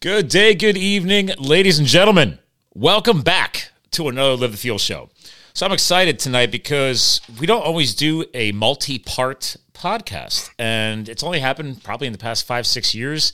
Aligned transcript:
Good 0.00 0.28
day, 0.28 0.54
good 0.54 0.76
evening, 0.76 1.32
ladies 1.40 1.80
and 1.80 1.88
gentlemen. 1.88 2.38
Welcome 2.72 3.22
back 3.22 3.72
to 3.90 4.06
another 4.06 4.36
Live 4.36 4.52
the 4.52 4.56
Fuel 4.56 4.78
show. 4.78 5.10
So 5.54 5.66
I'm 5.66 5.72
excited 5.72 6.20
tonight 6.20 6.52
because 6.52 7.20
we 7.40 7.48
don't 7.48 7.64
always 7.64 7.96
do 7.96 8.24
a 8.32 8.52
multi-part 8.52 9.56
podcast, 9.74 10.50
and 10.56 11.08
it's 11.08 11.24
only 11.24 11.40
happened 11.40 11.82
probably 11.82 12.06
in 12.06 12.12
the 12.12 12.18
past 12.18 12.46
five, 12.46 12.64
six 12.64 12.94
years, 12.94 13.32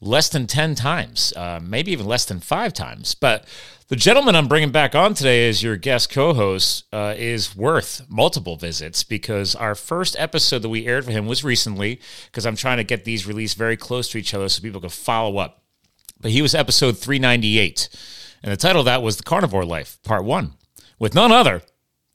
less 0.00 0.28
than 0.28 0.46
ten 0.46 0.76
times, 0.76 1.32
uh, 1.36 1.58
maybe 1.60 1.90
even 1.90 2.06
less 2.06 2.24
than 2.26 2.38
five 2.38 2.72
times. 2.72 3.16
But 3.16 3.44
the 3.88 3.96
gentleman 3.96 4.36
I'm 4.36 4.46
bringing 4.46 4.70
back 4.70 4.94
on 4.94 5.14
today 5.14 5.48
as 5.48 5.64
your 5.64 5.76
guest 5.76 6.10
co-host 6.10 6.84
uh, 6.92 7.16
is 7.18 7.56
worth 7.56 8.02
multiple 8.08 8.54
visits 8.54 9.02
because 9.02 9.56
our 9.56 9.74
first 9.74 10.14
episode 10.16 10.60
that 10.60 10.68
we 10.68 10.86
aired 10.86 11.06
for 11.06 11.10
him 11.10 11.26
was 11.26 11.42
recently 11.42 12.00
because 12.26 12.46
I'm 12.46 12.54
trying 12.54 12.76
to 12.76 12.84
get 12.84 13.04
these 13.04 13.26
released 13.26 13.56
very 13.56 13.76
close 13.76 14.08
to 14.10 14.18
each 14.18 14.32
other 14.32 14.48
so 14.48 14.62
people 14.62 14.80
can 14.80 14.90
follow 14.90 15.38
up. 15.38 15.62
But 16.24 16.30
he 16.30 16.40
was 16.40 16.54
episode 16.54 16.96
398, 16.96 17.90
and 18.42 18.50
the 18.50 18.56
title 18.56 18.80
of 18.80 18.86
that 18.86 19.02
was 19.02 19.18
The 19.18 19.22
Carnivore 19.24 19.66
Life, 19.66 19.98
Part 20.04 20.24
1 20.24 20.54
with 20.98 21.14
none 21.14 21.30
other 21.30 21.60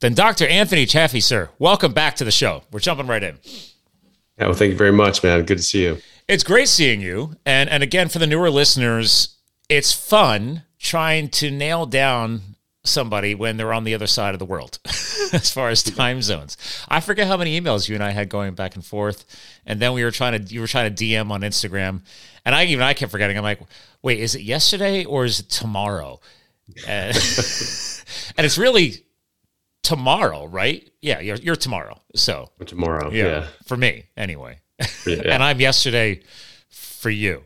than 0.00 0.14
Dr. 0.14 0.48
Anthony 0.48 0.84
Chaffee, 0.84 1.20
sir. 1.20 1.48
Welcome 1.60 1.92
back 1.92 2.16
to 2.16 2.24
the 2.24 2.32
show. 2.32 2.64
We're 2.72 2.80
jumping 2.80 3.06
right 3.06 3.22
in. 3.22 3.38
Yeah, 4.36 4.46
well, 4.46 4.54
thank 4.54 4.72
you 4.72 4.76
very 4.76 4.90
much, 4.90 5.22
man. 5.22 5.44
Good 5.44 5.58
to 5.58 5.62
see 5.62 5.84
you. 5.84 5.98
It's 6.26 6.42
great 6.42 6.66
seeing 6.66 7.00
you. 7.00 7.36
And 7.46 7.70
and 7.70 7.84
again, 7.84 8.08
for 8.08 8.18
the 8.18 8.26
newer 8.26 8.50
listeners, 8.50 9.36
it's 9.68 9.92
fun 9.92 10.64
trying 10.80 11.28
to 11.28 11.48
nail 11.48 11.86
down 11.86 12.56
somebody 12.82 13.34
when 13.36 13.58
they're 13.58 13.72
on 13.72 13.84
the 13.84 13.94
other 13.94 14.06
side 14.08 14.34
of 14.34 14.38
the 14.40 14.44
world 14.44 14.80
as 15.32 15.52
far 15.52 15.68
as 15.68 15.82
time 15.84 16.20
zones. 16.20 16.56
I 16.88 16.98
forget 17.00 17.28
how 17.28 17.36
many 17.36 17.60
emails 17.60 17.88
you 17.88 17.94
and 17.94 18.02
I 18.02 18.10
had 18.10 18.28
going 18.28 18.54
back 18.54 18.74
and 18.74 18.84
forth. 18.84 19.24
And 19.66 19.78
then 19.80 19.92
we 19.92 20.02
were 20.02 20.10
trying 20.10 20.44
to 20.44 20.52
you 20.52 20.60
were 20.60 20.66
trying 20.66 20.92
to 20.92 21.04
DM 21.04 21.30
on 21.30 21.42
Instagram. 21.42 22.00
And 22.44 22.54
I 22.54 22.64
even 22.64 22.82
I 22.82 22.94
kept 22.94 23.12
forgetting. 23.12 23.36
I'm 23.36 23.44
like, 23.44 23.60
wait, 24.02 24.20
is 24.20 24.34
it 24.34 24.42
yesterday 24.42 25.04
or 25.04 25.24
is 25.24 25.40
it 25.40 25.48
tomorrow? 25.48 26.20
And, 26.86 27.16
and 28.36 28.46
it's 28.46 28.58
really 28.58 29.04
tomorrow, 29.82 30.46
right? 30.46 30.88
Yeah, 31.00 31.20
you're, 31.20 31.36
you're 31.36 31.56
tomorrow. 31.56 32.00
So 32.14 32.50
tomorrow, 32.64 33.10
yeah, 33.10 33.24
yeah. 33.24 33.46
for 33.66 33.76
me 33.76 34.06
anyway. 34.16 34.60
Yeah. 35.06 35.22
and 35.26 35.42
I'm 35.42 35.60
yesterday 35.60 36.22
for 36.68 37.10
you. 37.10 37.44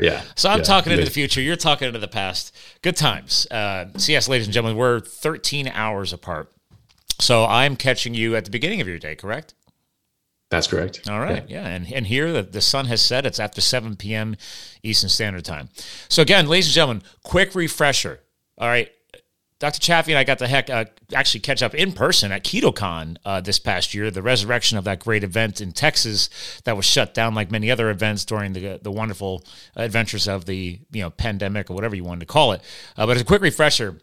Yeah. 0.00 0.22
so 0.36 0.48
I'm 0.48 0.58
yeah. 0.58 0.64
talking 0.64 0.92
into 0.92 1.04
the 1.04 1.10
future. 1.10 1.40
You're 1.40 1.56
talking 1.56 1.86
into 1.86 2.00
the 2.00 2.08
past. 2.08 2.54
Good 2.82 2.96
times. 2.96 3.46
Uh, 3.50 3.86
so 3.96 4.12
yes, 4.12 4.28
ladies 4.28 4.46
and 4.46 4.54
gentlemen, 4.54 4.76
we're 4.78 5.00
13 5.00 5.68
hours 5.68 6.12
apart. 6.12 6.50
So 7.20 7.44
I'm 7.44 7.76
catching 7.76 8.14
you 8.14 8.36
at 8.36 8.44
the 8.44 8.50
beginning 8.50 8.80
of 8.80 8.88
your 8.88 8.98
day, 8.98 9.14
correct? 9.14 9.54
That's 10.50 10.66
correct. 10.66 11.08
All 11.08 11.18
right. 11.18 11.48
Yeah. 11.48 11.62
yeah. 11.62 11.68
And, 11.68 11.92
and 11.92 12.06
here 12.06 12.32
the, 12.32 12.42
the 12.42 12.60
sun 12.60 12.86
has 12.86 13.02
set. 13.02 13.26
It's 13.26 13.40
after 13.40 13.60
7 13.60 13.96
p.m. 13.96 14.36
Eastern 14.82 15.10
Standard 15.10 15.44
Time. 15.44 15.68
So 16.08 16.22
again, 16.22 16.46
ladies 16.46 16.66
and 16.66 16.74
gentlemen, 16.74 17.02
quick 17.22 17.54
refresher. 17.54 18.20
All 18.58 18.68
right. 18.68 18.90
Dr. 19.58 19.80
Chaffee 19.80 20.12
and 20.12 20.18
I 20.18 20.24
got 20.24 20.38
the 20.38 20.48
heck 20.48 20.68
uh, 20.68 20.84
actually 21.14 21.40
catch 21.40 21.62
up 21.62 21.74
in 21.74 21.92
person 21.92 22.30
at 22.30 22.44
KetoCon 22.44 23.16
uh, 23.24 23.40
this 23.40 23.58
past 23.58 23.94
year, 23.94 24.10
the 24.10 24.20
resurrection 24.20 24.76
of 24.76 24.84
that 24.84 25.00
great 25.00 25.24
event 25.24 25.62
in 25.62 25.72
Texas 25.72 26.28
that 26.64 26.76
was 26.76 26.84
shut 26.84 27.14
down 27.14 27.34
like 27.34 27.50
many 27.50 27.70
other 27.70 27.88
events 27.88 28.26
during 28.26 28.52
the 28.52 28.78
the 28.82 28.90
wonderful 28.90 29.42
adventures 29.74 30.28
of 30.28 30.44
the 30.44 30.78
you 30.92 31.00
know 31.00 31.08
pandemic 31.08 31.70
or 31.70 31.74
whatever 31.74 31.96
you 31.96 32.04
wanted 32.04 32.20
to 32.20 32.26
call 32.26 32.52
it. 32.52 32.60
Uh, 32.98 33.06
but 33.06 33.16
as 33.16 33.22
a 33.22 33.24
quick 33.24 33.40
refresher, 33.40 33.98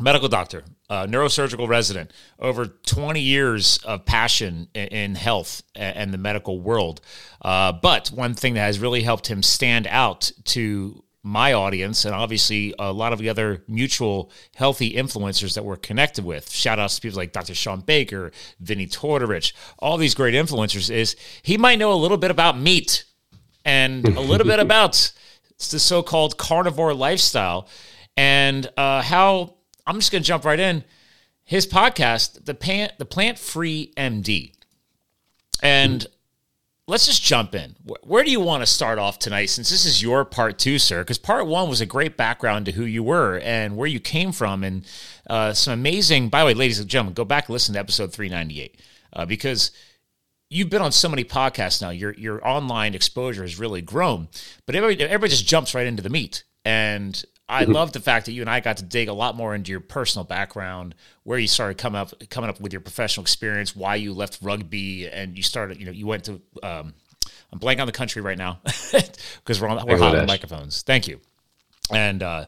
medical 0.00 0.28
doctor, 0.28 0.64
uh, 0.90 1.06
neurosurgical 1.06 1.68
resident, 1.68 2.12
over 2.38 2.66
20 2.66 3.20
years 3.20 3.78
of 3.84 4.04
passion 4.04 4.68
in, 4.74 4.88
in 4.88 5.14
health 5.14 5.62
and, 5.74 5.96
and, 5.96 6.14
the 6.14 6.18
medical 6.18 6.60
world. 6.60 7.00
Uh, 7.40 7.72
but 7.72 8.08
one 8.08 8.34
thing 8.34 8.54
that 8.54 8.60
has 8.60 8.78
really 8.78 9.02
helped 9.02 9.26
him 9.26 9.42
stand 9.42 9.86
out 9.86 10.30
to 10.44 11.02
my 11.24 11.52
audience 11.52 12.04
and 12.04 12.14
obviously 12.14 12.74
a 12.78 12.92
lot 12.92 13.12
of 13.12 13.20
the 13.20 13.28
other 13.28 13.62
mutual 13.68 14.30
healthy 14.56 14.94
influencers 14.94 15.54
that 15.54 15.64
we're 15.64 15.76
connected 15.76 16.24
with. 16.24 16.50
Shout 16.50 16.80
outs 16.80 16.96
to 16.96 17.00
people 17.00 17.18
like 17.18 17.32
Dr. 17.32 17.54
Shawn 17.54 17.80
Baker, 17.80 18.32
Vinnie 18.58 18.88
Tortorich, 18.88 19.52
all 19.78 19.96
these 19.96 20.14
great 20.14 20.34
influencers 20.34 20.90
is 20.90 21.14
he 21.42 21.56
might 21.56 21.78
know 21.78 21.92
a 21.92 21.94
little 21.94 22.16
bit 22.16 22.32
about 22.32 22.58
meat 22.58 23.04
and 23.64 24.06
a 24.08 24.20
little 24.32 24.46
bit 24.46 24.58
about 24.58 25.12
the 25.70 25.78
so-called 25.78 26.36
carnivore 26.38 26.92
lifestyle 26.92 27.68
and 28.16 28.68
uh, 28.76 29.00
how 29.00 29.54
I'm 29.86 29.96
just 29.96 30.12
going 30.12 30.22
to 30.22 30.26
jump 30.26 30.44
right 30.44 30.60
in. 30.60 30.84
His 31.44 31.66
podcast, 31.66 32.44
the 32.44 32.54
plant, 32.54 32.98
the 32.98 33.04
plant 33.04 33.38
free 33.38 33.92
MD, 33.96 34.52
and 35.62 36.06
let's 36.86 37.06
just 37.06 37.22
jump 37.22 37.54
in. 37.54 37.74
Where 38.02 38.24
do 38.24 38.30
you 38.30 38.40
want 38.40 38.62
to 38.62 38.66
start 38.66 38.98
off 38.98 39.18
tonight 39.18 39.46
since 39.46 39.70
this 39.70 39.86
is 39.86 40.02
your 40.02 40.24
part 40.24 40.58
two, 40.58 40.78
sir? 40.78 41.02
Because 41.02 41.18
part 41.18 41.46
one 41.46 41.68
was 41.68 41.80
a 41.80 41.86
great 41.86 42.16
background 42.16 42.66
to 42.66 42.72
who 42.72 42.84
you 42.84 43.02
were 43.02 43.38
and 43.38 43.76
where 43.76 43.88
you 43.88 44.00
came 44.00 44.32
from 44.32 44.62
and 44.62 44.84
uh, 45.28 45.52
some 45.52 45.74
amazing, 45.74 46.28
by 46.28 46.40
the 46.40 46.46
way, 46.46 46.54
ladies 46.54 46.78
and 46.78 46.88
gentlemen, 46.88 47.14
go 47.14 47.24
back 47.24 47.48
and 47.48 47.52
listen 47.52 47.74
to 47.74 47.80
episode 47.80 48.12
398 48.12 48.80
uh, 49.12 49.26
because 49.26 49.70
you've 50.50 50.70
been 50.70 50.82
on 50.82 50.92
so 50.92 51.08
many 51.08 51.24
podcasts 51.24 51.80
now. 51.80 51.90
Your, 51.90 52.12
your 52.14 52.46
online 52.46 52.94
exposure 52.94 53.42
has 53.42 53.58
really 53.58 53.82
grown, 53.82 54.28
but 54.66 54.74
everybody, 54.74 55.02
everybody 55.02 55.30
just 55.30 55.46
jumps 55.46 55.74
right 55.74 55.86
into 55.86 56.02
the 56.02 56.10
meat. 56.10 56.44
And 56.64 57.22
I 57.52 57.64
love 57.64 57.92
the 57.92 58.00
fact 58.00 58.26
that 58.26 58.32
you 58.32 58.40
and 58.40 58.50
I 58.50 58.60
got 58.60 58.78
to 58.78 58.84
dig 58.84 59.08
a 59.08 59.12
lot 59.12 59.36
more 59.36 59.54
into 59.54 59.70
your 59.70 59.80
personal 59.80 60.24
background, 60.24 60.94
where 61.24 61.38
you 61.38 61.46
started 61.46 61.76
coming 61.76 62.00
up 62.00 62.12
coming 62.30 62.48
up 62.48 62.60
with 62.60 62.72
your 62.72 62.80
professional 62.80 63.22
experience, 63.22 63.76
why 63.76 63.96
you 63.96 64.14
left 64.14 64.38
rugby, 64.42 65.08
and 65.08 65.36
you 65.36 65.42
started. 65.42 65.78
You 65.78 65.86
know, 65.86 65.92
you 65.92 66.06
went 66.06 66.24
to. 66.24 66.40
Um, 66.62 66.94
I'm 67.52 67.58
blank 67.58 67.80
on 67.80 67.86
the 67.86 67.92
country 67.92 68.22
right 68.22 68.38
now 68.38 68.60
because 68.64 69.60
we're 69.60 69.68
on 69.68 69.86
we're 69.86 69.98
hot 69.98 70.16
on 70.16 70.26
microphones. 70.26 70.82
Thank 70.82 71.06
you. 71.06 71.20
And 71.92 72.22
uh, 72.22 72.46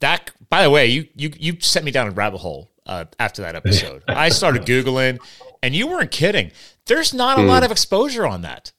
that, 0.00 0.30
by 0.48 0.62
the 0.62 0.70
way, 0.70 0.86
you 0.86 1.08
you 1.16 1.32
you 1.36 1.60
sent 1.60 1.84
me 1.84 1.90
down 1.90 2.06
a 2.06 2.10
rabbit 2.12 2.38
hole 2.38 2.70
uh, 2.86 3.06
after 3.18 3.42
that 3.42 3.56
episode. 3.56 4.04
I 4.08 4.28
started 4.28 4.62
googling, 4.62 5.18
and 5.62 5.74
you 5.74 5.88
weren't 5.88 6.12
kidding. 6.12 6.52
There's 6.86 7.12
not 7.12 7.38
a 7.38 7.42
mm. 7.42 7.48
lot 7.48 7.64
of 7.64 7.72
exposure 7.72 8.26
on 8.26 8.42
that 8.42 8.72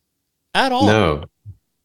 at 0.53 0.71
all. 0.71 0.85
No, 0.85 1.23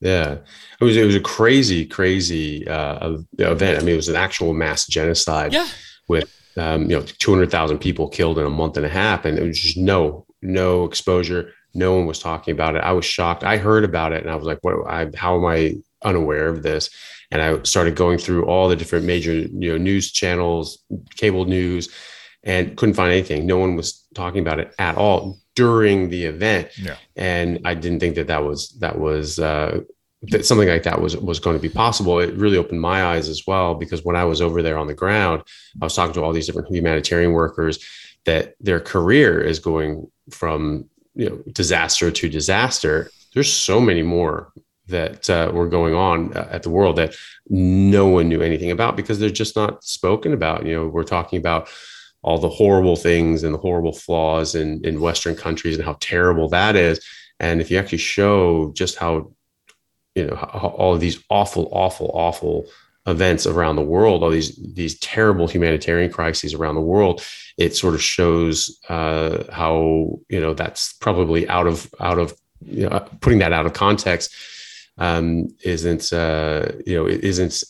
yeah, 0.03 0.39
it 0.81 0.85
was 0.85 0.97
it 0.97 1.05
was 1.05 1.15
a 1.15 1.21
crazy, 1.21 1.87
crazy 1.87 2.67
uh, 2.67 3.19
event. 3.39 3.79
I 3.79 3.85
mean, 3.85 3.95
it 3.95 3.97
was 3.97 4.09
an 4.09 4.17
actual 4.17 4.53
mass 4.53 4.85
genocide. 4.87 5.53
Yeah. 5.53 5.69
with 6.09 6.29
um, 6.57 6.91
you 6.91 6.97
know 6.97 7.03
two 7.05 7.31
hundred 7.31 7.53
thousand 7.53 7.79
people 7.79 8.09
killed 8.09 8.37
in 8.37 8.45
a 8.45 8.51
month 8.51 8.77
and 8.77 8.85
a 8.85 8.89
half, 8.89 9.25
and 9.25 9.39
it 9.39 9.47
was 9.47 9.61
just 9.61 9.77
no 9.77 10.27
no 10.43 10.85
exposure. 10.87 11.53
No 11.75 11.95
one 11.95 12.07
was 12.07 12.19
talking 12.19 12.51
about 12.51 12.75
it. 12.75 12.81
I 12.81 12.93
was 12.93 13.05
shocked. 13.05 13.45
I 13.45 13.59
heard 13.59 13.85
about 13.85 14.13
it, 14.13 14.23
and 14.23 14.31
I 14.31 14.35
was 14.35 14.45
like, 14.45 14.59
"What? 14.63 14.75
I, 14.89 15.09
how 15.15 15.37
am 15.37 15.45
I 15.45 15.77
unaware 16.03 16.49
of 16.49 16.65
this?" 16.65 16.91
And 17.31 17.41
I 17.41 17.63
started 17.63 17.95
going 17.95 18.19
through 18.19 18.47
all 18.47 18.69
the 18.69 18.77
different 18.77 19.07
major 19.07 19.33
you 19.35 19.71
know 19.71 19.79
news 19.79 20.11
channels, 20.11 20.83
cable 21.17 21.45
news, 21.45 21.91
and 22.43 22.77
couldn't 22.77 22.97
find 22.97 23.13
anything. 23.13 23.47
No 23.47 23.59
one 23.59 23.77
was 23.77 24.05
talking 24.17 24.41
about 24.41 24.59
it 24.59 24.75
at 24.81 24.97
all 24.97 25.39
during 25.55 26.09
the 26.09 26.25
event. 26.25 26.71
Yeah. 26.79 26.97
And 27.17 27.61
I 27.65 27.75
didn't 27.75 28.01
think 28.01 28.15
that 28.17 28.29
that 28.29 28.45
was 28.45 28.71
that 28.81 28.99
was 28.99 29.39
uh, 29.39 29.81
that 30.25 30.47
something 30.47 30.69
like 30.69 30.85
that 30.85 31.01
was 31.01 31.17
was 31.17 31.41
going 31.41 31.57
to 31.57 31.63
be 31.63 31.69
possible. 31.69 32.19
It 32.21 32.35
really 32.35 32.57
opened 32.57 32.81
my 32.81 33.05
eyes 33.05 33.29
as 33.29 33.43
well 33.47 33.75
because 33.75 34.05
when 34.05 34.17
I 34.17 34.25
was 34.25 34.41
over 34.41 34.63
there 34.63 34.79
on 34.79 34.87
the 34.87 34.95
ground, 34.95 35.43
I 35.81 35.85
was 35.85 35.95
talking 35.95 36.15
to 36.15 36.23
all 36.23 36.33
these 36.33 36.47
different 36.47 36.69
humanitarian 36.69 37.33
workers 37.33 37.85
that 38.25 38.55
their 38.61 38.81
career 38.81 39.41
is 39.41 39.59
going 39.59 40.11
from 40.31 40.89
you 41.15 41.29
know 41.29 41.43
disaster 41.53 42.11
to 42.11 42.29
disaster. 42.29 43.11
There's 43.35 43.53
so 43.53 43.81
many 43.81 44.03
more 44.03 44.53
that 44.89 45.29
uh, 45.31 45.51
were 45.53 45.69
going 45.69 45.95
on 45.95 46.37
uh, 46.37 46.49
at 46.51 46.63
the 46.63 46.71
world 46.71 46.97
that 46.97 47.15
no 47.49 48.07
one 48.07 48.29
knew 48.29 48.43
anything 48.43 48.71
about 48.71 48.97
because 48.97 49.19
they're 49.19 49.31
just 49.31 49.57
not 49.57 49.83
spoken 49.85 50.33
about. 50.33 50.67
You 50.67 50.75
know, 50.75 50.89
we're 50.89 51.05
talking 51.05 51.39
about 51.39 51.69
all 52.23 52.39
the 52.39 52.49
horrible 52.49 52.97
things 52.97 53.43
and 53.43 53.55
the 53.55 53.59
horrible 53.59 53.93
flaws 53.93 54.55
in, 54.55 54.85
in 54.85 55.01
Western 55.01 55.35
countries 55.35 55.77
and 55.77 55.85
how 55.85 55.97
terrible 56.01 56.49
that 56.49 56.77
is. 56.77 57.05
And 57.41 57.61
if 57.61 57.71
you 57.71 57.79
actually 57.79 57.99
show 57.99 58.73
just 58.75 58.97
how, 58.97 59.33
you 60.15 60.27
know, 60.27 60.37
how, 60.37 60.75
all 60.79 60.95
of 60.95 61.01
these 61.01 61.23
awful, 61.29 61.69
awful, 61.73 62.11
awful 62.15 62.67
events 63.07 63.47
around 63.47 63.77
the 63.77 63.83
world, 63.83 64.23
all 64.23 64.31
these 64.31 64.55
these 64.75 64.99
terrible 65.01 65.49
humanitarian 65.49 66.11
crises 66.11 66.55
around 66.55 66.77
the 66.77 66.81
world, 66.81 67.25
it 67.59 67.75
sort 67.75 67.95
of 67.95 68.03
shows 68.03 68.79
uh, 68.89 69.45
how 69.51 70.21
you 70.29 70.41
know 70.41 70.55
that's 70.55 70.93
probably 70.95 71.49
out 71.49 71.67
of 71.67 71.93
out 71.99 72.19
of 72.19 72.35
you 72.65 72.89
know, 72.89 73.01
putting 73.21 73.41
that 73.41 73.53
out 73.53 73.67
of 73.67 73.73
context 73.73 74.35
um, 74.99 75.49
isn't 75.65 76.13
uh, 76.13 76.69
you 76.87 76.97
know 76.97 77.07
it 77.07 77.25
isn't 77.25 77.63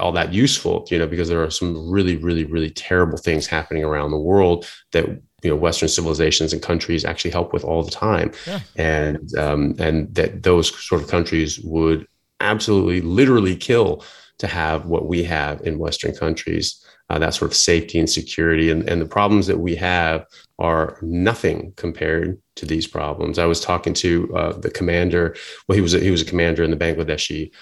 all 0.00 0.12
that 0.12 0.32
useful, 0.32 0.86
you 0.90 0.98
know, 0.98 1.06
because 1.06 1.28
there 1.28 1.42
are 1.42 1.50
some 1.50 1.90
really, 1.90 2.16
really, 2.16 2.44
really 2.44 2.70
terrible 2.70 3.18
things 3.18 3.46
happening 3.46 3.84
around 3.84 4.10
the 4.10 4.18
world 4.18 4.66
that 4.92 5.06
you 5.42 5.50
know 5.50 5.56
Western 5.56 5.88
civilizations 5.88 6.52
and 6.52 6.62
countries 6.62 7.04
actually 7.04 7.30
help 7.30 7.52
with 7.52 7.64
all 7.64 7.82
the 7.82 7.90
time, 7.90 8.32
yeah. 8.46 8.60
and 8.76 9.34
um, 9.36 9.74
and 9.78 10.14
that 10.14 10.42
those 10.42 10.74
sort 10.84 11.02
of 11.02 11.08
countries 11.08 11.60
would 11.60 12.06
absolutely, 12.40 13.00
literally 13.00 13.56
kill 13.56 14.04
to 14.38 14.46
have 14.46 14.86
what 14.86 15.06
we 15.06 15.22
have 15.24 15.60
in 15.62 15.78
Western 15.78 16.14
countries. 16.14 16.82
Uh, 17.08 17.20
that 17.20 17.34
sort 17.34 17.48
of 17.48 17.56
safety 17.56 18.00
and 18.00 18.10
security, 18.10 18.68
and, 18.68 18.88
and 18.88 19.00
the 19.00 19.06
problems 19.06 19.46
that 19.46 19.60
we 19.60 19.76
have 19.76 20.26
are 20.58 20.98
nothing 21.02 21.72
compared 21.76 22.36
to 22.56 22.66
these 22.66 22.86
problems. 22.88 23.38
I 23.38 23.44
was 23.44 23.60
talking 23.60 23.94
to 23.94 24.36
uh, 24.36 24.52
the 24.54 24.70
commander. 24.70 25.36
Well, 25.68 25.76
he 25.76 25.82
was 25.82 25.94
a, 25.94 26.00
he 26.00 26.10
was 26.10 26.22
a 26.22 26.24
commander 26.24 26.64
in 26.64 26.72
the 26.72 26.76
Bangladeshi 26.76 27.52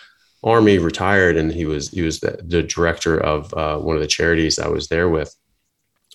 army, 0.45 0.79
retired, 0.79 1.37
and 1.37 1.51
he 1.51 1.65
was 1.65 1.91
he 1.91 2.03
was 2.03 2.21
the, 2.21 2.39
the 2.45 2.63
director 2.63 3.19
of 3.19 3.53
uh, 3.55 3.79
one 3.79 3.97
of 3.97 4.03
the 4.03 4.09
charities 4.09 4.59
I 4.59 4.69
was 4.69 4.89
there 4.89 5.09
with, 5.09 5.35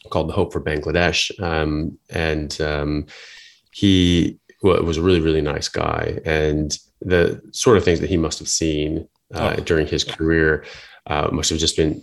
called 0.09 0.29
the 0.29 0.33
Hope 0.33 0.53
for 0.53 0.61
Bangladesh, 0.61 1.37
um, 1.41 1.97
and 2.09 2.59
um, 2.61 3.07
he 3.73 4.39
well, 4.61 4.81
was 4.83 4.97
a 4.97 5.01
really 5.01 5.19
really 5.19 5.41
nice 5.41 5.67
guy, 5.67 6.19
and 6.25 6.77
the 7.01 7.41
sort 7.51 7.77
of 7.77 7.83
things 7.83 7.99
that 7.99 8.09
he 8.09 8.17
must 8.17 8.39
have 8.39 8.49
seen 8.49 9.07
uh, 9.33 9.55
oh. 9.57 9.63
during 9.63 9.87
his 9.87 10.03
career 10.03 10.65
uh, 11.07 11.29
must 11.31 11.49
have 11.49 11.59
just 11.59 11.77
been 11.77 12.01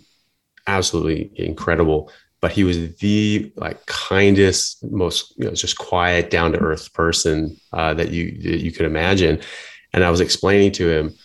absolutely 0.67 1.31
incredible. 1.35 2.11
But 2.39 2.51
he 2.51 2.63
was 2.63 2.95
the 2.97 3.51
like 3.55 3.83
kindest, 3.87 4.83
most 4.91 5.33
you 5.37 5.45
know, 5.45 5.53
just 5.53 5.77
quiet, 5.77 6.29
down 6.29 6.51
to 6.51 6.59
earth 6.59 6.93
person 6.93 7.57
uh, 7.73 7.95
that 7.95 8.11
you 8.11 8.31
that 8.43 8.59
you 8.59 8.71
could 8.71 8.85
imagine. 8.85 9.39
And 9.93 10.03
I 10.03 10.11
was 10.11 10.21
explaining 10.21 10.73
to 10.73 10.89
him, 10.89 11.15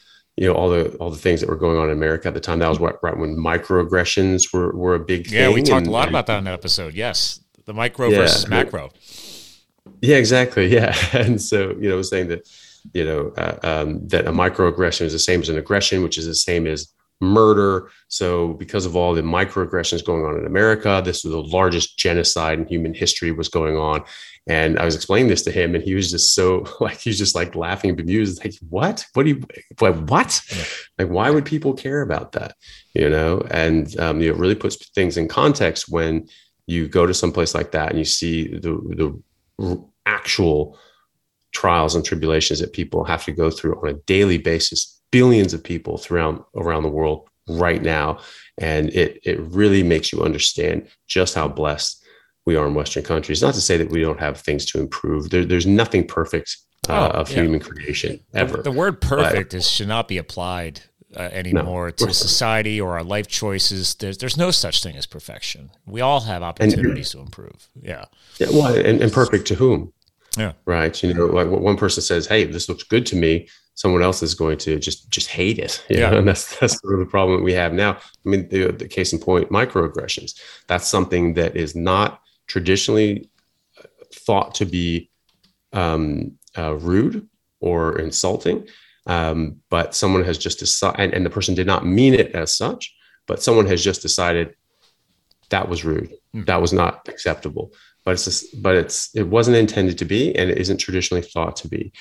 you 0.42 0.48
know, 0.48 0.54
all 0.54 0.68
the 0.70 0.88
all 0.96 1.08
the 1.08 1.16
things 1.16 1.38
that 1.40 1.48
were 1.48 1.54
going 1.54 1.78
on 1.78 1.86
in 1.86 1.92
America 1.92 2.26
at 2.26 2.34
the 2.34 2.40
time. 2.40 2.58
That 2.58 2.68
was 2.68 2.80
what, 2.80 3.00
right 3.00 3.16
when 3.16 3.36
microaggressions 3.36 4.52
were 4.52 4.74
were 4.74 4.96
a 4.96 4.98
big 4.98 5.30
yeah, 5.30 5.30
thing. 5.30 5.50
Yeah, 5.50 5.54
we 5.54 5.62
talked 5.62 5.86
and, 5.86 5.86
a 5.86 5.90
lot 5.92 6.08
about 6.08 6.26
that 6.26 6.38
in 6.38 6.44
that 6.44 6.54
episode. 6.54 6.94
Yes, 6.94 7.38
the 7.64 7.72
micro 7.72 8.08
yeah, 8.08 8.16
versus 8.16 8.48
macro. 8.48 8.90
Yeah, 10.00 10.16
exactly. 10.16 10.66
Yeah, 10.66 10.96
and 11.12 11.40
so 11.40 11.76
you 11.78 11.88
know, 11.88 12.02
saying 12.02 12.26
that 12.26 12.48
you 12.92 13.04
know 13.04 13.32
uh, 13.36 13.58
um, 13.62 14.08
that 14.08 14.26
a 14.26 14.32
microaggression 14.32 15.02
is 15.02 15.12
the 15.12 15.20
same 15.20 15.42
as 15.42 15.48
an 15.48 15.58
aggression, 15.58 16.02
which 16.02 16.18
is 16.18 16.26
the 16.26 16.34
same 16.34 16.66
as 16.66 16.88
murder. 17.22 17.90
So, 18.08 18.54
because 18.54 18.84
of 18.84 18.96
all 18.96 19.14
the 19.14 19.22
microaggressions 19.22 20.04
going 20.04 20.24
on 20.24 20.38
in 20.38 20.44
America, 20.44 21.00
this 21.04 21.24
was 21.24 21.32
the 21.32 21.42
largest 21.42 21.96
genocide 21.96 22.58
in 22.58 22.66
human 22.66 22.92
history 22.92 23.32
was 23.32 23.48
going 23.48 23.76
on. 23.76 24.04
And 24.48 24.78
I 24.78 24.84
was 24.84 24.96
explaining 24.96 25.28
this 25.28 25.42
to 25.44 25.52
him, 25.52 25.74
and 25.74 25.84
he 25.84 25.94
was 25.94 26.10
just 26.10 26.34
so 26.34 26.66
like 26.80 26.98
he's 26.98 27.18
just 27.18 27.34
like 27.34 27.54
laughing 27.54 27.94
bemused, 27.94 28.44
like, 28.44 28.54
"What? 28.68 29.06
What 29.14 29.22
do 29.22 29.30
you? 29.30 29.42
What? 29.78 29.96
What? 30.10 30.40
Like, 30.98 31.08
why 31.08 31.30
would 31.30 31.46
people 31.46 31.72
care 31.72 32.02
about 32.02 32.32
that? 32.32 32.56
You 32.94 33.08
know?" 33.08 33.46
And 33.50 33.98
um, 34.00 34.20
you 34.20 34.28
know, 34.28 34.34
it 34.34 34.40
really 34.40 34.56
puts 34.56 34.76
things 34.90 35.16
in 35.16 35.28
context 35.28 35.88
when 35.88 36.28
you 36.66 36.88
go 36.88 37.06
to 37.06 37.14
some 37.14 37.32
place 37.32 37.54
like 37.54 37.72
that 37.72 37.90
and 37.90 37.98
you 37.98 38.04
see 38.04 38.48
the 38.48 39.22
the 39.58 39.84
actual 40.06 40.78
trials 41.52 41.94
and 41.94 42.04
tribulations 42.04 42.60
that 42.60 42.72
people 42.72 43.04
have 43.04 43.24
to 43.24 43.32
go 43.32 43.50
through 43.50 43.78
on 43.80 43.88
a 43.88 43.94
daily 44.06 44.38
basis 44.38 45.01
billions 45.12 45.54
of 45.54 45.62
people 45.62 45.96
throughout 45.96 46.48
around 46.56 46.82
the 46.82 46.88
world 46.88 47.28
right 47.48 47.82
now 47.82 48.18
and 48.58 48.90
it 48.90 49.20
it 49.24 49.38
really 49.40 49.84
makes 49.84 50.12
you 50.12 50.22
understand 50.22 50.88
just 51.06 51.34
how 51.34 51.46
blessed 51.46 52.04
we 52.46 52.56
are 52.56 52.66
in 52.66 52.74
western 52.74 53.04
countries 53.04 53.40
not 53.40 53.54
to 53.54 53.60
say 53.60 53.76
that 53.76 53.90
we 53.90 54.00
don't 54.00 54.18
have 54.18 54.40
things 54.40 54.64
to 54.64 54.80
improve 54.80 55.30
there, 55.30 55.44
there's 55.44 55.66
nothing 55.66 56.04
perfect 56.04 56.56
uh, 56.88 57.10
oh, 57.14 57.20
of 57.20 57.30
yeah. 57.30 57.42
human 57.42 57.60
creation 57.60 58.18
ever 58.34 58.56
the, 58.56 58.62
the 58.64 58.72
word 58.72 59.00
perfect 59.00 59.52
but, 59.52 59.58
is 59.58 59.68
should 59.68 59.86
not 59.86 60.08
be 60.08 60.18
applied 60.18 60.80
uh, 61.16 61.22
anymore 61.32 61.86
no. 62.00 62.06
to 62.06 62.14
society 62.14 62.80
or 62.80 62.94
our 62.94 63.04
life 63.04 63.26
choices. 63.26 63.94
There's 63.94 64.18
there's 64.18 64.36
no 64.36 64.50
such 64.50 64.82
thing 64.82 64.96
as 64.96 65.06
perfection. 65.06 65.70
We 65.86 66.00
all 66.00 66.20
have 66.20 66.42
opportunities 66.42 67.14
and, 67.14 67.20
to 67.20 67.26
improve. 67.26 67.68
Yeah. 67.80 68.06
Yeah. 68.38 68.48
Well, 68.50 68.74
and, 68.74 69.00
and 69.00 69.12
perfect 69.12 69.46
to 69.48 69.54
whom? 69.54 69.92
Yeah. 70.36 70.52
Right. 70.64 71.02
You 71.02 71.12
know, 71.14 71.26
like 71.26 71.48
one 71.48 71.76
person 71.76 72.02
says, 72.02 72.26
"Hey, 72.26 72.44
this 72.44 72.68
looks 72.68 72.82
good 72.82 73.06
to 73.06 73.16
me." 73.16 73.48
Someone 73.74 74.02
else 74.02 74.22
is 74.22 74.34
going 74.34 74.58
to 74.58 74.78
just 74.78 75.10
just 75.10 75.28
hate 75.28 75.58
it. 75.58 75.84
yeah. 75.88 76.10
Know? 76.10 76.18
And 76.22 76.28
that's 76.28 76.58
that's 76.58 76.80
sort 76.80 76.94
of 76.94 77.00
the 77.00 77.10
problem 77.10 77.38
that 77.38 77.44
we 77.44 77.54
have 77.54 77.72
now. 77.72 77.92
I 77.92 78.28
mean, 78.28 78.48
the, 78.48 78.72
the 78.72 78.88
case 78.88 79.12
in 79.12 79.18
point, 79.18 79.50
microaggressions. 79.50 80.38
That's 80.68 80.86
something 80.86 81.34
that 81.34 81.56
is 81.56 81.74
not 81.74 82.20
traditionally 82.46 83.30
thought 84.14 84.54
to 84.56 84.66
be 84.66 85.10
um, 85.72 86.38
uh, 86.56 86.74
rude 86.74 87.28
or 87.60 87.98
insulting, 87.98 88.68
um, 89.06 89.56
but 89.70 89.94
someone 89.94 90.24
has 90.24 90.36
just 90.36 90.58
decided, 90.58 91.00
and, 91.00 91.14
and 91.14 91.24
the 91.24 91.30
person 91.30 91.54
did 91.54 91.66
not 91.66 91.86
mean 91.86 92.12
it 92.12 92.32
as 92.32 92.54
such, 92.54 92.94
but 93.26 93.42
someone 93.42 93.66
has 93.66 93.82
just 93.82 94.02
decided 94.02 94.54
that 95.48 95.68
was 95.68 95.84
rude. 95.84 96.12
Mm. 96.34 96.46
That 96.46 96.60
was 96.60 96.72
not 96.72 97.08
acceptable 97.08 97.72
but 98.04 98.12
it's 98.12 98.24
just, 98.24 98.62
but 98.62 98.76
it's 98.76 99.14
it 99.14 99.24
wasn't 99.24 99.56
intended 99.56 99.98
to 99.98 100.04
be 100.04 100.34
and 100.36 100.50
it 100.50 100.58
isn't 100.58 100.78
traditionally 100.78 101.22
thought 101.22 101.56
to 101.56 101.68
be 101.68 101.92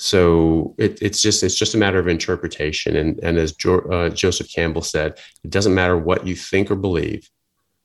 so 0.00 0.74
it, 0.78 1.02
it's 1.02 1.20
just 1.20 1.42
it's 1.42 1.56
just 1.56 1.74
a 1.74 1.78
matter 1.78 1.98
of 1.98 2.08
interpretation. 2.08 2.96
And 2.96 3.20
and 3.22 3.36
as 3.36 3.52
jo- 3.52 3.80
uh, 3.80 4.08
joseph 4.08 4.50
campbell 4.50 4.80
said 4.80 5.18
it 5.44 5.50
doesn't 5.50 5.74
matter 5.74 5.96
what 5.98 6.26
you 6.26 6.34
think 6.34 6.70
or 6.70 6.74
believe 6.74 7.28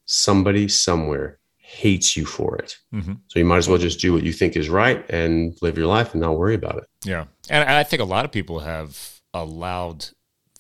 somebody 0.06 0.70
somewhere 0.70 1.40
hates 1.58 2.16
you 2.16 2.26
for 2.26 2.56
it. 2.56 2.78
Mm-hmm. 2.94 3.14
so 3.28 3.40
you 3.40 3.44
might 3.44 3.58
as 3.58 3.68
well 3.68 3.78
just 3.78 4.00
do 4.00 4.14
what 4.14 4.24
you 4.24 4.32
think 4.32 4.56
is 4.56 4.70
right 4.70 5.04
and 5.10 5.58
live 5.62 5.78
your 5.78 5.88
life 5.88 6.14
and 6.14 6.22
not 6.22 6.38
worry 6.38 6.56
about 6.56 6.78
it. 6.78 6.86
Yeah. 7.04 7.26
And 7.50 7.70
i 7.70 7.84
think 7.84 8.02
a 8.02 8.06
lot 8.06 8.24
of 8.24 8.32
people 8.32 8.60
have 8.60 9.20
allowed 9.34 10.08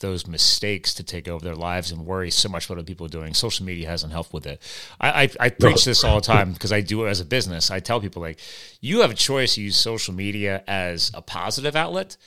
those 0.06 0.28
mistakes 0.28 0.94
to 0.94 1.04
take 1.04 1.28
over 1.28 1.44
their 1.44 1.56
lives 1.56 1.92
and 1.92 2.06
worry 2.06 2.30
so 2.30 2.48
much 2.48 2.70
what 2.70 2.78
other 2.78 2.86
people 2.86 3.08
are 3.08 3.10
doing. 3.10 3.34
Social 3.34 3.66
media 3.66 3.88
hasn't 3.88 4.14
helped 4.14 4.34
with 4.34 4.46
it. 4.46 4.62
I, 5.02 5.24
I, 5.24 5.30
I 5.40 5.50
preach 5.50 5.84
this 5.84 6.04
all 6.04 6.16
the 6.16 6.26
time 6.26 6.54
because 6.54 6.72
I 6.72 6.82
do 6.82 7.06
it 7.06 7.10
as 7.10 7.20
a 7.20 7.26
business. 7.26 7.72
I 7.72 7.80
tell 7.80 8.00
people 8.00 8.22
like, 8.22 8.40
you 8.82 9.02
have 9.02 9.12
a 9.12 9.16
choice 9.16 9.56
to 9.56 9.62
use 9.62 9.76
social 9.76 10.14
media 10.14 10.64
as 10.68 11.12
a 11.16 11.22
positive 11.22 11.76
outlet 11.76 12.18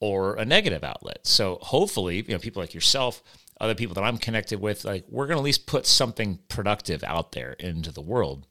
or 0.00 0.36
a 0.36 0.44
negative 0.44 0.82
outlet. 0.82 1.26
So 1.26 1.58
hopefully, 1.60 2.24
you 2.26 2.32
know, 2.32 2.38
people 2.38 2.62
like 2.62 2.74
yourself, 2.74 3.22
other 3.60 3.74
people 3.74 3.94
that 3.94 4.04
I'm 4.04 4.18
connected 4.18 4.60
with, 4.60 4.84
like 4.84 5.04
we're 5.08 5.26
going 5.26 5.36
to 5.36 5.40
at 5.40 5.44
least 5.44 5.66
put 5.66 5.86
something 5.86 6.38
productive 6.48 7.04
out 7.04 7.32
there 7.32 7.52
into 7.52 7.92
the 7.92 8.02
world. 8.02 8.46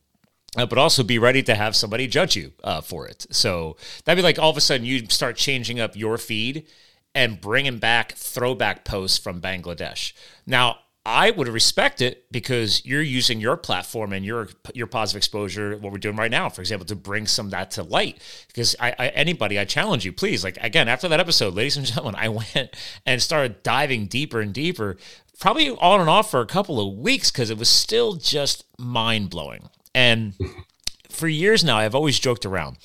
Uh, 0.57 0.65
but 0.65 0.77
also 0.77 1.03
be 1.03 1.19
ready 1.19 1.43
to 1.43 1.53
have 1.53 1.75
somebody 1.75 2.07
judge 2.07 2.38
you 2.38 2.53
uh, 2.63 2.79
for 2.79 3.07
it. 3.07 3.25
So 3.29 3.75
that'd 4.05 4.17
be 4.17 4.23
like 4.23 4.39
all 4.39 4.49
of 4.49 4.55
a 4.55 4.61
sudden 4.61 4.85
you 4.85 5.05
start 5.09 5.35
changing 5.35 5.81
up 5.81 5.97
your 5.97 6.17
feed 6.17 6.67
and 7.15 7.39
bringing 7.39 7.79
back 7.79 8.12
throwback 8.13 8.83
posts 8.83 9.17
from 9.17 9.41
Bangladesh. 9.41 10.12
Now, 10.45 10.79
I 11.07 11.29
would 11.29 11.47
respect 11.47 12.01
it 12.01 12.25
because 12.31 12.83
you're 12.83 13.01
using 13.01 13.39
your 13.39 13.57
platform 13.57 14.12
and 14.12 14.25
your 14.25 14.50
your 14.73 14.88
positive 14.88 15.17
exposure, 15.17 15.77
what 15.77 15.91
we're 15.91 16.00
doing 16.00 16.15
right 16.15 16.31
now, 16.31 16.50
for 16.50 16.62
example, 16.62 16.85
to 16.88 16.95
bring 16.95 17.27
some 17.27 17.47
of 17.47 17.51
that 17.51 17.71
to 17.71 17.83
light. 17.83 18.19
Because 18.47 18.75
I, 18.79 18.95
I, 18.97 19.07
anybody, 19.09 19.59
I 19.59 19.65
challenge 19.65 20.03
you, 20.03 20.12
please, 20.12 20.44
like 20.44 20.57
again, 20.62 20.88
after 20.88 21.07
that 21.07 21.19
episode, 21.19 21.53
ladies 21.53 21.77
and 21.77 21.85
gentlemen, 21.85 22.15
I 22.19 22.29
went 22.29 22.75
and 23.06 23.21
started 23.21 23.62
diving 23.62 24.07
deeper 24.07 24.41
and 24.41 24.51
deeper, 24.51 24.97
probably 25.39 25.69
on 25.69 26.01
and 26.01 26.09
off 26.09 26.31
for 26.31 26.41
a 26.41 26.47
couple 26.47 26.79
of 26.79 26.97
weeks 26.97 27.29
because 27.31 27.51
it 27.51 27.59
was 27.59 27.69
still 27.69 28.15
just 28.15 28.65
mind 28.79 29.29
blowing. 29.29 29.69
And 29.94 30.33
for 31.09 31.27
years 31.27 31.63
now, 31.63 31.77
I've 31.77 31.95
always 31.95 32.19
joked 32.19 32.47
around 32.47 32.77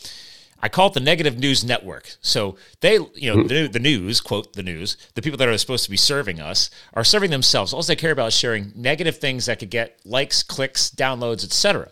I 0.63 0.69
call 0.69 0.89
it 0.89 0.95
the 0.95 1.01
negative 1.01 1.39
news 1.39 1.65
network. 1.65 2.17
So 2.21 2.57
they, 2.81 2.95
you 3.15 3.35
know, 3.35 3.43
the, 3.43 3.67
the, 3.67 3.79
news, 3.79 4.21
quote 4.21 4.53
the 4.53 4.63
news, 4.63 4.97
the 5.15 5.23
people 5.23 5.39
that 5.39 5.49
are 5.49 5.59
supposed 5.59 5.85
to 5.85 5.91
be 5.91 5.97
serving 5.97 6.41
us 6.41 6.71
are 6.95 7.05
serving 7.05 7.31
themselves. 7.31 7.73
All 7.73 7.83
they 7.83 7.97
care 7.97 8.13
about 8.13 8.29
is 8.29 8.35
sharing 8.35 8.73
negative 8.75 9.19
things 9.19 9.47
that 9.47 9.59
could 9.59 9.71
get 9.71 10.01
likes, 10.05 10.43
clicks, 10.43 10.91
downloads, 10.91 11.45
etc. 11.45 11.89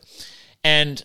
And 0.62 1.02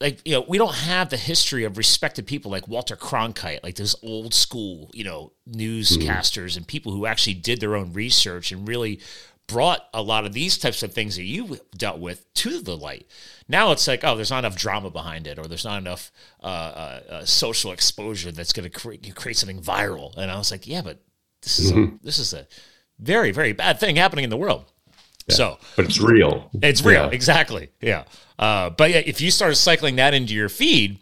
like 0.00 0.20
you 0.26 0.32
know, 0.32 0.44
we 0.46 0.58
don't 0.58 0.74
have 0.74 1.08
the 1.08 1.16
history 1.16 1.64
of 1.64 1.78
respected 1.78 2.26
people 2.26 2.50
like 2.50 2.68
Walter 2.68 2.96
Cronkite, 2.96 3.62
like 3.62 3.76
those 3.76 3.96
old 4.02 4.34
school, 4.34 4.90
you 4.92 5.04
know, 5.04 5.32
newscasters 5.48 6.50
mm-hmm. 6.50 6.58
and 6.58 6.66
people 6.66 6.92
who 6.92 7.06
actually 7.06 7.34
did 7.34 7.60
their 7.60 7.74
own 7.74 7.92
research 7.92 8.52
and 8.52 8.68
really 8.68 9.00
brought 9.46 9.88
a 9.94 10.02
lot 10.02 10.24
of 10.26 10.32
these 10.32 10.58
types 10.58 10.82
of 10.82 10.92
things 10.92 11.16
that 11.16 11.24
you 11.24 11.58
dealt 11.76 11.98
with 11.98 12.32
to 12.34 12.60
the 12.60 12.76
light. 12.76 13.06
Now 13.48 13.72
it's 13.72 13.86
like, 13.86 14.02
oh, 14.02 14.16
there's 14.16 14.30
not 14.30 14.40
enough 14.40 14.56
drama 14.56 14.90
behind 14.90 15.26
it, 15.26 15.38
or 15.38 15.44
there's 15.44 15.64
not 15.64 15.78
enough 15.78 16.10
uh, 16.42 16.46
uh, 16.46 17.00
uh 17.10 17.24
social 17.24 17.72
exposure 17.72 18.32
that's 18.32 18.52
going 18.52 18.68
to 18.68 18.70
create, 18.70 19.14
create 19.14 19.36
something 19.36 19.60
viral. 19.60 20.16
And 20.16 20.30
I 20.30 20.36
was 20.36 20.50
like, 20.50 20.66
yeah, 20.66 20.82
but 20.82 21.00
this 21.42 21.58
is 21.58 21.72
mm-hmm. 21.72 21.96
a, 21.96 22.04
this 22.04 22.18
is 22.18 22.32
a 22.34 22.46
very 22.98 23.30
very 23.30 23.52
bad 23.52 23.78
thing 23.78 23.96
happening 23.96 24.24
in 24.24 24.30
the 24.30 24.36
world. 24.36 24.64
Yeah, 25.28 25.34
so, 25.34 25.58
but 25.76 25.84
it's 25.84 26.00
real. 26.00 26.50
It's 26.62 26.84
real, 26.84 27.06
yeah. 27.06 27.10
exactly. 27.10 27.70
Yeah. 27.80 28.04
Uh, 28.38 28.70
but 28.70 28.90
yeah, 28.90 29.02
if 29.04 29.20
you 29.20 29.30
start 29.30 29.56
cycling 29.56 29.96
that 29.96 30.14
into 30.14 30.34
your 30.34 30.48
feed, 30.48 31.00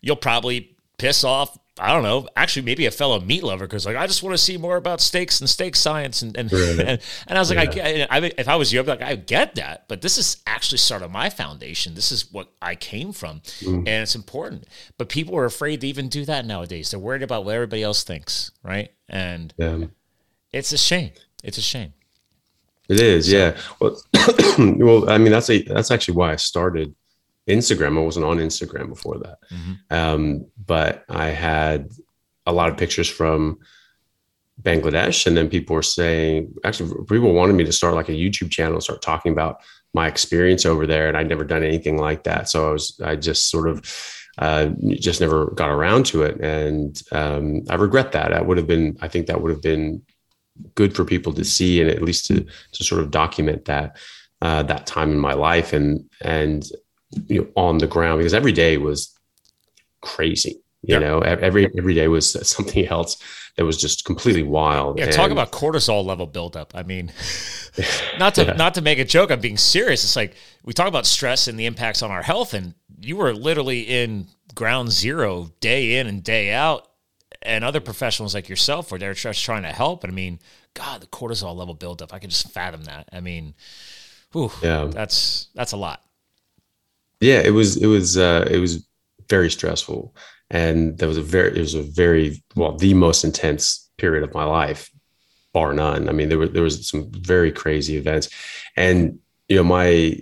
you'll 0.00 0.16
probably 0.16 0.76
piss 0.96 1.22
off 1.24 1.58
I 1.80 1.92
don't 1.92 2.02
know, 2.02 2.28
actually 2.36 2.62
maybe 2.62 2.86
a 2.86 2.90
fellow 2.90 3.20
meat 3.20 3.42
lover 3.42 3.66
because 3.66 3.86
like 3.86 3.96
I 3.96 4.06
just 4.06 4.22
want 4.22 4.34
to 4.34 4.38
see 4.38 4.56
more 4.56 4.76
about 4.76 5.00
steaks 5.00 5.40
and 5.40 5.48
steak 5.48 5.76
science 5.76 6.22
and 6.22 6.36
and, 6.36 6.52
and, 6.52 6.80
and, 6.80 7.00
I 7.28 7.38
was 7.38 7.54
like, 7.54 7.74
yeah. 7.74 8.06
I, 8.10 8.18
I, 8.18 8.32
if 8.38 8.48
I 8.48 8.56
was 8.56 8.72
you, 8.72 8.80
I'd 8.80 8.86
be 8.86 8.90
like, 8.90 9.02
I 9.02 9.16
get 9.16 9.54
that, 9.56 9.86
but 9.88 10.02
this 10.02 10.18
is 10.18 10.42
actually 10.46 10.78
sort 10.78 11.02
of 11.02 11.10
my 11.10 11.30
foundation. 11.30 11.94
This 11.94 12.12
is 12.12 12.32
what 12.32 12.52
I 12.60 12.74
came 12.74 13.12
from, 13.12 13.40
mm. 13.60 13.78
and 13.78 13.88
it's 13.88 14.14
important. 14.14 14.66
But 14.96 15.08
people 15.08 15.36
are 15.36 15.44
afraid 15.44 15.80
to 15.82 15.86
even 15.86 16.08
do 16.08 16.24
that 16.24 16.46
nowadays. 16.46 16.90
They're 16.90 17.00
worried 17.00 17.22
about 17.22 17.44
what 17.44 17.54
everybody 17.54 17.82
else 17.82 18.02
thinks, 18.02 18.50
right? 18.62 18.90
And 19.08 19.54
yeah. 19.56 19.84
it's 20.52 20.72
a 20.72 20.78
shame. 20.78 21.12
It's 21.42 21.58
a 21.58 21.62
shame. 21.62 21.92
It 22.88 23.00
is, 23.00 23.30
so, 23.30 23.36
yeah. 23.36 23.56
Well, 23.80 24.00
well, 24.58 25.10
I 25.10 25.18
mean, 25.18 25.30
that's 25.30 25.50
a 25.50 25.62
that's 25.62 25.90
actually 25.90 26.14
why 26.14 26.32
I 26.32 26.36
started 26.36 26.94
Instagram. 27.48 27.98
I 27.98 28.02
wasn't 28.02 28.26
on 28.26 28.38
Instagram 28.38 28.88
before 28.88 29.18
that. 29.18 29.38
Mm-hmm. 29.50 29.72
Um, 29.90 30.46
but 30.64 31.04
I 31.08 31.28
had 31.28 31.90
a 32.46 32.52
lot 32.52 32.70
of 32.70 32.76
pictures 32.76 33.08
from 33.08 33.58
Bangladesh. 34.62 35.26
And 35.26 35.36
then 35.36 35.48
people 35.48 35.74
were 35.74 35.82
saying, 35.82 36.54
actually, 36.64 36.94
people 37.08 37.32
wanted 37.32 37.54
me 37.54 37.64
to 37.64 37.72
start 37.72 37.94
like 37.94 38.08
a 38.08 38.12
YouTube 38.12 38.50
channel, 38.50 38.80
start 38.80 39.02
talking 39.02 39.32
about 39.32 39.60
my 39.94 40.06
experience 40.06 40.66
over 40.66 40.86
there. 40.86 41.08
And 41.08 41.16
I'd 41.16 41.28
never 41.28 41.44
done 41.44 41.62
anything 41.62 41.96
like 41.96 42.24
that. 42.24 42.48
So 42.48 42.68
I 42.68 42.72
was, 42.72 43.00
I 43.04 43.16
just 43.16 43.50
sort 43.50 43.68
of, 43.68 43.84
uh, 44.38 44.70
just 44.90 45.20
never 45.20 45.46
got 45.46 45.70
around 45.70 46.06
to 46.06 46.22
it. 46.22 46.40
And 46.40 47.00
um, 47.12 47.64
I 47.68 47.74
regret 47.74 48.12
that. 48.12 48.32
I 48.32 48.40
would 48.40 48.56
have 48.56 48.66
been, 48.66 48.96
I 49.00 49.08
think 49.08 49.26
that 49.26 49.40
would 49.40 49.50
have 49.50 49.62
been 49.62 50.02
good 50.74 50.94
for 50.94 51.04
people 51.04 51.32
to 51.32 51.44
see 51.44 51.80
and 51.80 51.90
at 51.90 52.02
least 52.02 52.26
to 52.26 52.44
to 52.72 52.84
sort 52.84 53.00
of 53.00 53.10
document 53.10 53.64
that 53.66 53.96
uh, 54.42 54.62
that 54.64 54.86
time 54.86 55.10
in 55.10 55.18
my 55.18 55.34
life 55.34 55.72
and 55.72 56.08
and 56.22 56.70
you 57.26 57.42
know 57.42 57.48
on 57.56 57.78
the 57.78 57.86
ground 57.86 58.18
because 58.18 58.34
every 58.34 58.52
day 58.52 58.76
was 58.76 59.14
crazy. 60.00 60.60
You 60.82 60.94
yeah. 60.94 60.98
know, 61.00 61.20
every 61.20 61.70
every 61.76 61.94
day 61.94 62.08
was 62.08 62.32
something 62.48 62.86
else 62.86 63.16
that 63.56 63.64
was 63.64 63.76
just 63.76 64.04
completely 64.04 64.44
wild. 64.44 64.98
Yeah, 64.98 65.06
and, 65.06 65.12
talk 65.12 65.32
about 65.32 65.50
cortisol 65.50 66.04
level 66.04 66.26
buildup. 66.26 66.74
I 66.74 66.84
mean, 66.84 67.12
not 68.18 68.36
to 68.36 68.44
yeah. 68.44 68.52
not 68.52 68.74
to 68.74 68.80
make 68.80 68.98
a 68.98 69.04
joke, 69.04 69.30
I'm 69.30 69.40
being 69.40 69.58
serious. 69.58 70.04
It's 70.04 70.16
like 70.16 70.34
we 70.64 70.72
talk 70.72 70.86
about 70.86 71.06
stress 71.06 71.48
and 71.48 71.58
the 71.58 71.66
impacts 71.66 72.02
on 72.02 72.10
our 72.10 72.22
health, 72.22 72.54
and 72.54 72.74
you 73.00 73.16
were 73.16 73.34
literally 73.34 73.80
in 73.80 74.28
ground 74.54 74.92
zero 74.92 75.50
day 75.60 75.98
in 75.98 76.06
and 76.06 76.22
day 76.22 76.52
out, 76.52 76.88
and 77.42 77.64
other 77.64 77.80
professionals 77.80 78.34
like 78.34 78.48
yourself 78.48 78.92
were 78.92 78.98
there 78.98 79.14
just 79.14 79.44
trying 79.44 79.62
to 79.62 79.72
help. 79.72 80.04
And 80.04 80.12
I 80.12 80.14
mean, 80.14 80.38
God, 80.74 81.00
the 81.00 81.06
cortisol 81.08 81.56
level 81.56 81.74
buildup, 81.74 82.14
I 82.14 82.20
can 82.20 82.30
just 82.30 82.52
fathom 82.52 82.84
that. 82.84 83.08
I 83.12 83.18
mean, 83.18 83.54
whew, 84.30 84.52
yeah, 84.62 84.84
that's 84.84 85.48
that's 85.56 85.72
a 85.72 85.76
lot. 85.76 86.04
Yeah, 87.20 87.40
it 87.40 87.50
was 87.50 87.76
it 87.76 87.86
was 87.86 88.16
uh, 88.16 88.46
it 88.50 88.58
was 88.58 88.86
very 89.28 89.50
stressful. 89.50 90.14
And 90.50 90.96
there 90.98 91.08
was 91.08 91.18
a 91.18 91.22
very 91.22 91.56
it 91.56 91.60
was 91.60 91.74
a 91.74 91.82
very 91.82 92.42
well 92.54 92.76
the 92.76 92.94
most 92.94 93.24
intense 93.24 93.90
period 93.98 94.22
of 94.24 94.34
my 94.34 94.44
life 94.44 94.90
bar 95.52 95.72
none. 95.72 96.08
I 96.08 96.12
mean 96.12 96.28
there 96.28 96.38
were 96.38 96.48
there 96.48 96.62
was 96.62 96.88
some 96.88 97.10
very 97.12 97.52
crazy 97.52 97.96
events. 97.96 98.28
And 98.76 99.18
you 99.48 99.56
know 99.56 99.64
my 99.64 100.16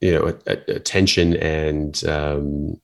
you 0.00 0.12
know 0.12 0.38
attention 0.46 1.36
and 1.36 2.04
um 2.04 2.80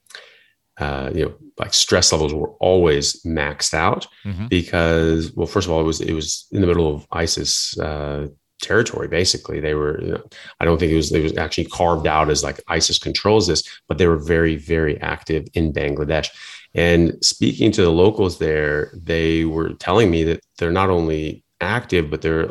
uh 0.78 1.11
you 1.14 1.25
know 1.25 1.35
like 1.59 1.75
stress 1.75 2.12
levels 2.12 2.32
were 2.32 2.50
always 2.61 3.23
maxed 3.25 3.75
out 3.75 4.06
mm-hmm. 4.25 4.47
because 4.47 5.32
well 5.32 5.47
first 5.47 5.66
of 5.66 5.73
all 5.73 5.80
it 5.80 5.85
was 5.85 6.00
it 6.00 6.14
was 6.14 6.47
in 6.50 6.61
the 6.62 6.66
middle 6.66 6.92
of 6.94 7.06
isis 7.12 7.78
uh 7.78 8.26
territory 8.62 9.09
basically 9.09 9.61
they 9.61 9.75
were 9.75 10.00
you 10.00 10.12
know, 10.12 10.23
i 10.61 10.64
don't 10.64 10.78
think 10.78 10.92
it 10.92 10.97
was 10.97 11.12
it 11.12 11.23
was 11.23 11.37
actually 11.37 11.66
carved 11.66 12.07
out 12.07 12.31
as 12.31 12.42
like 12.42 12.61
isis 12.69 12.99
controls 12.99 13.47
this 13.47 13.62
but 13.88 13.99
they 13.99 14.07
were 14.07 14.16
very 14.16 14.57
very 14.57 15.00
active 15.00 15.47
in 15.54 15.73
bangladesh 15.73 16.31
and 16.75 17.23
speaking 17.23 17.71
to 17.73 17.83
the 17.83 17.90
locals 17.90 18.38
there, 18.38 18.90
they 18.95 19.45
were 19.45 19.75
telling 19.75 20.11
me 20.11 20.25
that 20.25 20.45
they're 20.59 20.73
not 20.73 20.90
only 20.90 21.45
active, 21.61 22.11
but 22.11 22.23
they're 22.23 22.49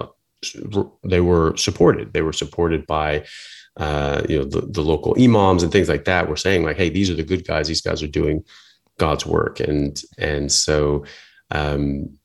they 1.03 1.21
were 1.21 1.55
supported. 1.55 2.13
They 2.13 2.21
were 2.21 2.33
supported 2.33 2.87
by 2.87 3.25
uh, 3.77 4.23
you 4.29 4.39
know 4.39 4.45
the, 4.45 4.61
the 4.61 4.81
local 4.81 5.15
imams 5.19 5.63
and 5.63 5.71
things 5.71 5.89
like 5.89 6.05
that. 6.05 6.29
Were 6.29 6.35
saying 6.35 6.63
like, 6.63 6.77
hey, 6.77 6.89
these 6.89 7.09
are 7.09 7.15
the 7.15 7.23
good 7.23 7.47
guys. 7.47 7.67
These 7.67 7.81
guys 7.81 8.03
are 8.03 8.07
doing 8.07 8.43
God's 8.99 9.25
work, 9.25 9.59
and 9.59 9.99
and 10.19 10.51
so 10.51 11.05
um, 11.49 12.17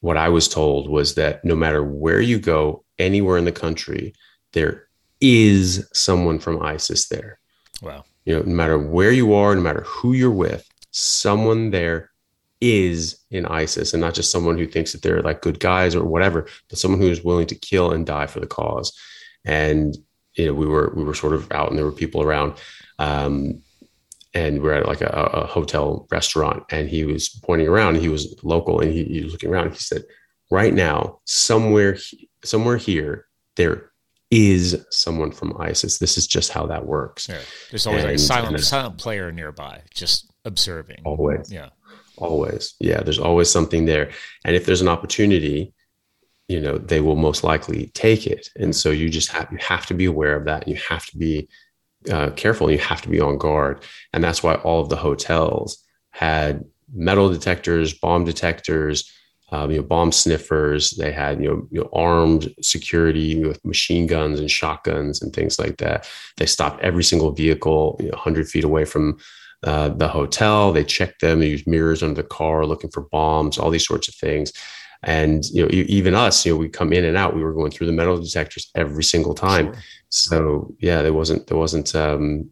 what 0.00 0.18
I 0.18 0.28
was 0.28 0.46
told 0.46 0.90
was 0.90 1.14
that 1.14 1.44
no 1.44 1.54
matter 1.54 1.82
where 1.82 2.20
you 2.20 2.38
go, 2.38 2.84
anywhere 3.00 3.38
in 3.38 3.44
the 3.44 3.52
country, 3.52 4.14
there 4.52 4.86
is 5.20 5.88
someone 5.92 6.38
from 6.38 6.62
ISIS 6.62 7.08
there. 7.08 7.38
Wow. 7.82 8.04
You 8.24 8.36
know, 8.36 8.42
no 8.42 8.54
matter 8.54 8.78
where 8.78 9.12
you 9.12 9.34
are, 9.34 9.54
no 9.54 9.60
matter 9.60 9.82
who 9.86 10.12
you're 10.12 10.30
with, 10.30 10.68
someone 10.90 11.70
there 11.70 12.10
is 12.60 13.18
in 13.30 13.46
ISIS 13.46 13.94
and 13.94 14.00
not 14.00 14.14
just 14.14 14.30
someone 14.30 14.58
who 14.58 14.66
thinks 14.66 14.92
that 14.92 15.02
they're 15.02 15.22
like 15.22 15.40
good 15.40 15.58
guys 15.60 15.94
or 15.94 16.04
whatever, 16.04 16.46
but 16.68 16.78
someone 16.78 17.00
who 17.00 17.08
is 17.08 17.24
willing 17.24 17.46
to 17.46 17.54
kill 17.54 17.92
and 17.92 18.06
die 18.06 18.26
for 18.26 18.40
the 18.40 18.46
cause. 18.46 18.92
And 19.44 19.96
you 20.34 20.46
know, 20.46 20.54
we 20.54 20.66
were 20.66 20.92
we 20.94 21.02
were 21.02 21.14
sort 21.14 21.32
of 21.32 21.50
out 21.52 21.70
and 21.70 21.78
there 21.78 21.86
were 21.86 21.92
people 21.92 22.22
around. 22.22 22.54
Um, 22.98 23.62
and 24.32 24.62
we're 24.62 24.74
at 24.74 24.86
like 24.86 25.00
a, 25.00 25.06
a, 25.06 25.46
hotel 25.46 26.06
restaurant 26.10 26.62
and 26.70 26.88
he 26.88 27.04
was 27.04 27.28
pointing 27.28 27.66
around 27.66 27.96
he 27.96 28.08
was 28.08 28.38
local 28.44 28.80
and 28.80 28.92
he, 28.92 29.04
he 29.04 29.24
was 29.24 29.32
looking 29.32 29.50
around 29.50 29.66
and 29.66 29.74
he 29.74 29.80
said 29.80 30.04
right 30.50 30.72
now 30.72 31.18
somewhere 31.24 31.98
somewhere 32.44 32.76
here 32.76 33.26
there 33.56 33.90
is 34.30 34.86
someone 34.90 35.32
from 35.32 35.56
isis 35.60 35.98
this 35.98 36.16
is 36.16 36.26
just 36.26 36.52
how 36.52 36.66
that 36.66 36.86
works 36.86 37.28
yeah. 37.28 37.38
there's 37.70 37.86
always 37.86 38.02
and, 38.02 38.10
like 38.12 38.16
a 38.16 38.18
silent 38.18 38.60
silent 38.60 38.98
player 38.98 39.32
nearby 39.32 39.82
just 39.92 40.30
observing. 40.44 41.02
Always. 41.04 41.52
Yeah. 41.52 41.70
Always. 42.16 42.74
Yeah. 42.80 43.00
There's 43.02 43.18
always 43.18 43.50
something 43.50 43.84
there. 43.84 44.10
And 44.44 44.56
if 44.56 44.66
there's 44.66 44.82
an 44.82 44.88
opportunity, 44.88 45.72
you 46.48 46.60
know, 46.60 46.78
they 46.78 47.00
will 47.00 47.16
most 47.16 47.44
likely 47.44 47.88
take 47.94 48.26
it. 48.26 48.48
And 48.56 48.74
so 48.74 48.90
you 48.90 49.08
just 49.08 49.30
have, 49.32 49.48
you 49.52 49.58
have 49.58 49.86
to 49.86 49.94
be 49.94 50.06
aware 50.06 50.36
of 50.36 50.44
that. 50.46 50.66
You 50.66 50.76
have 50.76 51.06
to 51.06 51.16
be 51.16 51.48
uh, 52.10 52.30
careful 52.30 52.70
you 52.70 52.78
have 52.78 53.02
to 53.02 53.08
be 53.08 53.20
on 53.20 53.38
guard. 53.38 53.84
And 54.12 54.24
that's 54.24 54.42
why 54.42 54.54
all 54.54 54.80
of 54.80 54.88
the 54.88 54.96
hotels 54.96 55.84
had 56.10 56.64
metal 56.92 57.30
detectors, 57.30 57.94
bomb 57.94 58.24
detectors, 58.24 59.12
um, 59.52 59.70
you 59.70 59.78
know, 59.78 59.82
bomb 59.82 60.12
sniffers. 60.12 60.92
They 60.92 61.12
had, 61.12 61.42
you 61.42 61.48
know, 61.48 61.68
you 61.70 61.80
know, 61.80 61.88
armed 61.92 62.54
security 62.62 63.44
with 63.44 63.64
machine 63.64 64.06
guns 64.06 64.38
and 64.38 64.50
shotguns 64.50 65.20
and 65.22 65.32
things 65.32 65.58
like 65.58 65.78
that. 65.78 66.08
They 66.36 66.46
stopped 66.46 66.80
every 66.82 67.04
single 67.04 67.32
vehicle, 67.32 67.96
you 67.98 68.06
know, 68.06 68.16
100 68.16 68.48
feet 68.48 68.64
away 68.64 68.84
from 68.84 69.18
uh, 69.64 69.90
the 69.90 70.08
hotel. 70.08 70.72
They 70.72 70.84
checked 70.84 71.20
them. 71.20 71.40
They 71.40 71.48
use 71.48 71.66
mirrors 71.66 72.02
under 72.02 72.14
the 72.14 72.28
car, 72.28 72.64
looking 72.64 72.90
for 72.90 73.02
bombs, 73.02 73.58
all 73.58 73.70
these 73.70 73.86
sorts 73.86 74.08
of 74.08 74.14
things. 74.14 74.52
And 75.02 75.44
you 75.46 75.62
know, 75.62 75.68
even 75.70 76.14
us, 76.14 76.44
you 76.44 76.52
know, 76.52 76.58
we 76.58 76.68
come 76.68 76.92
in 76.92 77.06
and 77.06 77.16
out. 77.16 77.34
We 77.34 77.42
were 77.42 77.54
going 77.54 77.70
through 77.70 77.86
the 77.86 77.92
metal 77.92 78.20
detectors 78.20 78.70
every 78.74 79.02
single 79.02 79.34
time. 79.34 79.72
Sure. 79.72 79.82
So 80.10 80.74
yeah, 80.78 81.00
there 81.02 81.14
wasn't 81.14 81.46
there 81.46 81.56
wasn't 81.56 81.94
um, 81.94 82.50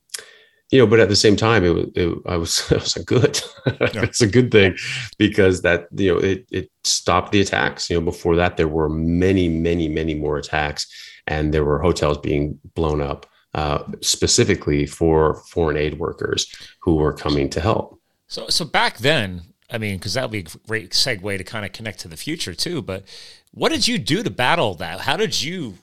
you 0.70 0.78
know, 0.78 0.86
but 0.86 1.00
at 1.00 1.08
the 1.08 1.16
same 1.16 1.36
time, 1.36 1.64
it 1.64 1.70
was 1.70 1.86
it, 1.94 2.18
I 2.26 2.36
was 2.36 2.58
it 2.70 2.80
was 2.80 2.96
a 2.96 3.04
good 3.04 3.40
yeah. 3.66 4.02
it's 4.02 4.20
a 4.20 4.26
good 4.26 4.50
thing 4.50 4.76
because 5.18 5.62
that 5.62 5.88
you 5.96 6.12
know 6.12 6.18
it 6.18 6.46
it 6.50 6.70
stopped 6.84 7.32
the 7.32 7.40
attacks. 7.40 7.88
You 7.88 7.96
know, 7.96 8.04
before 8.04 8.36
that 8.36 8.56
there 8.56 8.68
were 8.68 8.88
many 8.88 9.48
many 9.48 9.88
many 9.88 10.14
more 10.14 10.38
attacks, 10.38 10.86
and 11.26 11.52
there 11.52 11.64
were 11.64 11.80
hotels 11.80 12.18
being 12.18 12.58
blown 12.74 13.00
up 13.00 13.26
uh, 13.54 13.82
specifically 14.00 14.86
for 14.86 15.34
foreign 15.50 15.76
aid 15.76 15.98
workers 15.98 16.54
who 16.80 16.96
were 16.96 17.12
coming 17.12 17.48
to 17.50 17.60
help. 17.60 17.98
So, 18.26 18.48
so 18.48 18.64
back 18.64 18.98
then, 18.98 19.42
I 19.70 19.78
mean, 19.78 19.96
because 19.96 20.14
that 20.14 20.22
would 20.22 20.30
be 20.30 20.40
a 20.40 20.66
great 20.66 20.90
segue 20.90 21.38
to 21.38 21.44
kind 21.44 21.64
of 21.64 21.72
connect 21.72 22.00
to 22.00 22.08
the 22.08 22.16
future 22.16 22.54
too. 22.54 22.82
But 22.82 23.04
what 23.52 23.70
did 23.70 23.88
you 23.88 23.98
do 23.98 24.22
to 24.22 24.30
battle 24.30 24.74
that? 24.74 25.00
How 25.00 25.16
did 25.16 25.42
you 25.42 25.78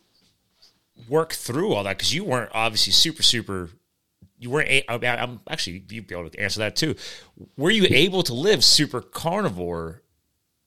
work 1.09 1.33
through 1.33 1.73
all 1.73 1.83
that? 1.83 1.97
Because 1.97 2.13
you 2.13 2.23
weren't 2.23 2.51
obviously 2.53 2.93
super, 2.93 3.23
super. 3.23 3.69
You 4.45 4.51
weren't. 4.51 4.85
I 4.87 4.97
mean, 4.99 5.09
I'm 5.09 5.39
actually 5.49 5.83
you'd 5.89 6.05
be 6.05 6.13
able 6.15 6.29
to 6.29 6.39
answer 6.39 6.59
that 6.59 6.75
too. 6.75 6.95
Were 7.57 7.71
you 7.71 7.87
able 7.89 8.21
to 8.23 8.33
live 8.35 8.63
super 8.63 9.01
carnivore 9.01 10.03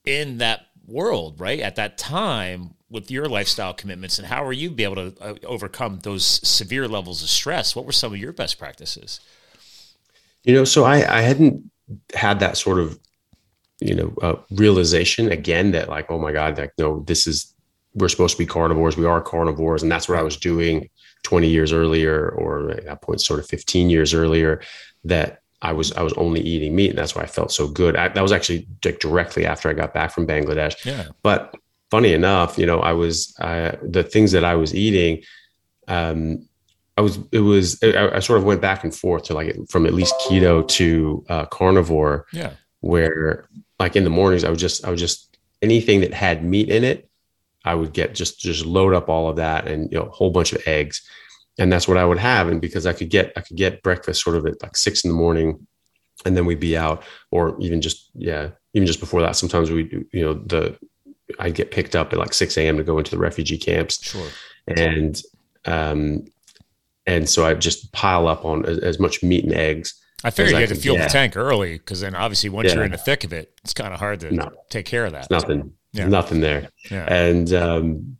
in 0.03 0.39
that 0.39 0.67
world, 0.85 1.39
right? 1.39 1.61
At 1.61 1.77
that 1.77 1.97
time, 1.97 2.75
with 2.89 3.09
your 3.09 3.29
lifestyle 3.29 3.73
commitments 3.73 4.17
and 4.17 4.27
how 4.27 4.43
were 4.43 4.51
you 4.51 4.69
be 4.69 4.83
able 4.83 4.95
to 4.95 5.13
uh, 5.21 5.35
overcome 5.45 5.99
those 5.99 6.25
severe 6.25 6.87
levels 6.87 7.21
of 7.21 7.29
stress 7.29 7.75
what 7.75 7.85
were 7.85 7.91
some 7.91 8.13
of 8.13 8.19
your 8.19 8.33
best 8.33 8.57
practices 8.57 9.19
you 10.43 10.53
know 10.53 10.63
so 10.63 10.83
i 10.83 10.95
i 11.17 11.21
hadn't 11.21 11.69
had 12.15 12.39
that 12.39 12.57
sort 12.57 12.79
of 12.79 12.99
you 13.79 13.93
know 13.93 14.13
uh, 14.21 14.35
realization 14.51 15.31
again 15.31 15.71
that 15.71 15.89
like 15.89 16.09
oh 16.09 16.19
my 16.19 16.31
god 16.31 16.57
like 16.57 16.73
no 16.77 17.01
this 17.01 17.27
is 17.27 17.53
we're 17.93 18.09
supposed 18.09 18.35
to 18.35 18.41
be 18.43 18.45
carnivores 18.45 18.97
we 18.97 19.05
are 19.05 19.21
carnivores 19.21 19.83
and 19.83 19.91
that's 19.91 20.09
what 20.09 20.17
i 20.17 20.23
was 20.23 20.37
doing 20.37 20.89
20 21.23 21.47
years 21.47 21.73
earlier 21.73 22.29
or 22.29 22.71
at 22.71 22.85
that 22.85 23.01
point 23.01 23.21
sort 23.21 23.39
of 23.39 23.47
15 23.47 23.89
years 23.89 24.13
earlier 24.13 24.61
that 25.03 25.41
I 25.61 25.73
was 25.73 25.91
I 25.93 26.01
was 26.01 26.13
only 26.13 26.39
eating 26.39 26.75
meat, 26.75 26.89
and 26.91 26.97
that's 26.97 27.15
why 27.15 27.23
I 27.23 27.25
felt 27.25 27.51
so 27.51 27.67
good. 27.67 27.97
I, 27.97 28.07
that 28.07 28.21
was 28.21 28.31
actually 28.31 28.67
directly 28.81 29.45
after 29.45 29.69
I 29.69 29.73
got 29.73 29.93
back 29.93 30.11
from 30.11 30.25
Bangladesh. 30.25 30.85
Yeah. 30.85 31.07
But 31.21 31.53
funny 31.91 32.13
enough, 32.13 32.57
you 32.57 32.65
know, 32.65 32.79
I 32.79 32.93
was 32.93 33.35
uh, 33.39 33.75
the 33.81 34.03
things 34.03 34.31
that 34.31 34.45
I 34.45 34.55
was 34.55 34.73
eating. 34.73 35.23
Um, 35.87 36.47
I 36.97 37.01
was 37.01 37.19
it 37.31 37.39
was 37.39 37.81
I, 37.83 38.15
I, 38.15 38.19
sort 38.19 38.39
of 38.39 38.45
went 38.45 38.61
back 38.61 38.83
and 38.83 38.95
forth 38.95 39.23
to 39.23 39.33
like 39.33 39.55
from 39.69 39.85
at 39.85 39.93
least 39.93 40.13
keto 40.21 40.67
to 40.67 41.25
uh, 41.29 41.45
carnivore. 41.45 42.25
Yeah, 42.31 42.53
where 42.79 43.49
like 43.79 43.95
in 43.95 44.03
the 44.05 44.09
mornings 44.09 44.43
I 44.43 44.49
was 44.49 44.59
just 44.59 44.85
I 44.85 44.89
was 44.89 44.99
just 44.99 45.37
anything 45.61 46.01
that 46.01 46.13
had 46.13 46.43
meat 46.43 46.69
in 46.69 46.83
it, 46.83 47.08
I 47.65 47.75
would 47.75 47.93
get 47.93 48.15
just 48.15 48.39
just 48.39 48.65
load 48.65 48.93
up 48.93 49.09
all 49.09 49.29
of 49.29 49.35
that 49.37 49.67
and 49.67 49.91
you 49.91 49.97
know 49.97 50.05
a 50.05 50.09
whole 50.09 50.31
bunch 50.31 50.53
of 50.53 50.65
eggs, 50.67 51.01
and 51.57 51.71
that's 51.71 51.87
what 51.87 51.97
I 51.97 52.05
would 52.05 52.17
have. 52.17 52.49
And 52.49 52.61
because 52.61 52.85
I 52.85 52.93
could 52.93 53.09
get 53.09 53.33
I 53.35 53.41
could 53.41 53.57
get 53.57 53.83
breakfast 53.83 54.23
sort 54.23 54.35
of 54.35 54.45
at 54.45 54.61
like 54.61 54.77
six 54.77 55.03
in 55.03 55.11
the 55.11 55.17
morning, 55.17 55.67
and 56.25 56.35
then 56.37 56.45
we'd 56.45 56.59
be 56.59 56.77
out, 56.77 57.03
or 57.31 57.57
even 57.59 57.81
just 57.81 58.09
yeah 58.13 58.49
even 58.73 58.85
just 58.85 58.99
before 58.99 59.21
that. 59.21 59.35
Sometimes 59.35 59.71
we 59.71 60.05
you 60.11 60.21
know 60.23 60.33
the 60.33 60.77
I'd 61.37 61.53
get 61.53 61.71
picked 61.71 61.95
up 61.95 62.11
at 62.13 62.19
like 62.19 62.33
6 62.33 62.57
a.m. 62.57 62.77
to 62.77 62.83
go 62.83 62.97
into 62.97 63.11
the 63.11 63.19
refugee 63.19 63.57
camps. 63.57 64.01
Sure. 64.01 64.27
And, 64.67 65.21
um, 65.65 66.25
and 67.05 67.29
so 67.29 67.45
I 67.45 67.53
just 67.53 67.91
pile 67.91 68.27
up 68.27 68.45
on 68.45 68.65
as, 68.65 68.79
as 68.79 68.99
much 68.99 69.21
meat 69.21 69.43
and 69.43 69.53
eggs. 69.53 69.93
I 70.23 70.31
figured 70.31 70.55
you 70.55 70.59
had 70.59 70.69
to 70.69 70.75
fuel 70.75 70.97
the 70.97 71.05
tank 71.05 71.37
early 71.37 71.77
because 71.77 72.01
then 72.01 72.13
obviously 72.13 72.49
once 72.49 72.69
yeah. 72.69 72.75
you're 72.75 72.83
in 72.83 72.91
the 72.91 72.97
thick 72.97 73.23
of 73.23 73.31
it, 73.31 73.53
it's 73.63 73.73
kind 73.73 73.93
of 73.93 73.99
hard 73.99 74.19
to 74.21 74.33
no. 74.33 74.51
take 74.69 74.85
care 74.85 75.05
of 75.05 75.13
that. 75.13 75.29
nothing, 75.29 75.73
yeah. 75.93 76.07
nothing 76.07 76.41
there. 76.41 76.69
Yeah. 76.89 77.05
And, 77.05 77.53
um, 77.53 78.17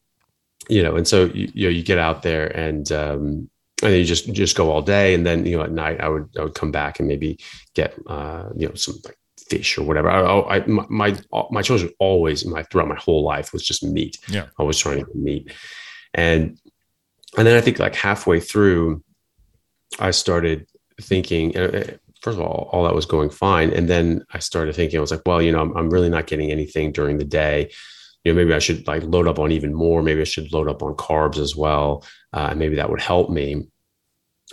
you 0.70 0.84
know, 0.84 0.96
and 0.96 1.08
so 1.08 1.26
you, 1.26 1.50
you 1.54 1.64
know, 1.66 1.72
you 1.72 1.84
get 1.84 1.98
out 1.98 2.22
there 2.22 2.48
and, 2.56 2.92
um, 2.92 3.50
and 3.82 3.94
then 3.94 4.00
you 4.00 4.06
just 4.06 4.32
just 4.34 4.58
go 4.58 4.72
all 4.72 4.82
day, 4.82 5.14
and 5.14 5.26
then 5.26 5.46
you 5.46 5.58
know 5.58 5.64
at 5.64 5.72
night 5.72 6.02
I 6.02 6.10
would 6.10 6.30
I 6.38 6.44
would 6.44 6.56
come 6.56 6.72
back 6.72 7.00
and 7.00 7.08
maybe 7.08 7.40
get 7.76 7.96
uh, 8.08 8.50
you 8.56 8.68
know 8.68 8.76
some 8.76 8.96
like 9.06 9.18
fish 9.50 9.78
or 9.78 9.84
whatever. 9.84 10.10
I, 10.10 10.58
I 10.58 10.66
my, 10.68 11.18
my 11.30 11.64
was 11.70 11.86
always 12.00 12.46
my 12.46 12.64
throughout 12.64 12.90
my 12.90 13.00
whole 13.00 13.24
life 13.24 13.54
was 13.54 13.66
just 13.66 13.84
meat. 13.84 14.18
Yeah, 14.28 14.48
I 14.58 14.64
was 14.64 14.78
trying 14.78 15.00
to 15.00 15.06
get 15.06 15.16
meat, 15.16 15.54
and 16.14 16.60
and 17.38 17.48
then 17.48 17.56
I 17.56 17.62
think 17.62 17.80
like 17.80 17.96
halfway 17.96 18.40
through, 18.40 19.04
I 20.00 20.12
started 20.12 20.68
thinking. 21.02 21.56
First 22.22 22.38
of 22.38 22.44
all, 22.44 22.70
all 22.72 22.84
that 22.84 22.96
was 22.96 23.06
going 23.06 23.30
fine, 23.30 23.72
and 23.72 23.88
then 23.88 24.24
I 24.32 24.40
started 24.40 24.76
thinking. 24.76 24.98
I 24.98 25.02
was 25.02 25.12
like, 25.12 25.22
well, 25.26 25.42
you 25.42 25.52
know, 25.52 25.62
I'm, 25.62 25.76
I'm 25.78 25.90
really 25.90 26.10
not 26.10 26.28
getting 26.28 26.52
anything 26.52 26.92
during 26.92 27.18
the 27.18 27.24
day. 27.24 27.72
You 28.24 28.34
know, 28.34 28.38
maybe 28.38 28.54
I 28.54 28.60
should 28.60 28.88
like 28.88 29.04
load 29.04 29.28
up 29.28 29.40
on 29.40 29.52
even 29.52 29.74
more. 29.74 30.04
Maybe 30.04 30.22
I 30.22 30.26
should 30.26 30.52
load 30.52 30.68
up 30.68 30.84
on 30.84 30.96
carbs 30.96 31.38
as 31.38 31.56
well. 31.56 32.04
Uh, 32.34 32.54
maybe 32.56 32.76
that 32.76 32.90
would 32.90 33.02
help 33.02 33.30
me. 33.30 33.68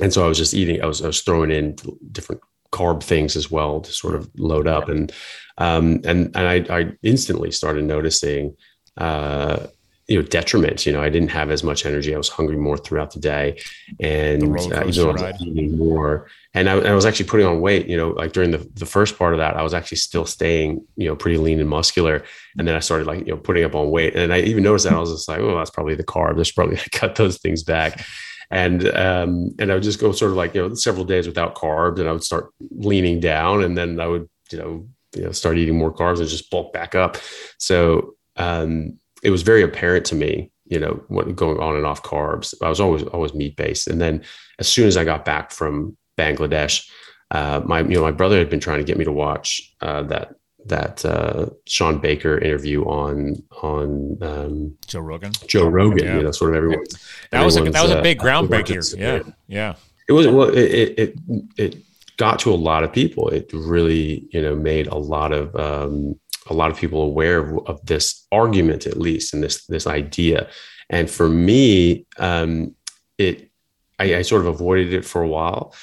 And 0.00 0.12
so 0.12 0.24
I 0.24 0.28
was 0.28 0.38
just 0.38 0.54
eating. 0.54 0.82
I 0.82 0.86
was 0.86 1.02
I 1.02 1.08
was 1.08 1.22
throwing 1.22 1.50
in 1.50 1.76
different 2.12 2.42
carb 2.72 3.02
things 3.02 3.36
as 3.36 3.50
well 3.50 3.80
to 3.80 3.92
sort 3.92 4.14
of 4.14 4.28
load 4.36 4.66
up 4.66 4.88
and 4.88 5.12
um, 5.58 6.00
and 6.04 6.36
and 6.36 6.38
I, 6.70 6.78
I 6.78 6.92
instantly 7.02 7.50
started 7.50 7.84
noticing 7.84 8.56
uh, 8.96 9.66
you 10.08 10.16
know 10.16 10.26
detriment 10.26 10.86
you 10.86 10.92
know 10.92 11.02
i 11.02 11.08
didn't 11.08 11.30
have 11.30 11.50
as 11.50 11.62
much 11.64 11.84
energy. 11.84 12.14
I 12.14 12.18
was 12.18 12.28
hungry 12.28 12.56
more 12.56 12.76
throughout 12.76 13.12
the 13.12 13.20
day 13.20 13.60
and 13.98 14.42
the 14.42 14.80
uh, 14.80 14.86
even 14.86 14.92
though 14.92 15.10
i 15.10 15.32
was 15.32 15.42
eating 15.42 15.76
more. 15.76 16.28
And 16.54 16.70
I, 16.70 16.74
I, 16.74 16.92
was 16.94 17.04
actually 17.04 17.26
putting 17.26 17.46
on 17.46 17.60
weight 17.60 17.86
you 17.86 17.96
know 17.96 18.10
like 18.10 18.32
during 18.32 18.50
the, 18.50 18.58
the 18.74 18.86
first 18.86 19.18
part 19.18 19.34
of 19.34 19.38
that 19.38 19.56
i 19.56 19.62
was 19.62 19.74
actually 19.74 19.98
still 19.98 20.24
staying 20.24 20.86
you 20.96 21.08
know 21.08 21.16
pretty 21.16 21.38
lean 21.38 21.60
and 21.60 21.68
muscular. 21.68 22.24
And 22.58 22.66
then 22.66 22.74
i 22.74 22.80
started 22.80 23.06
like 23.06 23.26
you 23.26 23.34
know 23.34 23.36
putting 23.36 23.64
up 23.64 23.74
on 23.74 23.90
weight. 23.90 24.14
And 24.14 24.32
i 24.32 24.40
even 24.40 24.62
noticed 24.62 24.84
that 24.84 24.94
i 24.94 24.98
was 24.98 25.10
just 25.10 25.28
like 25.28 25.40
oh 25.40 25.56
that's 25.56 25.70
probably 25.70 25.96
the 25.96 26.04
carb. 26.04 26.36
There's 26.36 26.52
probably 26.52 26.76
cut 26.92 27.16
those 27.16 27.38
things 27.38 27.62
back. 27.62 28.04
And 28.50 28.86
um 28.96 29.54
and 29.58 29.72
i 29.72 29.74
would 29.74 29.82
just 29.82 30.00
go 30.00 30.12
sort 30.12 30.30
of 30.30 30.36
like 30.36 30.54
you 30.54 30.68
know 30.68 30.74
several 30.74 31.04
days 31.04 31.26
without 31.26 31.56
carbs 31.56 31.98
and 31.98 32.08
i 32.08 32.12
would 32.12 32.22
start 32.22 32.52
leaning 32.70 33.18
down 33.18 33.64
and 33.64 33.76
then 33.76 33.98
i 33.98 34.06
would 34.06 34.28
you 34.52 34.58
know 34.58 34.86
you 35.16 35.24
know 35.24 35.32
start 35.32 35.58
eating 35.58 35.76
more 35.76 35.92
carbs 35.92 36.20
and 36.20 36.28
just 36.28 36.50
bulk 36.50 36.72
back 36.72 36.94
up. 36.94 37.16
So 37.58 38.14
um 38.36 38.98
it 39.26 39.30
was 39.30 39.42
very 39.42 39.62
apparent 39.62 40.06
to 40.06 40.14
me, 40.14 40.52
you 40.66 40.78
know, 40.78 41.02
what 41.08 41.34
going 41.34 41.58
on 41.58 41.74
and 41.74 41.84
off 41.84 42.04
carbs. 42.04 42.54
I 42.62 42.68
was 42.68 42.80
always 42.80 43.02
always 43.02 43.34
meat 43.34 43.56
based, 43.56 43.88
and 43.88 44.00
then 44.00 44.22
as 44.60 44.68
soon 44.68 44.86
as 44.86 44.96
I 44.96 45.04
got 45.04 45.24
back 45.24 45.50
from 45.50 45.96
Bangladesh, 46.16 46.88
uh, 47.32 47.60
my 47.64 47.80
you 47.80 47.96
know 47.96 48.02
my 48.02 48.12
brother 48.12 48.38
had 48.38 48.48
been 48.48 48.60
trying 48.60 48.78
to 48.78 48.84
get 48.84 48.96
me 48.96 49.04
to 49.04 49.10
watch 49.10 49.74
uh, 49.80 50.04
that 50.04 50.36
that 50.66 51.04
uh, 51.04 51.46
Shawn 51.66 51.98
Baker 51.98 52.38
interview 52.38 52.84
on 52.84 53.42
on 53.62 54.18
um, 54.22 54.76
Joe 54.86 55.00
Rogan. 55.00 55.32
Joe 55.48 55.66
Rogan, 55.66 56.04
yeah. 56.04 56.16
you 56.18 56.22
know, 56.22 56.30
sort 56.30 56.50
of 56.50 56.56
everyone. 56.56 56.84
That 57.32 57.44
was 57.44 57.56
a, 57.56 57.64
that 57.64 57.82
was 57.82 57.90
a 57.90 58.02
big 58.02 58.20
uh, 58.20 58.24
groundbreaker. 58.24 58.96
Yeah, 58.96 59.32
yeah. 59.48 59.74
It 60.08 60.12
was 60.12 60.28
well. 60.28 60.50
It, 60.56 60.98
it 60.98 61.18
it 61.56 61.76
got 62.16 62.38
to 62.40 62.52
a 62.52 62.54
lot 62.54 62.84
of 62.84 62.92
people. 62.92 63.28
It 63.30 63.50
really 63.52 64.28
you 64.30 64.40
know 64.40 64.54
made 64.54 64.86
a 64.86 64.96
lot 64.96 65.32
of 65.32 65.54
um, 65.56 66.14
a 66.48 66.54
lot 66.54 66.70
of 66.70 66.78
people 66.78 67.02
aware 67.02 67.38
of, 67.38 67.66
of 67.66 67.86
this 67.86 68.26
argument, 68.32 68.86
at 68.86 68.96
least, 68.96 69.34
and 69.34 69.42
this 69.42 69.64
this 69.66 69.86
idea. 69.86 70.48
And 70.88 71.10
for 71.10 71.28
me, 71.28 72.06
um, 72.18 72.74
it 73.18 73.50
I, 73.98 74.16
I, 74.16 74.22
sort 74.22 74.42
of 74.42 74.48
avoided 74.48 74.92
it 74.92 75.04
for 75.04 75.22
a 75.22 75.28
while 75.28 75.74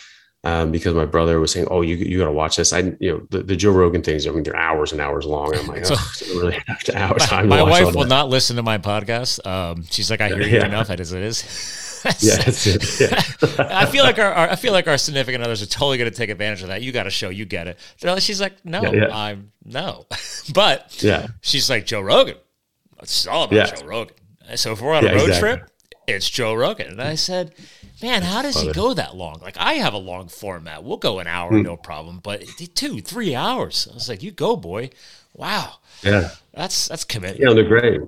um, 0.44 0.72
because 0.72 0.94
my 0.94 1.06
brother 1.06 1.40
was 1.40 1.52
saying, 1.52 1.68
"Oh, 1.72 1.82
you 1.82 1.96
you 1.96 2.18
got 2.18 2.26
to 2.26 2.32
watch 2.32 2.58
this." 2.58 2.74
I 2.74 2.96
you 3.00 3.12
know 3.12 3.28
the, 3.30 3.44
the, 3.44 3.56
Joe 3.56 3.72
Rogan 3.72 4.02
things. 4.02 4.28
I 4.28 4.32
mean, 4.32 4.44
they're 4.44 4.56
hours 4.56 4.92
and 4.92 5.02
hours 5.02 5.26
long. 5.26 5.56
I'm 5.56 5.68
like, 5.68 5.84
oh, 5.90 6.12
I 6.22 6.30
really 6.38 6.62
have 6.68 6.84
to 6.84 6.98
hours 6.98 7.26
time. 7.26 7.48
My, 7.48 7.58
my 7.58 7.70
wife 7.70 7.96
will 7.96 8.06
not 8.06 8.30
listen 8.30 8.56
to 8.58 8.64
my 8.64 8.78
podcast. 8.78 9.46
Um, 9.46 9.86
she's 9.90 10.10
like, 10.12 10.22
"I 10.22 10.30
hear 10.30 10.42
you 10.42 10.62
enough 10.62 10.90
as 10.90 11.12
it 11.12 11.24
is." 11.24 11.80
yeah, 12.20 12.52
yeah. 13.00 13.24
I 13.70 13.86
feel 13.86 14.04
like 14.04 14.20
our, 14.20 14.32
our, 14.34 14.50
I 14.50 14.56
feel 14.56 14.74
like 14.74 14.88
our 14.88 14.98
significant 14.98 15.44
others 15.44 15.62
are 15.62 15.68
totally 15.68 15.98
going 15.98 16.10
to 16.10 16.16
take 16.16 16.30
advantage 16.30 16.62
of 16.62 16.68
that. 16.68 16.82
You 16.82 16.92
got 16.92 17.08
a 17.08 17.10
show, 17.10 17.30
you 17.30 17.46
get 17.46 17.68
it. 17.68 17.80
She's 18.20 18.42
like, 18.42 18.66
no, 18.66 18.82
yeah, 18.82 18.92
yeah. 18.92 19.08
I'm 19.12 19.52
no, 19.64 20.06
but 20.54 21.02
yeah, 21.02 21.28
she's 21.42 21.70
like 21.70 21.86
Joe 21.86 22.02
Rogan. 22.02 22.36
It's 23.02 23.28
all 23.28 23.46
about 23.46 23.76
Joe 23.76 23.86
Rogan. 23.86 24.16
So 24.56 24.74
if 24.74 24.82
we're 24.82 24.94
on 24.94 25.06
a 25.06 25.12
road 25.12 25.30
exactly. 25.30 25.40
trip, 25.40 25.70
it's 26.08 26.30
Joe 26.30 26.54
Rogan. 26.54 26.88
And 26.88 27.02
I 27.02 27.16
said, 27.16 27.54
man, 28.02 28.24
how 28.24 28.42
does 28.42 28.60
he 28.60 28.72
go 28.72 28.94
that 28.94 29.16
long? 29.16 29.40
Like 29.42 29.58
I 29.58 29.74
have 29.76 29.94
a 29.94 29.98
long 29.98 30.28
format. 30.28 30.84
We'll 30.84 30.98
go 30.98 31.20
an 31.20 31.28
hour, 31.28 31.52
mm. 31.52 31.64
no 31.64 31.78
problem. 31.78 32.20
But 32.22 32.46
two, 32.76 33.02
three 33.02 33.36
hours. 33.36 33.88
I 33.90 33.94
was 33.94 34.10
like, 34.10 34.24
you 34.24 34.32
go, 34.32 34.56
boy. 34.56 34.90
Wow. 35.34 35.76
Yeah. 36.04 36.32
That's 36.54 36.88
that's 36.88 37.04
committed. 37.04 37.40
Yeah, 37.40 37.54
they're 37.54 37.64
great. 37.64 38.02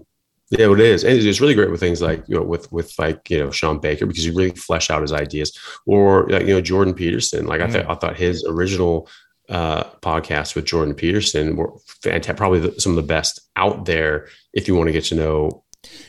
Yeah, 0.52 0.72
it 0.72 0.80
is. 0.80 1.04
And 1.04 1.18
it's 1.18 1.42
really 1.42 1.56
great 1.56 1.72
with 1.72 1.80
things 1.80 2.02
like, 2.02 2.24
you 2.28 2.36
know, 2.36 2.44
with, 2.44 2.72
with 2.72 2.94
like, 3.00 3.30
you 3.30 3.40
know, 3.40 3.52
Shawn 3.52 3.80
Baker, 3.80 4.06
because 4.06 4.26
you 4.26 4.34
really 4.34 4.52
flesh 4.52 4.92
out 4.92 5.02
his 5.02 5.12
ideas 5.12 5.58
or, 5.88 6.28
like, 6.30 6.44
you 6.44 6.54
know, 6.54 6.62
Jordan 6.62 6.94
Peterson. 6.94 7.48
Like, 7.48 7.62
mm. 7.62 7.66
I 7.66 7.72
thought, 7.72 7.90
I 7.90 7.96
thought 7.96 8.18
his 8.18 8.46
original 8.46 9.10
uh, 9.50 9.84
podcast 10.02 10.56
with 10.56 10.66
Jordan 10.66 10.94
Peterson 10.94 11.56
were 11.56 11.74
fantastic, 11.88 12.38
probably 12.38 12.60
the, 12.60 12.80
some 12.80 12.92
of 12.92 12.96
the 12.98 13.04
best 13.04 13.42
out 13.56 13.86
there 13.86 14.28
if 14.54 14.68
you 14.68 14.76
want 14.76 14.88
to 14.88 14.94
get 14.94 15.06
to 15.06 15.16
know 15.16 15.64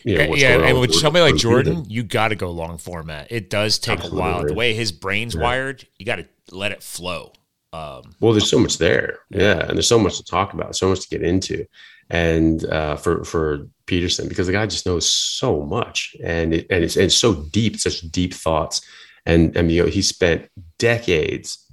you 0.05 0.17
know, 0.17 0.35
yeah, 0.35 0.59
and 0.59 0.81
with 0.81 0.95
somebody 0.95 1.33
like 1.33 1.37
Jordan, 1.37 1.85
you 1.89 2.03
got 2.03 2.29
to 2.29 2.35
go 2.35 2.51
long 2.51 2.79
format. 2.79 3.27
It 3.31 3.51
does 3.51 3.79
take 3.79 3.99
Absolutely. 3.99 4.19
a 4.19 4.23
while. 4.23 4.47
The 4.47 4.55
way 4.55 4.75
his 4.75 4.93
brain's 4.93 5.35
yeah. 5.35 5.43
wired, 5.43 5.87
you 5.99 6.07
got 6.07 6.17
to 6.17 6.27
let 6.51 6.73
it 6.73 6.83
flow. 6.83 7.33
Um, 7.73 8.15
well, 8.21 8.33
there's 8.33 8.49
so 8.49 8.59
much 8.59 8.79
there, 8.79 9.19
yeah. 9.31 9.41
yeah. 9.41 9.67
and 9.67 9.77
there's 9.77 9.89
so 9.89 9.99
much 9.99 10.17
to 10.17 10.25
talk 10.25 10.55
about, 10.55 10.77
so 10.77 10.89
much 10.89 11.01
to 11.03 11.09
get 11.09 11.23
into, 11.23 11.67
and 12.09 12.65
uh, 12.65 12.97
for 12.97 13.25
for 13.25 13.69
Peterson 13.87 14.29
because 14.29 14.47
the 14.47 14.53
guy 14.53 14.67
just 14.67 14.87
knows 14.87 15.11
so 15.11 15.63
much 15.63 16.15
and 16.23 16.55
it, 16.55 16.67
and 16.71 16.85
it's, 16.85 16.97
and 16.97 17.07
it's 17.07 17.17
so 17.17 17.35
deep, 17.35 17.79
such 17.79 18.01
deep 18.01 18.35
thoughts. 18.35 18.81
And, 19.25 19.57
and 19.57 19.71
you 19.73 19.83
know, 19.83 19.89
he 19.89 20.03
spent 20.03 20.49
decades 20.79 21.65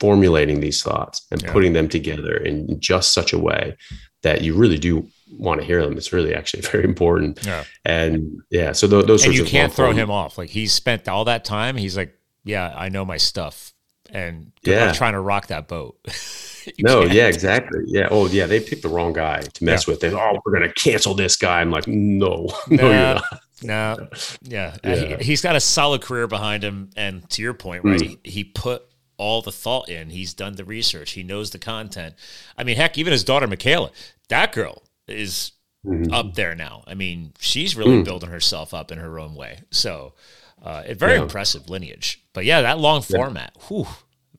formulating 0.00 0.60
these 0.60 0.82
thoughts 0.82 1.26
and 1.30 1.42
yeah. 1.42 1.52
putting 1.52 1.72
them 1.72 1.88
together 1.88 2.36
in 2.36 2.78
just 2.80 3.12
such 3.12 3.32
a 3.32 3.38
way 3.38 3.76
that 4.22 4.42
you 4.42 4.54
really 4.54 4.78
do 4.78 5.06
want 5.30 5.60
to 5.60 5.66
hear 5.66 5.84
them. 5.84 5.96
It's 5.96 6.12
really 6.12 6.34
actually 6.34 6.62
very 6.72 6.84
important. 6.84 7.44
Yeah. 7.44 7.64
And 7.84 8.40
yeah, 8.50 8.72
so 8.72 8.88
th- 8.88 9.06
those 9.06 9.24
and 9.24 9.34
you 9.34 9.44
can't 9.44 9.72
throw 9.72 9.92
him 9.92 10.10
off. 10.10 10.38
Like 10.38 10.50
he's 10.50 10.72
spent 10.72 11.08
all 11.08 11.24
that 11.24 11.44
time. 11.44 11.76
He's 11.76 11.96
like, 11.96 12.14
yeah, 12.44 12.72
I 12.76 12.88
know 12.88 13.04
my 13.04 13.18
stuff, 13.18 13.74
and 14.10 14.52
yeah, 14.62 14.86
I'm 14.86 14.94
trying 14.94 15.12
to 15.12 15.20
rock 15.20 15.48
that 15.48 15.68
boat. 15.68 15.98
no, 16.78 17.02
can't. 17.02 17.12
yeah, 17.12 17.26
exactly. 17.26 17.80
Yeah. 17.86 18.08
Oh, 18.10 18.26
yeah. 18.26 18.46
They 18.46 18.60
picked 18.60 18.82
the 18.82 18.88
wrong 18.88 19.12
guy 19.12 19.40
to 19.40 19.64
mess 19.64 19.86
yeah. 19.86 19.92
with. 19.92 20.00
They, 20.00 20.12
oh, 20.12 20.38
we're 20.44 20.52
gonna 20.52 20.72
cancel 20.72 21.14
this 21.14 21.36
guy. 21.36 21.60
I'm 21.60 21.70
like, 21.70 21.86
no, 21.86 22.48
no, 22.68 22.82
you're 22.82 22.92
not. 22.92 23.24
No, 23.62 24.08
yeah, 24.42 24.76
yeah. 24.84 25.16
He, 25.18 25.32
has 25.32 25.40
got 25.40 25.56
a 25.56 25.60
solid 25.60 26.02
career 26.02 26.26
behind 26.26 26.62
him, 26.62 26.90
and 26.96 27.28
to 27.30 27.42
your 27.42 27.54
point, 27.54 27.84
right? 27.84 28.00
Mm. 28.00 28.18
He, 28.22 28.30
he 28.30 28.44
put 28.44 28.84
all 29.16 29.42
the 29.42 29.52
thought 29.52 29.88
in. 29.88 30.10
He's 30.10 30.32
done 30.32 30.54
the 30.54 30.64
research. 30.64 31.12
He 31.12 31.22
knows 31.22 31.50
the 31.50 31.58
content. 31.58 32.14
I 32.56 32.64
mean, 32.64 32.76
heck, 32.76 32.96
even 32.98 33.12
his 33.12 33.24
daughter 33.24 33.48
Mikhaila, 33.48 33.90
that 34.28 34.52
girl 34.52 34.84
is 35.08 35.52
mm-hmm. 35.84 36.12
up 36.12 36.34
there 36.34 36.54
now. 36.54 36.84
I 36.86 36.94
mean, 36.94 37.32
she's 37.40 37.76
really 37.76 37.98
mm. 37.98 38.04
building 38.04 38.30
herself 38.30 38.72
up 38.72 38.92
in 38.92 38.98
her 38.98 39.18
own 39.18 39.34
way. 39.34 39.60
So, 39.70 40.14
uh, 40.62 40.84
a 40.86 40.94
very 40.94 41.14
yeah. 41.14 41.22
impressive 41.22 41.68
lineage. 41.68 42.22
But 42.32 42.44
yeah, 42.44 42.62
that 42.62 42.78
long 42.78 43.02
format. 43.02 43.56
Whew. 43.68 43.86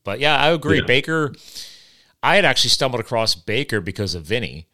But 0.04 0.20
yeah, 0.20 0.38
I 0.38 0.50
agree. 0.50 0.80
Yeah. 0.80 0.86
Baker 0.86 1.34
I 2.21 2.36
had 2.36 2.45
actually 2.45 2.71
stumbled 2.71 2.99
across 2.99 3.36
Baker 3.36 3.82
because 3.82 4.15
of 4.15 4.23
Vinnie. 4.23 4.67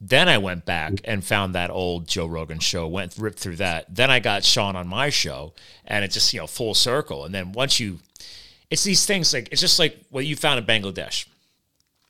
Then 0.00 0.28
I 0.28 0.38
went 0.38 0.64
back 0.64 0.94
and 1.04 1.22
found 1.24 1.54
that 1.54 1.70
old 1.70 2.08
Joe 2.08 2.26
Rogan 2.26 2.58
show, 2.58 2.86
went 2.86 3.16
ripped 3.18 3.38
through 3.38 3.56
that. 3.56 3.94
Then 3.94 4.10
I 4.10 4.18
got 4.18 4.44
Shawn 4.44 4.74
on 4.74 4.88
my 4.88 5.10
show, 5.10 5.52
and 5.84 6.04
it 6.04 6.10
just, 6.10 6.32
you 6.32 6.40
know, 6.40 6.46
full 6.46 6.74
circle. 6.74 7.24
And 7.24 7.34
then 7.34 7.52
once 7.52 7.78
you, 7.78 7.98
it's 8.70 8.82
these 8.82 9.04
things 9.04 9.34
like, 9.34 9.48
it's 9.52 9.60
just 9.60 9.78
like 9.78 9.98
what 10.08 10.24
you 10.24 10.36
found 10.36 10.58
in 10.58 10.64
Bangladesh. 10.64 11.26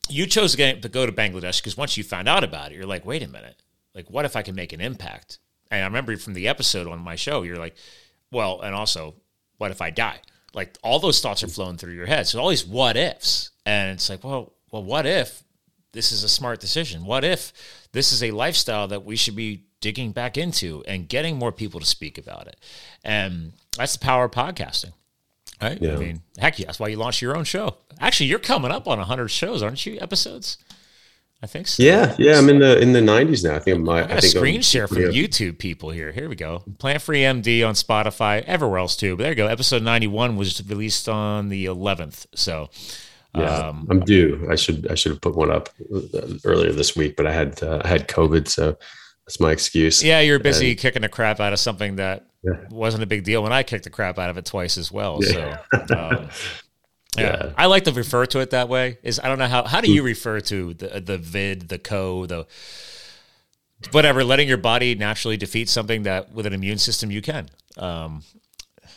You 0.09 0.25
chose 0.25 0.55
to 0.55 0.89
go 0.89 1.05
to 1.05 1.11
Bangladesh 1.11 1.59
because 1.59 1.77
once 1.77 1.97
you 1.97 2.03
found 2.03 2.29
out 2.29 2.43
about 2.43 2.71
it, 2.71 2.75
you're 2.75 2.85
like, 2.85 3.05
wait 3.05 3.23
a 3.23 3.27
minute, 3.27 3.61
like, 3.93 4.09
what 4.09 4.25
if 4.25 4.35
I 4.35 4.41
can 4.41 4.55
make 4.55 4.73
an 4.73 4.81
impact? 4.81 5.39
And 5.69 5.81
I 5.81 5.85
remember 5.85 6.15
from 6.17 6.33
the 6.33 6.47
episode 6.47 6.87
on 6.87 6.99
my 6.99 7.15
show, 7.15 7.43
you're 7.43 7.57
like, 7.57 7.75
well, 8.31 8.61
and 8.61 8.73
also, 8.73 9.15
what 9.57 9.71
if 9.71 9.81
I 9.81 9.89
die? 9.89 10.19
Like, 10.53 10.77
all 10.81 10.99
those 10.99 11.21
thoughts 11.21 11.43
are 11.43 11.47
flowing 11.47 11.77
through 11.77 11.93
your 11.93 12.07
head. 12.07 12.27
So 12.27 12.39
all 12.39 12.49
these 12.49 12.65
what 12.65 12.97
ifs. 12.97 13.51
And 13.65 13.91
it's 13.91 14.09
like, 14.09 14.23
well, 14.23 14.53
well, 14.71 14.83
what 14.83 15.05
if 15.05 15.43
this 15.91 16.11
is 16.11 16.23
a 16.23 16.29
smart 16.29 16.59
decision? 16.59 17.05
What 17.05 17.23
if 17.23 17.53
this 17.91 18.11
is 18.11 18.23
a 18.23 18.31
lifestyle 18.31 18.87
that 18.87 19.05
we 19.05 19.15
should 19.15 19.35
be 19.35 19.65
digging 19.81 20.11
back 20.11 20.37
into 20.37 20.83
and 20.87 21.07
getting 21.07 21.37
more 21.37 21.51
people 21.51 21.79
to 21.79 21.85
speak 21.85 22.17
about 22.17 22.47
it? 22.47 22.57
And 23.03 23.53
that's 23.77 23.93
the 23.93 23.99
power 23.99 24.25
of 24.25 24.31
podcasting. 24.31 24.93
Right? 25.61 25.79
Yeah. 25.79 25.93
I 25.93 25.97
mean, 25.97 26.21
heck 26.39 26.57
yeah, 26.57 26.67
that's 26.67 26.79
why 26.79 26.87
you 26.87 26.97
launched 26.97 27.21
your 27.21 27.37
own 27.37 27.43
show. 27.43 27.77
Actually, 27.99 28.27
you're 28.27 28.39
coming 28.39 28.71
up 28.71 28.87
on 28.87 28.97
100 28.97 29.27
shows, 29.27 29.61
aren't 29.61 29.85
you? 29.85 29.99
Episodes? 30.01 30.57
I 31.43 31.47
think 31.47 31.67
so. 31.67 31.81
Yeah, 31.81 32.15
yeah. 32.19 32.37
I'm 32.37 32.49
in 32.49 32.59
the 32.59 32.79
in 32.79 32.93
the 32.93 32.99
90s 32.99 33.43
now. 33.43 33.55
I 33.55 33.59
think 33.59 33.79
my 33.79 34.01
I, 34.01 34.17
I 34.17 34.19
think 34.19 34.35
screen 34.35 34.55
I'm, 34.57 34.61
share 34.61 34.87
from 34.87 35.01
yeah. 35.01 35.07
YouTube 35.07 35.57
people 35.57 35.89
here. 35.89 36.11
Here 36.11 36.29
we 36.29 36.35
go. 36.35 36.63
Plant 36.77 37.01
Free 37.01 37.21
MD 37.21 37.67
on 37.67 37.73
Spotify, 37.73 38.43
everywhere 38.43 38.77
else 38.77 38.95
too. 38.95 39.15
But 39.15 39.23
there 39.23 39.31
you 39.31 39.35
go. 39.35 39.47
Episode 39.47 39.81
91 39.81 40.35
was 40.35 40.63
released 40.67 41.09
on 41.09 41.49
the 41.49 41.65
11th. 41.65 42.27
So 42.35 42.69
yeah, 43.35 43.67
um, 43.67 43.87
I'm 43.89 44.01
due. 44.01 44.47
I 44.49 44.55
should 44.55 44.89
I 44.91 44.95
should 44.95 45.11
have 45.11 45.21
put 45.21 45.35
one 45.35 45.51
up 45.51 45.69
earlier 46.43 46.71
this 46.71 46.95
week, 46.95 47.15
but 47.15 47.25
I 47.25 47.33
had 47.33 47.61
uh, 47.63 47.81
I 47.83 47.87
had 47.87 48.07
COVID, 48.07 48.47
so 48.47 48.77
that's 49.25 49.39
my 49.39 49.51
excuse. 49.51 50.03
Yeah, 50.03 50.19
you're 50.19 50.39
busy 50.39 50.71
and, 50.71 50.79
kicking 50.79 51.01
the 51.03 51.09
crap 51.09 51.39
out 51.39 51.53
of 51.53 51.59
something 51.59 51.95
that 51.95 52.27
yeah. 52.43 52.53
wasn't 52.69 53.03
a 53.03 53.07
big 53.07 53.23
deal 53.23 53.43
when 53.43 53.53
I 53.53 53.63
kicked 53.63 53.85
the 53.85 53.89
crap 53.89 54.19
out 54.19 54.29
of 54.29 54.37
it 54.37 54.45
twice 54.45 54.77
as 54.77 54.91
well. 54.91 55.19
Yeah. 55.21 55.59
So, 55.87 55.95
um, 55.97 56.29
Yeah. 57.17 57.23
Yeah. 57.23 57.53
I 57.57 57.65
like 57.65 57.83
to 57.85 57.91
refer 57.91 58.25
to 58.27 58.39
it 58.39 58.51
that 58.51 58.69
way. 58.69 58.97
Is 59.03 59.19
I 59.19 59.27
don't 59.27 59.37
know 59.37 59.47
how 59.47 59.65
how 59.65 59.81
do 59.81 59.91
you 59.91 60.01
refer 60.01 60.39
to 60.39 60.73
the 60.73 61.01
the 61.01 61.17
vid, 61.17 61.67
the 61.67 61.77
co, 61.77 62.25
the 62.25 62.47
whatever, 63.91 64.23
letting 64.23 64.47
your 64.47 64.57
body 64.57 64.95
naturally 64.95 65.37
defeat 65.37 65.67
something 65.67 66.03
that 66.03 66.31
with 66.31 66.45
an 66.45 66.53
immune 66.53 66.77
system 66.77 67.11
you 67.11 67.21
can. 67.21 67.49
Um, 67.77 68.23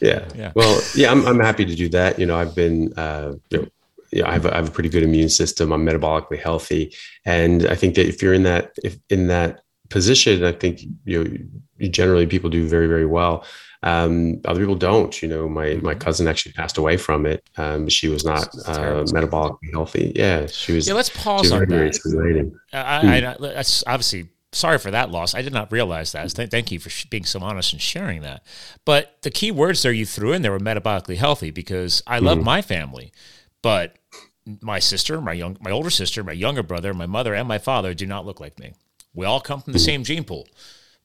Yeah. 0.01 0.29
Yeah. 0.35 0.53
Well, 0.55 0.81
yeah, 0.94 1.11
I'm, 1.11 1.27
I'm 1.27 1.40
happy 1.40 1.64
to 1.64 1.75
do 1.75 1.88
that. 1.90 2.18
You 2.18 2.27
know, 2.27 2.37
I've 2.37 2.55
been, 2.55 2.92
uh, 2.97 3.35
you 3.51 3.62
know, 3.62 3.68
yeah, 4.14 4.29
I 4.29 4.33
have, 4.33 4.46
a, 4.46 4.53
I 4.53 4.57
have 4.57 4.68
a 4.68 4.70
pretty 4.70 4.88
good 4.88 5.03
immune 5.03 5.29
system. 5.29 5.72
I'm 5.72 5.85
metabolically 5.85 6.38
healthy, 6.38 6.94
and 7.24 7.66
I 7.66 7.74
think 7.74 7.96
that 7.96 8.07
if 8.07 8.22
you're 8.22 8.35
in 8.35 8.44
that, 8.44 8.72
if 8.85 8.96
in 9.11 9.27
that 9.27 9.62
position, 9.90 10.44
I 10.44 10.53
think 10.53 10.83
you 11.05 11.24
know, 11.24 11.88
generally 11.88 12.27
people 12.27 12.48
do 12.48 12.66
very, 12.66 12.87
very 12.87 13.07
well. 13.07 13.44
Um, 13.83 14.40
other 14.46 14.61
people 14.61 14.77
don't. 14.77 15.20
You 15.20 15.29
know, 15.29 15.48
my 15.48 15.74
my 15.83 15.94
cousin 15.94 16.29
actually 16.29 16.53
passed 16.53 16.79
away 16.79 16.96
from 16.96 17.27
it. 17.27 17.42
Um, 17.57 17.88
she 17.88 18.09
was 18.09 18.24
not 18.24 18.48
uh, 18.66 19.05
metabolically 19.05 19.72
healthy. 19.72 20.12
Yeah, 20.14 20.46
she 20.46 20.72
was. 20.72 20.88
yeah, 20.88 20.94
let's 20.94 21.11
pause 21.11 21.53
on 21.53 21.68
that. 21.68 21.94
stimulating. 21.94 22.57
I, 22.72 22.79
I, 22.79 23.16
I, 23.16 23.37
that's 23.40 23.85
obviously 23.87 24.29
sorry 24.53 24.79
for 24.79 24.90
that 24.90 25.11
loss. 25.11 25.35
I 25.35 25.42
did 25.42 25.53
not 25.53 25.70
realize 25.70 26.12
that. 26.12 26.31
Th- 26.31 26.48
thank 26.48 26.72
you 26.72 26.79
for 26.79 26.88
sh- 26.88 27.05
being 27.07 27.24
so 27.24 27.40
honest 27.40 27.72
and 27.72 27.83
sharing 27.83 28.22
that. 28.22 28.44
But 28.85 29.16
the 29.22 29.31
key 29.31 29.50
words 29.50 29.83
there 29.83 29.92
you 29.92 30.07
threw 30.07 30.33
in 30.33 30.42
there 30.42 30.53
were 30.53 30.61
metabolically 30.61 31.16
healthy 31.16 31.50
because 31.50 32.03
I 32.07 32.20
love 32.20 32.42
my 32.42 32.62
family, 32.62 33.12
but 33.61 33.96
my 34.61 34.78
sister, 34.78 35.20
my 35.20 35.33
young, 35.33 35.57
my 35.61 35.70
older 35.70 35.90
sister, 35.90 36.22
my 36.22 36.33
younger 36.33 36.62
brother, 36.62 36.92
my 36.92 37.07
mother, 37.07 37.35
and 37.35 37.48
my 37.48 37.59
father 37.59 37.94
do 37.94 38.07
not 38.07 38.26
look 38.26 38.40
like 38.40 38.59
me. 38.59 38.72
We 39.14 39.26
all 39.26 39.40
come 39.40 39.61
from 39.61 39.72
the 39.72 39.78
same 39.78 40.04
gene 40.04 40.24
pool, 40.24 40.48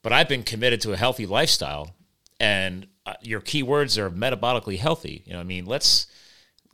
but 0.02 0.12
I've 0.12 0.28
been 0.28 0.44
committed 0.44 0.82
to 0.82 0.94
a 0.94 0.98
healthy 0.98 1.26
lifestyle, 1.26 1.96
and 2.40 2.88
uh, 3.06 3.14
your 3.22 3.40
key 3.40 3.64
words 3.64 3.98
are 3.98 4.10
metabolically 4.10 4.78
healthy. 4.78 5.24
You 5.26 5.34
know, 5.34 5.40
I 5.40 5.44
mean, 5.44 5.66
let's 5.66 6.08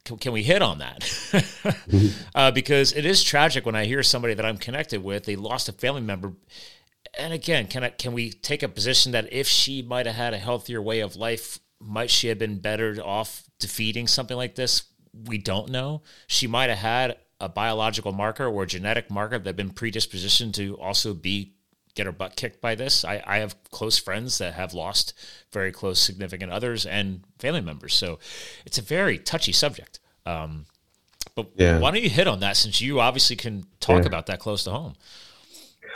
can, 0.05 0.17
can 0.17 0.31
we 0.31 0.43
hit 0.43 0.61
on 0.61 0.77
that? 0.77 2.15
uh, 2.35 2.51
because 2.51 2.93
it 2.93 3.05
is 3.05 3.23
tragic 3.23 3.65
when 3.65 3.75
I 3.75 3.85
hear 3.85 4.03
somebody 4.03 4.35
that 4.35 4.45
I'm 4.45 4.57
connected 4.57 5.03
with 5.03 5.25
they 5.25 5.35
lost 5.35 5.67
a 5.67 5.73
family 5.73 6.01
member. 6.01 6.33
And 7.17 7.33
again, 7.33 7.67
can 7.67 7.83
I, 7.83 7.89
can 7.89 8.13
we 8.13 8.31
take 8.31 8.63
a 8.63 8.67
position 8.67 9.11
that 9.13 9.31
if 9.33 9.47
she 9.47 9.81
might 9.81 10.05
have 10.05 10.15
had 10.15 10.33
a 10.33 10.37
healthier 10.37 10.81
way 10.81 10.99
of 10.99 11.15
life, 11.15 11.59
might 11.79 12.11
she 12.11 12.27
have 12.27 12.37
been 12.37 12.59
better 12.59 12.97
off 13.03 13.43
defeating 13.59 14.07
something 14.07 14.37
like 14.37 14.55
this? 14.55 14.83
We 15.27 15.37
don't 15.37 15.69
know. 15.69 16.01
She 16.27 16.47
might 16.47 16.69
have 16.69 16.79
had 16.79 17.17
a 17.39 17.49
biological 17.49 18.11
marker 18.11 18.45
or 18.45 18.63
a 18.63 18.67
genetic 18.67 19.09
marker 19.09 19.37
that 19.39 19.45
had 19.45 19.55
been 19.55 19.71
predispositioned 19.71 20.53
to 20.53 20.75
also 20.77 21.13
be 21.13 21.53
get 21.95 22.05
her 22.05 22.11
butt 22.11 22.35
kicked 22.35 22.59
by 22.61 22.75
this. 22.75 23.05
I, 23.05 23.23
I 23.25 23.37
have 23.37 23.55
close 23.71 23.97
friends 23.97 24.37
that 24.39 24.53
have 24.53 24.73
lost 24.73 25.13
very 25.53 25.71
close 25.71 25.99
significant 25.99 26.51
others 26.51 26.85
and 26.85 27.23
family 27.39 27.61
members. 27.61 27.93
So 27.93 28.19
it's 28.65 28.77
a 28.77 28.81
very 28.81 29.17
touchy 29.17 29.53
subject. 29.53 29.99
Um, 30.25 30.65
but 31.35 31.47
Yeah. 31.55 31.79
why 31.79 31.91
don't 31.91 32.03
you 32.03 32.09
hit 32.09 32.27
on 32.27 32.41
that 32.41 32.57
since 32.57 32.81
you 32.81 32.99
obviously 32.99 33.37
can 33.37 33.65
talk 33.79 34.01
Yeah. 34.01 34.07
about 34.07 34.25
that 34.25 34.39
close 34.39 34.65
to 34.65 34.71
home? 34.71 34.95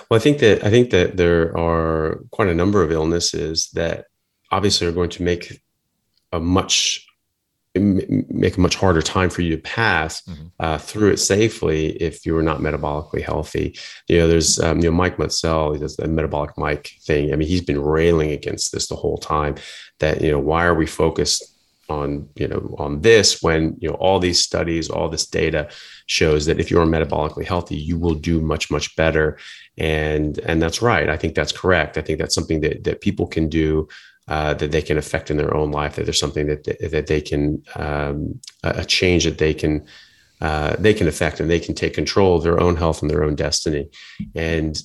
Well, 0.10 0.18
I 0.18 0.24
think 0.24 0.40
that 0.40 0.64
I 0.64 0.70
think 0.70 0.92
that 0.92 1.18
there 1.18 1.56
are 1.58 2.22
quite 2.32 2.48
a 2.48 2.56
number 2.56 2.82
of 2.82 2.92
illnesses 2.92 3.70
that 3.74 4.06
obviously 4.52 4.88
are 4.88 4.94
going 4.94 5.10
to 5.12 5.24
make 5.24 5.62
a 6.32 6.40
much 6.40 7.06
make 7.76 8.58
a 8.58 8.60
much 8.62 8.76
harder 8.76 9.02
time 9.02 9.30
for 9.30 9.42
you 9.42 9.56
to 9.56 9.62
pass 9.62 10.22
Mhm. 10.24 10.52
uh, 10.60 10.78
through 10.80 11.12
it 11.12 11.18
safely 11.20 11.90
if 12.02 12.26
you're 12.26 12.42
not 12.42 12.60
metabolically 12.62 13.22
healthy. 13.22 13.78
You 14.08 14.18
know, 14.20 14.28
there's 14.28 14.60
um, 14.60 14.80
you 14.80 14.86
know 14.90 14.98
Mike 14.98 15.18
Mutzel, 15.18 15.74
he 15.74 15.80
does 15.80 15.96
the 15.96 16.08
metabolic 16.08 16.58
Mike 16.58 16.92
thing. 17.06 17.32
I 17.32 17.36
mean, 17.36 17.48
he's 17.48 17.62
been 17.62 17.82
railing 17.82 18.32
against 18.32 18.72
this 18.72 18.88
the 18.88 18.96
whole 18.96 19.18
time. 19.18 19.56
That 20.00 20.22
you 20.22 20.32
know, 20.32 20.40
why 20.40 20.66
are 20.66 20.74
we 20.76 20.86
focused 20.88 21.56
on 21.90 22.28
you 22.36 22.48
know 22.48 22.76
on 22.78 23.02
this 23.02 23.42
when 23.42 23.76
you 23.80 23.90
know 23.90 23.96
all 23.96 24.20
these 24.20 24.40
studies, 24.44 24.90
all 24.90 25.10
this 25.10 25.26
data 25.28 25.70
shows 26.08 26.46
that 26.48 26.60
if 26.60 26.70
you're 26.72 26.86
metabolically 26.86 27.46
healthy, 27.46 27.76
you 27.78 28.00
will 28.00 28.16
do 28.16 28.42
much 28.42 28.72
much 28.72 28.96
better. 28.96 29.38
And 29.78 30.40
and 30.40 30.62
that's 30.62 30.82
right. 30.82 31.08
I 31.10 31.18
think 31.18 31.36
that's 31.36 31.52
correct. 31.52 31.98
I 31.98 32.02
think 32.02 32.20
that's 32.20 32.36
something 32.36 32.62
that 32.62 32.84
that 32.86 33.02
people 33.02 33.28
can 33.28 33.48
do 33.48 33.88
uh, 34.30 34.54
that 34.54 34.72
they 34.72 34.82
can 34.82 34.98
affect 34.98 35.32
in 35.32 35.38
their 35.38 35.56
own 35.56 35.72
life. 35.72 35.96
That 35.96 36.06
there's 36.06 36.20
something 36.20 36.48
that 36.48 36.64
that 36.92 37.08
they 37.08 37.20
can 37.20 37.64
um, 37.76 38.40
a 38.64 38.86
change 38.86 39.26
that 39.26 39.40
they 39.40 39.54
can 39.54 39.86
uh, 40.40 40.76
they 40.80 40.94
can 40.94 41.08
affect 41.08 41.40
and 41.40 41.50
they 41.50 41.60
can 41.60 41.76
take 41.76 41.94
control 41.94 42.38
of 42.38 42.44
their 42.44 42.60
own 42.60 42.76
health 42.76 43.02
and 43.02 43.10
their 43.10 43.24
own 43.24 43.36
destiny. 43.36 43.90
And 44.36 44.82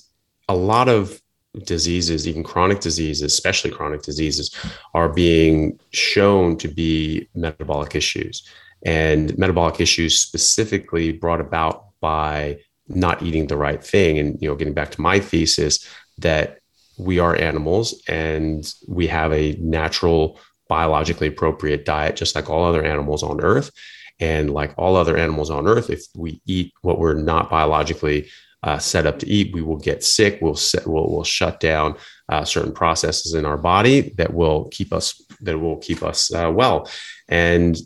a 0.49 0.55
lot 0.55 0.89
of 0.89 1.21
diseases, 1.63 2.27
even 2.27 2.43
chronic 2.43 2.81
diseases, 2.81 3.21
especially 3.21 3.71
chronic 3.71 4.01
diseases, 4.01 4.53
are 4.93 5.09
being 5.09 5.79
shown 5.91 6.57
to 6.57 6.67
be 6.67 7.29
metabolic 7.35 7.95
issues. 7.95 8.43
And 8.85 9.37
metabolic 9.37 9.79
issues 9.79 10.19
specifically 10.19 11.11
brought 11.11 11.39
about 11.39 11.85
by 12.01 12.57
not 12.87 13.23
eating 13.23 13.47
the 13.47 13.57
right 13.57 13.83
thing. 13.83 14.19
And 14.19 14.41
you 14.41 14.49
know, 14.49 14.55
getting 14.55 14.73
back 14.73 14.91
to 14.91 15.01
my 15.01 15.19
thesis 15.19 15.87
that 16.17 16.59
we 16.97 17.19
are 17.19 17.35
animals 17.35 18.01
and 18.07 18.73
we 18.87 19.07
have 19.07 19.31
a 19.33 19.53
natural 19.59 20.39
biologically 20.67 21.27
appropriate 21.27 21.85
diet 21.85 22.15
just 22.15 22.35
like 22.35 22.49
all 22.49 22.63
other 22.65 22.83
animals 22.83 23.23
on 23.23 23.41
earth. 23.41 23.71
And 24.19 24.53
like 24.53 24.73
all 24.77 24.95
other 24.95 25.17
animals 25.17 25.49
on 25.49 25.67
earth 25.67 25.89
if 25.89 26.05
we 26.15 26.41
eat 26.45 26.71
what 26.81 26.99
we're 26.99 27.15
not 27.15 27.49
biologically 27.49 28.29
uh, 28.63 28.79
set 28.79 29.05
up 29.05 29.19
to 29.19 29.27
eat 29.27 29.53
we 29.53 29.61
will 29.61 29.77
get 29.77 30.05
sick. 30.05 30.39
We'll 30.41 30.55
set, 30.55 30.87
we'll, 30.87 31.11
we'll 31.11 31.25
shut 31.25 31.59
down 31.59 31.97
uh, 32.29 32.45
certain 32.45 32.71
processes 32.71 33.33
in 33.33 33.45
our 33.45 33.57
body 33.57 34.13
that 34.17 34.33
will 34.33 34.65
keep 34.69 34.93
us 34.93 35.21
that 35.41 35.59
will 35.59 35.77
keep 35.77 36.01
us 36.01 36.33
uh, 36.33 36.49
well. 36.49 36.89
And 37.27 37.77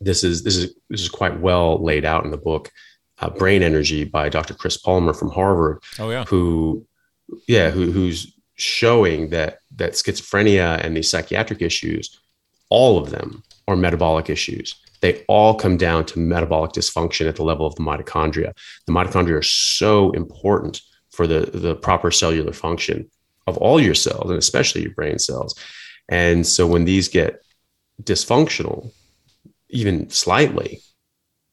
this 0.00 0.24
is 0.24 0.42
this 0.42 0.56
is 0.56 0.74
this 0.90 1.00
is 1.00 1.08
quite 1.08 1.40
well 1.40 1.82
laid 1.82 2.04
out 2.04 2.24
in 2.24 2.30
the 2.30 2.36
book 2.36 2.70
uh, 3.20 3.30
brain 3.30 3.62
energy 3.62 4.04
by 4.04 4.28
dr 4.28 4.54
chris 4.54 4.76
palmer 4.76 5.12
from 5.12 5.30
harvard 5.30 5.82
Oh 5.98 6.10
yeah. 6.10 6.24
who 6.24 6.86
yeah 7.46 7.70
who, 7.70 7.90
who's 7.90 8.32
showing 8.54 9.30
that 9.30 9.58
that 9.76 9.92
schizophrenia 9.92 10.82
and 10.84 10.96
these 10.96 11.10
psychiatric 11.10 11.62
issues 11.62 12.18
all 12.70 12.98
of 12.98 13.10
them 13.10 13.42
are 13.66 13.76
metabolic 13.76 14.30
issues. 14.30 14.74
They 15.00 15.24
all 15.28 15.54
come 15.54 15.76
down 15.76 16.06
to 16.06 16.18
metabolic 16.18 16.72
dysfunction 16.72 17.28
at 17.28 17.36
the 17.36 17.44
level 17.44 17.66
of 17.66 17.74
the 17.76 17.82
mitochondria. 17.82 18.52
The 18.86 18.92
mitochondria 18.92 19.38
are 19.38 19.42
so 19.42 20.10
important 20.12 20.80
for 21.10 21.26
the 21.26 21.50
the 21.52 21.74
proper 21.76 22.10
cellular 22.10 22.52
function 22.52 23.08
of 23.46 23.56
all 23.58 23.80
your 23.80 23.94
cells 23.94 24.30
and 24.30 24.38
especially 24.38 24.82
your 24.82 24.92
brain 24.92 25.18
cells. 25.18 25.54
And 26.08 26.46
so 26.46 26.66
when 26.66 26.84
these 26.84 27.08
get 27.08 27.42
dysfunctional 28.02 28.92
even 29.70 30.08
slightly 30.08 30.80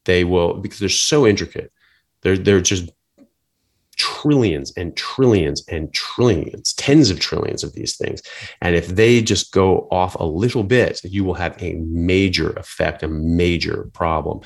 they 0.06 0.24
will 0.24 0.54
because 0.54 0.78
they're 0.78 0.90
so 0.90 1.26
intricate 1.26 1.72
they're 2.22 2.38
they're 2.38 2.62
just 2.62 2.92
trillions 3.98 4.72
and 4.78 4.96
trillions 4.96 5.64
and 5.68 5.94
trillions, 5.94 6.74
tens 6.74 7.10
of 7.10 7.20
trillions 7.20 7.64
of 7.64 7.74
these 7.74 7.96
things. 7.96 8.22
And 8.62 8.76
if 8.76 8.88
they 8.88 9.22
just 9.22 9.52
go 9.52 9.88
off 9.92 10.16
a 10.16 10.24
little 10.24 10.64
bit, 10.64 11.02
you 11.04 11.24
will 11.24 11.34
have 11.36 11.62
a 11.62 11.74
major 11.76 12.52
effect, 12.52 13.04
a 13.04 13.08
major 13.08 13.90
problem. 13.94 14.42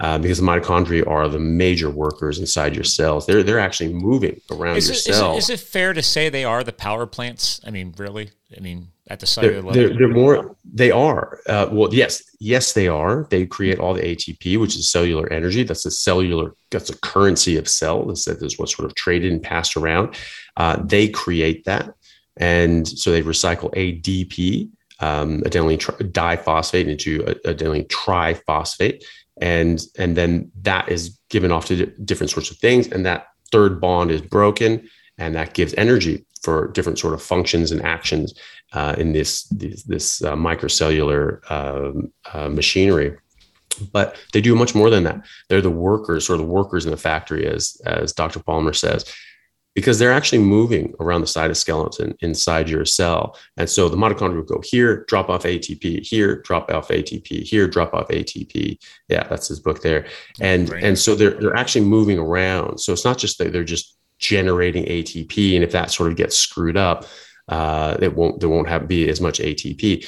Uh, 0.00 0.18
because 0.18 0.38
the 0.38 0.44
mitochondria 0.44 1.06
are 1.06 1.28
the 1.28 1.38
major 1.38 1.88
workers 1.88 2.40
inside 2.40 2.74
your 2.74 2.82
cells. 2.82 3.24
They're 3.24 3.44
they're 3.44 3.60
actually 3.60 3.92
moving 3.92 4.40
around 4.50 4.76
Is 4.76 4.88
your 4.88 4.96
it, 4.96 5.16
cell. 5.16 5.36
is 5.36 5.48
it 5.48 5.60
fair 5.60 5.92
to 5.92 6.02
say 6.02 6.28
they 6.28 6.44
are 6.44 6.64
the 6.64 6.72
power 6.72 7.06
plants? 7.06 7.60
I 7.64 7.70
mean, 7.70 7.94
really? 7.96 8.30
I 8.56 8.58
mean, 8.58 8.88
at 9.08 9.20
the 9.20 9.26
cellular 9.26 9.54
they're, 9.54 9.62
level. 9.62 9.72
they're, 9.72 9.98
they're 9.98 10.08
more 10.08 10.56
they 10.64 10.90
are. 10.90 11.40
Uh, 11.48 11.68
well 11.72 11.92
yes 11.92 12.22
yes 12.38 12.72
they 12.72 12.88
are. 12.88 13.26
They 13.30 13.46
create 13.46 13.78
all 13.78 13.94
the 13.94 14.02
atp 14.02 14.58
which 14.60 14.76
is 14.76 14.90
cellular 14.90 15.30
energy. 15.32 15.64
That's 15.64 15.82
the 15.82 15.90
cellular 15.90 16.54
that's 16.70 16.88
the 16.88 16.98
currency 16.98 17.56
of 17.56 17.68
cells 17.68 18.24
that 18.24 18.42
is 18.42 18.58
what's 18.58 18.74
sort 18.74 18.86
of 18.86 18.94
traded 18.94 19.32
and 19.32 19.42
passed 19.42 19.76
around. 19.76 20.14
Uh, 20.56 20.80
they 20.82 21.08
create 21.08 21.64
that. 21.64 21.94
And 22.36 22.86
so 22.86 23.10
they 23.10 23.22
recycle 23.22 23.74
adp 23.74 24.70
um, 25.00 25.40
adenylene 25.40 25.80
tri- 25.80 25.96
diphosphate 25.96 26.86
into 26.86 27.24
a- 27.26 27.54
adenylene 27.54 27.88
triphosphate. 27.88 29.02
And 29.40 29.82
and 29.98 30.16
then 30.16 30.52
that 30.62 30.88
is 30.88 31.18
given 31.28 31.50
off 31.50 31.66
to 31.66 31.86
di- 31.86 31.92
different 32.04 32.30
sorts 32.30 32.52
of 32.52 32.58
things. 32.58 32.86
And 32.86 33.04
that 33.04 33.26
third 33.50 33.80
bond 33.80 34.12
is 34.12 34.22
broken 34.22 34.88
and 35.18 35.34
that 35.34 35.54
gives 35.54 35.74
energy 35.74 36.24
for 36.42 36.68
different 36.68 36.98
sort 36.98 37.14
of 37.14 37.22
functions 37.22 37.72
and 37.72 37.82
actions 37.82 38.34
uh, 38.72 38.94
in 38.98 39.12
this 39.12 39.44
this, 39.44 39.82
this 39.84 40.24
uh, 40.24 40.34
microcellular 40.34 41.50
um, 41.50 42.12
uh, 42.32 42.48
machinery. 42.48 43.16
But 43.90 44.16
they 44.32 44.40
do 44.40 44.54
much 44.54 44.74
more 44.74 44.90
than 44.90 45.04
that. 45.04 45.24
They're 45.48 45.62
the 45.62 45.70
workers, 45.70 46.28
or 46.28 46.36
the 46.36 46.42
workers 46.42 46.84
in 46.84 46.90
the 46.90 46.96
factory, 46.96 47.46
as 47.46 47.80
as 47.86 48.12
Dr. 48.12 48.40
Palmer 48.40 48.74
says, 48.74 49.04
because 49.74 49.98
they're 49.98 50.12
actually 50.12 50.38
moving 50.40 50.94
around 51.00 51.22
the 51.22 51.26
cytoskeleton 51.26 52.14
inside 52.20 52.68
your 52.68 52.84
cell. 52.84 53.38
And 53.56 53.68
so 53.68 53.88
the 53.88 53.96
mitochondria 53.96 54.36
will 54.36 54.42
go 54.42 54.62
here, 54.62 55.04
drop 55.08 55.30
off 55.30 55.44
ATP, 55.44 56.06
here, 56.06 56.42
drop 56.42 56.70
off 56.70 56.88
ATP, 56.88 57.42
here, 57.44 57.66
drop 57.66 57.94
off 57.94 58.08
ATP. 58.08 58.78
Yeah, 59.08 59.26
that's 59.28 59.48
his 59.48 59.60
book 59.60 59.80
there. 59.80 60.06
And 60.40 60.70
and 60.72 60.98
so 60.98 61.14
they're 61.14 61.30
they're 61.40 61.56
actually 61.56 61.86
moving 61.86 62.18
around. 62.18 62.78
So 62.78 62.92
it's 62.92 63.04
not 63.04 63.18
just 63.18 63.38
that 63.38 63.52
they're 63.52 63.64
just 63.64 63.96
generating 64.22 64.84
ATP, 64.84 65.54
and 65.54 65.64
if 65.64 65.72
that 65.72 65.90
sort 65.90 66.10
of 66.10 66.16
gets 66.16 66.38
screwed 66.38 66.76
up, 66.76 67.04
uh, 67.48 67.98
it 68.00 68.14
won't 68.14 68.40
there 68.40 68.48
won't 68.48 68.68
have 68.68 68.88
be 68.88 69.08
as 69.08 69.20
much 69.20 69.38
ATP. 69.40 70.06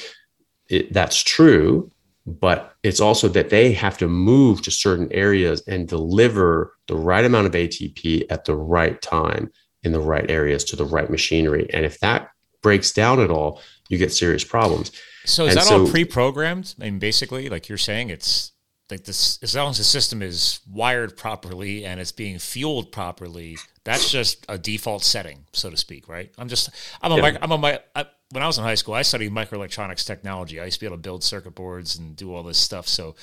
It, 0.69 0.91
that's 0.91 1.21
true, 1.21 1.91
but 2.25 2.73
it's 2.81 2.99
also 2.99 3.27
that 3.29 3.51
they 3.51 3.73
have 3.73 3.97
to 3.99 4.07
move 4.07 4.63
to 4.63 4.71
certain 4.71 5.11
areas 5.11 5.61
and 5.67 5.87
deliver 5.87 6.73
the 6.87 6.95
right 6.95 7.23
amount 7.23 7.45
of 7.45 7.53
ATP 7.53 8.25
at 8.31 8.45
the 8.45 8.55
right 8.55 8.99
time 9.01 9.51
in 9.83 9.91
the 9.91 9.99
right 9.99 10.29
areas 10.31 10.63
to 10.63 10.75
the 10.75 10.85
right 10.85 11.09
machinery. 11.09 11.67
And 11.71 11.85
if 11.85 11.99
that 11.99 12.29
breaks 12.63 12.91
down 12.91 13.19
at 13.19 13.29
all, 13.29 13.61
you 13.89 13.99
get 13.99 14.11
serious 14.11 14.43
problems. 14.43 14.91
So 15.25 15.45
is 15.45 15.49
and 15.49 15.57
that 15.57 15.67
so, 15.67 15.81
all 15.81 15.87
pre-programmed? 15.87 16.73
I 16.79 16.85
mean, 16.85 16.99
basically, 16.99 17.49
like 17.49 17.69
you're 17.69 17.77
saying, 17.77 18.09
it's 18.09 18.53
like 18.89 19.03
this 19.03 19.39
as 19.41 19.55
long 19.55 19.71
as 19.71 19.77
the 19.77 19.83
system 19.83 20.21
is 20.21 20.59
wired 20.71 21.17
properly 21.17 21.85
and 21.85 21.99
it's 21.99 22.11
being 22.11 22.37
fueled 22.37 22.91
properly 22.91 23.57
that's 23.83 24.11
just 24.11 24.45
a 24.47 24.57
default 24.57 25.03
setting 25.03 25.45
so 25.53 25.69
to 25.69 25.77
speak 25.77 26.07
right 26.07 26.31
i'm 26.37 26.47
just 26.47 26.69
i'm 27.01 27.11
a 27.11 27.17
yeah. 27.17 27.37
i'm 27.41 27.51
a 27.51 27.79
I, 27.95 28.05
when 28.31 28.43
i 28.43 28.47
was 28.47 28.57
in 28.57 28.63
high 28.63 28.75
school 28.75 28.93
i 28.93 29.01
studied 29.01 29.31
microelectronics 29.31 30.05
technology 30.05 30.59
i 30.59 30.65
used 30.65 30.75
to 30.75 30.81
be 30.81 30.85
able 30.85 30.97
to 30.97 31.01
build 31.01 31.23
circuit 31.23 31.55
boards 31.55 31.97
and 31.97 32.15
do 32.15 32.33
all 32.33 32.43
this 32.43 32.59
stuff 32.59 32.87
so 32.87 33.15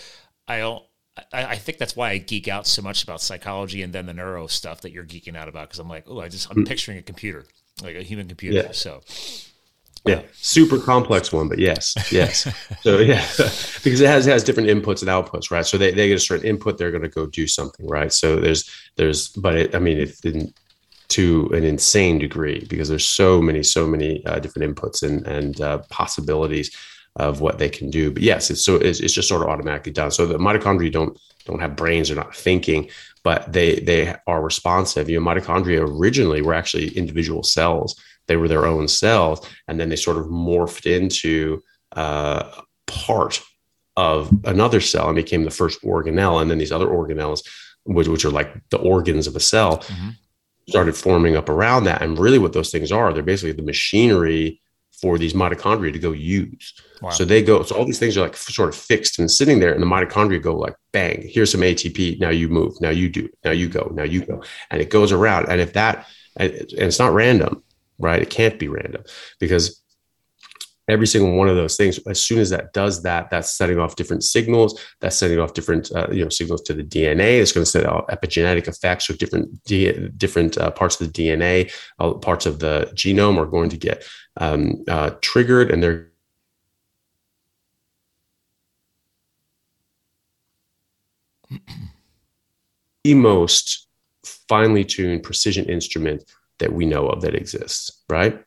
i 0.48 0.58
don't 0.58 0.82
I, 1.32 1.44
I 1.44 1.56
think 1.56 1.78
that's 1.78 1.94
why 1.94 2.10
I 2.12 2.18
geek 2.18 2.48
out 2.48 2.66
so 2.66 2.80
much 2.80 3.02
about 3.02 3.20
psychology 3.20 3.82
and 3.82 3.92
then 3.92 4.06
the 4.06 4.14
neuro 4.14 4.46
stuff 4.46 4.80
that 4.80 4.92
you're 4.92 5.04
geeking 5.04 5.36
out 5.36 5.46
about 5.46 5.68
because 5.68 5.78
I'm 5.78 5.88
like, 5.88 6.04
oh, 6.06 6.20
I 6.20 6.28
just 6.28 6.50
I'm 6.50 6.64
mm. 6.64 6.66
picturing 6.66 6.96
a 6.96 7.02
computer, 7.02 7.44
like 7.82 7.96
a 7.96 8.02
human 8.02 8.28
computer. 8.28 8.56
Yeah. 8.56 8.72
So 8.72 9.02
yeah, 10.04 10.22
super 10.32 10.78
complex 10.78 11.32
one, 11.32 11.48
but 11.48 11.58
yes, 11.58 11.94
yes. 12.10 12.52
so 12.80 12.98
yeah, 13.00 13.24
because 13.84 14.00
it 14.00 14.08
has 14.08 14.26
it 14.26 14.32
has 14.32 14.42
different 14.42 14.68
inputs 14.68 15.00
and 15.00 15.08
outputs, 15.08 15.50
right? 15.50 15.64
So 15.64 15.78
they, 15.78 15.92
they 15.92 16.08
get 16.08 16.16
a 16.16 16.20
certain 16.20 16.46
input, 16.46 16.76
they're 16.76 16.90
going 16.90 17.02
to 17.02 17.08
go 17.08 17.26
do 17.26 17.46
something, 17.46 17.86
right? 17.86 18.12
So 18.12 18.36
there's 18.36 18.68
there's, 18.96 19.28
but 19.28 19.54
it, 19.54 19.74
I 19.74 19.78
mean, 19.78 19.98
it 19.98 20.20
didn't 20.20 20.58
to 21.08 21.50
an 21.52 21.62
insane 21.62 22.18
degree 22.18 22.66
because 22.68 22.88
there's 22.88 23.06
so 23.06 23.40
many 23.40 23.62
so 23.62 23.86
many 23.86 24.24
uh, 24.26 24.38
different 24.40 24.74
inputs 24.74 25.02
and 25.02 25.26
and 25.26 25.60
uh, 25.60 25.78
possibilities 25.90 26.74
of 27.16 27.40
what 27.40 27.58
they 27.58 27.68
can 27.68 27.90
do. 27.90 28.10
But 28.10 28.22
yes, 28.22 28.50
it's 28.50 28.64
so 28.64 28.76
it's, 28.76 29.00
it's 29.00 29.14
just 29.14 29.28
sort 29.28 29.42
of 29.42 29.48
automatically 29.48 29.92
done. 29.92 30.10
So 30.10 30.26
the 30.26 30.38
mitochondria 30.38 30.90
don't 30.90 31.18
don't 31.44 31.60
have 31.60 31.76
brains, 31.76 32.08
they're 32.08 32.16
not 32.16 32.34
thinking, 32.34 32.90
but 33.22 33.52
they 33.52 33.80
they 33.80 34.16
are 34.26 34.42
responsive. 34.42 35.08
You 35.08 35.20
know, 35.20 35.26
mitochondria 35.26 35.80
originally 35.80 36.42
were 36.42 36.54
actually 36.54 36.88
individual 36.96 37.42
cells 37.42 37.94
they 38.28 38.36
were 38.36 38.48
their 38.48 38.66
own 38.66 38.88
cells, 38.88 39.46
and 39.68 39.78
then 39.78 39.88
they 39.88 39.96
sort 39.96 40.16
of 40.16 40.26
morphed 40.26 40.86
into 40.86 41.62
uh, 41.96 42.50
part 42.86 43.40
of 43.96 44.30
another 44.44 44.80
cell 44.80 45.08
and 45.08 45.16
became 45.16 45.44
the 45.44 45.50
first 45.50 45.82
organelle. 45.82 46.40
And 46.40 46.50
then 46.50 46.58
these 46.58 46.72
other 46.72 46.86
organelles, 46.86 47.46
which, 47.84 48.08
which 48.08 48.24
are 48.24 48.30
like 48.30 48.54
the 48.70 48.78
organs 48.78 49.26
of 49.26 49.36
a 49.36 49.40
cell, 49.40 49.78
mm-hmm. 49.78 50.10
started 50.68 50.96
forming 50.96 51.36
up 51.36 51.48
around 51.48 51.84
that. 51.84 52.02
And 52.02 52.18
really, 52.18 52.38
what 52.38 52.52
those 52.52 52.70
things 52.70 52.92
are, 52.92 53.12
they're 53.12 53.22
basically 53.22 53.52
the 53.52 53.62
machinery 53.62 54.60
for 55.00 55.18
these 55.18 55.34
mitochondria 55.34 55.92
to 55.92 55.98
go 55.98 56.12
use. 56.12 56.74
Wow. 57.02 57.10
So 57.10 57.24
they 57.24 57.42
go, 57.42 57.64
so 57.64 57.74
all 57.74 57.84
these 57.84 57.98
things 57.98 58.16
are 58.16 58.22
like 58.22 58.36
sort 58.36 58.68
of 58.68 58.76
fixed 58.76 59.18
and 59.18 59.28
sitting 59.28 59.58
there, 59.58 59.72
and 59.72 59.82
the 59.82 59.86
mitochondria 59.86 60.40
go 60.40 60.56
like, 60.56 60.76
bang, 60.92 61.26
here's 61.28 61.50
some 61.50 61.62
ATP. 61.62 62.20
Now 62.20 62.30
you 62.30 62.48
move, 62.48 62.80
now 62.80 62.90
you 62.90 63.08
do, 63.08 63.28
now 63.44 63.50
you 63.50 63.68
go, 63.68 63.90
now 63.92 64.04
you 64.04 64.24
go. 64.24 64.42
And 64.70 64.80
it 64.80 64.90
goes 64.90 65.10
around. 65.10 65.48
And 65.48 65.60
if 65.60 65.72
that, 65.72 66.06
and 66.36 66.52
it's 66.52 67.00
not 67.00 67.12
random, 67.12 67.64
right? 68.02 68.20
It 68.20 68.30
can't 68.30 68.58
be 68.58 68.68
random 68.68 69.04
because 69.40 69.82
every 70.88 71.06
single 71.06 71.32
one 71.34 71.48
of 71.48 71.56
those 71.56 71.76
things 71.76 71.98
as 72.06 72.20
soon 72.20 72.38
as 72.38 72.50
that 72.50 72.72
does 72.72 73.02
that 73.02 73.30
that's 73.30 73.52
setting 73.52 73.78
off 73.78 73.94
different 73.96 74.24
signals 74.24 74.80
that's 75.00 75.16
setting 75.16 75.38
off 75.38 75.54
different 75.54 75.92
uh, 75.94 76.08
you 76.10 76.24
know 76.24 76.28
signals 76.28 76.60
to 76.62 76.74
the 76.74 76.82
dna 76.82 77.40
it's 77.40 77.52
going 77.52 77.64
to 77.64 77.70
set 77.70 77.86
off 77.86 78.04
epigenetic 78.08 78.66
effects 78.66 79.08
or 79.08 79.12
different 79.14 79.62
D- 79.64 80.08
different 80.16 80.58
uh, 80.58 80.72
parts 80.72 81.00
of 81.00 81.12
the 81.12 81.22
dna 81.22 81.72
uh, 82.00 82.14
parts 82.14 82.46
of 82.46 82.58
the 82.58 82.90
genome 82.94 83.38
are 83.38 83.46
going 83.46 83.70
to 83.70 83.76
get 83.76 84.04
um, 84.38 84.84
uh, 84.88 85.10
triggered 85.20 85.70
and 85.70 85.82
they're 85.82 86.08
the 93.04 93.14
most 93.14 93.86
finely 94.24 94.84
tuned 94.84 95.22
precision 95.22 95.64
instrument 95.66 96.24
that 96.62 96.72
we 96.72 96.86
know 96.86 97.08
of 97.08 97.20
that 97.22 97.34
exists, 97.34 98.02
right? 98.08 98.42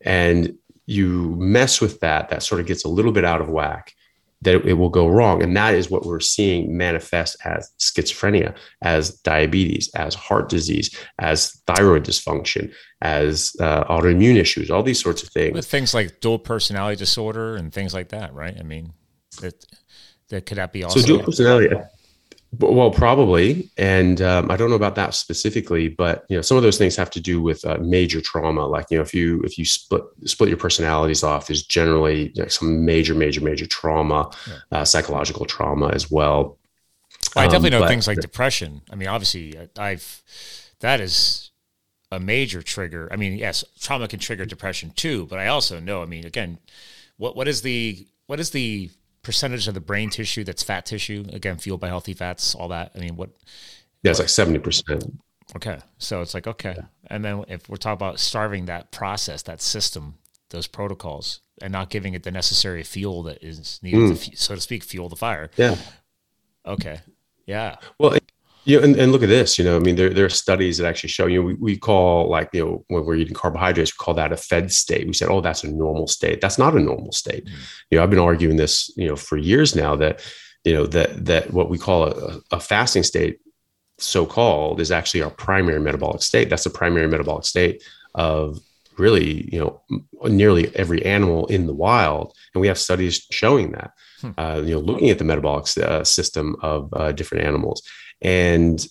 And 0.00 0.56
you 0.86 1.36
mess 1.38 1.80
with 1.80 2.00
that, 2.00 2.30
that 2.30 2.42
sort 2.42 2.60
of 2.60 2.66
gets 2.66 2.84
a 2.84 2.88
little 2.88 3.12
bit 3.12 3.24
out 3.24 3.42
of 3.42 3.50
whack, 3.50 3.94
that 4.40 4.54
it, 4.66 4.74
will 4.74 4.88
go 4.88 5.06
wrong. 5.06 5.42
And 5.42 5.54
that 5.54 5.74
is 5.74 5.90
what 5.90 6.06
we're 6.06 6.20
seeing 6.20 6.76
manifest 6.76 7.36
as 7.44 7.70
schizophrenia, 7.78 8.56
as 8.80 9.10
diabetes, 9.10 9.90
as 9.94 10.14
heart 10.14 10.48
disease, 10.48 10.96
as 11.18 11.60
thyroid 11.66 12.04
dysfunction, 12.04 12.72
as 13.02 13.54
uh, 13.60 13.84
autoimmune 13.84 14.36
issues, 14.36 14.70
all 14.70 14.82
these 14.82 15.02
sorts 15.02 15.22
of 15.22 15.28
things. 15.28 15.52
With 15.52 15.66
things 15.66 15.92
like 15.92 16.20
dual 16.20 16.38
personality 16.38 16.96
disorder 16.96 17.56
and 17.56 17.70
things 17.70 17.92
like 17.92 18.08
that, 18.08 18.32
right? 18.32 18.56
I 18.58 18.62
mean, 18.62 18.94
that 19.42 19.66
that 20.30 20.46
could 20.46 20.56
that 20.56 20.72
be 20.72 20.84
also 20.84 21.00
so 21.00 21.06
dual 21.06 21.22
personality? 21.22 21.68
Well, 22.56 22.90
probably, 22.90 23.68
and 23.76 24.22
um, 24.22 24.50
I 24.50 24.56
don't 24.56 24.70
know 24.70 24.76
about 24.76 24.94
that 24.94 25.14
specifically, 25.14 25.88
but 25.88 26.24
you 26.30 26.36
know, 26.36 26.40
some 26.40 26.56
of 26.56 26.62
those 26.62 26.78
things 26.78 26.96
have 26.96 27.10
to 27.10 27.20
do 27.20 27.42
with 27.42 27.62
uh, 27.66 27.76
major 27.78 28.22
trauma. 28.22 28.66
Like 28.66 28.86
you 28.90 28.96
know, 28.96 29.02
if 29.02 29.12
you 29.12 29.42
if 29.42 29.58
you 29.58 29.66
split 29.66 30.02
split 30.24 30.48
your 30.48 30.56
personalities 30.56 31.22
off, 31.22 31.46
there's 31.46 31.62
generally 31.62 32.32
you 32.34 32.42
know, 32.42 32.48
some 32.48 32.86
major, 32.86 33.14
major, 33.14 33.42
major 33.42 33.66
trauma, 33.66 34.30
yeah. 34.46 34.54
uh, 34.72 34.84
psychological 34.84 35.44
trauma 35.44 35.88
as 35.88 36.10
well. 36.10 36.56
well 37.36 37.44
I 37.44 37.48
definitely 37.48 37.68
um, 37.68 37.72
know 37.72 37.80
but, 37.80 37.88
things 37.88 38.06
like 38.06 38.18
depression. 38.18 38.80
I 38.90 38.94
mean, 38.94 39.08
obviously, 39.08 39.56
uh, 39.58 39.66
I've 39.76 40.22
that 40.80 41.02
is 41.02 41.50
a 42.10 42.18
major 42.18 42.62
trigger. 42.62 43.08
I 43.12 43.16
mean, 43.16 43.36
yes, 43.36 43.62
trauma 43.78 44.08
can 44.08 44.20
trigger 44.20 44.46
depression 44.46 44.92
too, 44.96 45.26
but 45.26 45.38
I 45.38 45.48
also 45.48 45.80
know. 45.80 46.02
I 46.02 46.06
mean, 46.06 46.24
again, 46.24 46.58
what 47.18 47.36
what 47.36 47.46
is 47.46 47.60
the 47.60 48.06
what 48.26 48.40
is 48.40 48.50
the 48.50 48.90
percentage 49.22 49.68
of 49.68 49.74
the 49.74 49.80
brain 49.80 50.10
tissue 50.10 50.44
that's 50.44 50.62
fat 50.62 50.86
tissue? 50.86 51.24
Again, 51.32 51.56
fueled 51.56 51.80
by 51.80 51.88
healthy 51.88 52.14
fats, 52.14 52.54
all 52.54 52.68
that. 52.68 52.92
I 52.94 52.98
mean, 52.98 53.16
what? 53.16 53.30
Yeah, 54.02 54.10
it's 54.10 54.20
like 54.20 54.28
seventy 54.28 54.58
percent. 54.58 55.04
Okay, 55.56 55.78
so 55.98 56.20
it's 56.20 56.34
like 56.34 56.46
okay, 56.46 56.74
yeah. 56.76 56.84
and 57.06 57.24
then 57.24 57.44
if 57.48 57.68
we're 57.68 57.76
talking 57.76 57.94
about 57.94 58.20
starving 58.20 58.66
that 58.66 58.92
process, 58.92 59.42
that 59.42 59.62
system, 59.62 60.16
those 60.50 60.66
protocols, 60.66 61.40
and 61.62 61.72
not 61.72 61.90
giving 61.90 62.14
it 62.14 62.22
the 62.22 62.30
necessary 62.30 62.82
fuel 62.82 63.22
that 63.24 63.42
is 63.42 63.80
needed, 63.82 64.00
mm. 64.00 64.30
to, 64.30 64.36
so 64.36 64.54
to 64.54 64.60
speak, 64.60 64.84
fuel 64.84 65.08
the 65.08 65.16
fire. 65.16 65.50
Yeah. 65.56 65.76
Okay. 66.66 67.00
Yeah. 67.46 67.76
Well, 67.98 68.18
you 68.68 68.76
know, 68.76 68.84
and, 68.84 68.96
and 68.96 69.12
look 69.12 69.22
at 69.22 69.30
this, 69.30 69.58
you 69.58 69.64
know, 69.64 69.76
I 69.76 69.78
mean, 69.78 69.96
there, 69.96 70.10
there 70.10 70.26
are 70.26 70.28
studies 70.28 70.76
that 70.76 70.86
actually 70.86 71.08
show, 71.08 71.24
you 71.24 71.40
know, 71.40 71.46
we, 71.46 71.54
we 71.54 71.76
call 71.78 72.28
like, 72.28 72.50
you 72.52 72.62
know, 72.62 72.84
when 72.88 73.02
we're 73.06 73.14
eating 73.14 73.32
carbohydrates, 73.32 73.94
we 73.94 74.04
call 74.04 74.12
that 74.14 74.30
a 74.30 74.36
fed 74.36 74.70
state. 74.70 75.06
We 75.06 75.14
said, 75.14 75.30
oh, 75.30 75.40
that's 75.40 75.64
a 75.64 75.70
normal 75.70 76.06
state. 76.06 76.42
That's 76.42 76.58
not 76.58 76.76
a 76.76 76.78
normal 76.78 77.12
state. 77.12 77.46
Mm-hmm. 77.46 77.56
You 77.90 77.96
know, 77.96 78.04
I've 78.04 78.10
been 78.10 78.18
arguing 78.18 78.56
this, 78.56 78.92
you 78.94 79.08
know, 79.08 79.16
for 79.16 79.38
years 79.38 79.74
now 79.74 79.96
that, 79.96 80.20
you 80.64 80.74
know, 80.74 80.84
that, 80.84 81.24
that 81.24 81.50
what 81.50 81.70
we 81.70 81.78
call 81.78 82.08
a, 82.08 82.40
a 82.52 82.60
fasting 82.60 83.04
state, 83.04 83.38
so 83.96 84.26
called, 84.26 84.80
is 84.82 84.92
actually 84.92 85.22
our 85.22 85.30
primary 85.30 85.80
metabolic 85.80 86.20
state. 86.20 86.50
That's 86.50 86.64
the 86.64 86.70
primary 86.70 87.08
metabolic 87.08 87.46
state 87.46 87.82
of 88.14 88.58
really, 88.98 89.48
you 89.50 89.60
know, 89.60 89.80
nearly 90.28 90.76
every 90.76 91.02
animal 91.06 91.46
in 91.46 91.66
the 91.66 91.74
wild. 91.74 92.34
And 92.52 92.60
we 92.60 92.68
have 92.68 92.78
studies 92.78 93.26
showing 93.30 93.72
that, 93.72 93.92
hmm. 94.20 94.30
uh, 94.36 94.60
you 94.62 94.74
know, 94.74 94.80
looking 94.80 95.08
at 95.08 95.16
the 95.16 95.24
metabolic 95.24 95.66
uh, 95.78 96.04
system 96.04 96.56
of 96.60 96.92
uh, 96.92 97.12
different 97.12 97.44
animals 97.46 97.82
and 98.20 98.86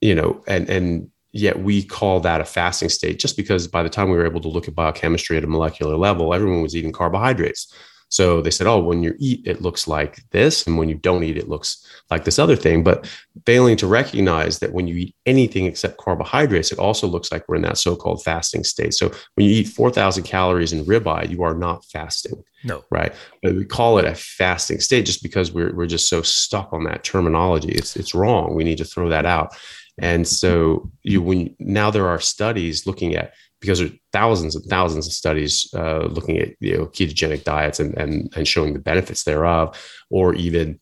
you 0.00 0.14
know 0.14 0.42
and 0.46 0.68
and 0.68 1.10
yet 1.32 1.58
we 1.58 1.82
call 1.82 2.20
that 2.20 2.40
a 2.40 2.44
fasting 2.44 2.88
state 2.88 3.18
just 3.18 3.36
because 3.36 3.68
by 3.68 3.82
the 3.82 3.88
time 3.88 4.10
we 4.10 4.16
were 4.16 4.26
able 4.26 4.40
to 4.40 4.48
look 4.48 4.66
at 4.66 4.74
biochemistry 4.74 5.36
at 5.36 5.44
a 5.44 5.48
molecular 5.48 5.96
level 5.96 6.34
everyone 6.34 6.62
was 6.62 6.74
eating 6.74 6.92
carbohydrates 6.92 7.72
so 8.08 8.40
they 8.40 8.50
said 8.50 8.66
oh 8.66 8.78
when 8.78 9.02
you 9.02 9.14
eat 9.18 9.46
it 9.46 9.60
looks 9.60 9.86
like 9.86 10.20
this 10.30 10.66
and 10.66 10.78
when 10.78 10.88
you 10.88 10.94
don't 10.96 11.24
eat 11.24 11.36
it 11.36 11.48
looks 11.48 11.86
like 12.10 12.24
this 12.24 12.38
other 12.38 12.56
thing 12.56 12.82
but 12.82 13.08
failing 13.46 13.76
to 13.76 13.86
recognize 13.86 14.58
that 14.58 14.72
when 14.72 14.86
you 14.86 14.96
eat 14.96 15.14
anything 15.26 15.66
except 15.66 15.98
carbohydrates 15.98 16.72
it 16.72 16.78
also 16.78 17.06
looks 17.06 17.30
like 17.30 17.46
we're 17.48 17.56
in 17.56 17.62
that 17.62 17.78
so-called 17.78 18.22
fasting 18.22 18.64
state 18.64 18.94
so 18.94 19.08
when 19.34 19.46
you 19.46 19.52
eat 19.52 19.68
4000 19.68 20.22
calories 20.22 20.72
in 20.72 20.84
ribeye 20.84 21.28
you 21.28 21.42
are 21.42 21.54
not 21.54 21.84
fasting 21.86 22.42
no. 22.64 22.84
Right. 22.90 23.12
But 23.42 23.54
we 23.54 23.64
call 23.64 23.98
it 23.98 24.04
a 24.04 24.14
fasting 24.14 24.80
state 24.80 25.06
just 25.06 25.22
because 25.22 25.52
we're, 25.52 25.72
we're 25.74 25.86
just 25.86 26.08
so 26.08 26.22
stuck 26.22 26.72
on 26.72 26.84
that 26.84 27.04
terminology. 27.04 27.70
It's, 27.70 27.96
it's 27.96 28.14
wrong. 28.14 28.54
We 28.54 28.64
need 28.64 28.78
to 28.78 28.84
throw 28.84 29.08
that 29.10 29.26
out. 29.26 29.56
And 30.00 30.26
so 30.26 30.90
you, 31.02 31.20
when 31.22 31.56
now 31.58 31.90
there 31.90 32.08
are 32.08 32.20
studies 32.20 32.86
looking 32.86 33.14
at, 33.14 33.32
because 33.60 33.78
there 33.78 33.88
are 33.88 33.98
thousands 34.12 34.54
and 34.54 34.64
thousands 34.66 35.06
of 35.06 35.12
studies 35.12 35.68
uh, 35.74 36.06
looking 36.06 36.38
at, 36.38 36.50
you 36.60 36.76
know, 36.76 36.86
ketogenic 36.86 37.44
diets 37.44 37.80
and, 37.80 37.96
and, 37.96 38.32
and 38.36 38.46
showing 38.46 38.72
the 38.72 38.78
benefits 38.78 39.24
thereof, 39.24 39.76
or 40.10 40.34
even 40.34 40.78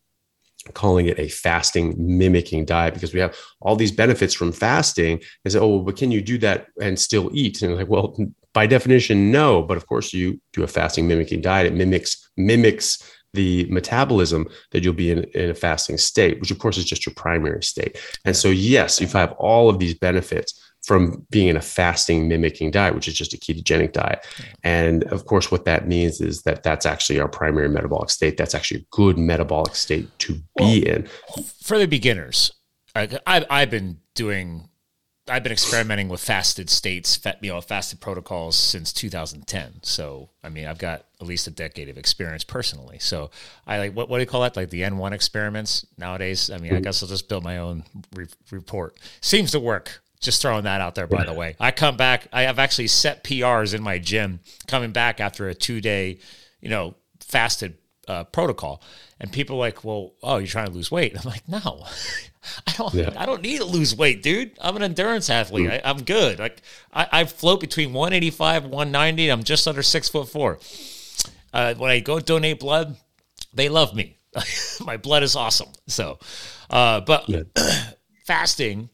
calling 0.75 1.07
it 1.07 1.19
a 1.19 1.29
fasting 1.29 1.95
mimicking 1.97 2.65
diet 2.65 2.95
because 2.95 3.15
we 3.15 3.21
have 3.21 3.37
all 3.61 3.77
these 3.77 3.93
benefits 3.93 4.35
from 4.35 4.53
fasting 4.53 5.21
and 5.45 5.53
say, 5.53 5.59
oh, 5.59 5.79
but 5.81 5.97
can 5.97 6.11
you 6.11 6.21
do 6.21 6.39
that 6.39 6.67
and 6.81 6.99
still 6.99 7.31
eat? 7.33 7.63
And 7.63 7.77
like, 7.77 7.89
well, 7.89 8.17
by 8.53 8.67
definition, 8.67 9.31
no. 9.31 9.63
But 9.63 9.77
of 9.77 9.87
course, 9.87 10.13
you 10.13 10.41
do 10.53 10.63
a 10.63 10.67
fasting 10.67 11.07
mimicking 11.07 11.41
diet. 11.41 11.67
It 11.67 11.75
mimics 11.75 12.31
mimics 12.37 13.03
the 13.35 13.67
metabolism 13.71 14.49
that 14.73 14.83
you'll 14.83 14.95
be 14.95 15.11
in, 15.11 15.25
in 15.35 15.51
a 15.51 15.55
fasting 15.55 15.99
state, 15.99 16.41
which 16.41 16.51
of 16.51 16.59
course 16.59 16.79
is 16.79 16.85
just 16.85 17.05
your 17.05 17.15
primary 17.15 17.63
state. 17.63 17.99
And 18.25 18.35
so, 18.35 18.49
yes, 18.49 19.01
you 19.01 19.07
have 19.09 19.33
all 19.33 19.69
of 19.69 19.79
these 19.79 19.95
benefits 19.95 20.59
from 20.87 21.27
being 21.31 21.49
in 21.49 21.57
a 21.57 21.61
fasting 21.61 22.29
mimicking 22.29 22.71
diet, 22.71 22.95
which 22.95 23.09
is 23.09 23.15
just 23.15 23.35
a 23.35 23.37
ketogenic 23.37 23.93
diet. 23.93 24.25
And 24.63 25.03
of 25.05 25.27
course, 25.27 25.51
what 25.51 25.65
that 25.65 25.89
means 25.89 26.21
is 26.21 26.43
that 26.43 26.63
that's 26.63 26.87
actually 26.87 27.19
our 27.19 27.29
primary 27.29 27.69
metabolic 27.69 28.09
state. 28.09 28.37
That's 28.37 28.55
actually 28.55 28.81
a 28.81 28.85
good 28.93 29.19
metabolic 29.19 29.75
state 29.75 30.09
to 30.21 30.35
be 30.35 30.43
well, 30.57 30.83
in. 30.83 31.09
For 31.61 31.79
the 31.79 31.89
beginners, 31.89 32.53
I've, 32.95 33.19
I've 33.27 33.71
been 33.71 33.99
doing 34.15 34.69
I've 35.29 35.43
been 35.43 35.53
experimenting 35.53 36.09
with 36.09 36.21
fasted 36.21 36.71
states, 36.71 37.19
you 37.41 37.51
know, 37.51 37.61
fasted 37.61 38.01
protocols 38.01 38.55
since 38.55 38.93
2010. 38.93 39.81
So, 39.83 40.31
I 40.45 40.51
mean, 40.51 40.69
I've 40.69 40.79
got 40.79 41.05
at 41.21 41.27
least 41.27 41.49
a 41.49 41.51
decade 41.51 41.89
of 41.89 41.99
experience 41.99 42.45
personally. 42.45 42.99
So, 43.01 43.31
I 43.67 43.79
like 43.79 43.93
what, 43.93 44.09
what 44.09 44.19
do 44.19 44.23
you 44.23 44.29
call 44.29 44.43
that? 44.43 44.57
Like 44.57 44.71
the 44.71 44.83
N1 44.83 45.11
experiments 45.11 45.85
nowadays. 45.99 46.49
I 46.49 46.59
mean, 46.59 46.71
I 46.71 46.77
mm-hmm. 46.77 46.85
guess 46.85 47.03
I'll 47.03 47.09
just 47.09 47.29
build 47.29 47.43
my 47.43 47.59
own 47.59 47.83
re- 48.15 48.29
report. 48.53 48.99
Seems 49.21 49.51
to 49.51 49.59
work. 49.59 50.01
Just 50.21 50.41
throwing 50.41 50.65
that 50.65 50.81
out 50.81 50.95
there, 50.95 51.07
by 51.07 51.25
the 51.25 51.33
way. 51.35 51.57
I 51.61 51.71
come 51.71 51.97
back. 51.97 52.29
I 52.33 52.43
have 52.43 52.59
actually 52.59 52.89
set 52.89 53.23
PRs 53.23 53.75
in 53.75 53.83
my 53.83 53.99
gym 53.99 54.41
coming 54.67 54.93
back 54.93 55.21
after 55.21 55.49
a 55.49 55.55
two 55.55 55.81
day, 55.81 56.19
you 56.61 56.71
know, 56.71 56.95
fasted 57.21 57.77
uh, 58.09 58.25
protocol. 58.25 58.83
And 59.21 59.33
people 59.33 59.57
are 59.57 59.61
like, 59.61 59.85
well, 59.85 60.15
oh, 60.23 60.39
you're 60.39 60.47
trying 60.47 60.67
to 60.67 60.73
lose 60.73 60.91
weight. 60.91 61.17
I'm 61.19 61.29
like, 61.29 61.49
no, 61.49 61.87
I 62.67 62.73
don't. 62.73 62.95
Yeah. 62.95 63.13
I 63.17 63.27
don't 63.27 63.43
need 63.43 63.59
to 63.59 63.65
lose 63.65 63.97
weight, 63.97 64.23
dude. 64.23 64.53
I'm 64.61 64.77
an 64.77 64.83
endurance 64.83 65.31
athlete. 65.31 65.69
Mm. 65.69 65.85
I, 65.85 65.91
am 65.91 66.03
good. 66.03 66.39
Like 66.39 66.63
I, 66.93 67.09
I, 67.13 67.25
float 67.25 67.61
between 67.61 67.93
185 67.93 68.65
and 68.65 68.73
190. 68.73 69.29
I'm 69.29 69.43
just 69.43 69.67
under 69.67 69.83
six 69.83 70.09
foot 70.09 70.29
four. 70.29 70.59
Uh, 71.53 71.75
when 71.75 71.91
I 71.91 72.01
go 72.01 72.21
donate 72.21 72.61
blood, 72.61 72.97
they 73.55 73.69
love 73.69 73.95
me. 73.95 74.19
My 74.85 74.97
blood 74.97 75.23
is 75.23 75.35
awesome. 75.35 75.69
So, 75.87 76.19
uh, 76.71 77.01
but 77.01 77.29
yeah. 77.29 77.43
fasting, 78.27 78.91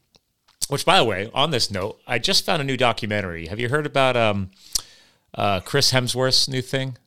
which 0.69 0.85
by 0.85 0.97
the 0.97 1.03
way, 1.03 1.29
on 1.33 1.51
this 1.51 1.69
note, 1.71 1.99
I 2.07 2.19
just 2.19 2.45
found 2.45 2.61
a 2.61 2.65
new 2.65 2.77
documentary. 2.77 3.47
Have 3.47 3.59
you 3.59 3.69
heard 3.69 3.85
about 3.85 4.15
um, 4.15 4.51
uh, 5.33 5.59
Chris 5.61 5.91
Hemsworth's 5.91 6.47
new 6.47 6.61
thing? 6.61 6.97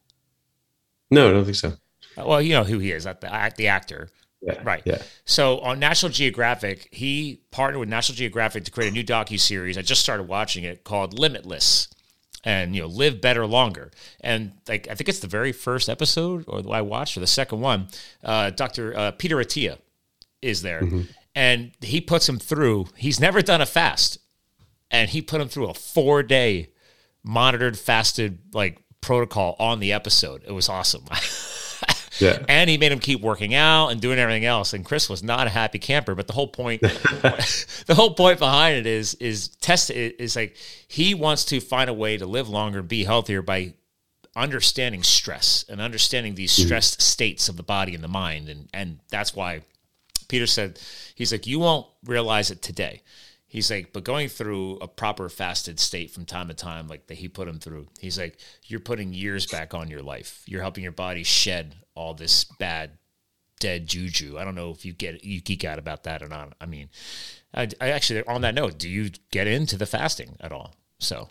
No, 1.11 1.29
I 1.29 1.33
don't 1.33 1.45
think 1.45 1.57
so. 1.57 1.75
Well, 2.17 2.41
you 2.41 2.55
know 2.55 2.65
who 2.65 2.79
he 2.79 2.93
is, 2.93 3.05
the, 3.05 3.53
the 3.57 3.67
actor. 3.67 4.09
Yeah, 4.43 4.61
right. 4.63 4.83
Yeah. 4.85 5.03
So 5.25 5.59
on 5.61 5.79
National 5.79 6.13
Geographic, 6.13 6.89
he 6.93 7.41
partnered 7.51 7.81
with 7.81 7.89
National 7.89 8.17
Geographic 8.17 8.65
to 8.65 8.71
create 8.71 8.91
a 8.91 8.93
new 8.93 9.05
docu 9.05 9.41
series. 9.41 9.77
I 9.77 9.83
just 9.83 10.03
started 10.03 10.25
watching 10.25 10.65
it 10.65 10.85
called 10.85 11.19
Limitless, 11.19 11.89
and 12.45 12.75
you 12.75 12.83
know, 12.83 12.89
live 12.89 13.21
better 13.21 13.47
longer. 13.47 13.91
And 14.21 14.53
like 14.69 14.89
I 14.89 14.95
think 14.95 15.09
it's 15.09 15.19
the 15.19 15.27
very 15.27 15.53
first 15.53 15.89
episode, 15.89 16.45
or 16.47 16.63
I 16.73 16.81
watched, 16.83 17.17
or 17.17 17.21
the 17.21 17.27
second 17.27 17.61
one. 17.61 17.89
Uh, 18.23 18.51
Doctor 18.51 18.97
uh, 18.97 19.11
Peter 19.13 19.37
Attia 19.37 19.79
is 20.43 20.63
there, 20.63 20.83
mm-hmm. 20.83 21.03
And 21.37 21.71
he 21.83 22.01
puts 22.01 22.29
him 22.29 22.39
through. 22.39 22.87
He's 22.97 23.21
never 23.21 23.43
done 23.43 23.61
a 23.61 23.67
fast, 23.67 24.19
and 24.91 25.11
he 25.11 25.23
put 25.23 25.41
him 25.41 25.49
through 25.49 25.69
a 25.69 25.75
four 25.75 26.25
day 26.25 26.71
monitored 27.23 27.79
fasted 27.79 28.39
like 28.53 28.83
protocol 29.01 29.55
on 29.61 29.79
the 29.79 29.93
episode. 29.93 30.43
It 30.45 30.53
was 30.53 30.69
awesome. 30.69 31.05
Yeah. 32.19 32.43
And 32.49 32.71
he 32.71 32.79
made 32.79 32.93
him 32.93 32.99
keep 32.99 33.21
working 33.21 33.55
out 33.55 33.89
and 33.89 34.01
doing 34.01 34.19
everything 34.19 34.47
else. 34.47 34.73
And 34.73 34.85
Chris 34.85 35.11
was 35.11 35.23
not 35.23 35.47
a 35.47 35.51
happy 35.51 35.79
camper. 35.79 36.15
But 36.15 36.27
the 36.27 36.33
whole 36.33 36.49
point, 36.49 36.81
the 36.81 37.95
whole 37.95 38.15
point 38.15 38.39
behind 38.39 38.79
it 38.79 38.87
is 38.87 39.13
is 39.17 39.49
test 39.49 39.91
is 39.91 40.35
like 40.35 40.57
he 40.89 41.13
wants 41.13 41.45
to 41.47 41.61
find 41.61 41.91
a 41.91 41.93
way 41.93 42.17
to 42.17 42.25
live 42.25 42.49
longer 42.49 42.79
and 42.79 42.89
be 42.89 43.05
healthier 43.05 43.43
by 43.43 43.75
understanding 44.35 45.03
stress 45.03 45.65
and 45.69 45.79
understanding 45.81 46.37
these 46.37 46.55
mm-hmm. 46.55 46.67
stressed 46.67 47.03
states 47.03 47.51
of 47.51 47.57
the 47.57 47.63
body 47.63 47.95
and 47.95 48.03
the 48.03 48.09
mind. 48.09 48.49
And 48.49 48.69
and 48.73 49.01
that's 49.11 49.35
why 49.35 49.61
Peter 50.29 50.47
said 50.47 50.79
he's 51.15 51.33
like 51.33 51.47
you 51.47 51.59
won't 51.59 51.87
realize 52.05 52.51
it 52.51 52.63
today. 52.63 53.03
He's 53.49 53.71
like, 53.71 53.93
but 53.93 54.05
going 54.05 54.29
through 54.29 54.79
a 54.79 54.89
proper 54.89 55.29
fasted 55.29 55.79
state 55.79 56.11
from 56.11 56.25
time 56.25 56.49
to 56.49 56.55
time, 56.55 56.89
like 56.89 57.07
that 57.07 57.19
he 57.19 57.29
put 57.29 57.47
him 57.47 57.61
through, 57.61 57.87
he's 58.01 58.19
like, 58.19 58.39
you're 58.65 58.81
putting 58.81 59.15
years 59.15 59.47
back 59.47 59.73
on 59.73 59.89
your 59.89 60.03
life. 60.03 60.43
You're 60.47 60.63
helping 60.63 60.83
your 60.83 60.93
body 60.93 61.23
shed 61.23 61.77
all 61.95 62.13
this 62.13 62.45
bad 62.45 62.99
dead 63.61 63.87
juju. 63.87 64.37
I 64.37 64.45
don't 64.45 64.57
know 64.57 64.71
if 64.71 64.85
you 64.85 64.93
get 64.93 65.25
you 65.25 65.41
geek 65.41 65.65
out 65.65 65.79
about 65.79 66.03
that 66.05 66.23
or 66.23 66.29
not. 66.29 66.55
I 66.61 66.67
mean, 66.67 66.91
I, 67.55 67.69
I 67.81 67.91
actually 67.91 68.25
on 68.25 68.43
that 68.43 68.55
note, 68.55 68.79
do 68.79 68.89
you 68.89 69.11
get 69.31 69.47
into 69.47 69.79
the 69.79 69.87
fasting 69.87 70.37
at 70.41 70.53
all? 70.53 70.75
So. 70.99 71.29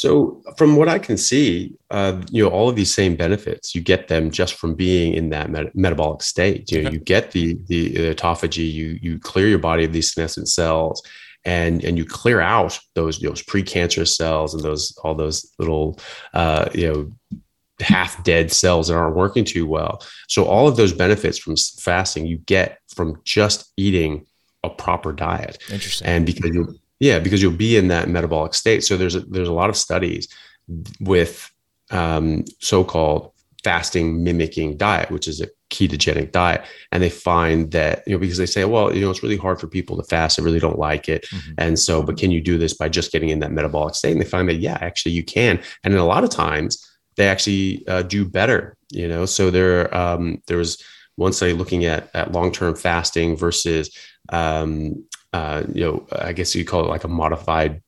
So, 0.00 0.40
from 0.56 0.76
what 0.76 0.88
I 0.88 0.98
can 0.98 1.18
see, 1.18 1.74
uh, 1.90 2.22
you 2.30 2.42
know, 2.42 2.48
all 2.48 2.70
of 2.70 2.74
these 2.74 2.92
same 2.92 3.16
benefits, 3.16 3.74
you 3.74 3.82
get 3.82 4.08
them 4.08 4.30
just 4.30 4.54
from 4.54 4.74
being 4.74 5.12
in 5.12 5.28
that 5.28 5.50
met- 5.50 5.76
metabolic 5.76 6.22
state. 6.22 6.72
You 6.72 6.84
know, 6.84 6.90
you 6.90 6.98
get 6.98 7.32
the, 7.32 7.58
the 7.66 7.90
the 7.90 8.14
autophagy, 8.14 8.72
you 8.72 8.98
you 9.02 9.18
clear 9.18 9.46
your 9.46 9.58
body 9.58 9.84
of 9.84 9.92
these 9.92 10.14
senescent 10.14 10.48
cells, 10.48 11.02
and 11.44 11.84
and 11.84 11.98
you 11.98 12.06
clear 12.06 12.40
out 12.40 12.78
those 12.94 13.18
those 13.18 13.42
precancerous 13.42 14.16
cells 14.16 14.54
and 14.54 14.62
those 14.62 14.96
all 15.04 15.14
those 15.14 15.52
little 15.58 16.00
uh, 16.32 16.70
you 16.72 16.90
know 16.90 17.38
half 17.80 18.24
dead 18.24 18.50
cells 18.50 18.88
that 18.88 18.94
aren't 18.94 19.16
working 19.16 19.44
too 19.44 19.66
well. 19.66 20.02
So 20.28 20.46
all 20.46 20.66
of 20.66 20.76
those 20.76 20.94
benefits 20.94 21.36
from 21.36 21.56
fasting 21.78 22.26
you 22.26 22.38
get 22.38 22.78
from 22.94 23.20
just 23.24 23.70
eating 23.76 24.24
a 24.64 24.70
proper 24.70 25.12
diet. 25.12 25.62
Interesting. 25.70 26.06
And 26.06 26.24
because 26.24 26.54
you 26.54 26.78
yeah, 27.00 27.18
because 27.18 27.42
you'll 27.42 27.52
be 27.52 27.76
in 27.76 27.88
that 27.88 28.08
metabolic 28.08 28.54
state. 28.54 28.84
So 28.84 28.96
there's 28.96 29.14
a, 29.14 29.20
there's 29.20 29.48
a 29.48 29.52
lot 29.52 29.70
of 29.70 29.76
studies 29.76 30.28
with 31.00 31.50
um, 31.90 32.44
so-called 32.60 33.32
fasting 33.64 34.22
mimicking 34.22 34.76
diet, 34.76 35.10
which 35.10 35.26
is 35.26 35.40
a 35.40 35.48
ketogenic 35.70 36.32
diet, 36.32 36.62
and 36.92 37.02
they 37.02 37.10
find 37.10 37.70
that 37.72 38.02
you 38.06 38.12
know 38.12 38.18
because 38.18 38.38
they 38.38 38.46
say, 38.46 38.64
well, 38.64 38.94
you 38.94 39.00
know, 39.00 39.10
it's 39.10 39.22
really 39.22 39.36
hard 39.36 39.58
for 39.58 39.66
people 39.66 39.96
to 39.96 40.02
fast; 40.04 40.36
they 40.36 40.42
really 40.42 40.60
don't 40.60 40.78
like 40.78 41.08
it, 41.08 41.26
mm-hmm. 41.32 41.52
and 41.58 41.78
so, 41.78 42.02
but 42.02 42.18
can 42.18 42.30
you 42.30 42.40
do 42.40 42.58
this 42.58 42.74
by 42.74 42.88
just 42.88 43.12
getting 43.12 43.30
in 43.30 43.40
that 43.40 43.52
metabolic 43.52 43.94
state? 43.94 44.12
And 44.12 44.20
they 44.20 44.26
find 44.26 44.48
that 44.48 44.56
yeah, 44.56 44.78
actually 44.80 45.12
you 45.12 45.24
can, 45.24 45.60
and 45.82 45.94
in 45.94 46.00
a 46.00 46.06
lot 46.06 46.24
of 46.24 46.30
times 46.30 46.86
they 47.16 47.28
actually 47.28 47.86
uh, 47.88 48.02
do 48.02 48.24
better. 48.24 48.76
You 48.90 49.08
know, 49.08 49.24
so 49.24 49.50
there 49.50 49.94
um, 49.96 50.42
there 50.46 50.58
was 50.58 50.82
one 51.16 51.32
study 51.32 51.54
looking 51.54 51.84
at 51.84 52.10
at 52.14 52.32
long 52.32 52.52
term 52.52 52.74
fasting 52.74 53.36
versus 53.36 53.96
um, 54.30 55.04
uh, 55.32 55.64
you 55.72 55.84
know 55.84 56.06
I 56.12 56.32
guess 56.32 56.54
you 56.54 56.64
call 56.64 56.84
it 56.84 56.88
like 56.88 57.04
a 57.04 57.08
modified 57.08 57.82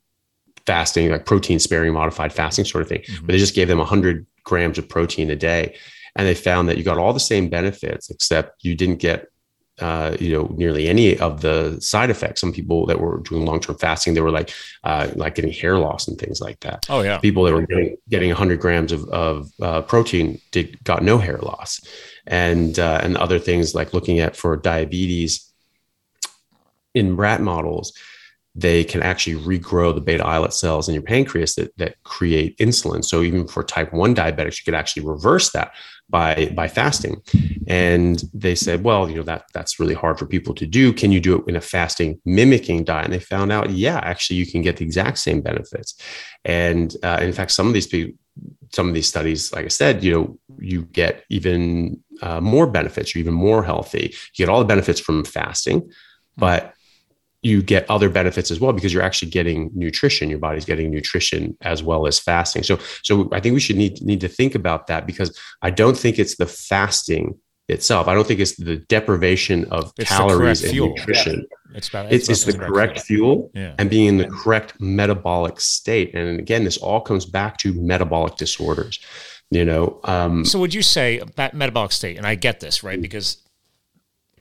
fasting, 0.66 1.10
like 1.10 1.26
protein 1.26 1.58
sparing 1.58 1.92
modified 1.92 2.32
fasting 2.32 2.64
sort 2.64 2.82
of 2.82 2.88
thing. 2.88 3.00
Mm-hmm. 3.02 3.26
But 3.26 3.32
they 3.32 3.38
just 3.38 3.54
gave 3.54 3.68
them 3.68 3.78
100 3.78 4.26
grams 4.44 4.78
of 4.78 4.88
protein 4.88 5.30
a 5.30 5.36
day, 5.36 5.76
and 6.16 6.26
they 6.26 6.34
found 6.34 6.68
that 6.68 6.78
you 6.78 6.84
got 6.84 6.98
all 6.98 7.12
the 7.12 7.20
same 7.20 7.48
benefits 7.48 8.10
except 8.10 8.64
you 8.64 8.74
didn't 8.74 8.96
get 8.96 9.28
uh, 9.80 10.16
you 10.20 10.32
know, 10.32 10.46
nearly 10.56 10.86
any 10.88 11.18
of 11.18 11.40
the 11.40 11.80
side 11.80 12.10
effects. 12.10 12.40
Some 12.40 12.52
people 12.52 12.86
that 12.86 13.00
were 13.00 13.20
doing 13.20 13.44
long 13.44 13.58
term 13.58 13.76
fasting, 13.76 14.14
they 14.14 14.20
were 14.20 14.30
like, 14.30 14.52
uh, 14.84 15.08
like 15.16 15.34
getting 15.34 15.52
hair 15.52 15.78
loss 15.78 16.06
and 16.06 16.18
things 16.18 16.40
like 16.40 16.60
that. 16.60 16.86
Oh 16.88 17.00
yeah. 17.00 17.18
People 17.18 17.44
that 17.44 17.54
were 17.54 17.66
getting 17.66 17.96
getting 18.08 18.28
100 18.28 18.60
grams 18.60 18.92
of, 18.92 19.08
of 19.08 19.50
uh, 19.60 19.82
protein 19.82 20.40
did 20.50 20.82
got 20.84 21.02
no 21.02 21.18
hair 21.18 21.38
loss, 21.38 21.80
and 22.26 22.78
uh, 22.78 23.00
and 23.02 23.16
other 23.16 23.38
things 23.38 23.74
like 23.74 23.94
looking 23.94 24.20
at 24.20 24.36
for 24.36 24.56
diabetes 24.56 25.51
in 26.94 27.16
rat 27.16 27.40
models, 27.40 27.92
they 28.54 28.84
can 28.84 29.02
actually 29.02 29.36
regrow 29.36 29.94
the 29.94 30.00
beta 30.00 30.24
islet 30.24 30.52
cells 30.52 30.86
in 30.86 30.94
your 30.94 31.02
pancreas 31.02 31.54
that, 31.54 31.74
that 31.78 32.02
create 32.02 32.56
insulin. 32.58 33.02
So 33.02 33.22
even 33.22 33.48
for 33.48 33.64
type 33.64 33.92
1 33.94 34.14
diabetics, 34.14 34.58
you 34.58 34.64
could 34.66 34.74
actually 34.74 35.06
reverse 35.06 35.52
that 35.52 35.72
by 36.10 36.52
by 36.54 36.68
fasting. 36.68 37.22
And 37.66 38.22
they 38.34 38.54
said 38.54 38.84
well 38.84 39.08
you 39.08 39.16
know 39.16 39.22
that 39.22 39.44
that's 39.54 39.80
really 39.80 39.94
hard 39.94 40.18
for 40.18 40.26
people 40.26 40.54
to 40.56 40.66
do. 40.66 40.92
Can 40.92 41.10
you 41.10 41.20
do 41.20 41.38
it 41.38 41.48
in 41.48 41.56
a 41.56 41.60
fasting 41.60 42.20
mimicking 42.26 42.84
diet? 42.84 43.06
And 43.06 43.14
they 43.14 43.20
found 43.20 43.50
out 43.50 43.70
yeah 43.70 43.98
actually 44.02 44.36
you 44.36 44.46
can 44.46 44.60
get 44.60 44.76
the 44.76 44.84
exact 44.84 45.18
same 45.18 45.40
benefits. 45.40 45.96
And 46.44 46.94
uh, 47.02 47.20
in 47.22 47.32
fact 47.32 47.52
some 47.52 47.66
of 47.66 47.72
these 47.72 47.86
people 47.86 48.18
some 48.72 48.88
of 48.88 48.94
these 48.94 49.06
studies 49.06 49.52
like 49.52 49.66
i 49.66 49.68
said 49.68 50.02
you 50.02 50.10
know 50.10 50.38
you 50.58 50.84
get 50.86 51.22
even 51.28 52.02
uh, 52.22 52.40
more 52.40 52.66
benefits. 52.66 53.14
You're 53.14 53.20
even 53.20 53.34
more 53.34 53.62
healthy. 53.62 54.14
You 54.34 54.46
get 54.46 54.48
all 54.48 54.60
the 54.60 54.64
benefits 54.64 55.00
from 55.00 55.24
fasting. 55.24 55.90
But 56.36 56.72
you 57.42 57.60
get 57.62 57.88
other 57.90 58.08
benefits 58.08 58.50
as 58.50 58.60
well 58.60 58.72
because 58.72 58.92
you're 58.92 59.02
actually 59.02 59.30
getting 59.30 59.70
nutrition. 59.74 60.30
Your 60.30 60.38
body's 60.38 60.64
getting 60.64 60.90
nutrition 60.90 61.56
as 61.60 61.82
well 61.82 62.06
as 62.06 62.18
fasting. 62.18 62.62
So 62.62 62.78
so 63.02 63.28
i 63.32 63.40
think 63.40 63.54
we 63.54 63.60
should 63.60 63.76
need 63.76 64.00
need 64.02 64.20
to 64.20 64.28
think 64.28 64.54
about 64.54 64.86
that 64.86 65.06
because 65.06 65.36
i 65.62 65.70
don't 65.70 65.96
think 65.96 66.18
it's 66.18 66.36
the 66.36 66.46
fasting 66.46 67.38
itself. 67.68 68.08
I 68.08 68.14
don't 68.14 68.26
think 68.26 68.40
it's 68.40 68.56
the 68.56 68.76
deprivation 68.76 69.64
of 69.66 69.92
it's 69.96 70.10
calories 70.10 70.62
and 70.62 70.72
fuel. 70.72 70.88
nutrition. 70.88 71.46
Yeah. 71.70 71.76
it's, 71.76 71.88
about, 71.88 72.12
it's, 72.12 72.28
it's, 72.28 72.46
it's 72.46 72.56
the 72.56 72.64
correct 72.64 73.00
fuel, 73.00 73.50
fuel 73.50 73.50
yeah. 73.54 73.74
and 73.78 73.88
being 73.88 74.08
in 74.08 74.16
the 74.18 74.28
correct 74.28 74.74
metabolic 74.80 75.60
state. 75.60 76.14
And 76.14 76.38
again 76.38 76.64
this 76.64 76.76
all 76.76 77.00
comes 77.00 77.24
back 77.24 77.58
to 77.58 77.72
metabolic 77.72 78.36
disorders 78.36 78.98
you 79.50 79.66
know 79.66 80.00
um, 80.04 80.44
so 80.46 80.58
would 80.58 80.72
you 80.72 80.82
say 80.82 81.22
that 81.36 81.52
metabolic 81.52 81.92
state 81.92 82.16
and 82.16 82.26
i 82.26 82.34
get 82.34 82.60
this 82.60 82.82
right? 82.82 83.00
Because 83.02 83.42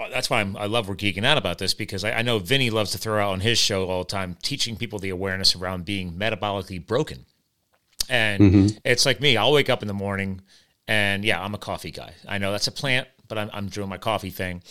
that's 0.09 0.29
why 0.29 0.41
I'm, 0.41 0.55
i 0.57 0.65
love 0.65 0.87
we're 0.87 0.95
geeking 0.95 1.25
out 1.25 1.37
about 1.37 1.57
this 1.57 1.73
because 1.73 2.03
I, 2.03 2.11
I, 2.11 2.21
know 2.21 2.39
Vinnie 2.39 2.69
loves 2.69 2.91
to 2.91 2.97
throw 2.97 3.21
out 3.21 3.31
on 3.31 3.39
his 3.41 3.57
show 3.57 3.87
all 3.87 3.99
the 3.99 4.09
time, 4.09 4.37
teaching 4.41 4.75
people 4.75 4.99
the 4.99 5.09
awareness 5.09 5.55
around 5.55 5.85
being 5.85 6.13
metabolically 6.13 6.85
broken. 6.85 7.25
And 8.09 8.41
mm-hmm. 8.41 8.77
it's 8.83 9.05
like 9.05 9.21
me, 9.21 9.37
I'll 9.37 9.51
wake 9.51 9.69
up 9.69 9.81
in 9.81 9.87
the 9.87 9.93
morning 9.93 10.41
and 10.87 11.23
yeah, 11.23 11.41
I'm 11.41 11.53
a 11.53 11.59
coffee 11.59 11.91
guy. 11.91 12.13
I 12.27 12.37
know 12.37 12.51
that's 12.51 12.67
a 12.67 12.71
plant, 12.71 13.07
but 13.27 13.37
I'm, 13.37 13.49
I'm 13.53 13.67
doing 13.67 13.89
my 13.89 13.97
coffee 13.97 14.29
thing. 14.29 14.63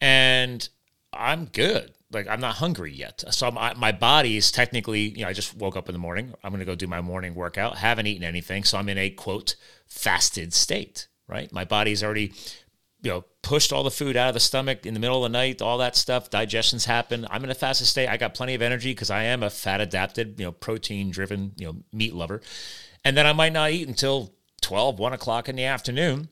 And 0.00 0.68
I'm 1.12 1.46
good. 1.46 1.92
Like 2.12 2.28
I'm 2.28 2.40
not 2.40 2.56
hungry 2.56 2.92
yet. 2.92 3.24
So 3.30 3.50
my, 3.50 3.74
my 3.74 3.92
body 3.92 4.36
is 4.36 4.52
technically, 4.52 5.00
you 5.00 5.22
know, 5.22 5.28
I 5.28 5.32
just 5.32 5.56
woke 5.56 5.76
up 5.76 5.88
in 5.88 5.92
the 5.92 5.98
morning. 5.98 6.32
I'm 6.44 6.50
going 6.50 6.60
to 6.60 6.66
go 6.66 6.74
do 6.74 6.86
my 6.86 7.00
morning 7.00 7.34
workout. 7.34 7.78
Haven't 7.78 8.06
eaten 8.06 8.24
anything, 8.24 8.64
so 8.64 8.78
I'm 8.78 8.88
in 8.88 8.98
a 8.98 9.10
quote 9.10 9.56
fasted 9.86 10.54
state. 10.54 11.08
Right, 11.26 11.50
my 11.52 11.64
body's 11.64 12.04
already, 12.04 12.34
you 13.04 13.10
know, 13.10 13.24
pushed 13.42 13.72
all 13.72 13.84
the 13.84 13.90
food 13.90 14.16
out 14.16 14.28
of 14.28 14.34
the 14.34 14.40
stomach 14.40 14.86
in 14.86 14.94
the 14.94 15.00
middle 15.00 15.24
of 15.24 15.30
the 15.30 15.38
night. 15.38 15.62
All 15.62 15.78
that 15.78 15.94
stuff, 15.94 16.30
digestions 16.30 16.86
happen. 16.86 17.26
I'm 17.30 17.44
in 17.44 17.50
a 17.50 17.54
fasted 17.54 17.86
state. 17.86 18.08
I 18.08 18.16
got 18.16 18.34
plenty 18.34 18.54
of 18.54 18.62
energy 18.62 18.90
because 18.90 19.10
I 19.10 19.24
am 19.24 19.42
a 19.42 19.50
fat 19.50 19.80
adapted, 19.80 20.40
you 20.40 20.46
know, 20.46 20.52
protein 20.52 21.10
driven, 21.10 21.52
you 21.56 21.66
know, 21.66 21.76
meat 21.92 22.14
lover. 22.14 22.40
And 23.04 23.16
then 23.16 23.26
I 23.26 23.32
might 23.32 23.52
not 23.52 23.70
eat 23.70 23.86
until 23.86 24.32
12, 24.62 24.98
1 24.98 25.12
o'clock 25.12 25.48
in 25.48 25.56
the 25.56 25.64
afternoon 25.64 26.28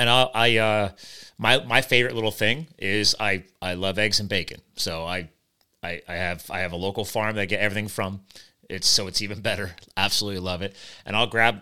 and 0.00 0.08
I, 0.08 0.28
I 0.34 0.56
uh, 0.56 0.90
my 1.36 1.62
my 1.64 1.82
favorite 1.82 2.14
little 2.14 2.30
thing 2.30 2.68
is 2.78 3.14
I 3.20 3.44
I 3.60 3.74
love 3.74 3.98
eggs 3.98 4.18
and 4.18 4.28
bacon. 4.28 4.62
So 4.76 5.04
I, 5.04 5.28
I 5.82 6.00
I 6.08 6.14
have 6.14 6.50
I 6.50 6.60
have 6.60 6.72
a 6.72 6.76
local 6.76 7.04
farm 7.04 7.34
that 7.36 7.42
I 7.42 7.44
get 7.44 7.60
everything 7.60 7.88
from. 7.88 8.22
It's 8.70 8.88
so 8.88 9.08
it's 9.08 9.20
even 9.20 9.40
better. 9.40 9.72
Absolutely 9.98 10.40
love 10.40 10.62
it. 10.62 10.74
And 11.04 11.14
I'll 11.14 11.26
grab. 11.26 11.60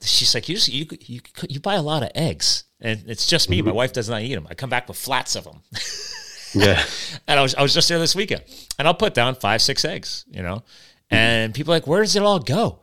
She's 0.00 0.34
like, 0.34 0.48
you 0.48 0.54
just, 0.54 0.68
you 0.68 0.86
you 1.02 1.20
you 1.48 1.60
buy 1.60 1.74
a 1.74 1.82
lot 1.82 2.02
of 2.02 2.10
eggs, 2.14 2.64
and 2.80 3.04
it's 3.06 3.26
just 3.26 3.48
me. 3.48 3.58
Mm-hmm. 3.58 3.68
My 3.68 3.72
wife 3.74 3.92
does 3.92 4.08
not 4.08 4.22
eat 4.22 4.34
them. 4.34 4.46
I 4.50 4.54
come 4.54 4.70
back 4.70 4.88
with 4.88 4.96
flats 4.96 5.36
of 5.36 5.44
them. 5.44 5.60
yeah. 6.54 6.82
And 7.26 7.38
I 7.38 7.42
was 7.42 7.54
I 7.54 7.62
was 7.62 7.74
just 7.74 7.88
there 7.88 7.98
this 7.98 8.14
weekend, 8.14 8.42
and 8.78 8.86
I'll 8.86 8.94
put 8.94 9.14
down 9.14 9.34
five 9.34 9.62
six 9.62 9.84
eggs. 9.84 10.24
You 10.28 10.42
know, 10.42 10.64
and 11.10 11.54
people 11.54 11.72
are 11.72 11.76
like, 11.76 11.86
where 11.86 12.02
does 12.02 12.16
it 12.16 12.22
all 12.22 12.38
go? 12.38 12.80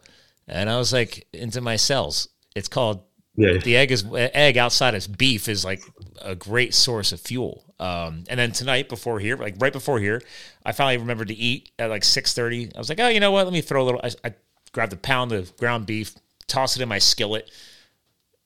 And 0.47 0.69
I 0.69 0.77
was 0.77 0.91
like, 0.91 1.27
into 1.33 1.61
my 1.61 1.77
cells. 1.77 2.27
It's 2.55 2.67
called 2.67 3.03
yeah. 3.35 3.57
The 3.57 3.77
egg 3.77 3.91
is 3.91 4.05
egg 4.13 4.57
outside 4.57 4.93
of 4.93 5.17
beef 5.17 5.47
is 5.47 5.65
like 5.65 5.81
a 6.21 6.35
great 6.35 6.73
source 6.73 7.11
of 7.11 7.19
fuel. 7.19 7.63
Um, 7.79 8.23
and 8.29 8.39
then 8.39 8.51
tonight 8.51 8.89
before 8.89 9.19
here, 9.19 9.35
like 9.37 9.55
right 9.57 9.73
before 9.73 9.99
here, 9.99 10.21
I 10.63 10.71
finally 10.71 10.97
remembered 10.97 11.29
to 11.29 11.33
eat 11.33 11.71
at 11.79 11.89
like 11.89 12.03
six 12.03 12.33
thirty. 12.33 12.71
I 12.75 12.77
was 12.77 12.89
like, 12.89 12.99
oh, 12.99 13.07
you 13.07 13.19
know 13.19 13.31
what? 13.31 13.45
Let 13.45 13.53
me 13.53 13.61
throw 13.61 13.81
a 13.81 13.85
little. 13.85 14.01
I, 14.03 14.11
I 14.23 14.33
grabbed 14.71 14.93
a 14.93 14.97
pound 14.97 15.31
of 15.31 15.55
ground 15.57 15.87
beef, 15.87 16.13
toss 16.47 16.75
it 16.75 16.83
in 16.83 16.89
my 16.89 16.99
skillet. 16.99 17.49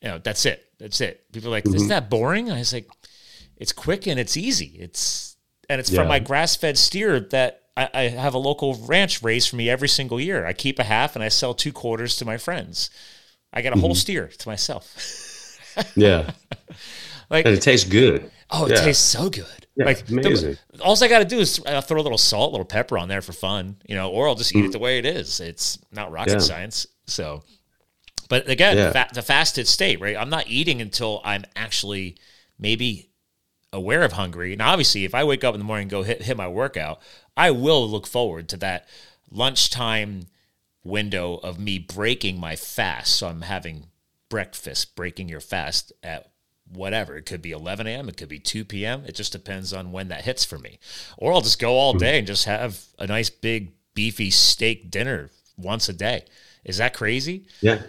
You 0.01 0.09
know, 0.09 0.17
that's 0.19 0.45
it. 0.45 0.66
That's 0.79 1.01
it. 1.01 1.31
People 1.31 1.49
are 1.49 1.51
like, 1.51 1.63
mm-hmm. 1.63 1.75
isn't 1.75 1.87
that 1.87 2.09
boring? 2.09 2.51
I 2.51 2.59
was 2.59 2.73
like, 2.73 2.87
it's 3.55 3.73
quick 3.73 4.07
and 4.07 4.19
it's 4.19 4.37
easy. 4.37 4.77
It's 4.79 5.35
and 5.69 5.79
it's 5.79 5.91
yeah. 5.91 6.01
from 6.01 6.07
my 6.07 6.19
grass 6.19 6.55
fed 6.55 6.77
steer 6.77 7.19
that 7.19 7.63
I, 7.75 7.89
I 7.93 8.01
have 8.09 8.33
a 8.33 8.39
local 8.39 8.75
ranch 8.85 9.21
raise 9.21 9.45
for 9.45 9.55
me 9.55 9.69
every 9.69 9.89
single 9.89 10.19
year. 10.19 10.45
I 10.45 10.53
keep 10.53 10.79
a 10.79 10.83
half 10.83 11.15
and 11.15 11.23
I 11.23 11.29
sell 11.29 11.53
two 11.53 11.71
quarters 11.71 12.15
to 12.17 12.25
my 12.25 12.37
friends. 12.37 12.89
I 13.51 13.61
got 13.61 13.75
a 13.75 13.79
whole 13.79 13.91
mm-hmm. 13.91 13.97
steer 13.97 14.27
to 14.27 14.49
myself. 14.49 15.59
yeah. 15.95 16.31
Like 17.29 17.45
and 17.45 17.55
it 17.55 17.61
tastes 17.61 17.87
good. 17.87 18.31
Oh, 18.49 18.65
it 18.65 18.71
yeah. 18.71 18.81
tastes 18.81 19.03
so 19.03 19.29
good. 19.29 19.67
Yeah, 19.75 19.85
like 19.85 20.09
amazing. 20.09 20.57
The, 20.71 20.81
all 20.81 21.01
I 21.03 21.07
got 21.07 21.19
to 21.19 21.25
do 21.25 21.39
is 21.39 21.61
uh, 21.65 21.81
throw 21.81 21.99
a 21.99 22.03
little 22.03 22.17
salt, 22.17 22.49
a 22.49 22.51
little 22.51 22.65
pepper 22.65 22.97
on 22.97 23.09
there 23.09 23.21
for 23.21 23.33
fun, 23.33 23.75
you 23.87 23.95
know, 23.95 24.09
or 24.09 24.27
I'll 24.27 24.35
just 24.35 24.55
eat 24.55 24.63
mm. 24.63 24.67
it 24.67 24.71
the 24.71 24.79
way 24.79 24.97
it 24.97 25.05
is. 25.05 25.39
It's 25.39 25.77
not 25.91 26.11
rocket 26.11 26.41
science. 26.41 26.87
So, 27.05 27.43
but 28.27 28.49
again, 28.49 28.77
yeah. 28.77 28.91
fa- 28.91 29.09
the 29.13 29.21
fasted 29.21 29.67
state, 29.67 29.99
right? 29.99 30.17
I'm 30.17 30.29
not 30.29 30.47
eating 30.47 30.81
until 30.81 31.21
I'm 31.23 31.45
actually 31.55 32.17
maybe 32.59 33.09
aware 33.73 34.03
of 34.03 34.13
hungry. 34.13 34.53
And 34.53 34.61
obviously, 34.61 35.05
if 35.05 35.15
I 35.15 35.23
wake 35.23 35.43
up 35.43 35.53
in 35.53 35.59
the 35.59 35.65
morning 35.65 35.83
and 35.83 35.91
go 35.91 36.03
hit, 36.03 36.23
hit 36.23 36.37
my 36.37 36.47
workout, 36.47 36.99
I 37.35 37.51
will 37.51 37.87
look 37.87 38.07
forward 38.07 38.49
to 38.49 38.57
that 38.57 38.87
lunchtime 39.31 40.27
window 40.83 41.35
of 41.35 41.59
me 41.59 41.77
breaking 41.77 42.39
my 42.39 42.55
fast. 42.55 43.15
So 43.15 43.27
I'm 43.27 43.41
having 43.41 43.87
breakfast, 44.29 44.95
breaking 44.95 45.29
your 45.29 45.41
fast 45.41 45.91
at 46.03 46.31
whatever. 46.69 47.17
It 47.17 47.25
could 47.25 47.41
be 47.41 47.51
11 47.51 47.87
a.m., 47.87 48.09
it 48.09 48.17
could 48.17 48.29
be 48.29 48.39
2 48.39 48.65
p.m. 48.65 49.03
It 49.05 49.15
just 49.15 49.31
depends 49.31 49.73
on 49.73 49.91
when 49.91 50.09
that 50.09 50.25
hits 50.25 50.43
for 50.43 50.57
me. 50.57 50.79
Or 51.17 51.33
I'll 51.33 51.41
just 51.41 51.59
go 51.59 51.73
all 51.73 51.93
hmm. 51.93 51.99
day 51.99 52.17
and 52.17 52.27
just 52.27 52.45
have 52.45 52.83
a 52.99 53.07
nice 53.07 53.29
big 53.29 53.71
beefy 53.93 54.29
steak 54.29 54.91
dinner 54.91 55.29
once 55.57 55.89
a 55.89 55.93
day. 55.93 56.25
Is 56.63 56.77
that 56.77 56.93
crazy? 56.93 57.45
Yeah. 57.61 57.81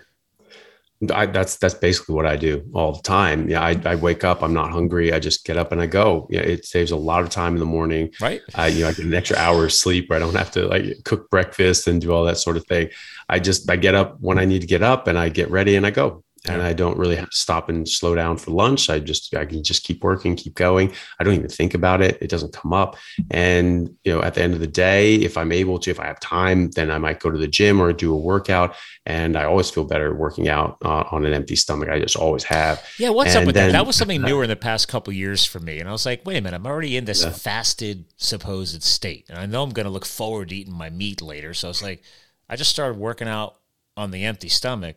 I, 1.12 1.26
that's 1.26 1.56
that's 1.56 1.74
basically 1.74 2.16
what 2.16 2.26
I 2.26 2.36
do 2.36 2.68
all 2.74 2.92
the 2.92 3.02
time. 3.02 3.48
Yeah, 3.48 3.62
I, 3.62 3.80
I 3.84 3.94
wake 3.94 4.24
up, 4.24 4.42
I'm 4.42 4.52
not 4.52 4.72
hungry. 4.72 5.12
I 5.12 5.20
just 5.20 5.44
get 5.44 5.56
up 5.56 5.70
and 5.70 5.80
I 5.80 5.86
go. 5.86 6.26
Yeah, 6.30 6.40
it 6.40 6.64
saves 6.64 6.90
a 6.90 6.96
lot 6.96 7.22
of 7.22 7.30
time 7.30 7.54
in 7.54 7.60
the 7.60 7.66
morning. 7.66 8.12
Right. 8.20 8.40
I, 8.54 8.66
you 8.68 8.82
know, 8.82 8.88
I 8.88 8.92
get 8.92 9.04
an 9.06 9.14
extra 9.14 9.36
hour 9.36 9.66
of 9.66 9.72
sleep. 9.72 10.10
Where 10.10 10.16
I 10.16 10.20
don't 10.20 10.34
have 10.34 10.50
to 10.52 10.66
like 10.66 11.04
cook 11.04 11.30
breakfast 11.30 11.86
and 11.86 12.00
do 12.00 12.12
all 12.12 12.24
that 12.24 12.38
sort 12.38 12.56
of 12.56 12.66
thing. 12.66 12.90
I 13.28 13.38
just 13.38 13.70
I 13.70 13.76
get 13.76 13.94
up 13.94 14.16
when 14.20 14.38
I 14.38 14.44
need 14.44 14.62
to 14.62 14.66
get 14.66 14.82
up 14.82 15.06
and 15.06 15.18
I 15.18 15.28
get 15.28 15.50
ready 15.50 15.76
and 15.76 15.86
I 15.86 15.90
go 15.90 16.24
and 16.48 16.62
I 16.62 16.72
don't 16.72 16.98
really 16.98 17.16
have 17.16 17.30
to 17.30 17.36
stop 17.36 17.68
and 17.68 17.88
slow 17.88 18.14
down 18.14 18.36
for 18.36 18.50
lunch. 18.50 18.90
I 18.90 18.98
just 18.98 19.34
I 19.34 19.44
can 19.44 19.62
just 19.62 19.84
keep 19.84 20.02
working, 20.02 20.36
keep 20.36 20.54
going. 20.54 20.92
I 21.18 21.24
don't 21.24 21.34
even 21.34 21.48
think 21.48 21.74
about 21.74 22.02
it. 22.02 22.18
It 22.20 22.30
doesn't 22.30 22.52
come 22.52 22.72
up. 22.72 22.96
And 23.30 23.94
you 24.04 24.12
know, 24.12 24.22
at 24.22 24.34
the 24.34 24.42
end 24.42 24.54
of 24.54 24.60
the 24.60 24.66
day, 24.66 25.16
if 25.16 25.36
I'm 25.36 25.52
able 25.52 25.78
to, 25.80 25.90
if 25.90 26.00
I 26.00 26.06
have 26.06 26.20
time, 26.20 26.70
then 26.70 26.90
I 26.90 26.98
might 26.98 27.20
go 27.20 27.30
to 27.30 27.38
the 27.38 27.48
gym 27.48 27.80
or 27.80 27.92
do 27.92 28.12
a 28.12 28.16
workout. 28.16 28.74
And 29.06 29.36
I 29.36 29.44
always 29.44 29.70
feel 29.70 29.84
better 29.84 30.14
working 30.14 30.48
out 30.48 30.78
uh, 30.84 31.04
on 31.10 31.24
an 31.24 31.32
empty 31.32 31.56
stomach. 31.56 31.88
I 31.88 31.98
just 31.98 32.16
always 32.16 32.44
have. 32.44 32.84
Yeah, 32.98 33.10
what's 33.10 33.30
and 33.30 33.38
up 33.38 33.46
with 33.46 33.54
then, 33.54 33.68
that? 33.68 33.78
That 33.78 33.86
was 33.86 33.96
something 33.96 34.20
newer 34.28 34.42
in 34.42 34.50
the 34.50 34.56
past 34.56 34.88
couple 34.88 35.12
years 35.12 35.44
for 35.44 35.60
me. 35.60 35.80
And 35.80 35.88
I 35.88 35.92
was 35.92 36.04
like, 36.04 36.26
wait 36.26 36.36
a 36.36 36.40
minute, 36.40 36.56
I'm 36.56 36.66
already 36.66 36.96
in 36.96 37.04
this 37.04 37.24
yeah. 37.24 37.30
fasted 37.30 38.04
supposed 38.16 38.82
state, 38.82 39.26
and 39.28 39.38
I 39.38 39.46
know 39.46 39.62
I'm 39.62 39.70
going 39.70 39.86
to 39.86 39.90
look 39.90 40.06
forward 40.06 40.50
to 40.50 40.56
eating 40.56 40.74
my 40.74 40.90
meat 40.90 41.22
later. 41.22 41.54
So 41.54 41.70
it's 41.70 41.82
like, 41.82 42.02
I 42.48 42.56
just 42.56 42.70
started 42.70 42.98
working 42.98 43.28
out 43.28 43.56
on 43.96 44.10
the 44.10 44.24
empty 44.24 44.48
stomach 44.48 44.96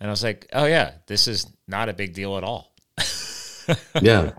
and 0.00 0.08
I 0.08 0.10
was 0.10 0.22
like, 0.22 0.46
oh 0.52 0.64
yeah, 0.64 0.92
this 1.06 1.28
is 1.28 1.46
not 1.68 1.88
a 1.88 1.92
big 1.92 2.14
deal 2.14 2.36
at 2.36 2.44
all. 2.44 2.72
yeah. 4.00 4.32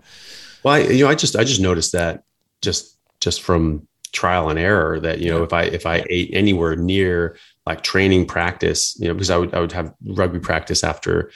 Well, 0.62 0.74
I, 0.74 0.78
you 0.80 1.04
know, 1.04 1.10
I 1.10 1.14
just 1.14 1.36
I 1.36 1.44
just 1.44 1.60
noticed 1.60 1.92
that 1.92 2.24
just 2.60 2.96
just 3.20 3.42
from 3.42 3.86
trial 4.12 4.50
and 4.50 4.58
error 4.58 5.00
that 5.00 5.20
you 5.20 5.30
know 5.30 5.38
yeah. 5.38 5.44
if 5.44 5.52
I 5.52 5.62
if 5.62 5.86
I 5.86 6.04
ate 6.10 6.30
anywhere 6.32 6.76
near 6.76 7.36
like 7.64 7.82
training 7.82 8.26
practice, 8.26 8.98
you 8.98 9.08
know, 9.08 9.14
because 9.14 9.30
I 9.30 9.38
would 9.38 9.54
I 9.54 9.60
would 9.60 9.72
have 9.72 9.94
rugby 10.04 10.40
practice 10.40 10.84
after 10.84 11.30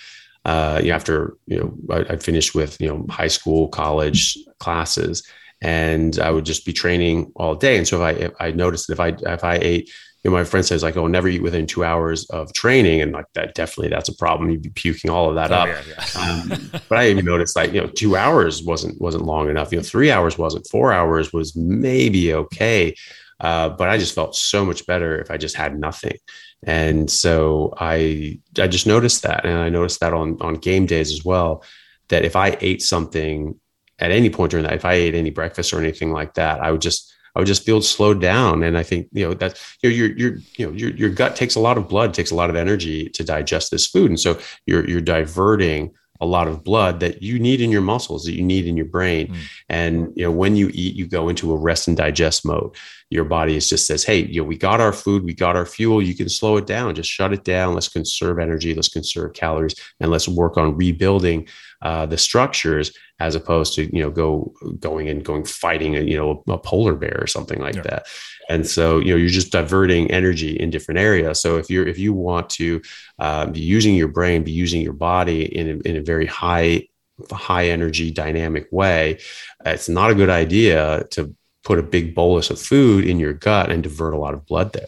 uh, 0.44 0.80
you 0.82 0.90
know, 0.90 0.94
after 0.94 1.36
you 1.46 1.58
know 1.58 1.94
I, 1.94 1.98
would 1.98 2.22
finished 2.22 2.54
with 2.54 2.80
you 2.80 2.88
know 2.88 3.06
high 3.08 3.28
school, 3.28 3.68
college 3.68 4.38
classes, 4.58 5.26
and 5.60 6.18
I 6.18 6.30
would 6.30 6.44
just 6.44 6.64
be 6.64 6.72
training 6.72 7.32
all 7.36 7.54
day. 7.54 7.76
And 7.76 7.86
so 7.86 7.96
if 7.96 8.02
I 8.02 8.20
if 8.20 8.32
I 8.40 8.50
noticed 8.52 8.88
that 8.88 8.94
if 8.94 9.00
I 9.00 9.32
if 9.32 9.44
I 9.44 9.56
ate 9.56 9.90
you 10.26 10.32
know, 10.32 10.38
my 10.38 10.42
friend 10.42 10.66
says 10.66 10.82
like, 10.82 10.96
"Oh, 10.96 11.06
never 11.06 11.28
eat 11.28 11.40
within 11.40 11.68
two 11.68 11.84
hours 11.84 12.28
of 12.30 12.52
training," 12.52 13.00
and 13.00 13.12
like 13.12 13.26
that 13.34 13.54
definitely 13.54 13.90
that's 13.90 14.08
a 14.08 14.16
problem. 14.16 14.50
You'd 14.50 14.62
be 14.62 14.70
puking 14.70 15.08
all 15.08 15.28
of 15.28 15.36
that 15.36 15.52
oh, 15.52 15.54
up. 15.54 15.68
Yeah, 15.68 15.82
yeah. 15.86 16.20
um, 16.20 16.70
but 16.88 16.98
I 16.98 17.10
even 17.10 17.24
noticed 17.24 17.54
like 17.54 17.72
you 17.72 17.80
know, 17.80 17.86
two 17.86 18.16
hours 18.16 18.60
wasn't 18.64 19.00
wasn't 19.00 19.24
long 19.24 19.48
enough. 19.48 19.70
You 19.70 19.78
know, 19.78 19.84
three 19.84 20.10
hours 20.10 20.36
wasn't. 20.36 20.66
Four 20.66 20.92
hours 20.92 21.32
was 21.32 21.54
maybe 21.54 22.34
okay, 22.34 22.96
uh, 23.38 23.68
but 23.68 23.88
I 23.88 23.98
just 23.98 24.16
felt 24.16 24.34
so 24.34 24.64
much 24.64 24.84
better 24.84 25.20
if 25.20 25.30
I 25.30 25.36
just 25.36 25.54
had 25.54 25.78
nothing. 25.78 26.16
And 26.64 27.08
so 27.08 27.72
I 27.78 28.40
I 28.58 28.66
just 28.66 28.88
noticed 28.88 29.22
that, 29.22 29.44
and 29.44 29.56
I 29.56 29.68
noticed 29.68 30.00
that 30.00 30.12
on 30.12 30.38
on 30.40 30.54
game 30.54 30.86
days 30.86 31.12
as 31.12 31.24
well. 31.24 31.62
That 32.08 32.24
if 32.24 32.34
I 32.34 32.58
ate 32.60 32.82
something 32.82 33.60
at 34.00 34.10
any 34.10 34.30
point 34.30 34.50
during 34.50 34.64
that, 34.64 34.74
if 34.74 34.84
I 34.84 34.94
ate 34.94 35.14
any 35.14 35.30
breakfast 35.30 35.72
or 35.72 35.78
anything 35.78 36.10
like 36.10 36.34
that, 36.34 36.60
I 36.60 36.72
would 36.72 36.80
just 36.80 37.14
I 37.36 37.40
would 37.40 37.46
just 37.46 37.64
feel 37.64 37.82
slowed 37.82 38.20
down. 38.20 38.62
And 38.62 38.78
I 38.78 38.82
think, 38.82 39.08
you 39.12 39.28
know, 39.28 39.34
that 39.34 39.60
you 39.82 39.90
know, 39.90 39.94
your, 39.94 40.16
your, 40.16 40.38
you 40.56 40.66
know, 40.66 40.72
your, 40.72 40.90
your 40.92 41.10
gut 41.10 41.36
takes 41.36 41.54
a 41.54 41.60
lot 41.60 41.76
of 41.76 41.86
blood, 41.86 42.14
takes 42.14 42.30
a 42.30 42.34
lot 42.34 42.48
of 42.48 42.56
energy 42.56 43.10
to 43.10 43.22
digest 43.22 43.70
this 43.70 43.86
food. 43.86 44.10
And 44.10 44.18
so 44.18 44.40
you're, 44.64 44.88
you're 44.88 45.02
diverting 45.02 45.92
a 46.20 46.26
lot 46.26 46.48
of 46.48 46.64
blood 46.64 47.00
that 47.00 47.22
you 47.22 47.38
need 47.38 47.60
in 47.60 47.70
your 47.70 47.82
muscles 47.82 48.24
that 48.24 48.34
you 48.34 48.42
need 48.42 48.66
in 48.66 48.76
your 48.76 48.86
brain. 48.86 49.28
Mm. 49.28 49.36
and 49.68 50.12
you 50.16 50.24
know 50.24 50.30
when 50.30 50.56
you 50.56 50.70
eat 50.72 50.94
you 50.94 51.06
go 51.06 51.28
into 51.28 51.52
a 51.52 51.56
rest 51.56 51.88
and 51.88 51.96
digest 51.96 52.44
mode. 52.44 52.74
Your 53.08 53.24
body 53.24 53.54
is 53.56 53.68
just 53.68 53.86
says 53.86 54.02
hey 54.02 54.24
you 54.24 54.40
know 54.40 54.46
we 54.46 54.58
got 54.58 54.80
our 54.80 54.92
food 54.92 55.24
we 55.24 55.34
got 55.34 55.56
our 55.56 55.66
fuel. 55.66 56.02
You 56.02 56.14
can 56.14 56.28
slow 56.28 56.56
it 56.56 56.66
down. 56.66 56.94
Just 56.94 57.10
shut 57.10 57.32
it 57.32 57.44
down. 57.44 57.74
Let's 57.74 57.88
conserve 57.88 58.38
energy. 58.38 58.74
Let's 58.74 58.88
conserve 58.88 59.32
calories. 59.32 59.76
And 60.00 60.10
let's 60.10 60.28
work 60.28 60.56
on 60.56 60.76
rebuilding 60.76 61.46
uh, 61.82 62.06
the 62.06 62.18
structures 62.18 62.92
as 63.18 63.34
opposed 63.34 63.74
to 63.74 63.84
you 63.96 64.02
know 64.02 64.10
go 64.10 64.52
going 64.78 65.08
and 65.08 65.24
going 65.24 65.44
fighting 65.44 65.96
a 65.96 66.00
you 66.00 66.16
know 66.16 66.42
a 66.48 66.58
polar 66.58 66.94
bear 66.94 67.18
or 67.20 67.26
something 67.26 67.60
like 67.60 67.76
yeah. 67.76 67.82
that 67.82 68.06
and 68.48 68.66
so 68.66 68.98
you 68.98 69.10
know 69.10 69.16
you're 69.16 69.28
just 69.28 69.52
diverting 69.52 70.10
energy 70.10 70.58
in 70.58 70.70
different 70.70 70.98
areas 70.98 71.40
so 71.40 71.56
if 71.56 71.70
you're 71.70 71.86
if 71.86 71.98
you 71.98 72.12
want 72.12 72.48
to 72.50 72.80
uh, 73.18 73.46
be 73.46 73.60
using 73.60 73.94
your 73.94 74.08
brain 74.08 74.42
be 74.42 74.52
using 74.52 74.82
your 74.82 74.92
body 74.92 75.44
in 75.56 75.68
a, 75.68 75.88
in 75.88 75.96
a 75.96 76.02
very 76.02 76.26
high 76.26 76.86
high 77.32 77.68
energy 77.68 78.10
dynamic 78.10 78.68
way 78.70 79.18
it's 79.64 79.88
not 79.88 80.10
a 80.10 80.14
good 80.14 80.30
idea 80.30 81.04
to 81.10 81.34
put 81.64 81.78
a 81.78 81.82
big 81.82 82.14
bolus 82.14 82.50
of 82.50 82.60
food 82.60 83.06
in 83.06 83.18
your 83.18 83.32
gut 83.32 83.70
and 83.70 83.82
divert 83.82 84.14
a 84.14 84.18
lot 84.18 84.34
of 84.34 84.46
blood 84.46 84.72
there 84.72 84.86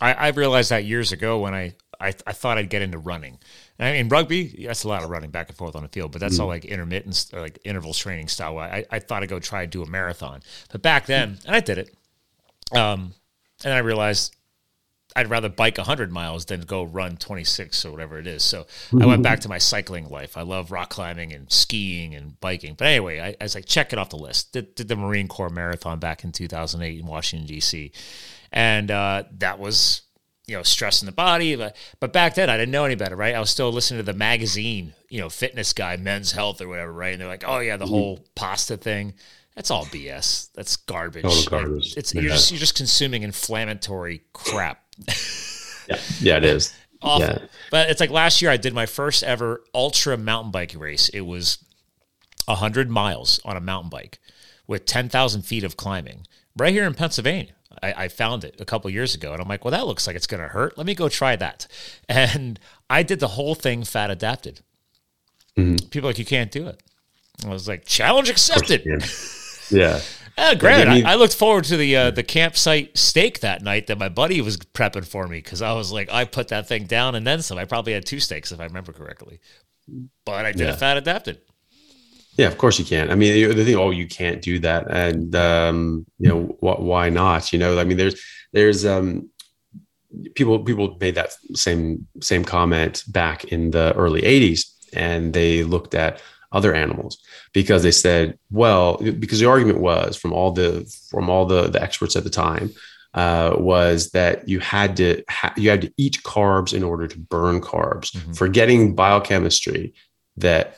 I, 0.00 0.12
I 0.14 0.28
realized 0.28 0.70
that 0.70 0.84
years 0.84 1.12
ago 1.12 1.40
when 1.40 1.54
I, 1.54 1.74
I, 2.00 2.14
I 2.26 2.32
thought 2.32 2.56
I'd 2.56 2.70
get 2.70 2.82
into 2.82 2.98
running 2.98 3.38
I 3.80 3.92
mean, 3.92 4.08
rugby, 4.08 4.66
that's 4.66 4.84
a 4.84 4.88
lot 4.88 5.02
of 5.02 5.08
running 5.08 5.30
back 5.30 5.48
and 5.48 5.56
forth 5.56 5.74
on 5.74 5.82
the 5.82 5.88
field, 5.88 6.12
but 6.12 6.20
that's 6.20 6.36
mm 6.36 6.40
all 6.40 6.48
like 6.48 6.66
intermittent, 6.66 7.30
like 7.32 7.58
interval 7.64 7.94
training 7.94 8.28
style. 8.28 8.58
I, 8.58 8.84
I 8.90 8.98
thought 8.98 9.22
I'd 9.22 9.30
go 9.30 9.40
try 9.40 9.62
and 9.62 9.72
do 9.72 9.82
a 9.82 9.86
marathon. 9.86 10.42
But 10.70 10.82
back 10.82 11.06
then, 11.06 11.38
and 11.46 11.56
I 11.56 11.60
did 11.60 11.78
it, 11.78 11.94
um, 12.72 13.14
and 13.64 13.72
I 13.72 13.78
realized 13.78 14.34
I'd 15.16 15.28
rather 15.28 15.48
bike 15.48 15.76
100 15.76 16.12
miles 16.12 16.44
than 16.44 16.60
go 16.62 16.84
run 16.84 17.16
26 17.16 17.84
or 17.84 17.90
whatever 17.90 18.18
it 18.18 18.26
is. 18.26 18.44
So 18.44 18.66
I 18.98 19.06
went 19.06 19.22
back 19.22 19.40
to 19.40 19.48
my 19.48 19.58
cycling 19.58 20.08
life. 20.08 20.36
I 20.36 20.42
love 20.42 20.70
rock 20.70 20.90
climbing 20.90 21.32
and 21.32 21.50
skiing 21.50 22.14
and 22.14 22.38
biking. 22.40 22.74
But 22.74 22.86
anyway, 22.86 23.20
I, 23.20 23.28
I 23.40 23.44
was 23.44 23.54
like, 23.54 23.66
check 23.66 23.92
it 23.92 23.98
off 23.98 24.10
the 24.10 24.16
list. 24.16 24.52
Did, 24.52 24.74
did, 24.74 24.88
the 24.88 24.96
Marine 24.96 25.26
Corps 25.26 25.50
Marathon 25.50 25.98
back 25.98 26.22
in 26.22 26.32
2008 26.32 27.00
in 27.00 27.06
Washington, 27.06 27.46
D.C. 27.46 27.90
And 28.52 28.90
uh, 28.90 29.24
that 29.38 29.58
was, 29.58 30.02
you 30.46 30.56
know, 30.56 30.62
stress 30.62 31.02
in 31.02 31.06
the 31.06 31.12
body. 31.12 31.56
But, 31.56 31.76
but 31.98 32.12
back 32.12 32.34
then, 32.34 32.48
I 32.48 32.56
didn't 32.56 32.72
know 32.72 32.84
any 32.84 32.94
better, 32.94 33.16
right? 33.16 33.34
I 33.34 33.40
was 33.40 33.50
still 33.50 33.72
listening 33.72 33.98
to 33.98 34.06
the 34.06 34.16
magazine, 34.16 34.94
you 35.08 35.20
know, 35.20 35.28
fitness 35.28 35.72
guy, 35.72 35.96
men's 35.96 36.32
health 36.32 36.60
or 36.60 36.68
whatever, 36.68 36.92
right? 36.92 37.12
And 37.12 37.20
they're 37.20 37.28
like, 37.28 37.44
oh, 37.46 37.58
yeah, 37.58 37.76
the 37.76 37.86
whole 37.86 38.20
pasta 38.36 38.76
thing. 38.76 39.14
That's 39.60 39.70
all 39.70 39.84
BS. 39.84 40.50
That's 40.54 40.76
garbage. 40.76 41.22
Total 41.22 41.44
garbage. 41.44 41.94
It's 41.94 42.14
you're 42.14 42.22
just 42.22 42.50
you're 42.50 42.58
just 42.58 42.74
consuming 42.74 43.24
inflammatory 43.24 44.22
crap. 44.32 44.82
yeah, 45.86 45.98
yeah, 46.18 46.36
it 46.38 46.46
is. 46.46 46.74
Awful. 47.02 47.26
Yeah. 47.26 47.38
But 47.70 47.90
it's 47.90 48.00
like 48.00 48.08
last 48.08 48.40
year 48.40 48.50
I 48.50 48.56
did 48.56 48.72
my 48.72 48.86
first 48.86 49.22
ever 49.22 49.62
ultra 49.74 50.16
mountain 50.16 50.50
bike 50.50 50.74
race. 50.74 51.10
It 51.10 51.20
was 51.20 51.58
hundred 52.48 52.88
miles 52.88 53.38
on 53.44 53.58
a 53.58 53.60
mountain 53.60 53.90
bike 53.90 54.18
with 54.66 54.86
ten 54.86 55.10
thousand 55.10 55.42
feet 55.42 55.62
of 55.62 55.76
climbing 55.76 56.26
right 56.56 56.72
here 56.72 56.86
in 56.86 56.94
Pennsylvania. 56.94 57.52
I, 57.82 58.04
I 58.04 58.08
found 58.08 58.44
it 58.44 58.58
a 58.62 58.64
couple 58.64 58.88
years 58.88 59.14
ago, 59.14 59.34
and 59.34 59.42
I'm 59.42 59.48
like, 59.48 59.62
well, 59.62 59.72
that 59.72 59.86
looks 59.86 60.06
like 60.06 60.16
it's 60.16 60.26
going 60.26 60.42
to 60.42 60.48
hurt. 60.48 60.78
Let 60.78 60.86
me 60.86 60.94
go 60.94 61.10
try 61.10 61.36
that. 61.36 61.66
And 62.08 62.58
I 62.88 63.02
did 63.02 63.20
the 63.20 63.28
whole 63.28 63.54
thing 63.54 63.84
fat 63.84 64.10
adapted. 64.10 64.62
Mm-hmm. 65.58 65.88
People 65.88 66.08
like 66.08 66.18
you 66.18 66.24
can't 66.24 66.50
do 66.50 66.66
it. 66.66 66.82
I 67.44 67.50
was 67.50 67.68
like, 67.68 67.84
challenge 67.84 68.30
accepted. 68.30 69.04
Yeah. 69.70 70.00
Uh, 70.38 70.54
granted, 70.54 70.88
I, 70.88 70.94
mean, 70.94 71.06
I, 71.06 71.12
I, 71.12 71.14
looked 71.16 71.34
forward 71.34 71.64
to 71.64 71.76
the 71.76 71.94
uh, 71.96 72.10
the 72.12 72.22
campsite 72.22 72.96
steak 72.96 73.40
that 73.40 73.62
night 73.62 73.88
that 73.88 73.98
my 73.98 74.08
buddy 74.08 74.40
was 74.40 74.56
prepping 74.56 75.04
for 75.04 75.28
me 75.28 75.38
because 75.38 75.60
I 75.60 75.72
was 75.74 75.92
like, 75.92 76.10
I 76.10 76.24
put 76.24 76.48
that 76.48 76.66
thing 76.66 76.86
down 76.86 77.14
and 77.14 77.26
then 77.26 77.42
some. 77.42 77.58
I 77.58 77.66
probably 77.66 77.92
had 77.92 78.06
two 78.06 78.20
steaks 78.20 78.50
if 78.50 78.58
I 78.58 78.64
remember 78.64 78.92
correctly, 78.92 79.40
but 80.24 80.46
I 80.46 80.52
did 80.52 80.62
yeah. 80.62 80.72
a 80.72 80.76
fat 80.76 80.96
adapted. 80.96 81.40
Yeah, 82.38 82.46
of 82.46 82.56
course 82.56 82.78
you 82.78 82.86
can. 82.86 83.10
I 83.10 83.16
mean, 83.16 83.54
the 83.54 83.64
thing, 83.64 83.74
oh, 83.74 83.90
you 83.90 84.06
can't 84.06 84.40
do 84.40 84.58
that, 84.60 84.90
and 84.90 85.34
um, 85.34 86.06
you 86.18 86.28
know 86.28 86.56
wh- 86.60 86.80
why 86.80 87.10
not? 87.10 87.52
You 87.52 87.58
know, 87.58 87.78
I 87.78 87.84
mean, 87.84 87.98
there's 87.98 88.18
there's 88.52 88.86
um, 88.86 89.28
people 90.34 90.58
people 90.60 90.96
made 91.00 91.16
that 91.16 91.32
same 91.54 92.06
same 92.20 92.44
comment 92.44 93.04
back 93.08 93.44
in 93.44 93.72
the 93.72 93.92
early 93.94 94.22
'80s, 94.22 94.72
and 94.94 95.34
they 95.34 95.64
looked 95.64 95.94
at 95.94 96.22
other 96.52 96.74
animals 96.74 97.18
because 97.52 97.82
they 97.82 97.90
said, 97.90 98.38
well, 98.50 98.96
because 98.96 99.40
the 99.40 99.48
argument 99.48 99.80
was 99.80 100.16
from 100.16 100.32
all 100.32 100.52
the 100.52 100.90
from 101.10 101.30
all 101.30 101.46
the 101.46 101.68
the 101.68 101.82
experts 101.82 102.16
at 102.16 102.24
the 102.24 102.30
time 102.30 102.70
uh, 103.14 103.54
was 103.58 104.10
that 104.10 104.48
you 104.48 104.60
had 104.60 104.96
to 104.96 105.22
ha- 105.28 105.54
you 105.56 105.70
had 105.70 105.82
to 105.82 105.92
eat 105.96 106.18
carbs 106.24 106.72
in 106.72 106.82
order 106.82 107.06
to 107.06 107.18
burn 107.18 107.60
carbs, 107.60 108.12
mm-hmm. 108.12 108.32
forgetting 108.32 108.94
biochemistry 108.94 109.94
that 110.36 110.76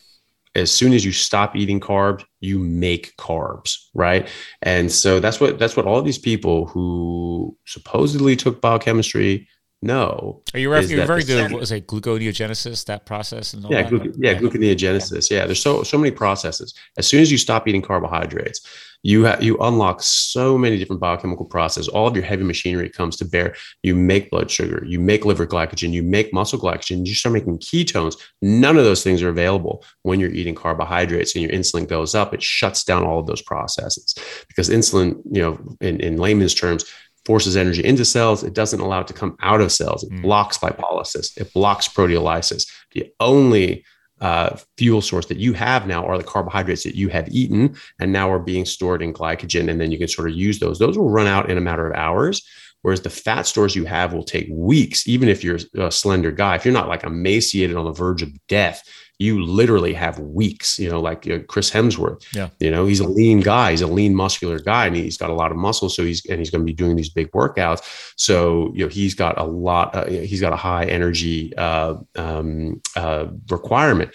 as 0.54 0.70
soon 0.70 0.92
as 0.92 1.04
you 1.04 1.12
stop 1.12 1.56
eating 1.56 1.80
carbs 1.80 2.24
you 2.40 2.58
make 2.58 3.16
carbs 3.16 3.86
right 3.94 4.28
and 4.60 4.92
so 4.92 5.18
that's 5.18 5.40
what 5.40 5.58
that's 5.58 5.76
what 5.76 5.86
all 5.86 6.02
these 6.02 6.18
people 6.18 6.66
who 6.66 7.56
supposedly 7.64 8.36
took 8.36 8.60
biochemistry 8.60 9.48
no. 9.83 10.43
Are 10.55 10.61
you 10.61 10.72
referring 10.72 11.26
to 11.26 11.43
what 11.49 11.61
was 11.61 11.72
it 11.72 11.89
gluconeogenesis 11.89 12.85
that 12.87 13.05
process 13.05 13.53
and 13.53 13.64
yeah, 13.68 13.83
that? 13.83 14.14
yeah, 14.16 14.35
gluconeogenesis. 14.35 15.28
Yeah, 15.28 15.45
there's 15.47 15.61
so 15.61 15.83
so 15.83 15.99
many 15.99 16.12
processes. 16.12 16.72
As 16.97 17.09
soon 17.09 17.20
as 17.20 17.33
you 17.33 17.39
stop 17.39 17.66
eating 17.66 17.83
carbohydrates, 17.83 18.64
you 19.03 19.26
ha- 19.26 19.39
you 19.41 19.59
unlock 19.59 20.01
so 20.01 20.57
many 20.57 20.78
different 20.78 21.01
biochemical 21.01 21.47
processes. 21.47 21.89
All 21.89 22.07
of 22.07 22.14
your 22.14 22.24
heavy 22.24 22.45
machinery 22.45 22.89
comes 22.89 23.16
to 23.16 23.24
bear. 23.24 23.57
You 23.83 23.97
make 23.97 24.30
blood 24.30 24.51
sugar, 24.51 24.85
you 24.87 25.01
make 25.01 25.24
liver 25.24 25.47
glycogen, 25.47 25.91
you 25.91 26.05
make 26.05 26.33
muscle 26.33 26.61
glycogen. 26.61 27.05
You 27.05 27.14
start 27.14 27.33
making 27.33 27.59
ketones. 27.59 28.16
None 28.41 28.78
of 28.78 28.85
those 28.85 29.03
things 29.03 29.20
are 29.22 29.28
available 29.28 29.85
when 30.03 30.20
you're 30.20 30.30
eating 30.30 30.55
carbohydrates 30.55 31.35
and 31.35 31.43
your 31.43 31.51
insulin 31.51 31.89
goes 31.89 32.14
up. 32.14 32.33
It 32.33 32.43
shuts 32.43 32.85
down 32.85 33.03
all 33.03 33.18
of 33.18 33.26
those 33.26 33.43
processes 33.43 34.14
because 34.47 34.70
insulin, 34.70 35.20
you 35.30 35.43
know, 35.43 35.76
in, 35.80 35.99
in 35.99 36.18
layman's 36.18 36.55
terms, 36.55 36.85
forces 37.24 37.56
energy 37.56 37.84
into 37.84 38.04
cells. 38.04 38.42
It 38.42 38.54
doesn't 38.54 38.80
allow 38.80 39.00
it 39.00 39.06
to 39.08 39.12
come 39.12 39.36
out 39.40 39.60
of 39.60 39.72
cells. 39.72 40.04
It 40.04 40.10
mm. 40.10 40.22
blocks 40.22 40.58
lipolysis. 40.58 41.36
It 41.36 41.52
blocks 41.52 41.88
proteolysis. 41.88 42.68
The 42.92 43.12
only 43.20 43.84
uh, 44.20 44.56
fuel 44.78 45.00
source 45.00 45.26
that 45.26 45.38
you 45.38 45.52
have 45.52 45.86
now 45.86 46.06
are 46.06 46.16
the 46.16 46.24
carbohydrates 46.24 46.84
that 46.84 46.94
you 46.94 47.08
have 47.08 47.28
eaten 47.28 47.76
and 47.98 48.12
now 48.12 48.30
are 48.30 48.38
being 48.38 48.64
stored 48.64 49.02
in 49.02 49.12
glycogen. 49.12 49.68
And 49.68 49.80
then 49.80 49.90
you 49.90 49.98
can 49.98 50.08
sort 50.08 50.30
of 50.30 50.36
use 50.36 50.58
those. 50.58 50.78
Those 50.78 50.96
will 50.96 51.10
run 51.10 51.26
out 51.26 51.50
in 51.50 51.58
a 51.58 51.62
matter 51.62 51.86
of 51.88 51.96
hours. 51.96 52.46
Whereas 52.82 53.02
the 53.02 53.10
fat 53.10 53.46
stores 53.46 53.76
you 53.76 53.84
have 53.84 54.12
will 54.12 54.24
take 54.24 54.48
weeks, 54.50 55.06
even 55.06 55.28
if 55.28 55.44
you're 55.44 55.58
a 55.76 55.90
slender 55.90 56.32
guy. 56.32 56.56
If 56.56 56.64
you're 56.64 56.74
not 56.74 56.88
like 56.88 57.04
emaciated 57.04 57.76
on 57.76 57.84
the 57.84 57.92
verge 57.92 58.22
of 58.22 58.32
death, 58.48 58.82
you 59.22 59.44
literally 59.44 59.94
have 59.94 60.18
weeks, 60.18 60.78
you 60.78 60.90
know, 60.90 61.00
like 61.00 61.30
uh, 61.30 61.38
Chris 61.48 61.70
Hemsworth. 61.70 62.24
Yeah. 62.34 62.48
You 62.58 62.70
know, 62.70 62.86
he's 62.86 63.00
a 63.00 63.06
lean 63.06 63.40
guy. 63.40 63.70
He's 63.70 63.80
a 63.80 63.86
lean, 63.86 64.14
muscular 64.14 64.58
guy, 64.58 64.86
and 64.86 64.96
he's 64.96 65.16
got 65.16 65.30
a 65.30 65.34
lot 65.34 65.52
of 65.52 65.56
muscle. 65.56 65.88
So 65.88 66.04
he's 66.04 66.26
and 66.26 66.38
he's 66.40 66.50
going 66.50 66.62
to 66.62 66.66
be 66.66 66.72
doing 66.72 66.96
these 66.96 67.08
big 67.08 67.30
workouts. 67.30 68.12
So 68.16 68.72
you 68.74 68.84
know, 68.84 68.88
he's 68.88 69.14
got 69.14 69.38
a 69.38 69.44
lot. 69.44 69.94
Uh, 69.94 70.06
he's 70.06 70.40
got 70.40 70.52
a 70.52 70.56
high 70.56 70.86
energy 70.86 71.56
uh, 71.56 71.94
um, 72.16 72.80
uh, 72.96 73.26
requirement. 73.48 74.10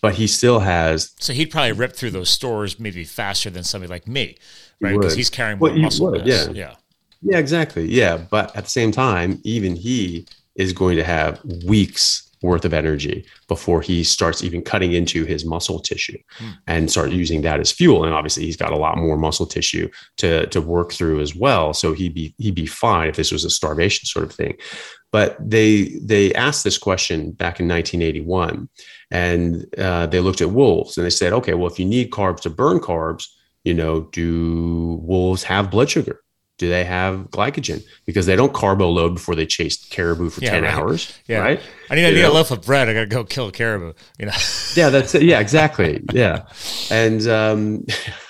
But 0.00 0.14
he 0.14 0.26
still 0.26 0.60
has. 0.60 1.12
So 1.18 1.32
he'd 1.32 1.50
probably 1.50 1.72
rip 1.72 1.94
through 1.94 2.10
those 2.10 2.28
stores 2.28 2.78
maybe 2.78 3.04
faster 3.04 3.50
than 3.50 3.64
somebody 3.64 3.90
like 3.90 4.06
me, 4.06 4.36
right? 4.80 4.98
Because 4.98 5.14
he's 5.14 5.30
carrying 5.30 5.58
more 5.58 5.70
well, 5.70 5.78
muscle. 5.78 6.10
Would, 6.10 6.26
yeah. 6.26 6.50
Yeah. 6.50 6.74
Yeah, 7.22 7.38
exactly. 7.38 7.86
Yeah. 7.90 8.18
But 8.18 8.54
at 8.54 8.64
the 8.64 8.70
same 8.70 8.92
time, 8.92 9.40
even 9.44 9.76
he 9.76 10.26
is 10.56 10.74
going 10.74 10.96
to 10.96 11.04
have 11.04 11.42
weeks 11.66 12.23
worth 12.44 12.66
of 12.66 12.74
energy 12.74 13.24
before 13.48 13.80
he 13.80 14.04
starts 14.04 14.44
even 14.44 14.60
cutting 14.60 14.92
into 14.92 15.24
his 15.24 15.46
muscle 15.46 15.80
tissue 15.80 16.18
mm. 16.38 16.52
and 16.66 16.90
start 16.90 17.10
using 17.10 17.40
that 17.40 17.58
as 17.58 17.72
fuel. 17.72 18.04
And 18.04 18.12
obviously 18.12 18.44
he's 18.44 18.56
got 18.56 18.72
a 18.72 18.76
lot 18.76 18.98
more 18.98 19.16
muscle 19.16 19.46
tissue 19.46 19.88
to, 20.18 20.46
to 20.48 20.60
work 20.60 20.92
through 20.92 21.20
as 21.20 21.34
well. 21.34 21.72
So 21.72 21.94
he'd 21.94 22.14
be 22.14 22.34
he'd 22.36 22.54
be 22.54 22.66
fine 22.66 23.08
if 23.08 23.16
this 23.16 23.32
was 23.32 23.44
a 23.44 23.50
starvation 23.50 24.04
sort 24.04 24.26
of 24.26 24.32
thing. 24.32 24.56
But 25.10 25.36
they 25.40 25.98
they 26.02 26.34
asked 26.34 26.64
this 26.64 26.76
question 26.76 27.30
back 27.32 27.60
in 27.60 27.68
1981, 27.68 28.68
and 29.10 29.66
uh, 29.78 30.06
they 30.06 30.20
looked 30.20 30.42
at 30.42 30.50
wolves 30.50 30.98
and 30.98 31.06
they 31.06 31.10
said, 31.10 31.32
okay, 31.32 31.54
well 31.54 31.70
if 31.70 31.78
you 31.78 31.86
need 31.86 32.10
carbs 32.10 32.42
to 32.42 32.50
burn 32.50 32.78
carbs, 32.78 33.26
you 33.64 33.72
know, 33.72 34.02
do 34.12 35.00
wolves 35.02 35.42
have 35.44 35.70
blood 35.70 35.88
sugar? 35.88 36.20
Do 36.58 36.68
they 36.68 36.84
have 36.84 37.30
glycogen? 37.30 37.84
Because 38.06 38.26
they 38.26 38.36
don't 38.36 38.52
carbo 38.52 38.88
load 38.88 39.14
before 39.14 39.34
they 39.34 39.46
chase 39.46 39.84
caribou 39.88 40.30
for 40.30 40.40
yeah, 40.40 40.52
10 40.52 40.62
right. 40.62 40.72
hours. 40.72 41.18
Yeah. 41.26 41.40
Right. 41.40 41.60
I 41.90 41.94
need, 41.96 42.06
I 42.06 42.10
need 42.10 42.22
a 42.22 42.32
loaf 42.32 42.50
of 42.50 42.62
bread. 42.62 42.88
I 42.88 42.94
got 42.94 43.00
to 43.00 43.06
go 43.06 43.24
kill 43.24 43.48
a 43.48 43.52
caribou, 43.52 43.92
you 44.18 44.26
know? 44.26 44.32
yeah, 44.74 44.88
that's 44.90 45.14
it. 45.14 45.22
Yeah, 45.22 45.40
exactly. 45.40 46.02
Yeah. 46.12 46.44
And, 46.90 47.26
um, 47.26 47.84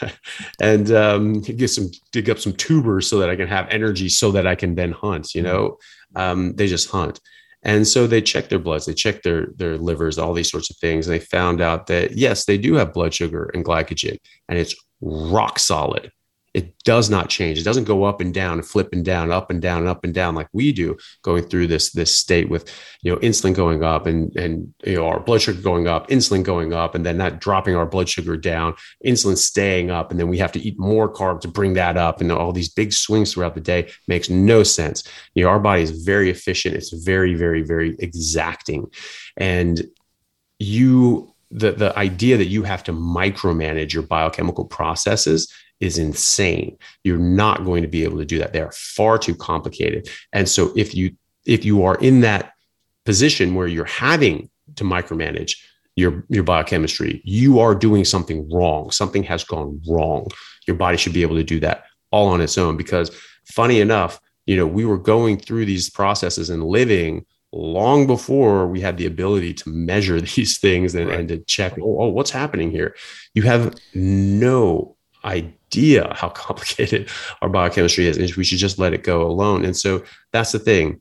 and, 0.61 0.91
um, 0.91 1.41
get 1.43 1.69
some, 1.69 1.91
dig 2.13 2.31
up 2.31 2.39
some 2.39 2.55
tubers 2.55 3.09
so 3.09 3.19
that 3.19 3.29
I 3.29 3.37
can 3.37 3.49
have 3.49 3.69
energy 3.69 4.09
so 4.09 4.33
that 4.33 4.47
I 4.47 4.55
can 4.55 4.75
then 4.75 4.93
hunt, 4.93 5.35
you 5.35 5.43
know? 5.43 5.77
Um, 6.17 6.55
they 6.55 6.67
just 6.67 6.91
hunt. 6.91 7.21
And 7.65 7.87
so 7.87 8.07
they 8.07 8.21
checked 8.21 8.51
their 8.51 8.59
bloods, 8.59 8.85
they 8.85 8.93
checked 8.93 9.25
their 9.25 9.47
their 9.57 9.79
livers, 9.79 10.19
all 10.19 10.35
these 10.35 10.51
sorts 10.51 10.69
of 10.69 10.77
things. 10.77 11.07
And 11.07 11.15
they 11.15 11.25
found 11.25 11.63
out 11.63 11.87
that 11.87 12.13
yes, 12.13 12.45
they 12.45 12.59
do 12.59 12.75
have 12.75 12.93
blood 12.93 13.15
sugar 13.15 13.51
and 13.55 13.65
glycogen, 13.65 14.19
and 14.51 14.59
it's 14.59 14.75
rock 15.01 15.59
solid 15.59 16.11
it 16.55 16.79
does 16.85 17.11
not 17.11 17.29
change. 17.29 17.59
It 17.59 17.65
doesn't 17.65 17.85
go 17.85 18.05
up 18.05 18.21
and 18.21 18.33
down 18.33 18.59
and 18.59 18.67
flip 18.67 18.91
and 18.93 19.05
down, 19.05 19.33
up 19.33 19.51
and 19.51 19.61
down 19.61 19.81
and 19.81 19.89
up 19.89 20.05
and 20.05 20.15
down 20.15 20.37
like 20.37 20.47
we 20.53 20.73
do 20.73 20.97
going 21.23 21.43
through 21.43 21.67
this 21.67 21.91
this 21.91 22.17
state 22.17 22.49
with 22.49 22.73
you 23.03 23.11
know 23.11 23.19
insulin 23.19 23.53
going 23.53 23.83
up 23.83 24.07
and 24.07 24.35
and 24.37 24.73
you 24.85 24.95
know 24.95 25.07
our 25.09 25.19
blood 25.19 25.43
sugar 25.43 25.61
going 25.61 25.89
up, 25.89 26.09
insulin 26.09 26.45
going 26.45 26.73
up, 26.73 26.95
and 26.95 27.05
then 27.05 27.19
not 27.19 27.41
dropping 27.41 27.75
our 27.75 27.87
blood 27.87 28.09
sugar 28.09 28.37
down, 28.37 28.75
insulin 29.05 29.37
staying 29.37 29.91
up, 29.91 30.13
and 30.13 30.21
then 30.21 30.29
we 30.29 30.39
have 30.39 30.53
to 30.53 30.61
eat 30.61 30.79
more 30.79 31.13
carb 31.13 31.41
to 31.41 31.49
bring 31.49 31.75
that 31.75 31.97
up, 31.97 32.21
and 32.21 32.31
all 32.31 32.53
these 32.53 32.73
big 32.73 32.93
swings 32.93 33.35
throughout 33.35 33.57
the 33.57 33.61
day 33.61 33.91
makes 34.07 34.31
no 34.31 34.63
sense. 34.63 35.03
You 35.35 35.45
know, 35.45 35.51
our 35.51 35.61
body 35.61 35.83
is 35.83 36.05
very 36.05 36.31
efficient. 36.31 36.77
It's 36.77 36.93
very, 36.93 37.35
very, 37.35 37.63
very 37.63 37.97
exacting, 37.99 38.87
and 39.37 39.83
you 40.61 41.35
the 41.51 41.73
the 41.73 41.99
idea 41.99 42.37
that 42.37 42.47
you 42.47 42.63
have 42.63 42.85
to 42.85 42.93
micromanage 42.93 43.93
your 43.93 44.05
biochemical 44.05 44.65
processes 44.65 45.53
is 45.81 45.99
insane. 45.99 46.77
You're 47.03 47.19
not 47.19 47.65
going 47.65 47.83
to 47.83 47.89
be 47.89 48.05
able 48.05 48.19
to 48.19 48.25
do 48.25 48.39
that. 48.39 48.53
They 48.53 48.61
are 48.61 48.73
far 48.73 49.19
too 49.19 49.35
complicated. 49.35 50.09
And 50.33 50.49
so 50.49 50.73
if 50.77 50.95
you 50.95 51.17
if 51.45 51.65
you 51.65 51.85
are 51.85 51.97
in 51.97 52.21
that 52.21 52.53
position 53.05 53.55
where 53.55 53.67
you're 53.67 53.85
having 53.85 54.49
to 54.77 54.85
micromanage 54.85 55.57
your 55.97 56.25
your 56.29 56.45
biochemistry, 56.45 57.21
you 57.25 57.59
are 57.61 57.75
doing 57.75 58.05
something 58.05 58.51
wrong. 58.51 58.91
Something 58.91 59.23
has 59.25 59.45
gone 59.45 59.81
wrong. 59.89 60.29
Your 60.67 60.77
body 60.77 60.97
should 60.97 61.13
be 61.13 61.23
able 61.23 61.37
to 61.37 61.45
do 61.45 61.61
that 61.61 61.85
all 62.11 62.29
on 62.29 62.41
its 62.41 62.57
own 62.57 62.77
because 62.77 63.11
funny 63.45 63.81
enough, 63.81 64.21
you 64.47 64.57
know, 64.57 64.67
we 64.67 64.85
were 64.85 64.99
going 64.99 65.39
through 65.39 65.67
these 65.67 65.91
processes 65.91 66.51
and 66.51 66.65
living 66.65 67.25
long 67.53 68.07
before 68.07 68.67
we 68.67 68.81
had 68.81 68.97
the 68.97 69.07
ability 69.07 69.55
to 69.55 69.69
measure 69.69 70.21
these 70.37 70.59
things 70.59 70.95
and, 70.95 71.09
right. 71.09 71.21
and 71.21 71.29
to 71.29 71.39
check, 71.39 71.75
oh, 71.79 72.03
oh, 72.03 72.09
what's 72.09 72.31
happening 72.31 72.71
here? 72.71 72.95
You 73.35 73.43
have 73.43 73.75
no 73.95 74.97
idea 75.25 75.53
idea 75.75 76.13
how 76.17 76.29
complicated 76.47 77.09
our 77.43 77.49
biochemistry 77.49 78.07
is, 78.07 78.17
and 78.17 78.33
we 78.35 78.45
should 78.45 78.59
just 78.59 78.79
let 78.79 78.93
it 78.93 79.03
go 79.03 79.23
alone. 79.23 79.65
And 79.65 79.77
so 79.77 80.03
that's 80.33 80.53
the 80.53 80.59
thing. 80.59 81.01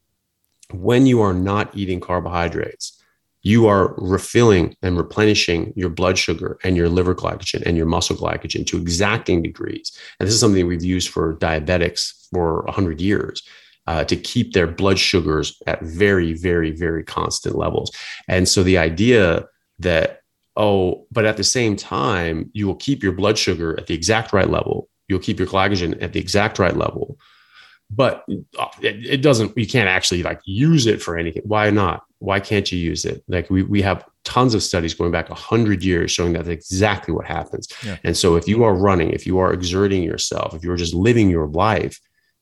When 0.71 1.05
you 1.05 1.21
are 1.21 1.33
not 1.33 1.75
eating 1.75 1.99
carbohydrates, 1.99 2.99
you 3.43 3.67
are 3.67 3.93
refilling 3.97 4.75
and 4.81 4.97
replenishing 4.97 5.73
your 5.75 5.89
blood 5.89 6.17
sugar 6.17 6.57
and 6.63 6.77
your 6.77 6.87
liver 6.87 7.13
glycogen 7.13 7.61
and 7.65 7.75
your 7.75 7.85
muscle 7.85 8.15
glycogen 8.15 8.65
to 8.67 8.77
exacting 8.77 9.43
degrees. 9.43 9.91
And 10.19 10.25
this 10.25 10.33
is 10.33 10.39
something 10.39 10.65
we've 10.65 10.83
used 10.83 11.09
for 11.09 11.35
diabetics 11.35 12.29
for 12.31 12.63
100 12.63 13.01
years. 13.01 13.43
Uh, 13.85 14.01
to 14.01 14.15
keep 14.15 14.53
their 14.53 14.65
blood 14.65 14.97
sugars 14.97 15.61
at 15.67 15.81
very, 15.81 16.31
very, 16.31 16.71
very 16.71 17.03
constant 17.03 17.53
levels. 17.53 17.91
And 18.29 18.47
so 18.47 18.63
the 18.63 18.77
idea 18.77 19.45
that, 19.79 20.21
oh, 20.55 21.05
but 21.11 21.25
at 21.25 21.37
the 21.37 21.43
same 21.43 21.75
time, 21.75 22.49
you 22.53 22.67
will 22.67 22.75
keep 22.75 23.01
your 23.01 23.13
blood 23.13 23.37
sugar 23.37 23.77
at 23.79 23.87
the 23.87 23.93
exact 23.93 24.33
right 24.33 24.49
level, 24.49 24.89
you'll 25.07 25.19
keep 25.19 25.39
your 25.39 25.47
glycogen 25.47 26.01
at 26.01 26.13
the 26.13 26.19
exact 26.19 26.59
right 26.59 26.75
level, 26.75 27.17
but 27.95 28.25
uh, 28.57 28.67
it, 28.81 29.05
it, 29.05 29.21
doesn't 29.21 29.55
you 29.57 29.67
can't 29.67 29.89
actually 29.89 30.23
like 30.23 30.41
use 30.45 30.87
it 30.87 31.01
for 31.01 31.17
anything. 31.17 31.43
Why 31.45 31.69
not? 31.69 32.03
Why 32.19 32.39
can't 32.39 32.71
you 32.71 32.79
use 32.79 33.05
it? 33.05 33.23
Like 33.27 33.49
we, 33.49 33.63
we 33.63 33.81
have 33.81 34.05
tons 34.23 34.53
of 34.53 34.63
studies 34.63 34.93
going 34.93 35.11
back 35.11 35.29
100 35.29 35.83
years 35.83 36.11
showing 36.11 36.33
that's 36.33 36.47
exactly 36.47 37.13
what 37.13 37.25
happens. 37.25 37.67
Yeah. 37.85 37.97
and 38.03 38.15
so 38.15 38.35
if 38.35 38.47
you 38.47 38.63
are 38.63 38.73
running 38.73 39.11
if 39.11 39.27
you 39.27 39.37
are 39.39 39.53
exerting 39.53 40.01
yourself 40.01 40.55
if 40.55 40.63
you're 40.63 40.77
just 40.77 40.93
living 40.93 41.29
your 41.29 41.47
life 41.47 41.99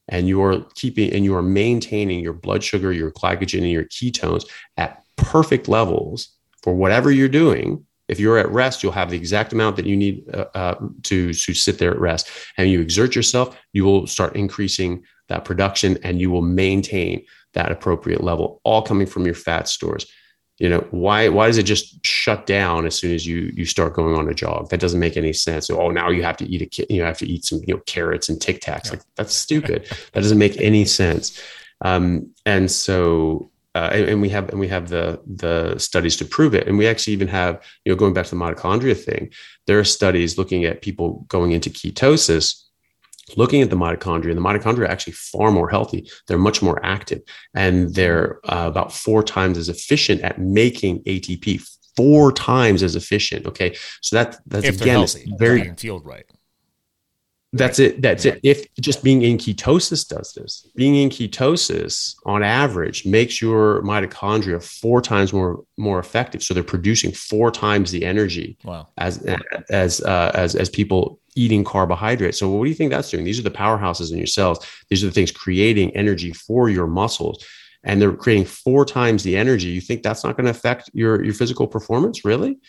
and 0.08 0.28
you 0.28 0.44
are 0.44 0.64
keeping 0.76 1.12
and 1.14 1.26
you 1.26 1.36
are 1.36 1.42
maintaining 1.42 2.20
your 2.20 2.34
blood 2.34 2.64
sugar 2.64 2.94
your 2.94 3.12
glycogen 3.12 3.60
and 3.60 3.72
your 3.72 3.86
ketones 3.86 4.48
at 4.78 5.04
perfect 5.16 5.68
levels 5.68 6.30
for 6.62 6.76
whatever 6.76 7.12
you're 7.12 7.28
doing 7.28 7.84
if 8.12 8.20
you're 8.20 8.38
at 8.38 8.50
rest, 8.52 8.84
you'll 8.84 8.92
have 8.92 9.10
the 9.10 9.16
exact 9.16 9.54
amount 9.54 9.78
that 9.78 9.86
you 9.86 9.96
need 9.96 10.30
uh, 10.34 10.46
uh, 10.54 10.76
to, 11.04 11.34
to 11.34 11.54
sit 11.54 11.80
there 11.80 11.92
at 11.92 12.00
rest. 12.00 12.30
And 12.58 12.70
you 12.70 12.82
exert 12.82 13.16
yourself, 13.16 13.58
you 13.72 13.86
will 13.86 14.06
start 14.06 14.36
increasing 14.36 15.04
that 15.30 15.46
production 15.46 15.98
and 16.04 16.20
you 16.20 16.30
will 16.30 16.42
maintain 16.42 17.26
that 17.54 17.72
appropriate 17.72 18.22
level, 18.22 18.60
all 18.64 18.82
coming 18.82 19.08
from 19.08 19.26
your 19.26 19.34
fat 19.34 19.70
stores. 19.70 20.06
You 20.58 20.70
know, 20.70 20.86
why 20.92 21.30
why 21.30 21.48
does 21.48 21.58
it 21.58 21.64
just 21.64 22.06
shut 22.06 22.46
down 22.46 22.86
as 22.86 22.96
soon 22.96 23.14
as 23.16 23.26
you 23.26 23.52
you 23.56 23.66
start 23.66 23.94
going 23.94 24.16
on 24.16 24.30
a 24.30 24.34
jog? 24.34 24.70
That 24.70 24.80
doesn't 24.80 25.00
make 25.00 25.18
any 25.18 25.34
sense. 25.34 25.68
So, 25.68 25.82
oh, 25.82 25.90
now 25.90 26.10
you 26.10 26.22
have 26.22 26.38
to 26.38 26.46
eat 26.46 26.62
a 26.62 26.94
you 26.94 27.02
have 27.02 27.18
to 27.18 27.28
eat 27.28 27.46
some 27.46 27.62
you 27.66 27.74
know 27.74 27.82
carrots 27.88 28.30
and 28.30 28.40
Tic 28.40 28.62
Tacs. 28.62 28.92
Like 28.92 29.02
that's 29.16 29.34
stupid. 29.34 29.88
that 30.14 30.22
doesn't 30.22 30.38
make 30.38 30.58
any 30.62 30.86
sense. 30.86 31.42
Um, 31.84 32.32
and 32.46 32.70
so 32.70 33.51
uh, 33.74 33.90
and, 33.94 34.10
and, 34.10 34.22
we 34.22 34.30
have 34.30 34.50
and 34.50 34.60
we 34.60 34.68
have 34.68 34.90
the 34.90 35.22
the 35.26 35.78
studies 35.78 36.18
to 36.18 36.26
prove 36.26 36.54
it. 36.54 36.68
And 36.68 36.78
we 36.78 36.88
actually 36.88 37.14
even 37.14 37.30
have 37.30 37.64
you 37.86 37.92
know 37.92 37.96
going 37.98 38.14
back 38.14 38.26
to 38.26 38.36
the 38.36 38.42
mitochondria 38.42 38.98
thing 38.98 39.32
there 39.68 39.80
are 39.80 39.84
studies 39.84 40.38
looking 40.38 40.66
at 40.66 40.82
people 40.82 41.26
going 41.28 41.52
into 41.52 41.70
ketosis 41.70 42.64
looking 43.38 43.62
at 43.62 43.70
the 43.70 43.76
mitochondria 43.78 44.32
And 44.32 44.38
the 44.38 44.42
mitochondria 44.42 44.82
are 44.82 44.92
actually 44.92 45.14
far 45.14 45.52
more 45.52 45.70
healthy. 45.70 46.10
They're 46.28 46.38
much 46.38 46.62
more 46.62 46.84
active 46.84 47.22
and 47.54 47.94
they're 47.94 48.40
uh, 48.44 48.68
about 48.68 48.92
four 48.92 49.24
times 49.24 49.58
as 49.58 49.70
efficient 49.70 50.22
at 50.22 50.40
making 50.40 51.04
atp 51.04 51.66
four 51.96 52.32
times 52.32 52.84
as 52.84 52.96
efficient 52.96 53.46
okay? 53.46 53.76
So 54.02 54.16
that 54.18 54.40
that's 54.46 54.66
if 54.66 54.82
again 54.82 55.08
very 55.38 55.74
field 55.78 56.06
right 56.06 56.26
that's 57.54 57.80
it. 57.80 58.02
That's 58.02 58.24
it. 58.24 58.40
If 58.44 58.74
just 58.76 59.04
being 59.04 59.24
in 59.24 59.38
ketosis 59.38 60.08
does 60.08 60.34
this, 60.34 60.70
being 60.76 60.96
in 60.96 61.10
ketosis 61.10 62.16
on 62.26 62.44
average 62.44 63.06
makes 63.06 63.42
your 63.42 63.82
mitochondria 63.82 64.64
four 64.64 65.02
times 65.02 65.34
more 65.34 65.64
more 65.78 66.00
effective. 66.00 66.44
So 66.44 66.54
they're 66.54 66.64
producing 66.64 67.12
four 67.12 67.52
times 67.52 67.92
the 67.92 68.06
energy 68.06 68.58
wow. 68.64 68.88
as 68.98 69.26
as 69.70 70.00
uh, 70.02 70.32
as 70.34 70.56
as 70.56 70.70
people 70.70 71.20
eating 71.36 71.66
carbohydrates. 71.66 72.40
So 72.40 72.50
what 72.50 72.64
do 72.64 72.70
you 72.70 72.76
think 72.76 72.92
that's 72.92 73.10
doing? 73.10 73.26
These 73.26 73.40
are 73.40 73.44
the 73.44 73.52
powerhouses 73.52 74.12
in 74.12 74.18
your 74.18 74.28
cells. 74.28 74.66
These 74.90 75.04
are 75.04 75.08
the 75.08 75.14
things 75.14 75.32
creating 75.32 75.96
energy 75.96 76.32
for 76.32 76.70
your 76.70 76.88
muscles, 76.88 77.46
and 77.84 78.02
they're 78.02 78.14
creating 78.14 78.46
four 78.46 78.86
times 78.86 79.24
the 79.24 79.36
energy. 79.36 79.68
You 79.68 79.82
think 79.82 80.04
that's 80.04 80.24
not 80.24 80.38
going 80.38 80.46
to 80.46 80.52
affect 80.52 80.90
your 80.94 81.22
your 81.22 81.34
physical 81.34 81.68
performance? 81.68 82.24
Really? 82.24 82.60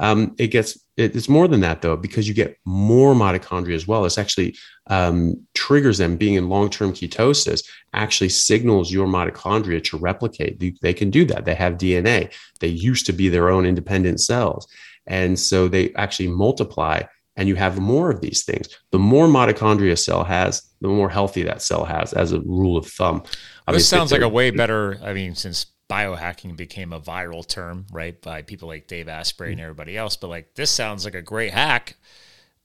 Um, 0.00 0.34
it 0.38 0.48
gets 0.48 0.78
it's 0.96 1.28
more 1.28 1.48
than 1.48 1.60
that 1.60 1.80
though 1.80 1.96
because 1.96 2.28
you 2.28 2.34
get 2.34 2.58
more 2.64 3.14
mitochondria 3.14 3.74
as 3.74 3.88
well. 3.88 4.02
This 4.02 4.18
actually 4.18 4.56
um, 4.88 5.46
triggers 5.54 5.98
them. 5.98 6.16
Being 6.16 6.34
in 6.34 6.48
long 6.48 6.68
term 6.68 6.92
ketosis 6.92 7.64
actually 7.94 8.28
signals 8.28 8.92
your 8.92 9.06
mitochondria 9.06 9.82
to 9.84 9.96
replicate. 9.96 10.60
They, 10.60 10.74
they 10.82 10.92
can 10.92 11.10
do 11.10 11.24
that. 11.26 11.44
They 11.44 11.54
have 11.54 11.74
DNA. 11.74 12.32
They 12.60 12.68
used 12.68 13.06
to 13.06 13.12
be 13.12 13.28
their 13.28 13.48
own 13.48 13.64
independent 13.64 14.20
cells, 14.20 14.66
and 15.06 15.38
so 15.38 15.68
they 15.68 15.92
actually 15.94 16.28
multiply. 16.28 17.02
And 17.34 17.48
you 17.48 17.54
have 17.56 17.80
more 17.80 18.10
of 18.10 18.20
these 18.20 18.44
things. 18.44 18.68
The 18.90 18.98
more 18.98 19.26
mitochondria 19.26 19.92
a 19.92 19.96
cell 19.96 20.22
has, 20.22 20.68
the 20.82 20.88
more 20.88 21.08
healthy 21.08 21.42
that 21.44 21.62
cell 21.62 21.86
has, 21.86 22.12
as 22.12 22.32
a 22.32 22.40
rule 22.40 22.76
of 22.76 22.86
thumb. 22.86 23.22
This 23.68 23.88
sounds 23.88 24.12
like 24.12 24.20
a 24.20 24.28
way 24.28 24.50
better. 24.50 25.00
I 25.02 25.14
mean, 25.14 25.34
since 25.34 25.71
biohacking 25.92 26.56
became 26.56 26.92
a 26.92 27.00
viral 27.00 27.46
term, 27.46 27.86
right, 27.92 28.20
by 28.22 28.42
people 28.42 28.68
like 28.68 28.86
Dave 28.86 29.08
Asprey 29.08 29.52
and 29.52 29.60
mm. 29.60 29.64
everybody 29.64 29.96
else. 29.96 30.16
But 30.16 30.28
like 30.28 30.54
this 30.54 30.70
sounds 30.70 31.04
like 31.04 31.14
a 31.14 31.22
great 31.22 31.52
hack 31.52 31.96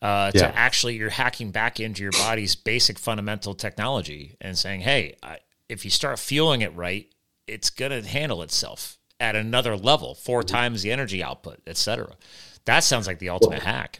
uh, 0.01 0.31
yeah. 0.33 0.41
to 0.41 0.57
actually 0.57 0.95
you're 0.95 1.09
hacking 1.09 1.51
back 1.51 1.79
into 1.79 2.03
your 2.03 2.13
body's 2.13 2.55
basic 2.55 2.97
fundamental 2.97 3.53
technology 3.53 4.37
and 4.39 4.57
saying, 4.57 4.81
hey, 4.81 5.15
I, 5.21 5.39
if 5.67 5.83
you 5.83 5.91
start 5.91 6.19
fueling 6.19 6.61
it 6.61 6.73
right, 6.75 7.07
it's 7.47 7.69
gonna 7.69 8.05
handle 8.05 8.41
itself 8.41 8.97
at 9.19 9.35
another 9.35 9.75
level, 9.75 10.15
4 10.15 10.41
mm-hmm. 10.41 10.47
times 10.47 10.83
the 10.83 10.91
energy 10.91 11.21
output, 11.21 11.59
etc. 11.67 12.15
That 12.65 12.81
sounds 12.81 13.07
like 13.07 13.19
the 13.19 13.29
ultimate 13.29 13.63
well, 13.63 13.73
hack. 13.73 13.99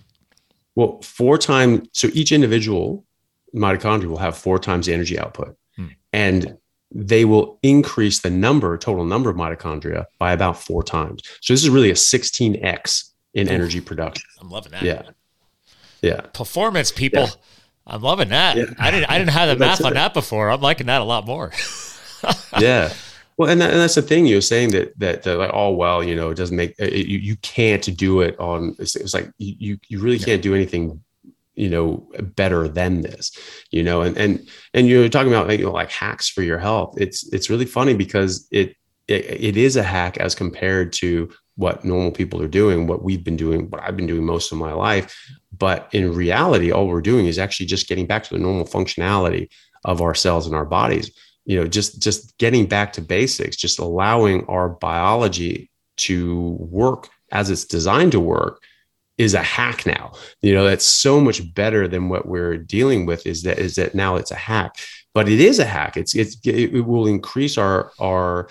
Well, 0.75 1.01
four 1.01 1.38
times. 1.38 1.88
So 1.93 2.09
each 2.13 2.32
individual 2.32 3.03
mitochondria 3.55 4.05
will 4.05 4.17
have 4.17 4.38
four 4.38 4.59
times 4.59 4.86
the 4.86 4.93
energy 4.93 5.17
output, 5.17 5.57
hmm. 5.75 5.88
and 6.13 6.57
they 6.92 7.26
will 7.26 7.60
increase 7.64 8.20
the 8.20 8.30
number, 8.30 8.78
total 8.78 9.06
number 9.06 9.30
of 9.30 9.36
mitochondria 9.36 10.06
by 10.20 10.32
about 10.32 10.62
four 10.62 10.84
times. 10.84 11.22
So 11.42 11.54
this 11.54 11.64
is 11.64 11.70
really 11.70 11.90
a 11.90 11.96
16x 11.96 13.12
in 13.34 13.50
energy 13.50 13.82
production. 13.82 14.24
I'm 14.40 14.50
loving 14.50 14.72
that. 14.72 14.84
Yeah. 14.84 15.04
Yeah. 16.02 16.22
Performance 16.34 16.92
people. 16.92 17.24
Yeah. 17.24 17.32
I'm 17.86 18.02
loving 18.02 18.30
that. 18.30 18.58
Yeah. 18.58 18.66
I 18.80 18.92
didn't 18.92 19.10
I 19.10 19.18
didn't 19.18 19.32
have 19.32 19.50
the 19.50 19.56
math 19.56 19.84
on 19.84 19.94
that 19.94 20.14
before. 20.14 20.50
I'm 20.50 20.62
liking 20.62 20.88
that 20.88 21.02
a 21.02 21.06
lot 21.06 21.26
more. 21.26 21.52
yeah. 22.60 22.94
Well, 23.38 23.52
and, 23.52 23.62
that, 23.62 23.70
and 23.70 23.80
that's 23.80 23.94
the 23.94 24.02
thing 24.02 24.26
you're 24.26 24.42
saying 24.42 24.72
that 24.72 24.98
that, 25.00 25.24
that 25.24 25.38
like 25.38 25.52
oh 25.54 25.72
well 25.72 26.04
you 26.04 26.16
know 26.16 26.32
it 26.32 26.36
doesn't 26.36 26.58
make 26.58 26.74
it, 26.80 27.08
you, 27.08 27.20
you 27.20 27.36
can't 27.38 27.96
do 27.96 28.22
it 28.22 28.38
on 28.40 28.76
it's, 28.80 28.96
it's 28.96 29.14
like 29.14 29.32
you 29.38 29.78
you 29.88 30.00
really 30.00 30.18
can't 30.18 30.42
do 30.42 30.56
anything 30.56 31.02
you 31.58 31.70
know 31.70 32.08
better 32.36 32.68
than 32.68 33.01
this 33.01 33.32
you 33.72 33.84
know? 33.84 34.01
And 34.01 34.18
and 34.18 34.49
and 34.74 34.88
you're 34.88 35.10
talking 35.10 35.34
about 35.34 35.49
you 35.58 35.66
know, 35.66 35.72
like 35.72 35.91
hacks 35.91 36.30
for 36.30 36.41
your 36.41 36.60
health. 36.60 36.95
It's 36.97 37.32
it's 37.34 37.49
really 37.49 37.66
funny 37.66 37.93
because 37.93 38.47
it, 38.51 38.76
it 39.08 39.26
it 39.26 39.58
is 39.58 39.76
a 39.76 39.84
hack 39.84 40.18
as 40.18 40.36
compared 40.36 40.93
to 40.93 41.30
what 41.55 41.84
normal 41.84 42.12
people 42.12 42.41
are 42.41 42.47
doing 42.47 42.86
what 42.86 43.03
we've 43.03 43.24
been 43.24 43.36
doing 43.36 43.68
what 43.72 43.82
i've 43.82 43.97
been 43.97 44.05
doing 44.05 44.24
most 44.24 44.51
of 44.51 44.58
my 44.58 44.74
life. 44.74 45.16
But 45.58 45.89
in 45.91 46.14
reality 46.14 46.72
all 46.72 46.88
we're 46.88 47.01
doing 47.01 47.26
is 47.26 47.39
actually 47.39 47.66
just 47.66 47.88
getting 47.88 48.05
back 48.05 48.24
to 48.24 48.34
the 48.34 48.39
normal 48.39 48.66
functionality 48.66 49.49
of 49.86 50.01
our 50.01 50.14
cells 50.14 50.45
and 50.45 50.55
our 50.55 50.66
bodies. 50.66 51.12
You 51.45 51.60
know 51.60 51.68
just 51.68 52.01
just 52.01 52.38
getting 52.38 52.68
back 52.68 52.93
to 52.93 53.01
basics 53.01 53.58
just 53.58 53.80
allowing 53.80 54.45
our 54.45 54.70
biology 54.70 55.72
to 55.97 56.58
work 56.60 57.10
as 57.32 57.49
it's 57.49 57.66
designed 57.66 58.12
to 58.12 58.20
work 58.20 58.62
is 59.18 59.34
a 59.34 59.41
hack 59.41 59.86
now. 59.86 60.13
You 60.41 60.53
know, 60.53 60.65
that's 60.65 60.86
so 60.86 61.20
much 61.20 61.53
better 61.53 61.88
than 61.88 62.09
what 62.09 62.28
we're 62.28 62.57
dealing 62.57 63.05
with 63.05 63.26
is 63.26 63.43
that 63.43 63.59
is 63.59 63.76
that 63.76 63.95
now 63.95 64.15
it's 64.15 64.32
a 64.32 64.36
hack. 64.36 64.78
But 65.13 65.28
it 65.28 65.39
is 65.39 65.59
a 65.59 65.65
hack. 65.65 65.97
It's 65.97 66.15
it's 66.15 66.38
it 66.43 66.86
will 66.86 67.07
increase 67.07 67.57
our 67.57 67.91
our 67.99 68.49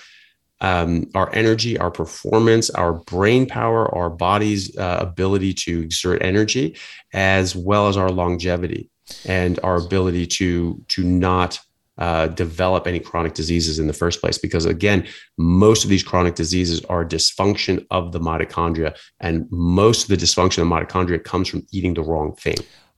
um, 0.60 1.10
our 1.14 1.32
energy, 1.34 1.78
our 1.78 1.90
performance, 1.90 2.70
our 2.70 2.94
brain 2.94 3.46
power, 3.46 3.94
our 3.94 4.08
body's 4.08 4.76
uh, 4.76 4.98
ability 5.00 5.52
to 5.52 5.82
exert 5.82 6.22
energy, 6.22 6.76
as 7.12 7.54
well 7.54 7.88
as 7.88 7.96
our 7.96 8.10
longevity 8.10 8.90
and 9.26 9.60
our 9.62 9.76
ability 9.76 10.26
to 10.26 10.82
to 10.88 11.04
not 11.04 11.60
uh, 11.98 12.28
develop 12.28 12.86
any 12.86 13.00
chronic 13.00 13.34
diseases 13.34 13.78
in 13.78 13.86
the 13.86 13.92
first 13.92 14.20
place. 14.20 14.38
Because 14.38 14.64
again, 14.66 15.06
most 15.38 15.84
of 15.84 15.90
these 15.90 16.02
chronic 16.02 16.34
diseases 16.34 16.84
are 16.86 17.04
dysfunction 17.04 17.86
of 17.90 18.12
the 18.12 18.20
mitochondria, 18.20 18.96
and 19.20 19.46
most 19.50 20.02
of 20.02 20.08
the 20.08 20.24
dysfunction 20.24 20.58
of 20.58 20.68
mitochondria 20.68 21.22
comes 21.22 21.48
from 21.48 21.66
eating 21.72 21.94
the 21.94 22.02
wrong 22.02 22.34
thing. 22.34 22.56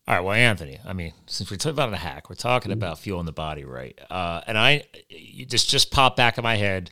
All 0.09 0.15
right, 0.15 0.21
well, 0.25 0.35
Anthony, 0.35 0.79
I 0.87 0.95
mean, 0.95 1.13
since 1.27 1.51
we're 1.51 1.59
talking 1.59 1.73
about 1.73 1.93
a 1.93 1.99
hack, 1.99 2.31
we're 2.31 2.37
talking 2.37 2.71
mm-hmm. 2.71 2.79
about 2.79 2.99
fueling 2.99 3.27
the 3.27 3.33
body, 3.33 3.65
right? 3.65 3.99
Uh, 4.09 4.41
and 4.47 4.57
I 4.57 4.85
you 5.11 5.45
just 5.45 5.69
just 5.69 5.91
popped 5.91 6.17
back 6.17 6.39
in 6.39 6.43
my 6.43 6.57
head, 6.57 6.91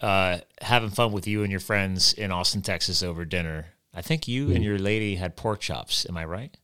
uh, 0.00 0.38
having 0.62 0.88
fun 0.88 1.12
with 1.12 1.26
you 1.26 1.42
and 1.42 1.50
your 1.50 1.60
friends 1.60 2.14
in 2.14 2.32
Austin, 2.32 2.62
Texas 2.62 3.02
over 3.02 3.26
dinner. 3.26 3.66
I 3.92 4.00
think 4.00 4.26
you 4.26 4.46
mm-hmm. 4.46 4.56
and 4.56 4.64
your 4.64 4.78
lady 4.78 5.16
had 5.16 5.36
pork 5.36 5.60
chops. 5.60 6.06
Am 6.08 6.16
I 6.16 6.24
right? 6.24 6.56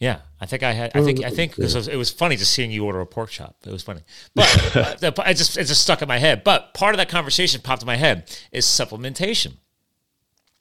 Yeah, 0.00 0.20
I 0.40 0.46
think 0.46 0.62
I 0.62 0.72
had. 0.72 0.92
I 0.94 1.02
think. 1.02 1.22
I 1.22 1.28
think 1.28 1.56
because 1.56 1.86
it 1.86 1.96
was 1.96 2.10
funny 2.10 2.36
just 2.36 2.54
seeing 2.54 2.70
you 2.70 2.86
order 2.86 3.00
a 3.00 3.06
pork 3.06 3.28
chop. 3.28 3.56
It 3.66 3.70
was 3.70 3.82
funny, 3.82 4.00
but 4.34 4.76
uh, 5.04 5.12
I 5.18 5.34
just 5.34 5.58
it 5.58 5.64
just 5.64 5.82
stuck 5.82 6.00
in 6.00 6.08
my 6.08 6.16
head. 6.18 6.42
But 6.42 6.72
part 6.72 6.94
of 6.94 6.98
that 6.98 7.10
conversation 7.10 7.60
popped 7.60 7.82
in 7.82 7.86
my 7.86 7.96
head 7.96 8.34
is 8.50 8.64
supplementation. 8.64 9.58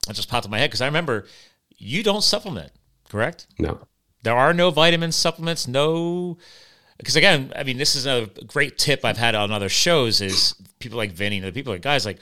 It 0.10 0.14
just 0.14 0.30
popped 0.30 0.46
in 0.46 0.52
my 0.52 0.60
head 0.60 0.70
because 0.70 0.82
I 0.82 0.88
remember 0.88 1.26
you 1.78 2.04
don't 2.04 2.22
supplement, 2.22 2.74
correct? 3.08 3.48
No, 3.58 3.80
There 4.24 4.36
are 4.36 4.54
no 4.54 4.72
vitamin 4.72 5.14
supplements, 5.14 5.70
no 5.70 6.38
because 6.98 7.16
again, 7.16 7.54
I 7.56 7.64
mean, 7.64 7.78
this 7.78 7.96
is 7.96 8.06
a 8.06 8.30
great 8.46 8.78
tip 8.78 9.06
I've 9.06 9.18
had 9.18 9.36
on 9.36 9.54
other 9.54 9.70
shows 9.70 10.20
is 10.20 10.54
people 10.80 10.98
like 10.98 11.14
Vinnie, 11.14 11.38
and 11.38 11.46
the 11.46 11.54
people 11.54 11.72
like 11.72 11.82
guys 11.82 12.06
like 12.06 12.20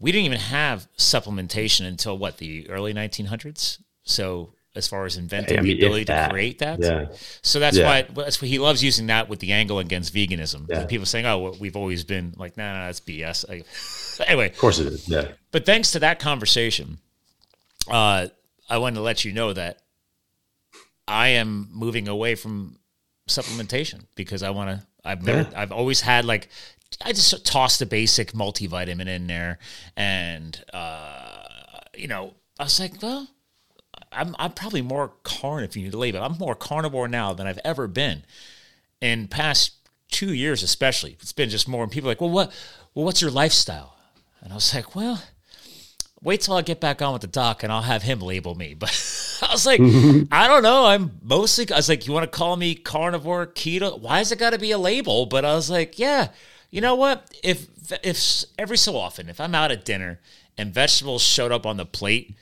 we 0.00 0.10
didn't 0.10 0.26
even 0.26 0.40
have 0.40 0.88
supplementation 0.96 1.86
until 1.86 2.18
what 2.18 2.38
the 2.38 2.68
early 2.68 2.92
1900s. 2.92 3.78
So 4.02 4.54
as 4.78 4.86
far 4.86 5.04
as 5.04 5.16
inventing 5.16 5.58
I 5.58 5.62
mean, 5.62 5.76
the 5.76 5.84
ability 5.84 6.04
to 6.06 6.28
create 6.30 6.60
that, 6.60 6.80
yeah. 6.80 7.06
so 7.42 7.58
that's 7.58 7.76
yeah. 7.76 7.84
why 7.84 8.02
that's 8.02 8.40
why 8.40 8.46
he 8.46 8.58
loves 8.58 8.82
using 8.82 9.08
that 9.08 9.28
with 9.28 9.40
the 9.40 9.52
angle 9.52 9.80
against 9.80 10.14
veganism. 10.14 10.66
Yeah. 10.68 10.86
People 10.86 11.04
saying, 11.04 11.26
"Oh, 11.26 11.38
well, 11.38 11.56
we've 11.60 11.76
always 11.76 12.04
been 12.04 12.32
like, 12.36 12.56
nah, 12.56 12.72
nah 12.72 12.86
that's 12.86 13.00
BS." 13.00 13.44
I, 13.50 14.24
anyway, 14.30 14.50
of 14.50 14.56
course 14.58 14.78
it 14.78 14.86
is. 14.86 15.08
Yeah. 15.08 15.32
But 15.50 15.66
thanks 15.66 15.90
to 15.92 15.98
that 15.98 16.20
conversation, 16.20 16.98
uh, 17.90 18.28
I 18.70 18.78
wanted 18.78 18.94
to 18.94 19.02
let 19.02 19.24
you 19.24 19.32
know 19.32 19.52
that 19.52 19.82
I 21.08 21.28
am 21.28 21.68
moving 21.72 22.06
away 22.06 22.36
from 22.36 22.78
supplementation 23.28 24.04
because 24.14 24.42
I 24.42 24.50
want 24.50 24.70
to. 24.70 24.86
I've 25.04 25.22
never. 25.22 25.48
I've 25.56 25.72
always 25.72 26.00
had 26.00 26.24
like. 26.24 26.48
I 27.04 27.12
just 27.12 27.44
tossed 27.44 27.82
a 27.82 27.86
basic 27.86 28.32
multivitamin 28.32 29.08
in 29.08 29.26
there, 29.26 29.58
and 29.96 30.64
uh, 30.72 31.80
you 31.96 32.06
know, 32.06 32.34
I 32.58 32.64
was 32.64 32.80
like, 32.80 33.02
well, 33.02 33.28
I'm 34.12 34.34
I'm 34.38 34.52
probably 34.52 34.82
more 34.82 35.12
carn 35.22 35.64
if 35.64 35.76
you 35.76 35.82
need 35.82 35.92
to 35.92 35.98
label. 35.98 36.22
I'm 36.22 36.38
more 36.38 36.54
carnivore 36.54 37.08
now 37.08 37.32
than 37.34 37.46
I've 37.46 37.60
ever 37.64 37.86
been. 37.86 38.24
In 39.00 39.28
past 39.28 39.72
two 40.10 40.32
years, 40.34 40.62
especially, 40.62 41.16
it's 41.20 41.32
been 41.32 41.50
just 41.50 41.68
more. 41.68 41.82
And 41.82 41.92
people 41.92 42.08
are 42.08 42.12
like, 42.12 42.20
well, 42.20 42.30
what, 42.30 42.52
well, 42.94 43.04
what's 43.04 43.20
your 43.20 43.30
lifestyle? 43.30 43.96
And 44.40 44.52
I 44.52 44.56
was 44.56 44.74
like, 44.74 44.96
well, 44.96 45.22
wait 46.22 46.40
till 46.40 46.54
I 46.54 46.62
get 46.62 46.80
back 46.80 47.00
on 47.02 47.12
with 47.12 47.22
the 47.22 47.28
doc 47.28 47.62
and 47.62 47.72
I'll 47.72 47.82
have 47.82 48.02
him 48.02 48.20
label 48.20 48.54
me. 48.54 48.74
But 49.40 49.48
I 49.50 49.52
was 49.52 49.66
like, 49.66 49.80
I 50.32 50.48
don't 50.48 50.64
know. 50.64 50.86
I'm 50.86 51.12
mostly, 51.22 51.70
I 51.70 51.76
was 51.76 51.88
like, 51.88 52.06
you 52.06 52.12
want 52.12 52.30
to 52.30 52.36
call 52.36 52.56
me 52.56 52.74
carnivore, 52.74 53.46
keto? 53.46 54.00
Why 54.00 54.18
has 54.18 54.32
it 54.32 54.38
got 54.38 54.50
to 54.50 54.58
be 54.58 54.72
a 54.72 54.78
label? 54.78 55.26
But 55.26 55.44
I 55.44 55.54
was 55.54 55.70
like, 55.70 55.98
yeah, 55.98 56.30
you 56.70 56.80
know 56.80 56.96
what? 56.96 57.32
If, 57.44 57.68
if 58.02 58.44
every 58.58 58.76
so 58.76 58.96
often, 58.96 59.28
if 59.28 59.40
I'm 59.40 59.54
out 59.54 59.70
at 59.70 59.84
dinner 59.84 60.18
and 60.56 60.74
vegetables 60.74 61.22
showed 61.22 61.52
up 61.52 61.64
on 61.66 61.76
the 61.76 61.86
plate, 61.86 62.34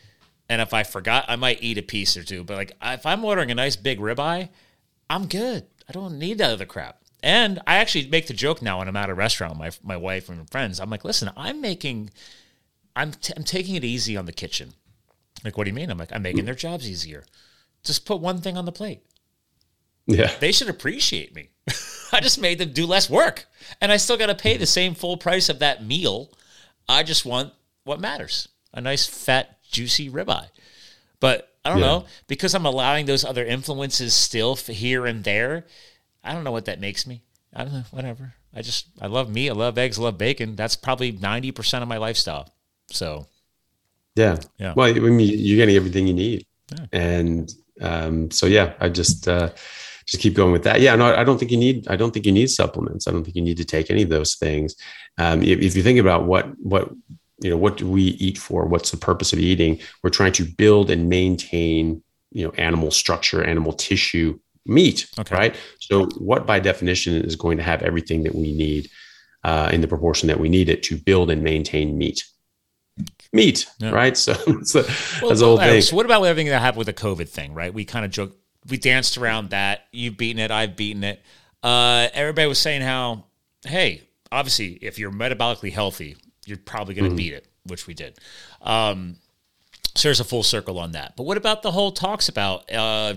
and 0.49 0.61
if 0.61 0.73
I 0.73 0.83
forgot, 0.83 1.25
I 1.29 1.37
might 1.37 1.63
eat 1.63 1.79
a 1.79 1.83
piece 1.83 2.17
or 2.17 2.23
two. 2.23 2.45
But 2.45 2.57
like, 2.57 2.77
if 2.83 3.05
I'm 3.05 3.25
ordering 3.25 3.51
a 3.51 3.55
nice 3.55 3.77
big 3.77 3.99
ribeye, 3.99 4.49
I'm 5.11 5.27
good. 5.27 5.67
I 5.89 5.93
don't 5.93 6.19
need 6.19 6.39
that 6.39 6.53
other 6.53 6.67
crap. 6.67 7.01
And 7.23 7.61
I 7.67 7.77
actually 7.77 8.09
make 8.09 8.27
the 8.27 8.35
joke 8.35 8.63
now 8.63 8.79
when 8.79 8.89
I'm 8.89 8.97
at 8.97 9.11
a 9.11 9.15
restaurant, 9.15 9.59
my 9.59 9.71
my 9.83 9.97
wife 9.97 10.29
and 10.29 10.49
friends. 10.51 10.79
I'm 10.79 10.91
like, 10.91 11.05
listen, 11.05 11.31
I'm 11.37 11.61
making 11.61 12.11
I'm, 12.97 13.13
t- 13.13 13.35
I'm 13.37 13.45
taking 13.45 13.75
it 13.75 13.85
easy 13.85 14.17
on 14.17 14.25
the 14.25 14.33
kitchen. 14.33 14.73
Like, 15.45 15.59
what 15.59 15.65
do 15.65 15.71
you 15.71 15.75
mean? 15.75 15.91
I'm 15.91 15.99
like, 15.99 16.13
I'm 16.13 16.23
making 16.23 16.47
their 16.47 16.55
jobs 16.55 16.89
easier. 16.89 17.25
Just 17.85 18.07
put 18.07 18.21
one 18.21 18.41
thing 18.41 18.57
on 18.57 18.65
the 18.65 18.73
plate. 18.73 19.03
Yeah. 20.07 20.33
They 20.41 20.51
should 20.51 20.71
appreciate 20.71 21.35
me. 21.35 21.51
I 22.13 22.21
just 22.21 22.41
made 22.41 22.59
them 22.59 22.73
do 22.73 22.87
less 22.87 23.11
work. 23.11 23.45
And 23.81 23.93
I 23.93 23.99
still 23.99 24.17
got 24.17 24.27
to 24.27 24.35
pay 24.35 24.57
the 24.57 24.67
same 24.67 24.95
full 24.95 25.19
price 25.19 25.49
of 25.51 25.59
that 25.59 25.85
meal. 25.85 26.33
I 26.89 27.03
just 27.03 27.27
want 27.27 27.53
what 27.85 28.01
matters 28.01 28.49
a 28.77 28.81
nice, 28.81 29.07
fat, 29.07 29.59
juicy 29.69 30.09
ribeye. 30.09 30.49
But 31.19 31.53
I 31.65 31.71
don't 31.71 31.79
yeah. 31.79 31.87
know, 31.87 32.05
because 32.29 32.55
I'm 32.55 32.67
allowing 32.67 33.07
those 33.07 33.25
other 33.25 33.45
influences 33.45 34.15
still 34.15 34.55
here 34.55 35.07
and 35.07 35.25
there, 35.25 35.67
I 36.23 36.33
don't 36.33 36.45
know 36.45 36.53
what 36.53 36.67
that 36.67 36.81
makes 36.81 37.07
me. 37.07 37.23
I 37.53 37.65
don't 37.65 37.73
know, 37.73 37.85
whatever. 37.91 38.35
I 38.55 38.63
just, 38.63 38.87
I 39.01 39.09
love 39.09 39.29
meat. 39.29 39.51
I 39.51 39.55
love 39.55 39.77
eggs. 39.77 39.99
I 39.99 40.03
love 40.03 40.19
bacon. 40.19 40.55
That's 40.55 40.77
probably 40.77 41.13
90% 41.13 41.83
of 41.83 41.89
my 41.89 41.97
lifestyle. 41.97 42.55
So, 42.89 43.27
yeah, 44.15 44.37
yeah. 44.59 44.75
Well, 44.77 44.89
I 44.89 44.99
mean, 44.99 45.21
you're 45.21 45.57
getting 45.57 45.77
everything 45.77 46.07
you 46.07 46.15
need, 46.15 46.47
yeah. 46.71 46.87
and 46.93 47.53
um, 47.83 48.31
so 48.31 48.47
yeah, 48.47 48.73
I 48.81 48.89
just 48.89 49.29
uh, 49.29 49.51
just 50.07 50.23
keep 50.23 50.35
going 50.35 50.53
with 50.53 50.65
that. 50.65 50.81
Yeah, 50.81 50.97
no, 50.97 51.15
I 51.15 51.23
don't 51.23 51.39
think 51.39 51.51
you 51.51 51.59
need. 51.59 51.87
I 51.89 51.97
don't 51.97 52.13
think 52.13 52.25
you 52.25 52.33
need 52.33 52.49
supplements. 52.49 53.07
I 53.07 53.11
don't 53.11 53.25
think 53.25 53.37
you 53.37 53.43
need 53.43 53.59
to 53.59 53.65
take 53.65 53.91
any 53.91 54.03
of 54.03 54.09
those 54.09 54.37
things. 54.37 54.75
Um, 55.19 55.43
if, 55.43 55.61
if 55.61 55.77
you 55.77 55.83
think 55.83 55.99
about 55.99 56.25
what 56.25 56.47
what 56.59 56.91
you 57.41 57.51
know, 57.51 57.57
what 57.57 57.77
do 57.77 57.89
we 57.89 58.03
eat 58.03 58.39
for? 58.39 58.67
What's 58.67 58.91
the 58.91 58.97
purpose 58.97 59.33
of 59.33 59.39
eating? 59.39 59.79
We're 60.03 60.11
trying 60.11 60.33
to 60.33 60.45
build 60.45 60.91
and 60.91 61.09
maintain, 61.09 62.03
you 62.31 62.45
know, 62.45 62.53
animal 62.57 62.91
structure, 62.91 63.45
animal 63.45 63.73
tissue, 63.73 64.39
meat, 64.65 65.07
okay. 65.19 65.35
right? 65.35 65.57
So, 65.81 66.07
what 66.19 66.47
by 66.47 66.61
definition 66.61 67.15
is 67.15 67.37
going 67.37 67.59
to 67.59 67.63
have 67.63 67.83
everything 67.83 68.23
that 68.25 68.35
we 68.35 68.53
need 68.55 68.89
uh, 69.45 69.71
in 69.73 69.81
the 69.81 69.89
proportion 69.89 70.29
that 70.29 70.41
we 70.41 70.49
need 70.49 70.69
it 70.69 70.83
to 70.85 70.97
build 70.97 71.31
and 71.31 71.43
maintain 71.43 71.99
meat? 71.99 72.25
meat, 73.33 73.67
yeah. 73.79 73.91
right? 73.91 74.17
So, 74.27 74.33
so 74.33 74.83
well, 75.21 75.29
that's 75.29 75.41
the 75.41 75.47
whole 75.47 75.59
thing. 75.59 75.83
So 75.83 75.97
what 75.97 76.07
about 76.07 76.23
everything 76.23 76.51
that 76.51 76.61
happened 76.61 76.79
with 76.79 76.87
the 76.87 76.95
COVID 76.95 77.29
thing, 77.29 77.55
right? 77.55 77.73
We 77.73 77.85
kind 77.85 78.05
of 78.05 78.11
joke, 78.11 78.37
we 78.69 78.79
danced 78.79 79.19
around 79.19 79.51
that. 79.51 79.87
You've 79.93 80.17
beaten 80.17 80.41
it, 80.41 80.51
I've 80.51 80.77
beaten 80.77 81.05
it. 81.05 81.23
Uh, 81.63 82.09
everybody 82.15 82.49
was 82.49 82.59
saying 82.59 82.83
how, 82.83 83.25
hey, 83.65 84.03
obviously, 84.33 84.79
if 84.83 84.99
you're 84.99 85.13
metabolically 85.13 85.73
healthy, 85.73 86.17
you're 86.47 86.59
probably 86.59 86.95
going 86.95 87.05
to 87.05 87.11
mm-hmm. 87.11 87.17
beat 87.17 87.33
it, 87.35 87.47
which 87.65 87.87
we 87.87 87.95
did. 87.95 88.19
Um, 88.63 89.17
so 89.95 90.09
there's 90.09 90.21
a 90.21 90.25
full 90.25 90.43
circle 90.43 90.79
on 90.79 90.93
that. 90.93 91.17
But 91.17 91.25
what 91.25 91.37
about 91.37 91.63
the 91.63 91.73
whole 91.73 91.93
talks 91.93 92.29
about 92.29 92.71
uh, 92.73 93.15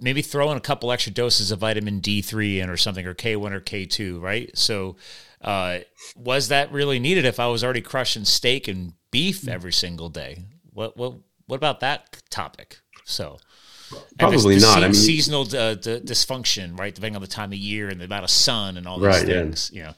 maybe 0.00 0.22
throwing 0.22 0.56
a 0.56 0.60
couple 0.60 0.92
extra 0.92 1.12
doses 1.12 1.50
of 1.50 1.60
vitamin 1.60 2.00
D3 2.00 2.58
in 2.58 2.70
or 2.70 2.76
something, 2.76 3.06
or 3.06 3.14
K1 3.14 3.52
or 3.52 3.60
K2, 3.60 4.20
right? 4.20 4.56
So 4.56 4.96
uh, 5.40 5.80
was 6.16 6.48
that 6.48 6.72
really 6.72 6.98
needed 6.98 7.24
if 7.24 7.38
I 7.38 7.46
was 7.46 7.62
already 7.62 7.80
crushing 7.80 8.24
steak 8.24 8.68
and 8.68 8.92
beef 9.10 9.48
every 9.48 9.72
single 9.72 10.08
day? 10.08 10.44
What 10.72 10.96
what 10.96 11.14
what 11.46 11.56
about 11.56 11.80
that 11.80 12.22
topic? 12.30 12.78
So 13.04 13.38
probably 14.18 14.58
not. 14.58 14.78
I 14.78 14.82
mean, 14.82 14.94
seasonal 14.94 15.42
uh, 15.42 15.74
d- 15.74 16.00
dysfunction, 16.00 16.78
right? 16.78 16.94
Depending 16.94 17.16
on 17.16 17.22
the 17.22 17.28
time 17.28 17.52
of 17.52 17.58
year 17.58 17.88
and 17.88 18.00
the 18.00 18.04
amount 18.04 18.24
of 18.24 18.30
sun 18.30 18.76
and 18.76 18.86
all 18.86 18.98
these 18.98 19.06
right, 19.06 19.26
things. 19.26 19.70
Yeah. 19.72 19.92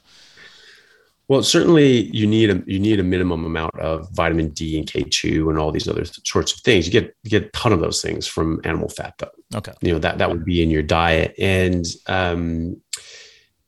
Well, 1.29 1.43
certainly 1.43 2.09
you 2.11 2.25
need 2.25 2.49
a 2.49 2.63
you 2.65 2.79
need 2.79 2.99
a 2.99 3.03
minimum 3.03 3.45
amount 3.45 3.79
of 3.79 4.09
vitamin 4.13 4.49
D 4.49 4.79
and 4.79 4.87
K 4.91 5.03
two 5.03 5.49
and 5.51 5.59
all 5.59 5.71
these 5.71 5.87
other 5.87 6.03
sorts 6.23 6.51
of 6.51 6.59
things. 6.61 6.87
You 6.87 6.91
get 6.91 7.15
you 7.23 7.29
get 7.29 7.43
a 7.43 7.49
ton 7.49 7.71
of 7.71 7.81
those 7.81 8.01
things 8.01 8.25
from 8.25 8.59
animal 8.63 8.89
fat, 8.89 9.13
though. 9.19 9.29
Okay. 9.55 9.71
You 9.81 9.93
know 9.93 9.99
that 9.99 10.17
that 10.17 10.29
would 10.29 10.43
be 10.43 10.63
in 10.63 10.71
your 10.71 10.81
diet, 10.81 11.35
and 11.37 11.85
um, 12.07 12.81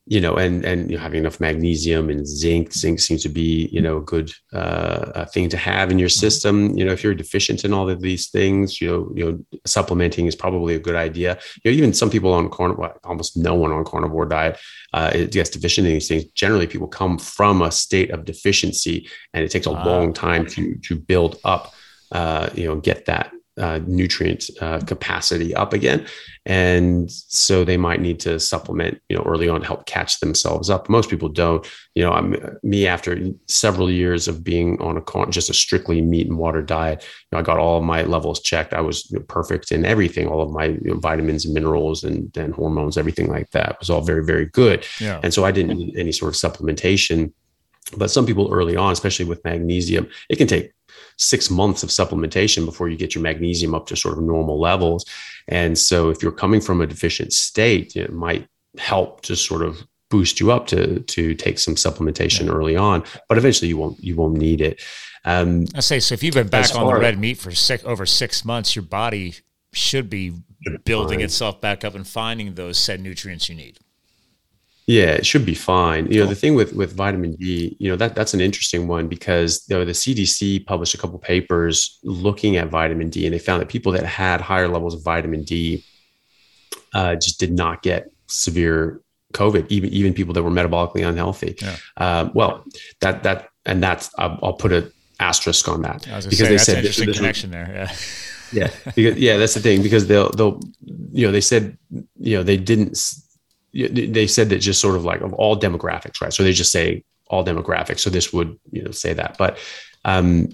you 0.08 0.20
know, 0.20 0.36
and 0.36 0.66
and 0.66 0.90
you 0.90 0.98
know, 0.98 1.04
having 1.04 1.20
enough 1.20 1.40
magnesium 1.40 2.10
and 2.10 2.28
zinc. 2.28 2.74
Zinc 2.74 3.00
seems 3.00 3.22
to 3.24 3.30
be 3.30 3.70
you 3.72 3.80
know 3.80 3.98
a 3.98 4.02
good 4.02 4.32
uh, 4.52 5.26
thing 5.26 5.48
to 5.50 5.58
have 5.58 5.92
in 5.92 6.00
your 6.00 6.10
mm-hmm. 6.10 6.20
system. 6.20 6.78
You 6.78 6.86
know, 6.86 6.92
if 6.92 7.04
you're 7.04 7.14
deficient 7.14 7.64
in 7.64 7.74
all 7.74 7.90
of 7.90 8.02
these 8.02 8.30
things, 8.30 8.82
you 8.82 8.88
know, 8.88 9.12
you 9.16 9.32
know, 9.32 9.60
supplementing 9.66 10.26
is 10.26 10.36
probably 10.36 10.76
a 10.76 10.80
good 10.80 10.96
idea. 10.96 11.38
You 11.64 11.72
know, 11.72 11.78
even 11.78 11.94
some 11.94 12.10
people 12.10 12.34
on 12.34 12.50
carnivore, 12.50 13.00
almost 13.04 13.38
no 13.38 13.54
one 13.54 13.72
on 13.72 13.86
carnivore 13.86 14.26
diet 14.26 14.60
uh, 14.94 15.12
gets 15.12 15.52
deficient 15.52 15.86
in 15.88 15.94
these 15.94 16.08
things. 16.08 16.26
Generally, 16.32 16.68
people 16.68 16.88
come 16.88 17.20
from 17.20 17.62
a 17.62 17.72
state 17.72 18.10
of 18.10 18.26
deficiency, 18.26 19.08
and 19.34 19.44
it 19.44 19.52
takes 19.52 19.68
a 19.68 19.72
long 19.72 20.14
time 20.14 20.48
to 20.48 20.76
to 20.76 20.96
build 20.96 21.40
up. 21.44 21.74
Uh, 22.12 22.50
you 22.56 22.66
know, 22.66 22.76
get 22.76 23.06
that 23.06 23.32
uh, 23.58 23.80
nutrient 23.86 24.50
uh, 24.62 24.80
capacity 24.80 25.54
up 25.54 25.74
again. 25.74 26.06
And 26.46 27.12
so 27.12 27.64
they 27.64 27.78
might 27.78 28.02
need 28.02 28.20
to 28.22 28.40
supplement, 28.40 29.02
you 29.10 29.18
know, 29.18 29.24
early 29.24 29.48
on 29.50 29.62
to 29.62 29.68
help 29.68 29.86
catch 29.86 30.20
themselves 30.20 30.70
up. 30.70 30.90
Most 30.90 31.10
people 31.10 31.30
don't. 31.30 31.68
You 31.94 32.04
know, 32.04 32.12
I'm, 32.14 32.58
me 32.64 32.88
after 32.88 33.20
several 33.48 33.92
years 33.92 34.28
of 34.28 34.44
being 34.44 34.82
on 34.82 34.98
a 34.98 35.30
just 35.30 35.50
a 35.50 35.54
strictly 35.54 36.02
meat 36.02 36.28
and 36.28 36.38
water 36.38 36.62
diet, 36.62 37.04
you 37.04 37.28
know, 37.34 37.40
I 37.40 37.42
got 37.42 37.60
all 37.60 37.78
of 37.78 37.84
my 37.84 38.04
levels 38.04 38.42
checked. 38.42 38.74
I 38.74 38.82
was 38.82 39.14
perfect 39.28 39.72
in 39.72 39.86
everything, 39.86 40.28
all 40.28 40.42
of 40.42 40.52
my 40.52 40.66
you 40.66 40.80
know, 40.94 40.98
vitamins 40.98 41.46
and 41.46 41.54
minerals 41.54 42.04
and, 42.04 42.36
and 42.38 42.54
hormones, 42.54 42.98
everything 42.98 43.28
like 43.28 43.52
that 43.52 43.78
was 43.80 43.90
all 43.90 44.02
very, 44.02 44.24
very 44.24 44.46
good. 44.46 44.86
Yeah. 45.00 45.20
And 45.22 45.34
so 45.34 45.46
I 45.46 45.52
didn't 45.52 45.78
need 45.78 45.98
any 45.98 46.12
sort 46.12 46.34
of 46.34 46.40
supplementation. 46.40 47.34
But 47.98 48.10
some 48.10 48.26
people 48.26 48.50
early 48.52 48.78
on, 48.78 48.94
especially 48.94 49.26
with 49.26 49.44
magnesium, 49.44 50.08
it 50.30 50.38
can 50.38 50.48
take 50.48 50.72
six 51.22 51.52
months 51.52 51.84
of 51.84 51.90
supplementation 51.90 52.66
before 52.66 52.90
you 52.90 52.98
get 52.98 53.14
your 53.14 53.22
magnesium 53.22 53.76
up 53.76 53.86
to 53.88 53.96
sort 53.96 54.18
of 54.18 54.24
normal 54.24 54.60
levels. 54.60 55.06
And 55.48 55.78
so 55.78 56.10
if 56.10 56.24
you're 56.24 56.32
coming 56.32 56.62
from 56.62 56.82
a 56.82 56.88
deficient 56.88 57.32
state, 57.32 57.96
it 57.96 58.12
might 58.12 58.48
help 58.78 59.22
to 59.22 59.36
sort 59.36 59.62
of 59.62 59.84
boost 60.10 60.40
you 60.40 60.52
up 60.52 60.68
to 60.68 61.00
to 61.00 61.34
take 61.36 61.58
some 61.60 61.76
supplementation 61.76 62.46
yeah. 62.46 62.52
early 62.52 62.76
on, 62.76 63.04
but 63.30 63.38
eventually 63.38 63.70
you 63.70 63.78
won't 63.78 64.00
you 64.04 64.16
won't 64.16 64.36
need 64.36 64.62
it. 64.62 64.82
Um, 65.24 65.66
I 65.76 65.82
say 65.82 66.00
so. 66.00 66.14
If 66.14 66.24
you've 66.24 66.34
been 66.34 66.48
back 66.48 66.76
on 66.76 66.88
the 66.88 67.00
red 67.00 67.20
meat 67.20 67.38
for 67.38 67.52
six, 67.52 67.84
over 67.86 68.06
six 68.06 68.44
months, 68.44 68.76
your 68.76 68.84
body 68.84 69.36
should 69.74 70.10
be 70.10 70.34
building 70.84 71.22
itself 71.22 71.62
back 71.62 71.86
up 71.86 71.96
and 71.96 72.06
finding 72.06 72.56
those 72.56 72.78
said 72.78 73.00
nutrients 73.00 73.48
you 73.48 73.56
need. 73.56 73.80
Yeah, 74.92 75.12
it 75.12 75.26
should 75.26 75.46
be 75.46 75.56
fine. 75.56 76.12
You 76.12 76.20
know, 76.20 76.26
the 76.26 76.36
thing 76.36 76.54
with 76.54 76.74
with 76.74 76.92
vitamin 76.92 77.36
D, 77.36 77.78
you 77.80 77.90
know, 77.90 77.96
that 77.96 78.14
that's 78.14 78.34
an 78.34 78.42
interesting 78.42 78.90
one 78.90 79.08
because 79.08 79.64
you 79.70 79.78
know, 79.78 79.86
the 79.86 79.94
CDC 79.94 80.66
published 80.66 80.94
a 80.94 80.98
couple 80.98 81.18
papers 81.18 81.98
looking 82.04 82.58
at 82.58 82.68
vitamin 82.68 83.10
D, 83.10 83.26
and 83.26 83.34
they 83.34 83.40
found 83.40 83.62
that 83.62 83.70
people 83.70 83.94
that 83.94 84.06
had 84.06 84.42
higher 84.42 84.68
levels 84.68 84.94
of 84.94 85.02
vitamin 85.02 85.44
D 85.44 85.86
uh, 86.94 87.16
just 87.16 87.40
did 87.40 87.54
not 87.54 87.84
get 87.84 88.12
severe 88.28 89.00
COVID, 89.32 89.66
even 89.70 89.90
even 89.92 90.14
people 90.14 90.34
that 90.34 90.44
were 90.44 90.52
metabolically 90.52 91.08
unhealthy. 91.08 91.56
Yeah. 91.62 91.78
Um, 91.96 92.32
well, 92.34 92.66
that 93.00 93.24
that 93.24 93.48
and 93.66 93.82
that's 93.82 94.12
I'll, 94.18 94.38
I'll, 94.44 94.54
put 94.54 94.74
an 94.74 94.92
asterisk 95.22 95.70
on 95.70 95.84
that 95.84 96.02
because 96.02 96.38
say, 96.38 96.48
they 96.50 96.58
said 96.58 96.78
interesting 96.80 97.06
this, 97.06 97.18
connection 97.18 97.52
there. 97.52 97.72
Yeah. 97.74 97.96
yeah, 98.52 98.92
because, 98.94 99.18
yeah, 99.18 99.38
that's 99.38 99.54
the 99.54 99.62
thing 99.62 99.84
because 99.84 100.08
they'll 100.08 100.32
they'll 100.32 100.60
you 101.14 101.26
know 101.26 101.32
they 101.32 101.40
said 101.40 101.78
you 102.20 102.36
know 102.36 102.44
they 102.44 102.58
didn't 102.58 102.98
they 103.74 104.28
said 104.28 104.50
that 104.50 104.60
just 104.60 104.82
sort 104.82 104.96
of 104.96 105.06
like 105.06 105.22
of 105.22 105.34
all 105.34 105.60
demographics, 105.60 106.22
right? 106.22 106.34
So 106.34 106.44
they 106.44 106.54
just 106.54 106.72
say 106.72 107.04
all 107.28 107.46
demographics. 107.46 108.00
So 108.00 108.10
this 108.10 108.34
would 108.34 108.60
you 108.72 108.84
know 108.84 108.92
say 108.92 109.14
that, 109.14 109.38
but 109.38 109.58
um, 110.06 110.50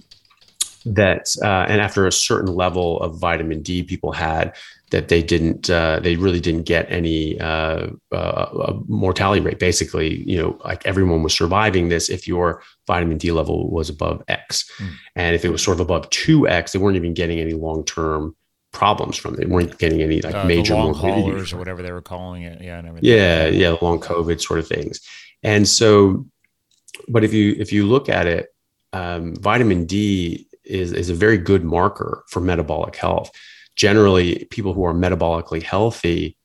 that 0.86 1.28
uh, 1.44 1.66
and 1.68 1.82
after 1.82 2.08
a 2.08 2.12
certain 2.12 2.54
level 2.54 3.02
of 3.02 3.20
vitamin 3.20 3.62
D 3.62 3.84
people 3.84 4.12
had 4.12 4.56
that 4.92 5.10
they 5.10 5.22
didn't 5.22 5.70
uh, 5.70 6.00
they 6.00 6.16
really 6.16 6.40
didn't 6.40 6.64
get 6.64 6.90
any 6.90 7.40
uh, 7.40 7.88
uh, 8.12 8.74
mortality 8.88 9.42
rate 9.42 9.60
basically 9.60 10.24
you 10.24 10.38
know 10.42 10.58
like 10.64 10.86
everyone 10.86 11.24
was 11.24 11.34
surviving 11.34 11.90
this 11.90 12.10
if 12.10 12.28
your 12.28 12.62
vitamin 12.86 13.18
D 13.18 13.32
level 13.32 13.70
was 13.70 13.90
above 13.90 14.24
X 14.28 14.70
mm. 14.78 14.92
and 15.16 15.36
if 15.36 15.44
it 15.44 15.50
was 15.50 15.62
sort 15.62 15.76
of 15.76 15.82
above 15.82 16.10
2X 16.10 16.72
they 16.72 16.80
weren't 16.80 16.96
even 16.96 17.14
getting 17.14 17.40
any 17.40 17.54
long-term 17.54 18.36
problems 18.78 19.18
from 19.18 19.34
it. 19.34 19.38
They 19.38 19.46
weren't 19.46 19.78
getting 19.78 20.02
any 20.02 20.22
like 20.22 20.36
uh, 20.36 20.46
major 20.46 20.76
long 20.76 20.94
haulers 20.94 21.52
or 21.52 21.58
whatever 21.58 21.82
they 21.82 21.92
were 21.92 22.02
calling 22.02 22.44
it 22.44 22.62
yeah 22.62 22.78
and 22.78 22.88
everything. 22.88 23.10
yeah 23.10 23.48
yeah 23.48 23.76
long 23.82 24.00
COVID 24.00 24.40
sort 24.40 24.60
of 24.60 24.68
things 24.68 25.02
and 25.44 25.68
so 25.68 26.26
but 27.10 27.24
if 27.24 27.34
you 27.34 27.56
if 27.58 27.74
you 27.74 27.86
look 27.88 28.08
at 28.08 28.28
it 28.28 28.54
um, 28.94 29.36
vitamin 29.36 29.86
D 29.86 30.48
is, 30.64 30.92
is 30.94 31.10
a 31.10 31.14
very 31.14 31.38
good 31.38 31.64
marker 31.64 32.24
for 32.28 32.40
metabolic 32.40 32.96
health. 32.96 33.32
Generally, 33.76 34.46
people 34.52 34.74
who 34.74 34.86
are 34.86 34.94
metabolically 34.94 35.62
healthy 35.62 36.38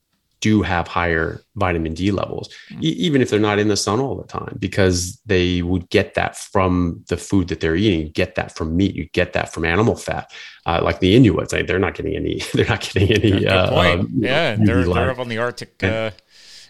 do 0.43 0.61
have 0.61 0.89
higher 0.89 1.41
vitamin 1.55 1.93
D 1.93 2.11
levels, 2.11 2.49
mm-hmm. 2.69 2.83
e- 2.83 2.89
even 2.89 3.21
if 3.21 3.29
they're 3.29 3.39
not 3.39 3.59
in 3.59 3.69
the 3.69 3.77
sun 3.77 4.01
all 4.01 4.17
the 4.17 4.27
time, 4.27 4.57
because 4.59 5.15
they 5.25 5.61
would 5.61 5.89
get 5.89 6.15
that 6.15 6.35
from 6.35 7.01
the 7.07 7.15
food 7.15 7.47
that 7.47 7.61
they're 7.61 7.77
eating. 7.77 8.01
You 8.01 8.09
get 8.09 8.35
that 8.35 8.53
from 8.53 8.75
meat. 8.75 8.93
You 8.93 9.05
get 9.13 9.31
that 9.33 9.53
from 9.53 9.63
animal 9.63 9.95
fat, 9.95 10.33
uh, 10.65 10.81
like 10.83 10.99
the 10.99 11.15
Inuits. 11.15 11.53
Like, 11.53 11.67
they're 11.67 11.79
not 11.79 11.95
getting 11.95 12.17
any. 12.17 12.41
They're 12.53 12.67
not 12.67 12.81
getting 12.81 13.11
any. 13.13 13.47
Uh, 13.47 13.69
point. 13.69 13.99
Um, 14.01 14.09
yeah, 14.17 14.55
know, 14.57 14.65
they're, 14.65 14.83
they're 14.83 15.11
up 15.11 15.19
on 15.19 15.29
the 15.29 15.37
Arctic 15.37 15.81
uh, 15.81 16.11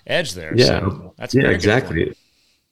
edge 0.06 0.34
there. 0.34 0.54
Yeah, 0.56 0.66
so 0.66 1.16
that's 1.18 1.34
yeah, 1.34 1.50
exactly. 1.50 2.14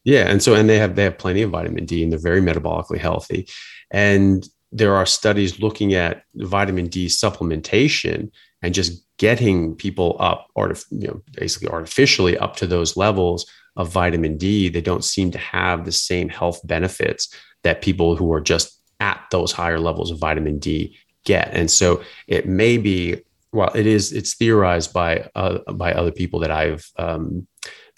Yeah, 0.03 0.29
and 0.29 0.41
so 0.41 0.53
and 0.53 0.69
they 0.69 0.77
have 0.77 0.95
they 0.95 1.03
have 1.03 1.17
plenty 1.17 1.41
of 1.41 1.49
vitamin 1.49 1.85
D, 1.85 2.03
and 2.03 2.11
they're 2.11 2.19
very 2.19 2.41
metabolically 2.41 2.99
healthy, 2.99 3.47
and 3.89 4.47
there 4.71 4.95
are 4.95 5.05
studies 5.05 5.59
looking 5.59 5.95
at 5.95 6.23
vitamin 6.35 6.87
D 6.87 7.07
supplementation 7.07 8.31
and 8.61 8.73
just 8.73 9.03
getting 9.21 9.75
people 9.75 10.17
up, 10.19 10.47
or 10.55 10.73
you 10.89 11.07
know, 11.07 11.21
basically 11.33 11.67
artificially 11.67 12.35
up 12.39 12.55
to 12.55 12.65
those 12.65 12.97
levels 12.97 13.45
of 13.75 13.87
vitamin 13.87 14.35
D. 14.35 14.67
They 14.67 14.81
don't 14.81 15.03
seem 15.03 15.29
to 15.29 15.37
have 15.37 15.85
the 15.85 15.91
same 15.91 16.27
health 16.27 16.59
benefits 16.65 17.31
that 17.61 17.83
people 17.83 18.15
who 18.15 18.33
are 18.33 18.41
just 18.41 18.81
at 18.99 19.23
those 19.29 19.51
higher 19.51 19.79
levels 19.79 20.09
of 20.09 20.17
vitamin 20.17 20.57
D 20.57 20.97
get. 21.23 21.49
And 21.53 21.69
so 21.69 22.01
it 22.25 22.47
may 22.47 22.79
be, 22.79 23.21
well, 23.53 23.69
it 23.75 23.85
is, 23.85 24.11
it's 24.11 24.33
theorized 24.33 24.91
by 24.91 25.29
uh, 25.35 25.59
by 25.71 25.93
other 25.93 26.11
people 26.11 26.39
that 26.39 26.49
I've 26.49 26.89
um, 26.97 27.45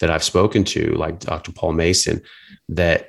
that 0.00 0.10
I've 0.10 0.24
spoken 0.24 0.62
to, 0.64 0.92
like 0.92 1.20
Dr. 1.20 1.52
Paul 1.52 1.72
Mason, 1.72 2.20
that 2.68 3.08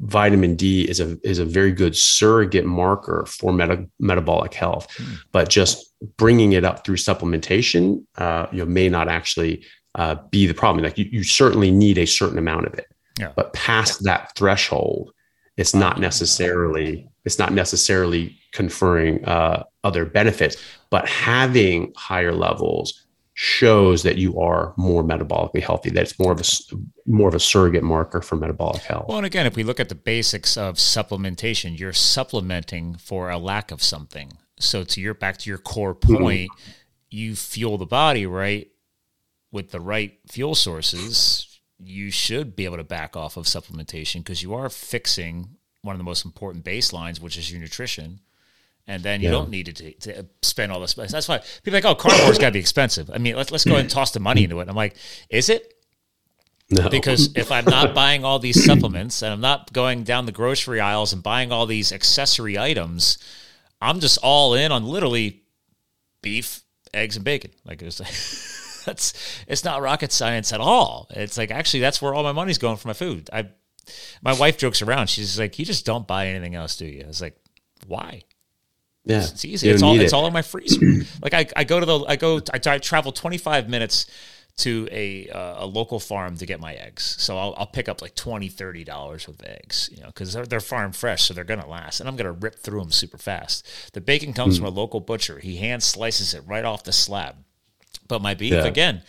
vitamin 0.00 0.56
D 0.56 0.88
is 0.88 0.98
a 0.98 1.18
is 1.22 1.40
a 1.40 1.44
very 1.44 1.72
good 1.72 1.94
surrogate 1.94 2.64
marker 2.64 3.26
for 3.28 3.52
meta, 3.52 3.86
metabolic 4.00 4.54
health, 4.54 4.88
mm. 4.96 5.18
but 5.30 5.50
just 5.50 5.87
bringing 6.16 6.52
it 6.52 6.64
up 6.64 6.84
through 6.84 6.96
supplementation, 6.96 8.04
uh, 8.16 8.46
you 8.52 8.58
know, 8.58 8.66
may 8.66 8.88
not 8.88 9.08
actually 9.08 9.64
uh, 9.94 10.16
be 10.30 10.46
the 10.46 10.54
problem. 10.54 10.84
Like 10.84 10.98
you, 10.98 11.06
you 11.10 11.24
certainly 11.24 11.70
need 11.70 11.98
a 11.98 12.06
certain 12.06 12.38
amount 12.38 12.66
of 12.66 12.74
it, 12.74 12.86
yeah. 13.18 13.32
but 13.34 13.52
past 13.52 14.04
that 14.04 14.34
threshold, 14.36 15.12
it's 15.56 15.74
not 15.74 15.98
necessarily 15.98 17.08
it's 17.24 17.38
not 17.38 17.52
necessarily 17.52 18.38
conferring 18.52 19.24
uh, 19.24 19.64
other 19.84 20.04
benefits, 20.06 20.56
but 20.88 21.06
having 21.08 21.92
higher 21.96 22.32
levels 22.32 23.04
shows 23.34 24.02
that 24.02 24.16
you 24.16 24.36
are 24.40 24.74
more 24.76 25.04
metabolically 25.04 25.62
healthy. 25.62 25.90
That 25.90 26.02
it's 26.02 26.18
more 26.18 26.32
of 26.32 26.40
a 26.40 26.44
more 27.06 27.28
of 27.28 27.34
a 27.34 27.40
surrogate 27.40 27.84
marker 27.84 28.20
for 28.22 28.36
metabolic 28.36 28.82
health. 28.82 29.06
Well, 29.08 29.18
and 29.18 29.26
again, 29.26 29.46
if 29.46 29.56
we 29.56 29.62
look 29.62 29.78
at 29.78 29.88
the 29.88 29.94
basics 29.94 30.56
of 30.56 30.76
supplementation, 30.76 31.78
you're 31.78 31.92
supplementing 31.92 32.94
for 32.94 33.30
a 33.30 33.38
lack 33.38 33.70
of 33.70 33.82
something. 33.82 34.38
So 34.60 34.84
to 34.84 35.00
your 35.00 35.14
back 35.14 35.38
to 35.38 35.50
your 35.50 35.58
core 35.58 35.94
mm-hmm. 35.94 36.16
point, 36.16 36.50
mm-hmm. 36.50 36.70
you 37.10 37.36
fuel 37.36 37.78
the 37.78 37.86
body 37.86 38.26
right 38.26 38.68
with 39.50 39.70
the 39.70 39.80
right 39.80 40.18
fuel 40.30 40.54
sources. 40.54 41.44
You 41.80 42.10
should 42.10 42.56
be 42.56 42.64
able 42.64 42.78
to 42.78 42.84
back 42.84 43.16
off 43.16 43.36
of 43.36 43.44
supplementation 43.44 44.16
because 44.16 44.42
you 44.42 44.54
are 44.54 44.68
fixing 44.68 45.56
one 45.82 45.94
of 45.94 45.98
the 45.98 46.04
most 46.04 46.24
important 46.24 46.64
baselines, 46.64 47.20
which 47.20 47.38
is 47.38 47.52
your 47.52 47.60
nutrition 47.60 48.20
and 48.88 49.02
then 49.02 49.20
you 49.20 49.26
yeah. 49.26 49.32
don't 49.32 49.50
need 49.50 49.76
to, 49.76 49.92
to, 49.92 50.26
spend 50.42 50.72
all 50.72 50.80
this. 50.80 50.96
money. 50.96 51.08
That's 51.10 51.28
why 51.28 51.42
people 51.62 51.78
are 51.78 51.82
like, 51.82 51.84
oh, 51.84 51.94
carnivore's 51.94 52.38
got 52.38 52.46
to 52.46 52.52
be 52.52 52.58
expensive. 52.58 53.10
I 53.12 53.18
mean, 53.18 53.36
let's 53.36 53.52
let's 53.52 53.64
go 53.64 53.76
and 53.76 53.88
toss 53.88 54.12
the 54.12 54.20
money 54.20 54.44
into 54.44 54.58
it. 54.60 54.68
I'm 54.68 54.74
like, 54.74 54.96
is 55.28 55.50
it? 55.50 55.74
No. 56.70 56.88
Because 56.88 57.34
if 57.36 57.52
I'm 57.52 57.66
not 57.66 57.94
buying 57.94 58.24
all 58.24 58.38
these 58.38 58.64
supplements 58.64 59.22
and 59.22 59.32
I'm 59.32 59.40
not 59.40 59.72
going 59.72 60.04
down 60.04 60.26
the 60.26 60.32
grocery 60.32 60.80
aisles 60.80 61.12
and 61.12 61.22
buying 61.22 61.52
all 61.52 61.66
these 61.66 61.92
accessory 61.92 62.58
items, 62.58 63.18
I'm 63.80 64.00
just 64.00 64.18
all 64.22 64.54
in 64.54 64.72
on 64.72 64.84
literally 64.84 65.42
beef, 66.22 66.62
eggs, 66.92 67.16
and 67.16 67.24
bacon. 67.24 67.52
Like 67.64 67.82
it's 67.82 68.82
that's 68.84 69.44
it's 69.46 69.64
not 69.64 69.82
rocket 69.82 70.12
science 70.12 70.52
at 70.52 70.60
all. 70.60 71.06
It's 71.10 71.38
like 71.38 71.50
actually 71.50 71.80
that's 71.80 72.02
where 72.02 72.14
all 72.14 72.22
my 72.22 72.32
money's 72.32 72.58
going 72.58 72.76
for 72.76 72.88
my 72.88 72.94
food. 72.94 73.30
I 73.32 73.48
my 74.22 74.34
wife 74.34 74.58
jokes 74.58 74.82
around. 74.82 75.08
She's 75.08 75.38
like, 75.38 75.58
"You 75.58 75.64
just 75.64 75.86
don't 75.86 76.06
buy 76.06 76.28
anything 76.28 76.54
else, 76.54 76.76
do 76.76 76.86
you?" 76.86 77.04
I 77.04 77.06
was 77.06 77.20
like, 77.20 77.36
"Why?" 77.86 78.22
Yeah, 79.04 79.20
it's 79.20 79.44
easy. 79.44 79.70
It's 79.70 79.82
all 79.82 79.98
it's 79.98 80.12
all 80.12 80.26
in 80.26 80.32
my 80.32 80.42
freezer. 80.42 80.80
like 81.22 81.34
I, 81.34 81.46
I 81.56 81.64
go 81.64 81.80
to 81.80 81.86
the 81.86 82.00
I 82.00 82.16
go 82.16 82.40
I, 82.52 82.60
I 82.66 82.78
travel 82.78 83.12
25 83.12 83.68
minutes 83.68 84.06
to 84.58 84.88
a 84.90 85.28
uh, 85.28 85.64
a 85.64 85.66
local 85.66 86.00
farm 86.00 86.36
to 86.36 86.46
get 86.46 86.60
my 86.60 86.74
eggs. 86.74 87.16
So 87.18 87.38
I'll, 87.38 87.54
I'll 87.56 87.66
pick 87.66 87.88
up 87.88 88.02
like 88.02 88.14
20 88.14 88.48
30 88.48 88.84
dollars 88.84 89.26
with 89.26 89.44
eggs, 89.44 89.88
you 89.92 90.02
know, 90.02 90.08
because 90.08 90.32
they're, 90.32 90.46
they're 90.46 90.60
farm 90.60 90.92
fresh, 90.92 91.24
so 91.24 91.34
they're 91.34 91.44
gonna 91.44 91.68
last, 91.68 92.00
and 92.00 92.08
I'm 92.08 92.16
gonna 92.16 92.32
rip 92.32 92.56
through 92.56 92.80
them 92.80 92.90
super 92.90 93.18
fast. 93.18 93.66
The 93.92 94.00
bacon 94.00 94.32
comes 94.32 94.56
mm. 94.56 94.58
from 94.58 94.66
a 94.68 94.76
local 94.76 95.00
butcher. 95.00 95.38
He 95.38 95.56
hand 95.56 95.82
slices 95.82 96.34
it 96.34 96.42
right 96.46 96.64
off 96.64 96.84
the 96.84 96.92
slab. 96.92 97.36
But 98.08 98.20
my 98.20 98.34
beef 98.34 98.52
yeah. 98.52 98.64
again, 98.64 99.02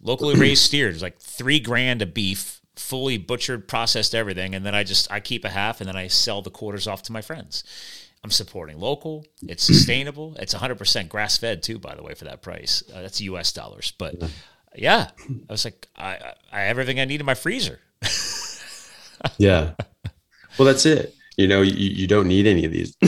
locally 0.00 0.36
raised 0.36 0.62
steers, 0.62 1.02
like 1.02 1.18
three 1.18 1.58
grand 1.58 2.00
a 2.00 2.06
beef, 2.06 2.60
fully 2.76 3.18
butchered, 3.18 3.66
processed 3.66 4.14
everything, 4.14 4.54
and 4.54 4.64
then 4.64 4.74
I 4.74 4.84
just 4.84 5.10
I 5.10 5.18
keep 5.18 5.44
a 5.44 5.50
half, 5.50 5.80
and 5.80 5.88
then 5.88 5.96
I 5.96 6.06
sell 6.06 6.40
the 6.40 6.50
quarters 6.50 6.86
off 6.86 7.02
to 7.04 7.12
my 7.12 7.20
friends. 7.20 7.64
I'm 8.22 8.30
supporting 8.30 8.78
local. 8.78 9.26
It's 9.42 9.62
sustainable. 9.62 10.34
It's 10.38 10.54
100% 10.54 11.10
grass 11.10 11.36
fed 11.36 11.62
too, 11.62 11.78
by 11.78 11.94
the 11.94 12.02
way, 12.02 12.14
for 12.14 12.24
that 12.24 12.40
price. 12.40 12.82
Uh, 12.90 13.02
that's 13.02 13.20
U.S. 13.20 13.52
dollars. 13.52 13.92
But 13.98 14.14
yeah, 14.74 15.10
I 15.28 15.52
was 15.52 15.64
like, 15.64 15.88
I, 15.96 16.34
I 16.52 16.60
have 16.60 16.70
everything 16.70 17.00
I 17.00 17.04
need 17.04 17.20
in 17.20 17.26
my 17.26 17.34
freezer. 17.34 17.80
yeah. 19.38 19.72
Well, 20.58 20.66
that's 20.66 20.86
it. 20.86 21.14
You 21.36 21.48
know, 21.48 21.62
you, 21.62 21.72
you 21.72 22.06
don't 22.06 22.28
need 22.28 22.46
any 22.46 22.64
of 22.64 22.72
these. 22.72 22.96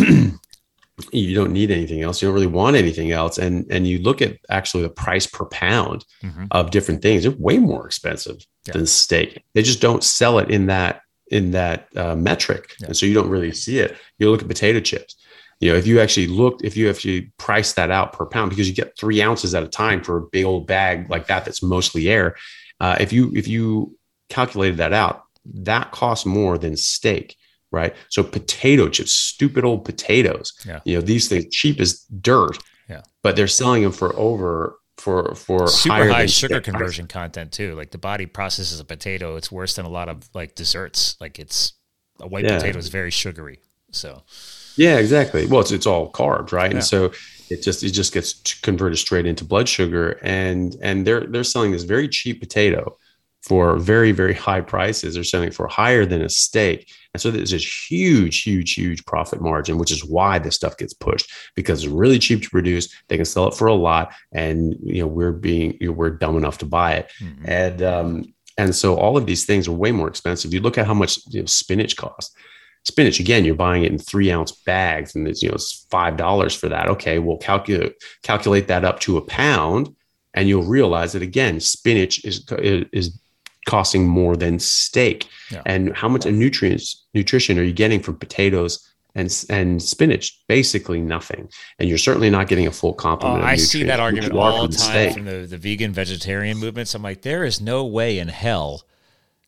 you 1.13 1.35
don't 1.35 1.53
need 1.53 1.71
anything 1.71 2.03
else. 2.03 2.21
You 2.21 2.29
don't 2.29 2.35
really 2.35 2.47
want 2.47 2.77
anything 2.77 3.13
else. 3.13 3.39
And 3.39 3.67
and 3.71 3.87
you 3.87 3.99
look 3.99 4.23
at 4.23 4.39
actually 4.51 4.83
the 4.83 4.91
price 4.91 5.27
per 5.27 5.45
pound 5.47 6.05
mm-hmm. 6.23 6.47
of 6.51 6.71
different 6.71 7.03
things. 7.03 7.23
They're 7.23 7.33
way 7.33 7.59
more 7.59 7.87
expensive 7.87 8.37
yeah. 8.67 8.73
than 8.73 8.87
steak. 8.87 9.45
They 9.55 9.63
just 9.63 9.81
don't 9.81 10.03
sell 10.03 10.39
it 10.39 10.51
in 10.51 10.67
that 10.67 11.03
in 11.29 11.51
that 11.53 11.89
uh, 11.97 12.15
metric, 12.15 12.75
yeah. 12.81 12.87
and 12.87 12.97
so 12.97 13.07
you 13.07 13.15
don't 13.15 13.29
really 13.29 13.53
see 13.53 13.79
it. 13.79 13.97
You 14.19 14.31
look 14.31 14.43
at 14.43 14.49
potato 14.49 14.81
chips. 14.81 15.17
You 15.61 15.73
know, 15.73 15.79
if 15.79 15.87
you 15.87 16.01
actually 16.01 16.27
looked, 16.27 16.65
if 16.65 16.77
you 16.77 16.91
actually 16.91 17.33
priced 17.39 17.77
that 17.77 17.91
out 17.91 18.13
per 18.13 18.27
pound, 18.27 18.51
because 18.51 18.69
you 18.69 18.75
get 18.75 18.97
three 18.99 19.23
ounces 19.23 19.55
at 19.55 19.63
a 19.63 19.69
time 19.69 20.03
for 20.03 20.19
a 20.19 20.23
big 20.23 20.45
old 20.45 20.67
bag 20.67 21.09
like 21.09 21.27
that, 21.29 21.45
that's 21.45 21.63
mostly 21.63 22.09
air. 22.09 22.37
Uh, 22.79 22.97
if 23.01 23.13
you 23.13 23.33
if 23.35 23.49
you 23.49 23.97
calculated 24.29 24.77
that 24.79 24.93
out, 24.93 25.25
that 25.45 25.93
costs 25.93 26.27
more 26.27 26.59
than 26.59 26.77
steak, 26.77 27.37
right? 27.71 27.95
So 28.11 28.23
potato 28.23 28.89
chips, 28.89 29.13
stupid 29.13 29.65
old 29.65 29.85
potatoes. 29.85 30.53
Yeah. 30.67 30.81
You 30.85 30.97
know, 30.97 31.01
these 31.01 31.29
things 31.29 31.47
cheap 31.51 31.81
as 31.81 32.01
dirt. 32.21 32.59
Yeah. 32.89 33.03
But 33.23 33.37
they're 33.37 33.49
selling 33.49 33.83
them 33.83 33.93
for 33.93 34.15
over 34.17 34.79
for 34.99 35.35
for 35.35 35.69
super 35.69 36.11
high 36.11 36.27
sugar 36.27 36.61
conversion 36.61 37.07
content 37.07 37.53
too. 37.53 37.75
Like 37.75 37.91
the 37.91 37.99
body 37.99 38.27
processes 38.27 38.81
a 38.81 38.85
potato, 38.85 39.37
it's 39.37 39.53
worse 39.53 39.77
than 39.77 39.85
a 39.85 39.91
lot 39.91 40.09
of 40.09 40.29
like 40.35 40.55
desserts. 40.55 41.17
Like 41.21 41.39
it's 41.39 41.75
a 42.21 42.27
white 42.27 42.45
yeah. 42.45 42.57
potato 42.57 42.79
is 42.79 42.89
very 42.89 43.11
sugary. 43.11 43.61
So 43.91 44.23
yeah, 44.77 44.99
exactly. 44.99 45.47
Well, 45.47 45.61
it's 45.61 45.73
it's 45.73 45.87
all 45.87 46.13
carbs, 46.13 46.53
right? 46.53 46.71
Yeah. 46.71 46.79
And 46.79 46.85
so 46.85 47.13
it 47.51 47.63
just 47.63 47.83
it 47.83 47.91
just 47.91 48.13
gets 48.13 48.35
converted 48.61 48.99
straight 48.99 49.27
into 49.27 49.45
blood 49.45 49.69
sugar, 49.69 50.19
and 50.23 50.77
and 50.83 51.07
they're 51.07 51.27
they're 51.27 51.45
selling 51.45 51.73
this 51.73 51.85
very 51.85 52.09
cheap 52.09 52.41
potato 52.41 52.97
for 53.43 53.79
very 53.79 54.13
very 54.13 54.35
high 54.35 54.61
prices. 54.61 55.15
They're 55.15 55.25
selling 55.25 55.53
for 55.53 55.69
higher 55.69 56.05
than 56.05 56.23
a 56.23 56.29
steak, 56.29 56.91
and 57.15 57.21
so 57.21 57.31
there's 57.31 57.53
this 57.53 57.91
huge, 57.91 58.43
huge, 58.43 58.75
huge 58.75 59.05
profit 59.07 59.41
margin, 59.41 59.79
which 59.79 59.93
is 59.93 60.05
why 60.05 60.39
this 60.39 60.57
stuff 60.57 60.77
gets 60.77 60.93
pushed 60.93 61.31
because 61.55 61.85
it's 61.85 61.93
really 61.93 62.19
cheap 62.19 62.43
to 62.43 62.51
produce. 62.51 62.93
They 63.09 63.17
can 63.17 63.25
sell 63.25 63.49
it 63.49 63.55
for 63.55 63.69
a 63.69 63.75
lot, 63.75 64.13
and 64.33 64.75
you 64.83 65.01
know 65.01 65.07
we're 65.07 65.33
being 65.33 65.77
you 65.81 65.89
know, 65.89 65.93
we're 65.93 66.11
dumb 66.11 66.37
enough 66.37 66.59
to 66.59 66.67
buy 66.67 66.95
it, 66.95 67.13
mm-hmm. 67.21 67.45
and 67.49 67.83
um, 67.83 68.35
and 68.59 68.75
so 68.75 68.97
all 68.97 69.17
of 69.17 69.27
these 69.27 69.45
things 69.45 69.69
are 69.69 69.73
way 69.73 69.93
more 69.93 70.09
expensive. 70.09 70.53
You 70.53 70.61
look 70.61 70.79
at 70.79 70.87
how 70.87 70.95
much 70.95 71.19
you 71.29 71.41
know, 71.41 71.47
spinach 71.47 71.97
costs. 71.97 72.35
Spinach 72.87 73.19
again 73.19 73.45
you're 73.45 73.55
buying 73.55 73.83
it 73.83 73.91
in 73.91 73.99
three 73.99 74.31
ounce 74.31 74.53
bags 74.53 75.15
and 75.17 75.27
it's 75.27 75.43
you 75.43 75.49
know 75.49 75.55
it's 75.55 75.87
five 75.91 76.17
dollars 76.17 76.55
for 76.55 76.69
that. 76.69 76.89
Okay 76.89 77.19
we'll 77.19 77.39
calculate 77.39 77.95
calculate 78.23 78.69
that 78.69 78.85
up 78.85 79.01
to 79.01 79.17
a 79.17 79.23
pound 79.23 79.95
and 80.35 80.49
you'll 80.49 80.63
realize 80.63 81.13
that 81.13 81.23
again 81.23 81.59
spinach 81.61 82.25
is 82.25 82.45
is 82.93 83.19
costing 83.67 84.07
more 84.07 84.37
than 84.37 84.59
steak. 84.59 85.29
Yeah. 85.51 85.63
and 85.67 85.95
how 85.95 86.09
much 86.09 86.25
nutrients 86.25 87.05
nutrition 87.15 87.59
are 87.59 87.63
you 87.63 87.73
getting 87.73 88.01
from 88.01 88.17
potatoes 88.17 88.93
and 89.15 89.45
and 89.51 89.83
spinach? 89.83 90.41
Basically 90.47 91.01
nothing. 91.01 91.49
And 91.79 91.89
you're 91.89 91.99
certainly 91.99 92.31
not 92.31 92.49
getting 92.49 92.67
a 92.67 92.73
full 92.73 92.95
complement 92.95 93.43
oh, 93.43 93.47
i 93.47 93.57
see 93.57 93.83
that 93.83 94.01
argument 94.01 94.33
all 94.33 94.69
the 94.69 94.77
time 94.77 95.13
from 95.13 95.25
the, 95.25 95.47
the 95.47 95.59
vegan 95.59 95.93
vegetarian 95.93 96.59
movements. 96.59 96.95
I'm 96.95 97.03
like 97.03 97.23
there 97.23 97.45
is 97.45 97.61
no 97.61 97.85
way 97.85 98.19
in 98.19 98.29
hell 98.29 98.85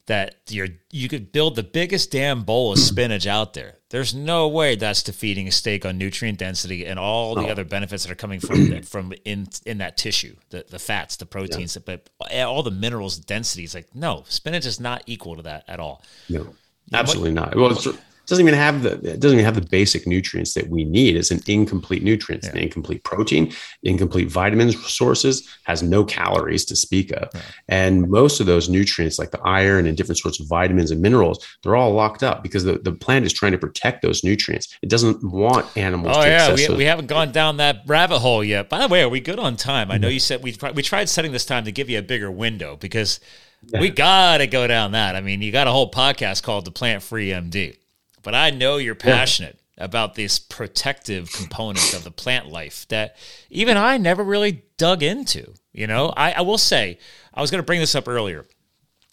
that 0.09 0.37
you're 0.49 0.69
you 0.91 1.07
could 1.07 1.33
build 1.33 1.55
the 1.55 1.63
biggest 1.63 2.11
damn 2.11 2.43
bowl 2.43 2.73
of 2.73 2.79
spinach 2.79 3.27
out 3.27 3.53
there. 3.53 3.77
There's 3.91 4.15
no 4.15 4.49
way 4.49 4.75
that's 4.75 5.03
defeating 5.03 5.47
a 5.47 5.51
steak 5.51 5.85
on 5.85 5.99
nutrient 5.99 6.39
density 6.39 6.87
and 6.87 6.99
all 6.99 7.35
the 7.35 7.47
oh. 7.47 7.51
other 7.51 7.65
benefits 7.65 8.05
that 8.05 8.13
are 8.13 8.17
coming 8.17 8.41
from 8.41 8.71
that, 8.71 8.87
from 8.87 9.13
in 9.25 9.49
in 9.67 9.79
that 9.79 9.97
tissue, 9.99 10.37
the 10.49 10.65
the 10.69 10.79
fats, 10.79 11.17
the 11.17 11.27
proteins, 11.27 11.77
yeah. 11.77 11.97
but 12.21 12.37
all 12.43 12.63
the 12.63 12.71
minerals 12.71 13.19
densities. 13.19 13.75
Like 13.75 13.95
no, 13.95 14.25
spinach 14.29 14.67
is 14.67 14.81
not 14.81 15.03
equal 15.07 15.37
to 15.37 15.43
that 15.43 15.65
at 15.69 15.79
all. 15.79 16.03
No, 16.29 16.55
absolutely 16.93 17.33
not. 17.33 17.55
Well, 17.55 17.77
doesn't 18.29 18.47
even 18.47 18.59
have 18.59 18.83
the 18.83 18.93
it 18.93 19.21
doesn't 19.21 19.39
even 19.39 19.45
have 19.45 19.55
the 19.55 19.67
basic 19.69 20.07
nutrients 20.07 20.53
that 20.53 20.69
we 20.69 20.85
need. 20.85 21.17
It's 21.17 21.31
an 21.31 21.41
incomplete 21.47 22.03
nutrients, 22.03 22.47
yeah. 22.47 22.53
an 22.53 22.59
incomplete 22.59 23.03
protein, 23.03 23.53
incomplete 23.83 24.31
vitamins 24.31 24.77
sources, 24.87 25.49
has 25.65 25.83
no 25.83 26.05
calories 26.05 26.67
to 26.67 26.77
speak 26.77 27.11
of. 27.13 27.31
Yeah. 27.35 27.41
And 27.69 28.11
most 28.11 28.41
of 28.41 28.47
those 28.47 28.69
nutrients, 28.69 29.19
like 29.19 29.31
the 29.31 29.41
iron 29.41 29.87
and 29.87 29.97
different 29.97 30.19
sorts 30.19 30.41
of 30.41 30.47
vitamins 30.47 30.91
and 30.91 31.01
minerals, 31.01 31.45
they're 31.63 31.77
all 31.77 31.93
locked 31.93 32.23
up 32.23 32.43
because 32.43 32.65
the, 32.65 32.79
the 32.79 32.93
plant 32.93 33.25
is 33.25 33.33
trying 33.33 33.53
to 33.53 33.59
protect 33.59 34.03
those 34.03 34.23
nutrients. 34.23 34.77
It 34.83 34.91
doesn't 34.91 35.25
want 35.25 35.67
animals. 35.77 36.15
Oh 36.19 36.25
yeah, 36.25 36.55
we, 36.55 36.69
we 36.77 36.85
haven't 36.85 37.07
gone 37.07 37.33
down 37.33 37.57
that 37.57 37.83
rabbit 37.87 38.19
hole 38.19 38.45
yet. 38.45 38.69
By 38.69 38.87
the 38.87 38.89
way, 38.89 39.03
are 39.03 39.09
we 39.09 39.21
good 39.21 39.39
on 39.39 39.57
time? 39.57 39.91
I 39.91 39.97
know 39.97 40.09
you 40.09 40.21
said 40.21 40.43
we 40.43 40.55
we 40.75 40.83
tried 40.83 41.09
setting 41.09 41.33
this 41.33 41.47
time 41.47 41.65
to 41.65 41.73
give 41.73 41.89
you 41.89 41.99
a 41.99 42.03
bigger 42.03 42.31
window 42.31 42.77
because. 42.77 43.21
Yeah. 43.67 43.81
We 43.81 43.91
got 43.91 44.39
to 44.39 44.47
go 44.47 44.69
down 44.69 44.93
that. 44.93 45.17
I 45.17 45.21
mean, 45.21 45.43
you 45.43 45.51
got 45.51 45.67
a 45.67 45.73
whole 45.73 45.91
podcast 45.91 46.45
called 46.45 46.65
The 46.65 46.71
Plant 46.71 47.03
Free 47.03 47.31
MD 47.31 47.77
but 48.29 48.35
I 48.35 48.51
know 48.51 48.77
you're 48.77 48.95
passionate 48.95 49.59
yeah. 49.79 49.85
about 49.87 50.15
this 50.15 50.39
protective 50.39 51.33
component 51.33 51.95
of 51.95 52.05
the 52.05 52.11
plant 52.11 52.51
life 52.51 52.87
that 52.89 53.17
even 53.49 53.79
I 53.79 53.97
never 53.97 54.23
really 54.23 54.65
dug 54.77 55.03
into. 55.03 55.55
You 55.73 55.87
know, 55.87 56.13
I, 56.15 56.33
I 56.33 56.41
will 56.43 56.59
say, 56.59 56.99
I 57.33 57.41
was 57.41 57.51
going 57.51 57.63
to 57.63 57.65
bring 57.65 57.81
this 57.81 57.95
up 57.95 58.07
earlier. 58.07 58.45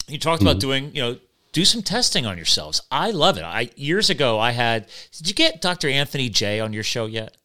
You 0.06 0.18
talked 0.18 0.40
mm-hmm. 0.40 0.48
about 0.48 0.60
doing, 0.60 0.94
you 0.94 1.00
know, 1.00 1.16
do 1.52 1.64
some 1.64 1.80
testing 1.80 2.26
on 2.26 2.36
yourselves. 2.36 2.82
I 2.90 3.10
love 3.10 3.38
it. 3.38 3.42
I 3.42 3.70
years 3.74 4.10
ago 4.10 4.38
I 4.38 4.50
had. 4.50 4.86
Did 5.12 5.28
you 5.28 5.34
get 5.34 5.62
Dr. 5.62 5.88
Anthony 5.88 6.28
Jay 6.28 6.60
on 6.60 6.74
your 6.74 6.82
show 6.82 7.06
yet? 7.06 7.38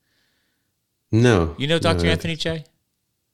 No. 1.09 1.55
You 1.57 1.67
know 1.67 1.79
Dr. 1.79 2.03
No, 2.03 2.11
Anthony 2.11 2.35
Jay? 2.35 2.65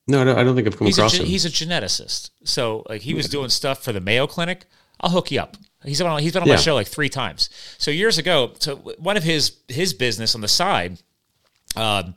No, 0.07 0.23
no, 0.23 0.35
I 0.35 0.43
don't 0.43 0.55
think 0.55 0.67
I've 0.67 0.77
come 0.77 0.85
he's 0.85 0.99
across 0.99 1.15
a, 1.15 1.23
him. 1.23 1.25
He's 1.25 1.45
a 1.45 1.49
geneticist. 1.49 2.29
So 2.43 2.85
like 2.88 3.01
he 3.01 3.15
was 3.15 3.29
doing 3.29 3.49
stuff 3.49 3.83
for 3.83 3.93
the 3.93 3.99
Mayo 3.99 4.27
Clinic. 4.27 4.65
I'll 5.01 5.09
hook 5.09 5.31
you 5.31 5.39
up. 5.39 5.57
He's 5.84 5.99
been 5.99 6.07
on, 6.07 6.19
he's 6.21 6.34
been 6.34 6.41
on 6.41 6.47
yeah. 6.47 6.55
my 6.55 6.59
show 6.59 6.75
like 6.75 6.88
three 6.88 7.09
times. 7.09 7.49
So 7.78 7.91
years 7.91 8.17
ago, 8.17 8.53
so 8.59 8.78
one 8.97 9.17
of 9.17 9.23
his 9.23 9.57
his 9.67 9.93
business 9.93 10.36
on 10.36 10.41
the 10.41 10.47
side, 10.47 10.97
um, 11.75 12.15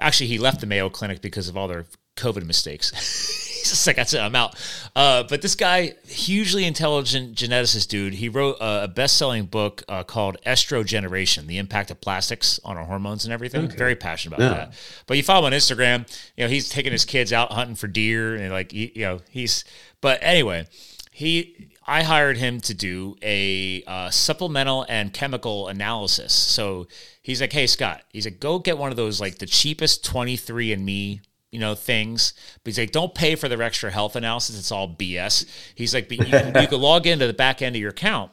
actually 0.00 0.26
he 0.26 0.38
left 0.38 0.60
the 0.60 0.66
Mayo 0.66 0.88
Clinic 0.88 1.20
because 1.20 1.48
of 1.48 1.56
all 1.56 1.68
their 1.68 1.86
COVID 2.16 2.44
mistakes. 2.44 2.90
he's 3.58 3.70
just 3.70 3.86
like, 3.86 3.96
that's 3.96 4.14
it, 4.14 4.20
I'm 4.20 4.34
out. 4.34 4.56
Uh, 4.94 5.24
but 5.24 5.42
this 5.42 5.54
guy, 5.54 5.94
hugely 6.06 6.64
intelligent 6.64 7.34
geneticist 7.34 7.88
dude, 7.88 8.14
he 8.14 8.28
wrote 8.28 8.56
a, 8.60 8.88
best 8.88 9.16
selling 9.16 9.44
book 9.44 9.82
uh, 9.88 10.02
called 10.02 10.36
Estrogeneration 10.46 11.46
The 11.46 11.58
Impact 11.58 11.90
of 11.90 12.00
Plastics 12.00 12.58
on 12.64 12.76
Our 12.76 12.84
Hormones 12.84 13.24
and 13.24 13.32
Everything. 13.32 13.66
Okay. 13.66 13.76
Very 13.76 13.94
passionate 13.94 14.36
about 14.36 14.50
yeah. 14.50 14.56
that. 14.58 14.74
But 15.06 15.16
you 15.16 15.22
follow 15.22 15.46
him 15.46 15.52
on 15.52 15.58
Instagram, 15.58 16.08
you 16.36 16.44
know, 16.44 16.48
he's 16.48 16.68
taking 16.68 16.92
his 16.92 17.04
kids 17.04 17.32
out 17.32 17.52
hunting 17.52 17.76
for 17.76 17.86
deer 17.86 18.34
and 18.34 18.52
like, 18.52 18.72
you 18.72 18.90
know, 18.96 19.20
he's, 19.30 19.64
but 20.00 20.18
anyway, 20.22 20.66
he 21.12 21.70
I 21.88 22.02
hired 22.02 22.36
him 22.36 22.60
to 22.60 22.74
do 22.74 23.16
a 23.22 23.82
uh, 23.86 24.10
supplemental 24.10 24.84
and 24.88 25.12
chemical 25.12 25.68
analysis. 25.68 26.32
So 26.34 26.86
he's 27.22 27.40
like, 27.40 27.52
"Hey 27.52 27.66
Scott," 27.66 28.02
he's 28.12 28.26
like, 28.26 28.40
"Go 28.40 28.58
get 28.58 28.76
one 28.78 28.90
of 28.90 28.96
those 28.96 29.20
like 29.20 29.38
the 29.38 29.46
cheapest 29.46 30.04
23andMe 30.04 31.20
you 31.50 31.58
know 31.58 31.74
things. 31.74 32.34
But 32.62 32.70
he's 32.70 32.78
like 32.78 32.92
don't 32.92 33.14
pay 33.14 33.34
for 33.34 33.48
their 33.48 33.62
extra 33.62 33.90
health 33.90 34.16
analysis. 34.16 34.58
It's 34.58 34.72
all 34.72 34.88
bs 34.88 35.46
he's 35.74 35.94
like 35.94 36.08
but 36.08 36.18
you, 36.18 36.24
can, 36.26 36.60
you 36.60 36.68
can 36.68 36.80
log 36.80 37.06
into 37.06 37.26
the 37.26 37.32
back 37.32 37.62
end 37.62 37.76
of 37.76 37.80
your 37.80 37.90
account 37.90 38.32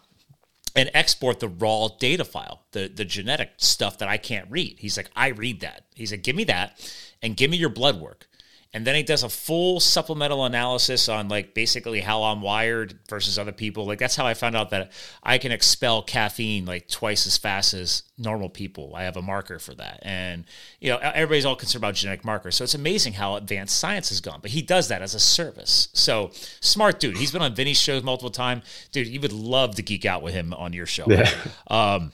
and 0.76 0.91
export 0.93 1.39
the 1.39 1.47
raw 1.47 1.88
data 1.99 2.26
file 2.26 2.66
the 2.72 2.91
the 2.93 3.06
genetic 3.06 3.51
stuff 3.58 3.97
that 3.99 4.10
i 4.10 4.18
can't 4.18 4.49
read. 4.51 4.78
He's 4.80 4.97
like 4.97 5.10
i 5.16 5.30
read 5.30 5.62
that. 5.62 5.86
He's 5.95 6.12
like 6.12 6.24
give 6.24 6.36
me 6.36 6.43
that 6.45 6.78
and 7.22 7.38
give 7.38 7.49
me 7.49 7.58
your 7.58 7.70
blood 7.70 7.99
work 8.01 8.28
and 8.76 8.86
then 8.86 8.93
he 8.93 9.03
does 9.03 9.23
a 9.23 9.30
full 9.30 9.80
supplemental 9.80 10.43
analysis 10.43 11.07
on 11.07 11.30
like 11.30 11.53
basically 11.53 12.01
how 12.01 12.23
I'm 12.23 12.41
wired 12.41 12.99
versus 13.07 13.39
other 13.39 13.53
people. 13.53 13.86
Like 13.86 13.99
that's 13.99 14.17
how 14.17 14.26
I 14.26 14.34
found 14.34 14.53
out 14.53 14.71
that 14.71 14.91
I 15.23 15.38
can 15.38 15.53
expel 15.53 16.01
caffeine 16.01 16.65
like 16.65 16.89
twice 16.89 17.26
as 17.26 17.38
fast 17.38 17.73
as 17.73 18.03
normal 18.17 18.49
people. 18.49 18.91
I 18.93 19.03
have 19.03 19.15
a 19.15 19.21
marker 19.21 19.59
for 19.59 19.73
that. 19.76 20.01
And 20.01 20.43
you 20.82 20.89
know, 20.89 20.97
everybody's 20.97 21.45
all 21.45 21.55
concerned 21.55 21.86
about 21.86 21.95
genetic 21.95 22.26
markers. 22.26 22.57
So 22.57 22.65
it's 22.65 22.73
amazing 22.73 23.13
how 23.13 23.38
advanced 23.38 23.78
science 23.78 24.09
has 24.09 24.19
gone. 24.19 24.39
But 24.41 24.51
he 24.51 24.61
does 24.61 24.89
that 24.89 25.01
as 25.01 25.15
a 25.15 25.21
service. 25.21 25.88
So 25.93 26.32
smart 26.59 26.99
dude. 26.99 27.15
He's 27.15 27.32
been 27.32 27.41
on 27.41 27.55
Vinnie's 27.55 27.80
shows 27.80 28.03
multiple 28.03 28.30
times. 28.30 28.65
Dude, 28.91 29.07
you 29.07 29.21
would 29.21 29.32
love 29.32 29.76
to 29.76 29.84
geek 29.84 30.03
out 30.03 30.21
with 30.21 30.34
him 30.34 30.53
on 30.53 30.73
your 30.73 30.86
show. 30.86 31.05
Yeah. 31.07 31.32
Um, 31.67 32.11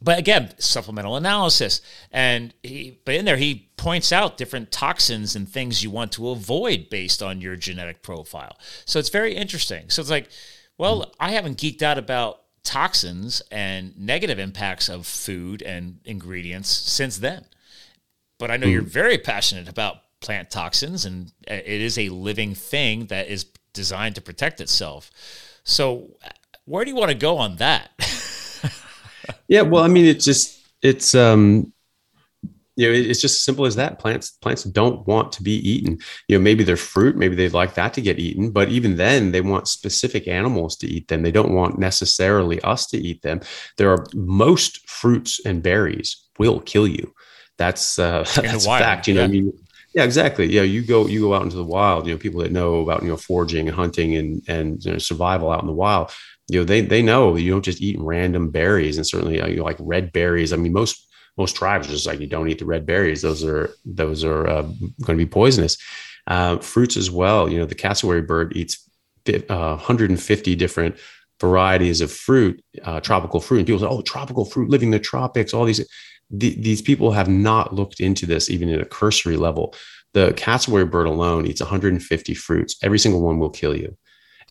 but 0.00 0.18
again, 0.18 0.52
supplemental 0.58 1.16
analysis. 1.16 1.80
And 2.10 2.54
he, 2.62 2.98
but 3.04 3.14
in 3.14 3.24
there, 3.24 3.36
he 3.36 3.68
points 3.82 4.12
out 4.12 4.36
different 4.36 4.70
toxins 4.70 5.34
and 5.34 5.48
things 5.48 5.82
you 5.82 5.90
want 5.90 6.12
to 6.12 6.30
avoid 6.30 6.88
based 6.88 7.20
on 7.20 7.40
your 7.40 7.56
genetic 7.56 8.00
profile. 8.00 8.56
So 8.84 9.00
it's 9.00 9.08
very 9.08 9.34
interesting. 9.34 9.90
So 9.90 10.00
it's 10.00 10.10
like, 10.10 10.28
well, 10.78 11.12
I 11.18 11.32
haven't 11.32 11.58
geeked 11.58 11.82
out 11.82 11.98
about 11.98 12.42
toxins 12.62 13.42
and 13.50 13.92
negative 13.98 14.38
impacts 14.38 14.88
of 14.88 15.04
food 15.04 15.62
and 15.62 15.98
ingredients 16.04 16.68
since 16.68 17.18
then. 17.18 17.44
But 18.38 18.52
I 18.52 18.56
know 18.56 18.68
mm. 18.68 18.72
you're 18.72 18.82
very 18.82 19.18
passionate 19.18 19.68
about 19.68 19.96
plant 20.20 20.48
toxins, 20.48 21.04
and 21.04 21.32
it 21.48 21.66
is 21.66 21.98
a 21.98 22.08
living 22.08 22.54
thing 22.54 23.06
that 23.06 23.26
is 23.26 23.46
designed 23.72 24.14
to 24.14 24.20
protect 24.20 24.60
itself. 24.60 25.10
So, 25.64 26.18
where 26.66 26.84
do 26.84 26.90
you 26.92 26.96
want 26.96 27.10
to 27.10 27.16
go 27.16 27.38
on 27.38 27.56
that? 27.56 27.90
yeah, 29.48 29.62
well, 29.62 29.82
I 29.82 29.88
mean, 29.88 30.04
it's 30.04 30.24
just 30.24 30.60
it's 30.82 31.16
um 31.16 31.72
you 32.82 32.88
know 32.88 33.10
it's 33.10 33.20
just 33.20 33.36
as 33.36 33.42
simple 33.42 33.64
as 33.64 33.76
that 33.76 33.98
plants 33.98 34.30
plants 34.30 34.64
don't 34.64 35.06
want 35.06 35.32
to 35.32 35.42
be 35.42 35.56
eaten 35.68 35.98
you 36.28 36.36
know 36.36 36.42
maybe 36.42 36.64
they're 36.64 36.76
fruit 36.76 37.16
maybe 37.16 37.34
they'd 37.34 37.52
like 37.52 37.74
that 37.74 37.94
to 37.94 38.00
get 38.00 38.18
eaten 38.18 38.50
but 38.50 38.68
even 38.68 38.96
then 38.96 39.32
they 39.32 39.40
want 39.40 39.68
specific 39.68 40.26
animals 40.26 40.76
to 40.76 40.86
eat 40.86 41.08
them 41.08 41.22
they 41.22 41.30
don't 41.30 41.54
want 41.54 41.78
necessarily 41.78 42.60
us 42.62 42.86
to 42.86 42.98
eat 42.98 43.22
them 43.22 43.40
there 43.78 43.90
are 43.90 44.04
most 44.14 44.88
fruits 44.88 45.40
and 45.46 45.62
berries 45.62 46.16
will 46.38 46.60
kill 46.60 46.86
you 46.86 47.14
that's 47.56 47.98
uh 47.98 48.24
that's 48.34 48.66
a 48.66 48.68
fact 48.68 49.06
you 49.06 49.14
know 49.14 49.20
yeah. 49.20 49.26
I 49.26 49.30
mean, 49.30 49.52
yeah, 49.94 50.04
exactly. 50.04 50.46
Yeah, 50.46 50.62
you 50.62 50.80
go 50.82 51.06
you 51.06 51.20
go 51.20 51.34
out 51.34 51.42
into 51.42 51.56
the 51.56 51.64
wild. 51.64 52.06
You 52.06 52.14
know, 52.14 52.18
people 52.18 52.40
that 52.40 52.50
know 52.50 52.80
about 52.80 53.02
you 53.02 53.10
know 53.10 53.16
foraging 53.18 53.68
and 53.68 53.76
hunting 53.76 54.16
and 54.16 54.42
and 54.48 54.82
you 54.82 54.92
know, 54.92 54.96
survival 54.96 55.50
out 55.50 55.60
in 55.60 55.66
the 55.66 55.74
wild 55.74 56.10
you 56.48 56.58
know 56.58 56.64
they 56.64 56.80
they 56.80 57.02
know 57.02 57.36
you 57.36 57.50
don't 57.50 57.64
just 57.64 57.80
eat 57.80 57.96
random 57.98 58.50
berries 58.50 58.96
and 58.96 59.06
certainly 59.06 59.40
uh, 59.40 59.46
you 59.46 59.56
know, 59.56 59.64
like 59.64 59.76
red 59.80 60.12
berries 60.12 60.52
i 60.52 60.56
mean 60.56 60.72
most 60.72 61.06
most 61.36 61.56
tribes 61.56 61.88
are 61.88 61.92
just 61.92 62.06
like 62.06 62.20
you 62.20 62.26
don't 62.26 62.48
eat 62.48 62.58
the 62.58 62.64
red 62.64 62.86
berries. 62.86 63.22
Those 63.22 63.44
are 63.44 63.70
those 63.84 64.24
are 64.24 64.46
uh, 64.46 64.62
going 64.62 65.16
to 65.18 65.24
be 65.24 65.26
poisonous. 65.26 65.76
Uh, 66.26 66.58
fruits 66.58 66.96
as 66.96 67.10
well. 67.10 67.48
You 67.48 67.58
know 67.58 67.66
the 67.66 67.74
cassowary 67.74 68.22
bird 68.22 68.56
eats 68.56 68.88
150 69.26 70.52
uh, 70.52 70.56
different 70.56 70.96
varieties 71.40 72.00
of 72.00 72.12
fruit 72.12 72.62
uh, 72.84 73.00
tropical 73.00 73.40
fruit. 73.40 73.58
And 73.58 73.66
people 73.66 73.80
say 73.80 73.86
oh 73.86 74.02
tropical 74.02 74.44
fruit 74.44 74.70
living 74.70 74.88
in 74.88 74.92
the 74.92 74.98
tropics 75.00 75.52
all 75.52 75.64
these 75.64 75.86
the, 76.30 76.54
these 76.60 76.80
people 76.80 77.12
have 77.12 77.28
not 77.28 77.74
looked 77.74 78.00
into 78.00 78.24
this 78.24 78.48
even 78.48 78.68
at 78.70 78.80
a 78.80 78.86
cursory 78.86 79.36
level. 79.36 79.74
The 80.14 80.32
cassowary 80.34 80.84
bird 80.84 81.06
alone 81.06 81.46
eats 81.46 81.60
150 81.60 82.34
fruits. 82.34 82.76
Every 82.82 82.98
single 82.98 83.22
one 83.22 83.38
will 83.38 83.50
kill 83.50 83.76
you 83.76 83.96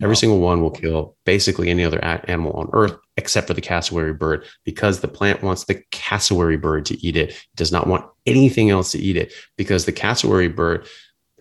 Every 0.02 0.16
single 0.16 0.39
one 0.39 0.62
will 0.62 0.72
kill 0.72 1.16
basically 1.26 1.70
any 1.70 1.84
other 1.84 2.04
animal 2.04 2.54
on 2.54 2.70
earth 2.74 2.97
except 3.18 3.47
for 3.47 3.54
the 3.54 3.62
cassowary 3.62 4.14
bird 4.14 4.45
because 4.64 4.99
the 4.99 5.08
plant 5.08 5.43
wants 5.43 5.66
the 5.66 5.84
cassowary 5.91 6.58
bird 6.58 6.86
to 6.88 7.06
eat 7.06 7.16
it. 7.16 7.32
It 7.32 7.47
does 7.56 7.72
not 7.72 7.88
want 7.88 8.06
anything 8.26 8.70
else 8.70 8.91
to 8.93 8.99
eat 8.99 9.18
it 9.18 9.34
because 9.58 9.86
the 9.86 9.91
cassowary 9.91 10.47
bird 10.47 10.88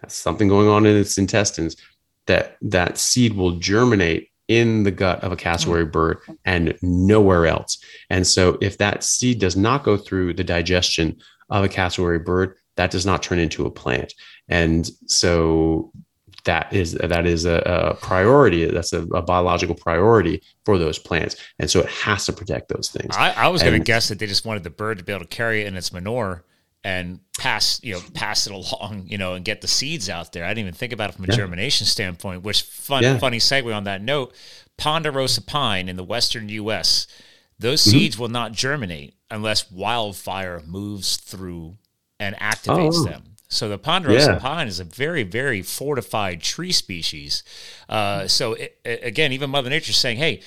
has 0.03 0.13
something 0.13 0.49
going 0.49 0.69
on 0.69 0.87
in 0.87 0.97
its 0.97 1.17
intestines 1.17 1.77
that 2.27 2.57
that 2.63 2.99
seed 2.99 3.35
will 3.35 3.59
germinate 3.59 4.31
in 4.51 4.83
the 4.83 4.91
gut 4.91 5.23
of 5.23 5.31
a 5.31 5.37
cassowary 5.37 5.87
mm. 5.87 5.93
bird 5.93 6.19
and 6.45 6.77
nowhere 6.83 7.47
else. 7.47 7.79
And 8.11 8.27
so 8.27 8.59
if 8.61 8.79
that 8.79 9.05
seed 9.05 9.39
does 9.39 9.57
not 9.57 9.85
go 9.85 9.97
through 9.97 10.35
the 10.35 10.45
digestion 10.45 11.19
of 11.51 11.65
a 11.65 11.69
cassowary 11.69 12.19
bird, 12.19 12.57
that 12.77 12.91
does 12.91 13.07
not 13.07 13.23
turn 13.23 13.39
into 13.39 13.65
a 13.65 13.71
plant. 13.71 14.13
And 14.49 14.91
so 15.07 15.93
that 16.45 16.73
is 16.73 16.93
that 16.93 17.27
is 17.27 17.45
a, 17.45 17.63
a 17.67 17.95
priority. 17.95 18.67
That's 18.67 18.93
a, 18.93 19.03
a, 19.03 19.23
biological 19.23 19.75
priority 19.75 20.43
for 20.65 20.79
those 20.79 20.99
plants, 20.99 21.37
and 21.59 21.71
so 21.71 21.81
it 21.81 21.89
has 21.89 22.27
to 22.27 22.33
protect 22.33 22.69
those 22.69 22.89
things. 22.89 23.17
I, 23.17 23.33
I 23.33 23.49
was 23.49 23.63
going 23.63 23.79
to 23.79 23.85
guess 23.85 24.09
that 24.09 24.19
they 24.19 24.27
just 24.27 24.45
wanted 24.45 24.65
the 24.65 24.71
bird 24.71 24.99
to 24.99 25.05
be 25.05 25.13
able 25.13 25.25
to 25.25 25.29
carry 25.29 25.63
it 25.63 25.67
in 25.67 25.77
its 25.77 25.93
manure 25.93 26.45
and 26.83 27.21
pass 27.39 27.79
you 27.83 27.93
know 27.93 28.01
pass 28.15 28.47
it 28.47 28.53
along 28.55 29.05
you 29.07 29.19
know 29.19 29.35
and 29.35 29.45
get 29.45 29.61
the 29.61 29.69
seeds 29.69 30.09
out 30.09 30.33
there. 30.33 30.45
I 30.45 30.49
didn't 30.49 30.61
even 30.61 30.75
think 30.75 30.93
about 30.93 31.11
it 31.11 31.17
from 31.17 31.25
a 31.25 31.29
yeah. 31.29 31.37
germination 31.37 31.87
standpoint. 31.87 32.43
Which 32.43 32.63
fun 32.63 33.03
yeah. 33.03 33.19
funny 33.19 33.39
segue 33.39 33.75
on 33.75 33.85
that 33.85 34.03
note. 34.03 34.35
Ponderosa 34.77 35.43
pine 35.43 35.89
in 35.89 35.97
the 35.97 36.05
western 36.05 36.49
U.S. 36.49 37.07
Those 37.59 37.83
mm-hmm. 37.83 37.91
seeds 37.91 38.19
will 38.19 38.29
not 38.29 38.53
germinate 38.53 39.15
unless 39.31 39.71
wildfire 39.71 40.63
moves 40.67 41.19
through 41.19 41.77
and 42.19 42.35
activates 42.37 42.97
oh. 42.97 43.05
them. 43.05 43.30
So 43.51 43.69
the 43.69 43.79
ponderosa 43.79 44.33
yeah. 44.33 44.39
pine 44.39 44.69
is 44.69 44.79
a 44.79 44.85
very, 44.85 45.25
very 45.25 45.61
fortified 45.61 46.41
tree 46.41 46.73
species. 46.73 47.43
Uh, 47.89 48.29
so 48.29 48.55
it, 48.55 48.79
again, 48.85 49.33
even 49.33 49.51
Mother 49.51 49.69
Nature 49.69 49.91
is 49.91 49.97
saying, 49.97 50.19
"Hey, 50.19 50.41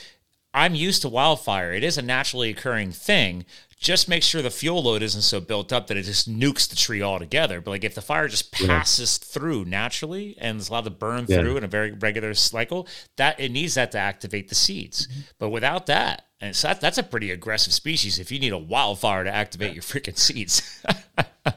I'm 0.54 0.76
used 0.76 1.02
to 1.02 1.10
wildfire. 1.10 1.74
It 1.74 1.84
is 1.84 1.98
a 1.98 2.02
naturally 2.02 2.50
occurring 2.50 2.92
thing. 2.92 3.46
Just 3.78 4.08
make 4.08 4.24
sure 4.24 4.42
the 4.42 4.50
fuel 4.50 4.84
load 4.84 5.02
isn't 5.02 5.24
so 5.24 5.42
built 5.42 5.74
up 5.74 5.88
that 5.88 5.98
it 5.98 6.04
just 6.04 6.32
nukes 6.32 6.70
the 6.70 6.76
tree 6.76 7.02
altogether. 7.02 7.60
But 7.60 7.72
like 7.72 7.84
if 7.84 7.96
the 7.96 8.02
fire 8.02 8.30
just 8.30 8.54
passes 8.54 9.20
yeah. 9.22 9.34
through 9.34 9.66
naturally 9.66 10.38
and 10.38 10.60
is 10.60 10.70
allowed 10.70 10.86
to 10.86 10.90
burn 10.90 11.26
yeah. 11.28 11.42
through 11.42 11.58
in 11.58 11.66
a 11.66 11.68
very 11.68 11.92
regular 11.92 12.34
cycle, 12.34 12.88
that 13.18 13.38
it 13.40 13.52
needs 13.52 13.74
that 13.74 13.92
to 13.92 13.98
activate 13.98 14.48
the 14.48 14.56
seeds. 14.56 15.08
Mm-hmm. 15.08 15.22
But 15.38 15.50
without 15.50 15.88
that, 15.88 16.28
and 16.40 16.56
so 16.56 16.70
that, 16.70 16.80
that's 16.80 16.98
a 16.98 17.04
pretty 17.04 17.32
aggressive 17.32 17.74
species 17.74 18.20
if 18.20 18.32
you 18.32 18.40
need 18.40 18.54
a 18.54 18.58
wildfire 18.58 19.24
to 19.24 19.34
activate 19.34 19.74
your 19.74 19.84
freaking 19.84 20.18
seeds. 20.18 20.82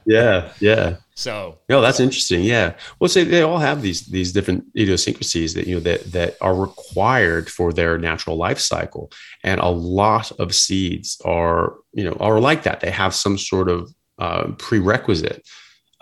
yeah, 0.07 0.53
yeah. 0.61 0.97
So 1.15 1.59
no, 1.71 1.81
that's 1.81 1.99
interesting. 1.99 2.45
Yeah. 2.45 2.75
Well, 3.01 3.09
say 3.09 3.25
they 3.25 3.41
all 3.41 3.59
have 3.59 3.81
these 3.81 4.03
these 4.07 4.33
different 4.33 4.65
idiosyncrasies 4.77 5.55
that 5.55 5.67
you 5.67 5.77
know 5.77 5.81
that 5.81 6.13
that 6.13 6.37
are 6.43 6.55
required 6.55 7.49
for 7.49 7.73
their 7.73 7.97
natural 7.97 8.37
life 8.37 8.59
cycle, 8.59 9.11
and 9.43 9.59
a 9.61 9.71
lot 9.71 10.31
of 10.33 10.55
seeds 10.55 11.21
are 11.25 11.75
you 11.95 12.05
know 12.05 12.17
are 12.21 12.39
like 12.39 12.65
that. 12.65 12.81
They 12.81 12.91
have 12.91 13.15
some 13.15 13.39
sort 13.39 13.71
of 13.71 13.95
uh, 14.19 14.49
prerequisite 14.59 15.49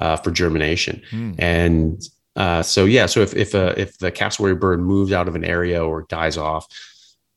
uh, 0.00 0.16
for 0.16 0.32
germination, 0.32 1.00
hmm. 1.10 1.32
and 1.38 2.02
uh, 2.34 2.62
so 2.62 2.84
yeah. 2.84 3.06
So 3.06 3.20
if 3.20 3.36
if 3.36 3.54
a, 3.54 3.80
if 3.80 3.98
the 3.98 4.10
cassowary 4.10 4.56
bird 4.56 4.80
moves 4.80 5.12
out 5.12 5.28
of 5.28 5.36
an 5.36 5.44
area 5.44 5.84
or 5.84 6.06
dies 6.08 6.36
off, 6.36 6.66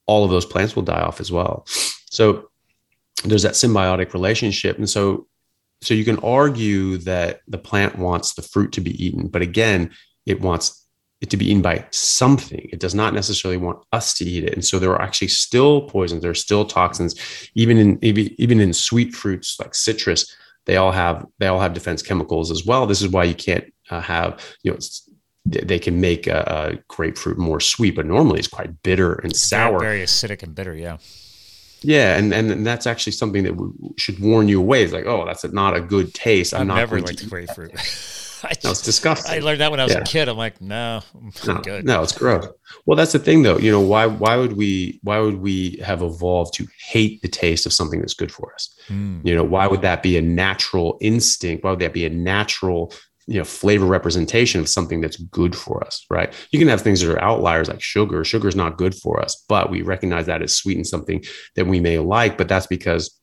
all 0.06 0.24
of 0.24 0.30
those 0.30 0.46
plants 0.46 0.74
will 0.74 0.82
die 0.82 1.00
off 1.00 1.20
as 1.20 1.30
well. 1.30 1.64
So 2.10 2.50
there's 3.24 3.42
that 3.44 3.54
symbiotic 3.54 4.14
relationship, 4.14 4.78
and 4.78 4.90
so 4.90 5.27
so 5.80 5.94
you 5.94 6.04
can 6.04 6.18
argue 6.18 6.98
that 6.98 7.40
the 7.46 7.58
plant 7.58 7.98
wants 7.98 8.34
the 8.34 8.42
fruit 8.42 8.72
to 8.72 8.80
be 8.80 9.04
eaten, 9.04 9.28
but 9.28 9.42
again, 9.42 9.90
it 10.26 10.40
wants 10.40 10.86
it 11.20 11.30
to 11.30 11.36
be 11.36 11.50
eaten 11.50 11.62
by 11.62 11.84
something. 11.90 12.68
It 12.72 12.78
does 12.78 12.94
not 12.94 13.12
necessarily 13.12 13.56
want 13.56 13.84
us 13.92 14.14
to 14.14 14.24
eat 14.24 14.44
it. 14.44 14.52
And 14.52 14.64
so 14.64 14.78
there 14.78 14.92
are 14.92 15.02
actually 15.02 15.28
still 15.28 15.82
poisons, 15.82 16.22
there 16.22 16.30
are 16.30 16.34
still 16.34 16.64
toxins, 16.64 17.16
even 17.54 17.76
in 17.78 17.98
even 18.02 18.60
in 18.60 18.72
sweet 18.72 19.14
fruits 19.14 19.58
like 19.58 19.74
citrus. 19.74 20.34
They 20.66 20.76
all 20.76 20.92
have 20.92 21.26
they 21.38 21.46
all 21.46 21.60
have 21.60 21.74
defense 21.74 22.02
chemicals 22.02 22.50
as 22.50 22.64
well. 22.64 22.86
This 22.86 23.02
is 23.02 23.08
why 23.08 23.24
you 23.24 23.34
can't 23.34 23.64
uh, 23.90 24.00
have 24.00 24.44
you 24.62 24.72
know 24.72 24.78
they 25.44 25.78
can 25.78 26.00
make 26.00 26.26
a, 26.26 26.40
a, 26.46 26.78
grapefruit 26.88 27.38
more 27.38 27.58
sweet, 27.58 27.96
but 27.96 28.04
normally 28.04 28.38
it's 28.38 28.48
quite 28.48 28.82
bitter 28.82 29.14
and 29.14 29.34
sour. 29.34 29.78
Very, 29.78 29.96
very 29.96 30.06
acidic 30.06 30.42
and 30.42 30.54
bitter. 30.54 30.74
Yeah. 30.74 30.98
Yeah, 31.80 32.16
and, 32.16 32.32
and 32.32 32.66
that's 32.66 32.86
actually 32.86 33.12
something 33.12 33.44
that 33.44 33.92
should 33.96 34.18
warn 34.18 34.48
you 34.48 34.60
away. 34.60 34.82
It's 34.82 34.92
like, 34.92 35.06
oh, 35.06 35.24
that's 35.24 35.44
not 35.44 35.76
a 35.76 35.80
good 35.80 36.14
taste. 36.14 36.54
I'm 36.54 36.62
I've 36.62 36.66
not 36.66 36.76
never 36.76 37.00
liked 37.00 37.28
grapefruit. 37.28 37.72
I 38.44 38.50
just, 38.50 38.64
no, 38.64 38.70
it's 38.70 38.82
disgusting. 38.82 39.34
I 39.34 39.38
learned 39.44 39.60
that 39.60 39.70
when 39.70 39.80
I 39.80 39.84
was 39.84 39.94
yeah. 39.94 40.00
a 40.00 40.04
kid. 40.04 40.28
I'm 40.28 40.36
like, 40.36 40.60
no, 40.60 41.00
I'm 41.14 41.32
no, 41.46 41.60
good. 41.60 41.84
No, 41.84 42.02
it's 42.02 42.16
gross. 42.16 42.46
Well, 42.86 42.96
that's 42.96 43.12
the 43.12 43.18
thing, 43.18 43.42
though. 43.42 43.58
You 43.58 43.70
know, 43.70 43.80
why 43.80 44.06
why 44.06 44.36
would 44.36 44.56
we 44.56 45.00
why 45.02 45.18
would 45.18 45.40
we 45.40 45.80
have 45.84 46.02
evolved 46.02 46.54
to 46.54 46.66
hate 46.78 47.20
the 47.22 47.28
taste 47.28 47.66
of 47.66 47.72
something 47.72 48.00
that's 48.00 48.14
good 48.14 48.32
for 48.32 48.52
us? 48.54 48.78
Mm. 48.88 49.24
You 49.26 49.34
know, 49.34 49.44
why 49.44 49.66
would 49.66 49.82
that 49.82 50.02
be 50.02 50.16
a 50.16 50.22
natural 50.22 50.98
instinct? 51.00 51.64
Why 51.64 51.70
would 51.70 51.80
that 51.80 51.92
be 51.92 52.04
a 52.04 52.10
natural 52.10 52.92
you 53.28 53.38
know 53.38 53.44
flavor 53.44 53.86
representation 53.86 54.60
of 54.60 54.68
something 54.68 55.00
that's 55.00 55.16
good 55.16 55.54
for 55.54 55.84
us 55.84 56.04
right? 56.10 56.32
You 56.50 56.58
can 56.58 56.68
have 56.68 56.82
things 56.82 57.00
that 57.00 57.12
are 57.12 57.22
outliers 57.22 57.68
like 57.68 57.82
sugar. 57.82 58.24
Sugar 58.24 58.48
is 58.48 58.56
not 58.56 58.78
good 58.78 58.94
for 58.94 59.20
us 59.20 59.44
but 59.48 59.70
we 59.70 59.82
recognize 59.82 60.26
that 60.26 60.42
as 60.42 60.56
sweet 60.56 60.76
and 60.76 60.86
something 60.86 61.22
that 61.54 61.66
we 61.66 61.78
may 61.80 61.98
like 61.98 62.36
but 62.36 62.48
that's 62.48 62.66
because 62.66 63.18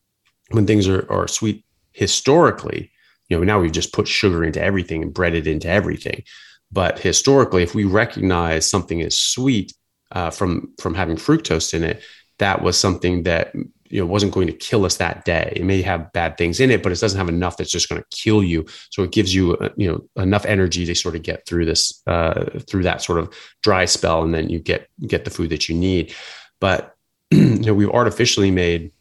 when 0.52 0.68
things 0.68 0.88
are, 0.88 1.12
are 1.12 1.28
sweet 1.28 1.66
historically 1.92 2.92
you 3.30 3.38
know 3.38 3.44
now 3.44 3.60
we've 3.60 3.72
just 3.72 3.94
put 3.94 4.08
sugar 4.08 4.44
into 4.44 4.62
everything 4.62 5.02
and 5.02 5.14
bred 5.14 5.36
it 5.36 5.48
into 5.48 5.68
everything. 5.68 6.24
But 6.72 7.00
historically 7.00 7.64
if 7.64 7.76
we 7.76 7.86
recognize 7.86 8.70
something 8.70 9.02
as 9.02 9.18
sweet 9.18 9.74
uh, 10.12 10.30
from 10.30 10.74
from 10.80 10.94
having 10.94 11.18
fructose 11.18 11.74
in 11.74 11.84
it 11.84 12.04
that 12.40 12.62
was 12.62 12.78
something 12.78 13.24
that 13.24 13.54
you 13.96 14.02
know 14.02 14.08
wasn't 14.08 14.34
going 14.34 14.48
to 14.48 14.54
kill 14.54 14.84
us 14.84 14.98
that 14.98 15.24
day. 15.24 15.54
It 15.56 15.64
may 15.64 15.82
have 15.82 16.12
bad 16.12 16.38
things 16.38 16.60
in 16.60 16.70
it 16.70 16.84
but 16.84 16.92
it 16.92 17.00
doesn't 17.00 17.18
have 17.18 17.30
enough 17.30 17.56
that's 17.56 17.72
just 17.72 17.88
going 17.88 18.02
to 18.02 18.08
kill 18.12 18.44
you. 18.44 18.66
So 18.90 19.04
it 19.04 19.14
gives 19.14 19.34
you 19.34 19.56
uh, 19.56 19.70
you 19.78 19.90
know 19.90 20.22
enough 20.22 20.46
energy 20.46 20.86
to 20.86 20.94
sort 20.94 21.16
of 21.16 21.24
get 21.24 21.48
through 21.48 21.64
this 21.64 22.04
uh, 22.06 22.60
through 22.68 22.84
that 22.84 23.02
sort 23.02 23.20
of 23.20 23.34
dry 23.64 23.86
spell 23.86 24.22
and 24.22 24.34
then 24.34 24.50
you 24.50 24.60
get 24.60 24.90
get 25.08 25.24
the 25.24 25.32
food 25.32 25.50
that 25.52 25.70
you 25.70 25.76
need. 25.76 26.14
But 26.60 26.94
you 27.32 27.60
know 27.60 27.74
we've 27.74 27.90
artificially 27.90 28.52
made 28.52 28.92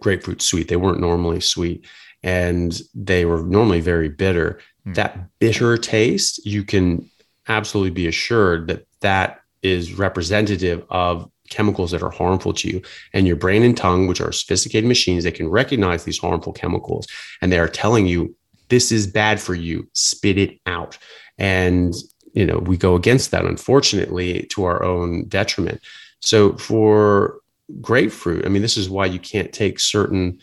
grapefruit 0.00 0.40
sweet. 0.40 0.68
They 0.68 0.76
weren't 0.76 1.00
normally 1.00 1.40
sweet 1.40 1.86
and 2.22 2.80
they 2.94 3.26
were 3.26 3.42
normally 3.42 3.82
very 3.82 4.08
bitter. 4.08 4.60
Mm. 4.84 4.96
that 4.96 5.38
bitter 5.38 5.76
taste 5.76 6.44
you 6.44 6.64
can 6.64 7.08
absolutely 7.46 7.90
be 7.90 8.08
assured 8.08 8.66
that 8.66 8.84
that 9.00 9.42
is 9.62 9.94
representative 9.94 10.84
of 10.90 11.30
chemicals 11.52 11.90
that 11.90 12.02
are 12.02 12.10
harmful 12.10 12.52
to 12.54 12.68
you. 12.68 12.82
And 13.12 13.26
your 13.26 13.36
brain 13.36 13.62
and 13.62 13.76
tongue, 13.76 14.06
which 14.06 14.20
are 14.20 14.32
sophisticated 14.32 14.88
machines, 14.88 15.24
they 15.24 15.30
can 15.30 15.48
recognize 15.48 16.04
these 16.04 16.18
harmful 16.18 16.52
chemicals 16.52 17.06
and 17.40 17.52
they 17.52 17.58
are 17.58 17.68
telling 17.68 18.06
you, 18.06 18.34
this 18.68 18.90
is 18.90 19.06
bad 19.06 19.38
for 19.38 19.54
you, 19.54 19.88
spit 19.92 20.38
it 20.38 20.58
out. 20.66 20.96
And, 21.36 21.94
you 22.32 22.46
know, 22.46 22.58
we 22.58 22.76
go 22.76 22.96
against 22.96 23.30
that, 23.30 23.44
unfortunately, 23.44 24.44
to 24.52 24.64
our 24.64 24.82
own 24.82 25.28
detriment. 25.28 25.80
So 26.20 26.56
for 26.56 27.40
grapefruit, 27.80 28.46
I 28.46 28.48
mean, 28.48 28.62
this 28.62 28.76
is 28.78 28.88
why 28.88 29.06
you 29.06 29.18
can't 29.18 29.52
take 29.52 29.78
certain 29.78 30.40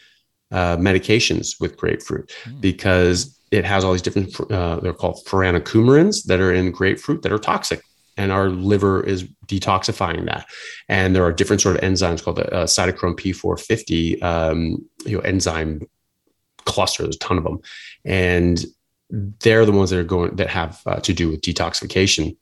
uh, 0.52 0.78
medications 0.78 1.60
with 1.60 1.78
grapefruit 1.78 2.32
mm. 2.44 2.62
because 2.62 3.40
it 3.52 3.66
has 3.66 3.84
all 3.84 3.94
these 3.94 4.02
different, 4.02 4.40
uh, 4.52 4.80
they're 4.80 4.94
called 4.94 5.26
furanocoumarins 5.26 6.26
that 6.26 6.40
are 6.40 6.54
in 6.54 6.72
grapefruit 6.72 7.24
that 7.24 7.32
are 7.32 7.40
toxic 7.40 7.82
and 8.20 8.34
our 8.34 8.50
liver 8.50 9.02
is 9.02 9.24
detoxifying 9.48 10.26
that. 10.26 10.46
And 10.90 11.16
there 11.16 11.24
are 11.24 11.32
different 11.32 11.62
sort 11.62 11.78
of 11.78 11.82
enzymes 11.82 12.22
called 12.22 12.36
the 12.36 12.54
uh, 12.54 12.66
cytochrome 12.66 13.18
P450 13.18 14.22
um, 14.22 14.86
you 15.06 15.16
know, 15.16 15.22
enzyme 15.22 15.88
cluster. 16.66 17.04
There's 17.04 17.16
a 17.16 17.20
ton 17.20 17.38
of 17.38 17.46
them, 17.46 17.60
and 18.04 18.64
they're 19.10 19.66
the 19.66 19.72
ones 19.72 19.90
that 19.90 20.00
are 20.00 20.04
going 20.04 20.36
that 20.36 20.50
have 20.50 20.82
uh, 20.86 21.00
to 21.00 21.14
do 21.14 21.30
with 21.30 21.42
detoxification 21.42 22.36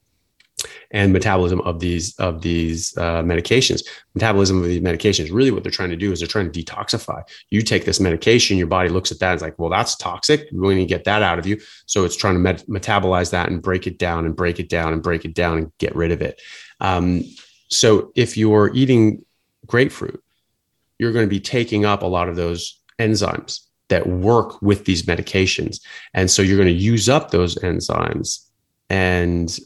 and 0.91 1.14
metabolism 1.14 1.62
of 1.62 1.80
these 1.80 2.16
of 2.18 2.41
these 2.41 2.97
uh, 2.97 3.22
medications. 3.22 3.84
Metabolism 4.16 4.58
of 4.58 4.66
these 4.66 4.82
medications, 4.82 5.32
really, 5.32 5.51
what 5.51 5.64
they're 5.64 5.72
trying 5.72 5.89
to 5.89 5.95
do 5.95 6.12
is 6.12 6.20
they're 6.20 6.28
trying 6.28 6.51
to 6.51 6.64
detoxify. 6.64 7.22
You 7.49 7.62
take 7.62 7.86
this 7.86 7.99
medication, 7.99 8.58
your 8.58 8.68
body 8.68 8.89
looks 8.89 9.12
at 9.12 9.20
that 9.20 9.32
and 9.32 9.36
is 9.38 9.41
like, 9.41 9.60
well, 9.60 9.70
that's 9.70 9.95
toxic. 9.95 10.47
We 10.51 10.76
need 10.76 10.82
to 10.82 10.86
get 10.88 11.03
that 11.05 11.22
out 11.22 11.39
of 11.39 11.45
you. 11.45 11.60
So 11.86 12.05
it's 12.05 12.16
trying 12.16 12.36
to 12.36 12.39
met- 12.39 12.68
metabolize 12.68 13.32
that 13.32 13.49
and 13.49 13.62
break 13.62 13.86
it 13.86 13.99
down 13.99 14.26
and 14.26 14.36
break 14.36 14.60
it 14.60 14.70
down 14.70 14.93
and 14.93 15.03
break 15.03 15.26
it 15.26 15.34
down 15.34 15.58
and 15.58 15.72
get 15.78 15.95
rid 15.95 16.12
of 16.12 16.22
it. 16.22 16.41
Um, 16.80 17.24
so 17.70 18.12
if 18.16 18.38
you're 18.38 18.72
eating 18.74 19.26
grapefruit, 19.66 20.24
you're 20.97 21.12
going 21.12 21.26
to 21.26 21.30
be 21.30 21.39
taking 21.39 21.86
up 21.86 22.01
a 22.01 22.08
lot 22.08 22.30
of 22.30 22.36
those 22.36 22.82
enzymes 22.97 23.62
that 23.89 24.08
work 24.08 24.62
with 24.62 24.86
these 24.86 25.03
medications, 25.03 25.80
and 26.14 26.30
so 26.30 26.41
you're 26.41 26.57
going 26.57 26.68
to 26.68 26.73
use 26.73 27.07
up 27.07 27.31
those 27.31 27.56
enzymes 27.56 28.48
and 28.90 29.60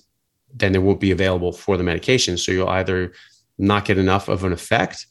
then 0.54 0.72
they 0.72 0.80
won't 0.80 1.00
be 1.00 1.12
available 1.12 1.52
for 1.52 1.78
the 1.78 1.84
medication. 1.84 2.38
So 2.38 2.52
you'll 2.52 2.70
either 2.70 3.14
not 3.58 3.86
get 3.86 3.98
enough 3.98 4.28
of 4.28 4.44
an 4.44 4.52
effect 4.52 5.08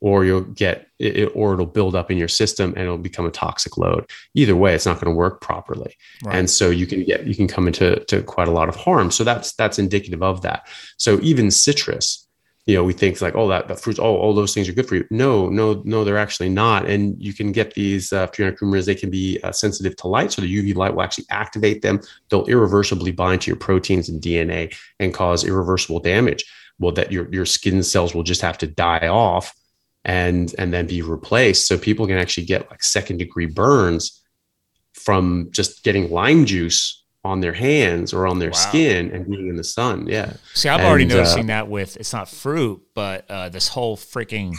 or 0.00 0.24
you'll 0.24 0.42
get 0.42 0.88
it, 0.98 1.30
or 1.34 1.54
it'll 1.54 1.64
build 1.64 1.94
up 1.94 2.10
in 2.10 2.18
your 2.18 2.28
system 2.28 2.74
and 2.76 2.84
it'll 2.84 2.98
become 2.98 3.24
a 3.24 3.30
toxic 3.30 3.78
load. 3.78 4.04
Either 4.34 4.54
way, 4.54 4.74
it's 4.74 4.84
not 4.84 5.00
going 5.00 5.10
to 5.10 5.16
work 5.16 5.40
properly. 5.40 5.96
Right. 6.22 6.36
And 6.36 6.50
so 6.50 6.68
you 6.68 6.86
can 6.86 7.04
get 7.04 7.26
you 7.26 7.34
can 7.34 7.48
come 7.48 7.66
into 7.66 8.04
to 8.04 8.22
quite 8.22 8.48
a 8.48 8.50
lot 8.50 8.68
of 8.68 8.76
harm. 8.76 9.10
So 9.10 9.24
that's 9.24 9.54
that's 9.54 9.78
indicative 9.78 10.22
of 10.22 10.42
that. 10.42 10.66
So 10.98 11.18
even 11.22 11.50
citrus, 11.50 12.23
you 12.66 12.74
know, 12.74 12.82
we 12.82 12.94
think 12.94 13.20
like, 13.20 13.34
oh, 13.34 13.46
that, 13.48 13.68
that 13.68 13.78
fruits, 13.78 13.98
oh, 13.98 14.16
all 14.16 14.32
those 14.32 14.54
things 14.54 14.68
are 14.68 14.72
good 14.72 14.88
for 14.88 14.94
you. 14.94 15.06
No, 15.10 15.50
no, 15.50 15.82
no, 15.84 16.02
they're 16.02 16.16
actually 16.16 16.48
not. 16.48 16.88
And 16.88 17.14
you 17.22 17.34
can 17.34 17.52
get 17.52 17.74
these 17.74 18.10
uh, 18.12 18.26
furanocoumarins, 18.28 18.86
they 18.86 18.94
can 18.94 19.10
be 19.10 19.38
uh, 19.42 19.52
sensitive 19.52 19.96
to 19.96 20.08
light. 20.08 20.32
So 20.32 20.40
the 20.40 20.56
UV 20.56 20.74
light 20.74 20.94
will 20.94 21.02
actually 21.02 21.26
activate 21.28 21.82
them. 21.82 22.00
They'll 22.30 22.46
irreversibly 22.46 23.12
bind 23.12 23.42
to 23.42 23.50
your 23.50 23.58
proteins 23.58 24.08
and 24.08 24.20
DNA 24.20 24.74
and 24.98 25.12
cause 25.12 25.44
irreversible 25.44 26.00
damage. 26.00 26.44
Well, 26.78 26.92
that 26.92 27.12
your, 27.12 27.32
your 27.32 27.46
skin 27.46 27.82
cells 27.82 28.14
will 28.14 28.22
just 28.22 28.40
have 28.40 28.58
to 28.58 28.66
die 28.66 29.08
off 29.08 29.54
and, 30.04 30.52
and 30.58 30.72
then 30.72 30.86
be 30.86 31.02
replaced. 31.02 31.68
So 31.68 31.76
people 31.76 32.06
can 32.06 32.16
actually 32.16 32.46
get 32.46 32.70
like 32.70 32.82
second 32.82 33.18
degree 33.18 33.46
burns 33.46 34.22
from 34.94 35.48
just 35.50 35.84
getting 35.84 36.10
lime 36.10 36.46
juice 36.46 37.03
on 37.24 37.40
their 37.40 37.54
hands 37.54 38.12
or 38.12 38.26
on 38.26 38.38
their 38.38 38.50
Wow. 38.50 38.56
skin 38.56 39.10
and 39.10 39.26
being 39.26 39.48
in 39.48 39.56
the 39.56 39.64
sun. 39.64 40.06
Yeah. 40.06 40.34
See, 40.52 40.68
I'm 40.68 40.80
already 40.82 41.04
And, 41.04 41.12
uh, 41.12 41.16
noticing 41.16 41.46
that 41.46 41.68
with 41.68 41.96
it's 41.96 42.12
not 42.12 42.28
fruit, 42.28 42.82
but 42.94 43.24
uh, 43.30 43.48
this 43.48 43.68
whole 43.68 43.96
freaking 43.96 44.54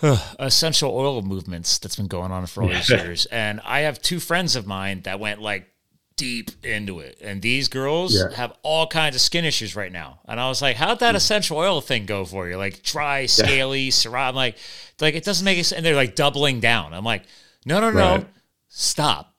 essential 0.38 0.90
oil 0.94 1.22
movements 1.22 1.78
that's 1.78 1.96
been 1.96 2.06
going 2.06 2.32
on 2.32 2.46
for 2.46 2.62
all 2.62 2.68
these 2.68 2.88
years. 3.00 3.26
And 3.26 3.60
I 3.64 3.80
have 3.80 4.00
two 4.02 4.20
friends 4.20 4.56
of 4.56 4.66
mine 4.66 5.02
that 5.02 5.20
went 5.20 5.40
like 5.40 5.68
deep 6.16 6.50
into 6.64 7.00
it, 7.00 7.18
and 7.22 7.40
these 7.42 7.68
girls 7.68 8.14
Yeah. 8.14 8.34
have 8.36 8.52
all 8.62 8.86
kinds 8.86 9.16
of 9.16 9.22
skin 9.22 9.44
issues 9.44 9.74
right 9.74 9.90
now. 9.90 10.20
And 10.28 10.38
I 10.38 10.48
was 10.48 10.60
like, 10.62 10.76
"How'd 10.76 11.00
that 11.00 11.16
essential 11.16 11.56
oil 11.56 11.80
thing 11.80 12.06
go 12.06 12.24
for 12.24 12.48
you? 12.48 12.56
Like 12.56 12.82
dry, 12.82 13.26
scaly, 13.26 13.88
Syrah?" 13.90 14.28
I'm 14.28 14.34
like, 14.34 14.56
like 15.00 15.14
it 15.14 15.24
doesn't 15.24 15.44
make 15.44 15.54
any 15.56 15.62
sense. 15.62 15.78
And 15.78 15.86
they're 15.86 15.96
like 15.96 16.14
doubling 16.14 16.60
down. 16.60 16.92
I'm 16.94 17.04
like, 17.04 17.22
no, 17.64 17.80
no, 17.80 17.90
no, 17.90 18.16
Right. 18.16 18.26
stop. 18.68 19.34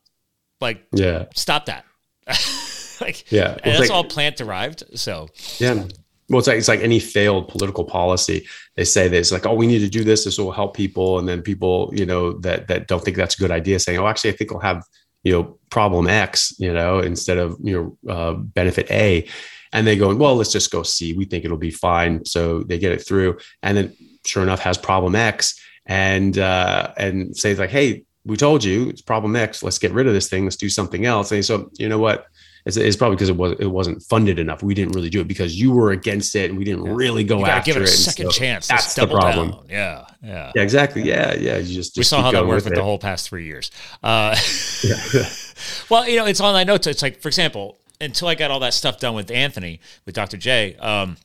Like, 0.60 0.86
Yeah. 0.94 1.26
stop 1.36 1.66
that. 1.68 1.86
like, 3.02 3.32
Yeah. 3.32 3.52
and 3.52 3.58
It's 3.58 3.66
that's 3.66 3.80
like- 3.82 3.92
all 3.92 4.04
plant 4.04 4.38
derived. 4.38 4.84
So 4.96 5.30
Yeah. 5.60 5.86
Well, 6.30 6.40
it's 6.40 6.48
like 6.48 6.58
it's 6.58 6.70
like 6.70 6.80
any 6.80 7.00
failed 7.00 7.50
political 7.50 7.84
policy. 7.84 8.48
They 8.76 8.86
say 8.86 9.08
this 9.10 9.32
like, 9.32 9.46
oh, 9.46 9.54
we 9.54 9.68
need 9.68 9.80
to 9.80 9.90
do 9.90 10.04
this. 10.06 10.24
This 10.24 10.38
will 10.38 10.54
help 10.54 10.74
people, 10.76 11.20
and 11.20 11.28
then 11.28 11.42
people, 11.42 11.92
you 11.94 12.06
know, 12.06 12.40
that 12.40 12.68
that 12.70 12.88
don't 12.88 13.04
think 13.04 13.18
that's 13.18 13.36
a 13.36 13.40
good 13.40 13.52
idea, 13.52 13.78
saying, 13.78 14.00
oh, 14.00 14.08
actually, 14.08 14.32
I 14.32 14.36
think 14.38 14.50
we'll 14.52 14.62
have, 14.62 14.84
you 15.24 15.34
know, 15.34 15.58
problem 15.70 16.08
X, 16.08 16.56
you 16.60 16.74
know, 16.74 17.00
instead 17.00 17.38
of 17.38 17.58
you 17.62 17.98
know, 18.08 18.12
uh, 18.12 18.34
benefit 18.34 18.90
A, 18.90 19.28
and 19.74 19.86
they 19.86 19.98
go, 19.98 20.16
well, 20.16 20.36
let's 20.36 20.52
just 20.54 20.72
go 20.72 20.82
C. 20.82 21.14
We 21.14 21.26
think 21.26 21.44
it'll 21.44 21.58
be 21.58 21.72
fine, 21.72 22.24
so 22.24 22.64
they 22.64 22.80
get 22.80 22.94
it 22.94 23.06
through, 23.06 23.38
and 23.62 23.76
then 23.78 23.94
sure 24.26 24.44
enough, 24.44 24.62
has 24.62 24.78
problem 24.78 25.16
X, 25.16 25.60
and 25.86 26.38
uh, 26.38 26.94
and 26.98 27.36
say 27.36 27.54
like, 27.54 27.70
hey, 27.70 28.06
we 28.26 28.38
told 28.38 28.64
you 28.64 28.90
it's 28.90 29.02
problem 29.02 29.36
X. 29.36 29.64
Let's 29.64 29.80
get 29.80 29.92
rid 29.92 30.08
of 30.08 30.14
this 30.14 30.30
thing. 30.30 30.46
Let's 30.46 30.56
do 30.56 30.70
something 30.70 31.06
else. 31.06 31.32
And 31.32 31.44
so, 31.44 31.70
you 31.74 31.90
know 31.90 32.00
what? 32.00 32.28
It's, 32.66 32.78
it's 32.78 32.96
probably 32.96 33.18
because 33.18 33.28
it 33.28 33.36
was 33.36 33.60
it 33.60 33.66
wasn't 33.68 34.02
funded 34.04 34.40
enough. 34.40 34.64
We 34.64 34.74
didn't 34.74 34.94
really 34.94 35.10
do 35.10 35.20
it 35.20 35.28
because 35.28 35.60
you 35.60 35.74
were 35.74 35.92
against 35.92 36.34
it, 36.36 36.50
and 36.50 36.58
we 36.58 36.64
didn't 36.64 36.84
really 36.84 37.26
go 37.26 37.46
after 37.46 37.74
give 37.74 37.76
it 37.76 37.80
a 37.80 37.92
And 37.92 37.92
second 37.92 38.26
so 38.28 38.32
chance. 38.32 38.68
That's 38.68 38.98
Let's 38.98 39.10
the 39.10 39.14
problem. 39.14 39.52
down. 39.52 39.66
Yeah, 39.70 40.06
yeah. 40.24 40.52
Yeah, 40.56 40.62
exactly. 40.62 41.02
Yeah, 41.02 41.34
yeah. 41.34 41.58
You 41.58 41.76
just, 41.76 41.98
we 41.98 42.04
saw 42.04 42.22
how 42.22 42.32
that 42.32 42.48
worked 42.48 42.64
with 42.64 42.72
with 42.72 42.76
the 42.76 42.84
whole 42.84 43.00
past 43.00 43.28
three 43.28 43.46
years. 43.46 43.70
Uh, 44.02 44.34
well, 45.90 46.08
you 46.08 46.16
know, 46.16 46.26
it's 46.26 46.40
on. 46.40 46.56
I 46.56 46.64
know 46.64 46.76
it's 46.76 47.02
like, 47.02 47.20
for 47.20 47.28
example, 47.28 47.80
until 48.00 48.30
I 48.30 48.36
got 48.36 48.50
all 48.50 48.62
that 48.62 48.74
stuff 48.74 48.98
done 48.98 49.14
with 49.14 49.30
Anthony, 49.30 49.82
with 50.06 50.16
Dr. 50.16 50.38
Jay, 50.38 50.78
um, 50.78 51.18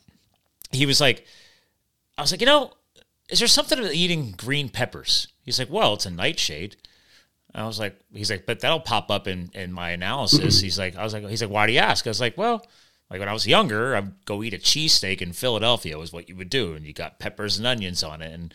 he 0.73 0.87
was 0.87 1.01
like, 1.01 1.25
I 2.17 2.23
was 2.23 2.33
like, 2.33 2.41
you 2.41 2.47
know, 2.47 2.73
is 3.31 3.39
there 3.39 3.49
something 3.49 3.79
to 3.79 3.93
eating 3.93 4.33
green 4.37 4.69
peppers? 4.69 5.29
He's 5.45 5.59
like, 5.59 5.71
well, 5.71 5.95
it's 5.95 6.07
a 6.07 6.11
nightshade. 6.11 6.77
I 7.63 7.67
was 7.67 7.79
like, 7.79 7.99
he's 8.13 8.31
like, 8.31 8.47
but 8.47 8.61
that'll 8.61 8.81
pop 8.81 9.11
up 9.11 9.27
in 9.27 9.51
in 9.55 9.73
my 9.73 9.91
analysis. 9.91 10.61
he's 10.61 10.79
like, 10.79 10.97
I 10.97 11.05
was 11.05 11.13
like, 11.13 11.27
he's 11.27 11.43
like, 11.43 11.51
why 11.51 11.67
do 11.67 11.73
you 11.73 11.81
ask? 11.81 12.07
I 12.07 12.11
was 12.11 12.21
like, 12.21 12.37
well, 12.37 12.65
like 13.11 13.21
when 13.21 13.29
I 13.29 13.33
was 13.33 13.47
younger, 13.47 13.97
I'd 13.97 14.25
go 14.25 14.43
eat 14.43 14.55
a 14.55 14.59
cheesesteak 14.59 15.23
in 15.23 15.33
Philadelphia 15.33 15.99
was 15.99 16.13
what 16.13 16.29
you 16.29 16.37
would 16.37 16.51
do, 16.51 16.75
and 16.75 16.87
you 16.87 16.93
got 16.93 17.19
peppers 17.19 17.59
and 17.59 17.67
onions 17.67 18.03
on 18.03 18.23
it, 18.23 18.33
and 18.33 18.55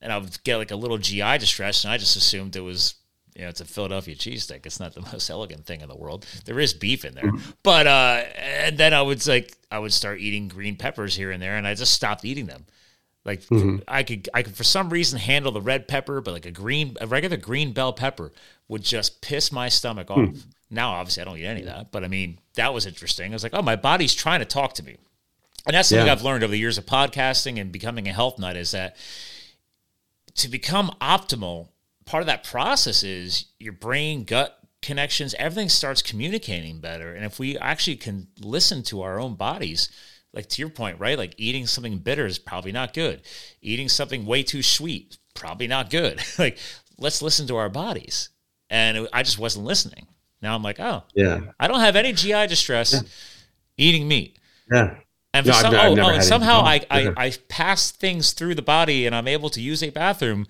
and 0.00 0.12
I 0.12 0.18
would 0.18 0.42
get 0.44 0.56
like 0.56 0.70
a 0.70 0.76
little 0.76 0.98
GI 0.98 1.38
distress, 1.38 1.84
and 1.84 1.92
I 1.92 1.98
just 1.98 2.16
assumed 2.16 2.56
it 2.56 2.60
was. 2.60 2.94
You 3.34 3.44
know, 3.44 3.50
it's 3.50 3.60
a 3.60 3.64
Philadelphia 3.66 4.16
cheesesteak. 4.16 4.66
It's 4.66 4.80
not 4.80 4.94
the 4.94 5.00
most 5.12 5.30
elegant 5.30 5.64
thing 5.64 5.80
in 5.80 5.88
the 5.88 5.94
world. 5.94 6.26
There 6.44 6.58
is 6.58 6.74
beef 6.74 7.04
in 7.04 7.14
there, 7.14 7.30
but 7.62 7.86
uh, 7.86 8.24
and 8.36 8.76
then 8.76 8.92
I 8.92 9.00
would 9.00 9.24
like 9.28 9.54
I 9.70 9.78
would 9.78 9.92
start 9.92 10.18
eating 10.18 10.48
green 10.48 10.74
peppers 10.74 11.14
here 11.14 11.30
and 11.30 11.40
there, 11.40 11.56
and 11.56 11.64
I 11.64 11.74
just 11.74 11.92
stopped 11.92 12.24
eating 12.24 12.46
them. 12.46 12.66
Like 13.28 13.42
mm-hmm. 13.42 13.80
I 13.86 14.02
could, 14.04 14.28
I 14.32 14.42
could 14.42 14.56
for 14.56 14.64
some 14.64 14.88
reason 14.88 15.18
handle 15.18 15.52
the 15.52 15.60
red 15.60 15.86
pepper, 15.86 16.22
but 16.22 16.32
like 16.32 16.46
a 16.46 16.50
green, 16.50 16.96
a 16.98 17.06
regular 17.06 17.36
green 17.36 17.74
bell 17.74 17.92
pepper 17.92 18.32
would 18.68 18.82
just 18.82 19.20
piss 19.20 19.52
my 19.52 19.68
stomach 19.68 20.10
off. 20.10 20.30
Hmm. 20.30 20.38
Now, 20.70 20.92
obviously, 20.92 21.20
I 21.20 21.24
don't 21.24 21.36
eat 21.36 21.44
any 21.44 21.60
of 21.60 21.66
that, 21.66 21.92
but 21.92 22.04
I 22.04 22.08
mean, 22.08 22.38
that 22.54 22.72
was 22.72 22.86
interesting. 22.86 23.32
I 23.32 23.34
was 23.34 23.42
like, 23.42 23.52
oh, 23.54 23.60
my 23.60 23.76
body's 23.76 24.14
trying 24.14 24.40
to 24.40 24.46
talk 24.46 24.72
to 24.74 24.82
me, 24.82 24.96
and 25.66 25.74
that's 25.74 25.90
something 25.90 26.06
Yeah. 26.06 26.12
I've 26.12 26.22
learned 26.22 26.42
over 26.42 26.50
the 26.50 26.58
years 26.58 26.78
of 26.78 26.86
podcasting 26.86 27.60
and 27.60 27.70
becoming 27.70 28.08
a 28.08 28.12
health 28.12 28.38
nut 28.38 28.56
is 28.56 28.70
that 28.70 28.96
to 30.36 30.48
become 30.48 30.94
optimal, 31.00 31.68
part 32.06 32.22
of 32.22 32.26
that 32.28 32.44
process 32.44 33.02
is 33.02 33.46
your 33.58 33.74
brain 33.74 34.24
gut 34.24 34.58
connections, 34.80 35.34
everything 35.38 35.68
starts 35.68 36.02
communicating 36.02 36.80
better. 36.80 37.14
And 37.14 37.24
if 37.24 37.38
we 37.38 37.58
actually 37.58 37.96
can 37.96 38.28
listen 38.40 38.82
to 38.84 39.02
our 39.02 39.18
own 39.18 39.34
bodies, 39.34 39.90
like 40.32 40.48
to 40.50 40.62
your 40.62 40.68
point, 40.70 41.00
right? 41.00 41.16
Like 41.18 41.34
eating 41.38 41.66
something 41.66 41.98
bitter 41.98 42.26
is 42.26 42.38
probably 42.38 42.72
not 42.72 42.92
good. 42.94 43.22
Eating 43.62 43.88
something 43.88 44.26
way 44.26 44.42
too 44.42 44.62
sweet, 44.62 45.18
probably 45.34 45.66
not 45.66 45.90
good. 45.90 46.20
like 46.38 46.58
let's 46.98 47.22
listen 47.22 47.46
to 47.48 47.56
our 47.56 47.68
bodies. 47.68 48.30
And 48.70 48.96
it- 48.98 49.10
I 49.12 49.22
just 49.22 49.38
wasn't 49.38 49.64
listening. 49.64 50.06
Now 50.42 50.54
I'm 50.54 50.62
like, 50.62 50.78
oh, 50.78 51.02
Yeah, 51.14 51.40
I 51.58 51.66
don't 51.66 51.80
have 51.80 51.96
any 51.96 52.12
GI 52.12 52.46
distress 52.46 53.02
eating 53.76 54.06
meat. 54.06 54.38
yeah. 54.70 54.96
And, 55.34 55.46
No, 55.46 55.52
I've 55.52 55.60
some, 55.60 55.74
I've 55.74 55.98
oh, 55.98 56.02
oh, 56.02 56.08
and 56.08 56.24
somehow 56.24 56.60
I, 56.62 56.80
I, 56.90 57.12
I 57.16 57.32
pass 57.48 57.90
things 57.90 58.32
through 58.32 58.54
the 58.54 58.62
body 58.62 59.04
and 59.06 59.14
I'm 59.14 59.28
able 59.28 59.50
to 59.50 59.60
use 59.60 59.82
a 59.82 59.90
bathroom 59.90 60.46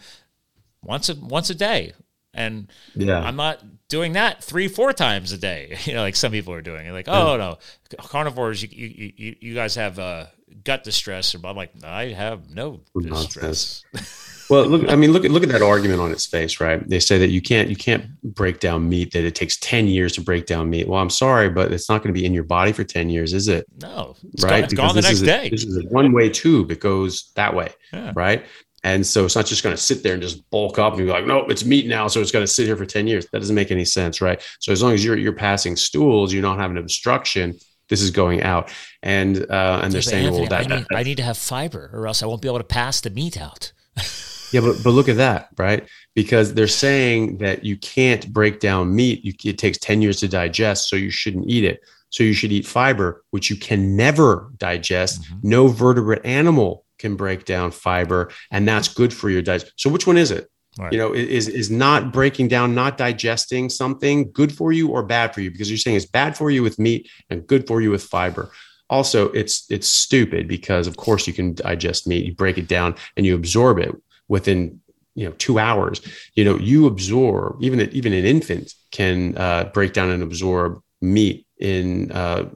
once 0.82 1.08
a 1.08 1.14
once 1.16 1.50
a 1.50 1.54
day. 1.54 1.92
And 2.38 2.68
Yeah. 2.94 3.18
I'm 3.20 3.36
not 3.36 3.62
doing 3.88 4.12
that 4.12 4.42
three, 4.44 4.68
four 4.68 4.92
times 4.92 5.32
a 5.32 5.38
day. 5.38 5.76
You 5.86 5.94
know, 5.94 6.02
like 6.02 6.16
some 6.16 6.30
people 6.32 6.54
are 6.54 6.62
doing. 6.62 6.84
You're 6.84 6.94
like, 6.94 7.08
oh 7.08 7.36
no, 7.36 7.58
carnivores, 7.98 8.62
you 8.62 8.68
you, 8.70 9.12
you, 9.16 9.36
you 9.40 9.54
guys 9.54 9.74
have 9.74 9.98
uh, 9.98 10.26
gut 10.64 10.84
distress. 10.84 11.34
I'm 11.34 11.56
like, 11.56 11.72
I 11.84 12.06
have 12.08 12.48
no 12.50 12.80
distress. 13.00 13.84
Well, 14.50 14.64
look. 14.66 14.88
I 14.90 14.96
mean, 14.96 15.12
look 15.12 15.26
at 15.26 15.30
look 15.30 15.42
at 15.42 15.50
that 15.50 15.60
argument 15.60 16.00
on 16.00 16.10
its 16.10 16.24
face, 16.24 16.58
right? 16.58 16.80
They 16.88 17.00
say 17.00 17.18
that 17.18 17.28
you 17.28 17.42
can't 17.42 17.68
you 17.68 17.76
can't 17.76 18.06
break 18.22 18.60
down 18.60 18.88
meat. 18.88 19.12
That 19.12 19.24
it 19.24 19.34
takes 19.34 19.58
ten 19.58 19.86
years 19.88 20.14
to 20.14 20.22
break 20.22 20.46
down 20.46 20.70
meat. 20.70 20.88
Well, 20.88 20.98
I'm 20.98 21.10
sorry, 21.10 21.50
but 21.50 21.70
it's 21.70 21.90
not 21.90 22.02
going 22.02 22.14
to 22.14 22.18
be 22.18 22.24
in 22.24 22.32
your 22.32 22.44
body 22.44 22.72
for 22.72 22.82
ten 22.82 23.10
years, 23.10 23.34
is 23.34 23.46
it? 23.48 23.66
No, 23.82 24.16
it's 24.32 24.42
right? 24.42 24.50
gone, 24.52 24.64
it's 24.64 24.72
gone 24.72 24.94
the 24.94 25.02
next 25.02 25.20
a- 25.20 25.26
day. 25.26 25.50
This 25.50 25.64
is 25.64 25.76
a 25.76 25.86
one 25.90 26.12
way 26.12 26.30
tube. 26.30 26.70
It 26.70 26.80
goes 26.80 27.30
that 27.36 27.54
way, 27.54 27.68
Yeah. 27.92 28.14
right? 28.16 28.42
And 28.88 29.06
so 29.06 29.26
it's 29.26 29.36
not 29.36 29.44
just 29.44 29.62
going 29.62 29.76
to 29.76 29.80
sit 29.80 30.02
there 30.02 30.14
and 30.14 30.22
just 30.22 30.48
bulk 30.50 30.78
up 30.78 30.94
and 30.94 31.04
be 31.04 31.12
like, 31.12 31.26
no, 31.26 31.44
it's 31.46 31.62
meat 31.62 31.86
now, 31.86 32.08
so 32.08 32.22
it's 32.22 32.32
going 32.32 32.42
to 32.42 32.50
sit 32.50 32.64
here 32.64 32.76
for 32.76 32.86
ten 32.86 33.06
years. 33.06 33.26
That 33.26 33.40
doesn't 33.40 33.54
make 33.54 33.70
any 33.70 33.84
sense, 33.84 34.22
right? 34.22 34.42
So 34.60 34.72
as 34.72 34.82
long 34.82 34.92
as 34.92 35.04
you're 35.04 35.18
you're 35.18 35.34
passing 35.34 35.76
stools, 35.76 36.32
you're 36.32 36.42
not 36.42 36.58
having 36.58 36.78
obstruction. 36.78 37.58
This 37.90 38.00
is 38.00 38.10
going 38.10 38.42
out, 38.42 38.72
and 39.02 39.44
uh, 39.50 39.80
and 39.82 39.92
they're 39.92 40.00
saying, 40.00 40.26
Anthony, 40.26 40.48
well, 40.48 40.50
that, 40.50 40.72
I, 40.72 40.76
need, 40.76 40.86
I 40.94 41.02
need 41.02 41.16
to 41.18 41.22
have 41.22 41.36
fiber, 41.36 41.90
or 41.92 42.06
else 42.06 42.22
I 42.22 42.26
won't 42.26 42.40
be 42.40 42.48
able 42.48 42.58
to 42.58 42.64
pass 42.64 43.00
the 43.02 43.10
meat 43.10 43.38
out. 43.38 43.72
Yeah, 44.50 44.62
but 44.62 44.82
but 44.82 44.92
look 44.92 45.10
at 45.10 45.18
that, 45.18 45.50
right? 45.58 45.86
Because 46.14 46.54
they're 46.54 46.68
saying 46.68 47.36
that 47.36 47.66
you 47.66 47.76
can't 47.76 48.32
break 48.32 48.60
down 48.60 48.96
meat. 48.96 49.22
You, 49.22 49.34
it 49.44 49.58
takes 49.58 49.76
ten 49.76 50.00
years 50.00 50.20
to 50.20 50.28
digest, 50.28 50.88
so 50.88 50.96
you 50.96 51.10
shouldn't 51.10 51.50
eat 51.50 51.64
it. 51.64 51.80
So 52.08 52.24
you 52.24 52.32
should 52.32 52.50
eat 52.50 52.66
fiber, 52.66 53.22
which 53.30 53.50
you 53.50 53.56
can 53.56 53.94
never 53.94 54.50
digest. 54.56 55.20
Mhm. 55.20 55.44
No 55.44 55.68
vertebrate 55.68 56.24
animal 56.24 56.86
can 56.98 57.16
break 57.16 57.44
down 57.44 57.70
fiber, 57.70 58.30
and 58.50 58.66
that's 58.66 58.88
good 58.88 59.12
for 59.12 59.30
your 59.30 59.42
digestion. 59.42 59.72
So 59.76 59.90
which 59.90 60.06
one 60.06 60.16
is 60.16 60.30
it? 60.30 60.50
Right. 60.78 60.92
You 60.92 60.98
know, 60.98 61.12
is 61.12 61.48
is 61.48 61.70
not 61.70 62.12
breaking 62.12 62.48
down, 62.48 62.74
not 62.74 62.98
digesting 62.98 63.68
something 63.68 64.30
good 64.32 64.52
for 64.52 64.72
you 64.72 64.88
or 64.88 65.02
bad 65.02 65.34
for 65.34 65.40
you? 65.40 65.50
Because 65.50 65.70
you're 65.70 65.78
saying 65.78 65.96
it's 65.96 66.06
bad 66.06 66.36
for 66.36 66.50
you 66.50 66.62
with 66.62 66.78
meat 66.78 67.10
and 67.30 67.46
good 67.46 67.66
for 67.66 67.80
you 67.80 67.90
with 67.90 68.04
fiber. 68.04 68.50
Also, 68.88 69.30
it's 69.32 69.68
it's 69.70 69.88
stupid 69.88 70.46
because 70.46 70.86
of 70.86 70.96
course 70.96 71.26
you 71.26 71.32
can 71.32 71.54
digest 71.54 72.06
meat, 72.06 72.24
you 72.24 72.34
break 72.34 72.58
it 72.58 72.68
down 72.68 72.94
and 73.16 73.26
you 73.26 73.34
absorb 73.34 73.78
it 73.78 73.94
within 74.28 74.80
you 75.16 75.26
know 75.26 75.34
two 75.38 75.58
hours. 75.58 76.00
You 76.34 76.44
know, 76.44 76.56
you 76.56 76.86
absorb 76.86 77.56
even 77.60 77.80
even 77.92 78.12
an 78.12 78.24
infant 78.24 78.72
can 78.92 79.36
uh, 79.36 79.64
break 79.74 79.92
down 79.92 80.10
and 80.10 80.22
absorb 80.22 80.80
meat 81.00 81.46
in 81.60 82.10
uh, 82.12 82.48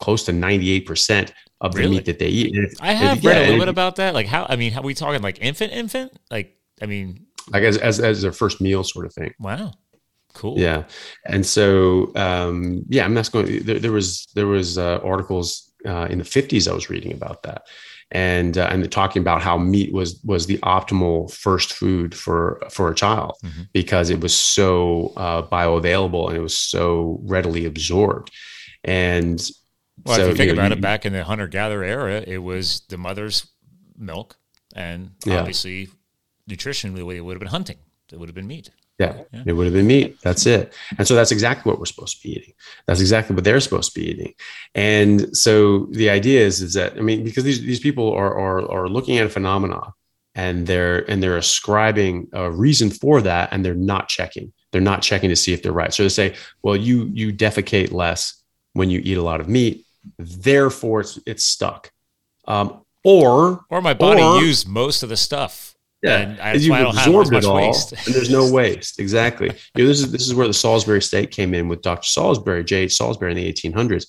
close 0.00 0.24
to 0.24 0.32
ninety 0.32 0.70
eight 0.72 0.86
percent 0.86 1.32
of 1.60 1.72
the 1.72 1.80
Really? 1.80 1.96
meat 1.96 2.04
that 2.06 2.18
they 2.18 2.28
eat. 2.28 2.54
If- 2.54 2.74
I 2.80 2.92
have 2.92 3.18
if- 3.18 3.24
read 3.24 3.32
yeah, 3.36 3.38
a 3.38 3.44
little 3.44 3.58
bit 3.60 3.68
if- 3.68 3.74
about 3.74 3.96
that. 3.96 4.14
Like 4.14 4.26
how? 4.26 4.46
I 4.48 4.56
mean, 4.56 4.72
how 4.72 4.82
we 4.82 4.94
talking 4.94 5.22
like 5.22 5.38
infant, 5.40 5.72
infant? 5.72 6.12
Like 6.30 6.56
I 6.82 6.86
mean, 6.86 7.26
like 7.50 7.62
as, 7.62 7.76
as 7.78 8.00
as 8.00 8.22
their 8.22 8.32
first 8.32 8.60
meal 8.60 8.84
sort 8.84 9.06
of 9.06 9.14
thing. 9.14 9.32
wow, 9.38 9.72
cool. 10.34 10.58
Yeah, 10.58 10.84
and 11.26 11.44
so 11.46 12.12
um, 12.16 12.84
yeah, 12.88 13.04
I'm 13.04 13.14
not 13.14 13.30
going. 13.32 13.62
There, 13.64 13.78
there 13.78 13.92
was 13.92 14.26
there 14.34 14.46
was 14.46 14.76
uh, 14.78 15.00
articles 15.04 15.72
uh, 15.86 16.06
in 16.10 16.18
the 16.18 16.24
50s 16.24 16.68
I 16.70 16.74
was 16.74 16.90
reading 16.90 17.12
about 17.12 17.42
that, 17.44 17.62
and 18.10 18.58
uh, 18.58 18.68
and 18.70 18.90
talking 18.92 19.22
about 19.22 19.40
how 19.42 19.56
meat 19.56 19.92
was 19.94 20.20
was 20.24 20.46
the 20.46 20.58
optimal 20.58 21.32
first 21.32 21.72
food 21.72 22.14
for 22.14 22.60
for 22.70 22.90
a 22.90 22.94
child 22.94 23.36
Mhm. 23.44 23.68
because 23.72 24.10
it 24.10 24.20
was 24.20 24.34
so 24.34 25.12
uh, 25.16 25.42
bioavailable 25.42 26.28
and 26.28 26.36
it 26.36 26.40
was 26.42 26.58
so 26.58 27.20
readily 27.24 27.64
absorbed, 27.64 28.30
and 28.86 29.38
Well, 30.04 30.16
so, 30.16 30.22
if 30.22 30.28
you 30.30 30.34
think 30.36 30.48
know, 30.48 30.60
about 30.62 30.72
it, 30.72 30.80
back 30.80 31.04
in 31.04 31.12
the 31.12 31.24
hunter 31.24 31.48
gatherer 31.48 31.84
era, 31.84 32.24
it 32.26 32.38
was 32.38 32.82
the 32.88 32.96
mother's 32.96 33.46
milk, 33.98 34.36
and 34.74 35.10
Yeah. 35.24 35.40
obviously, 35.40 35.88
nutritionally, 36.48 37.16
it 37.16 37.20
would 37.22 37.34
have 37.34 37.40
been 37.40 37.48
hunting. 37.48 37.78
It 38.12 38.18
would 38.18 38.28
have 38.28 38.34
been 38.34 38.46
meat. 38.46 38.70
Yeah, 38.98 39.14
Yeah. 39.32 39.42
it 39.46 39.52
would 39.52 39.66
have 39.66 39.74
been 39.74 39.86
meat. 39.86 40.16
That's 40.22 40.46
it. 40.46 40.72
And 40.96 41.06
so 41.06 41.14
that's 41.14 41.30
exactly 41.32 41.68
what 41.70 41.78
we're 41.78 41.84
supposed 41.86 42.16
to 42.16 42.22
be 42.22 42.34
eating. 42.34 42.52
That's 42.86 43.00
exactly 43.00 43.34
what 43.34 43.44
they're 43.44 43.60
supposed 43.60 43.92
to 43.92 44.00
be 44.00 44.06
eating. 44.08 44.32
And 44.74 45.36
so 45.36 45.86
the 45.90 46.08
idea 46.08 46.40
is, 46.46 46.62
is 46.62 46.72
that 46.74 46.96
I 46.96 47.00
mean, 47.00 47.22
because 47.24 47.44
these 47.44 47.60
these 47.60 47.80
people 47.80 48.12
are 48.12 48.34
are 48.38 48.70
are 48.70 48.88
looking 48.88 49.18
at 49.18 49.26
a 49.26 49.28
phenomena 49.28 49.80
and 50.34 50.66
they're 50.66 51.10
and 51.10 51.22
they're 51.22 51.36
ascribing 51.36 52.28
a 52.32 52.50
reason 52.50 52.90
for 52.90 53.20
that 53.22 53.50
and 53.52 53.64
they're 53.64 53.74
not 53.74 54.08
checking. 54.08 54.52
They're 54.72 54.80
not 54.80 55.02
checking 55.02 55.28
to 55.30 55.36
see 55.36 55.52
if 55.52 55.62
they're 55.62 55.72
right. 55.72 55.92
So 55.92 56.02
they 56.04 56.08
say, 56.08 56.34
well, 56.62 56.76
you 56.76 57.10
you 57.12 57.32
defecate 57.34 57.92
less 57.92 58.42
when 58.76 58.90
you 58.90 59.00
eat 59.02 59.18
a 59.18 59.22
lot 59.22 59.40
of 59.40 59.48
meat, 59.48 59.84
therefore 60.18 61.00
it's 61.00 61.18
it's 61.26 61.44
stuck. 61.44 61.90
Um, 62.46 62.82
or 63.04 63.64
or 63.70 63.80
my 63.80 63.94
body 63.94 64.22
or, 64.22 64.40
used 64.40 64.68
most 64.68 65.02
of 65.02 65.08
the 65.08 65.16
stuff. 65.16 65.74
Yeah, 66.02 66.18
and 66.18 66.40
I, 66.40 66.52
you've 66.54 66.78
absorbed 66.78 67.32
it 67.32 67.44
all, 67.44 67.58
and 67.58 68.14
there's 68.14 68.30
no 68.30 68.52
waste. 68.52 69.00
Exactly. 69.00 69.50
you 69.74 69.84
know, 69.84 69.88
this 69.88 70.00
is 70.00 70.12
this 70.12 70.26
is 70.26 70.34
where 70.34 70.46
the 70.46 70.54
Salisbury 70.54 71.02
steak 71.02 71.30
came 71.30 71.54
in 71.54 71.68
with 71.68 71.82
Dr. 71.82 72.06
Salisbury, 72.06 72.64
J. 72.64 72.76
H. 72.84 72.96
Salisbury 72.96 73.32
in 73.32 73.36
the 73.36 73.52
1800s 73.52 74.06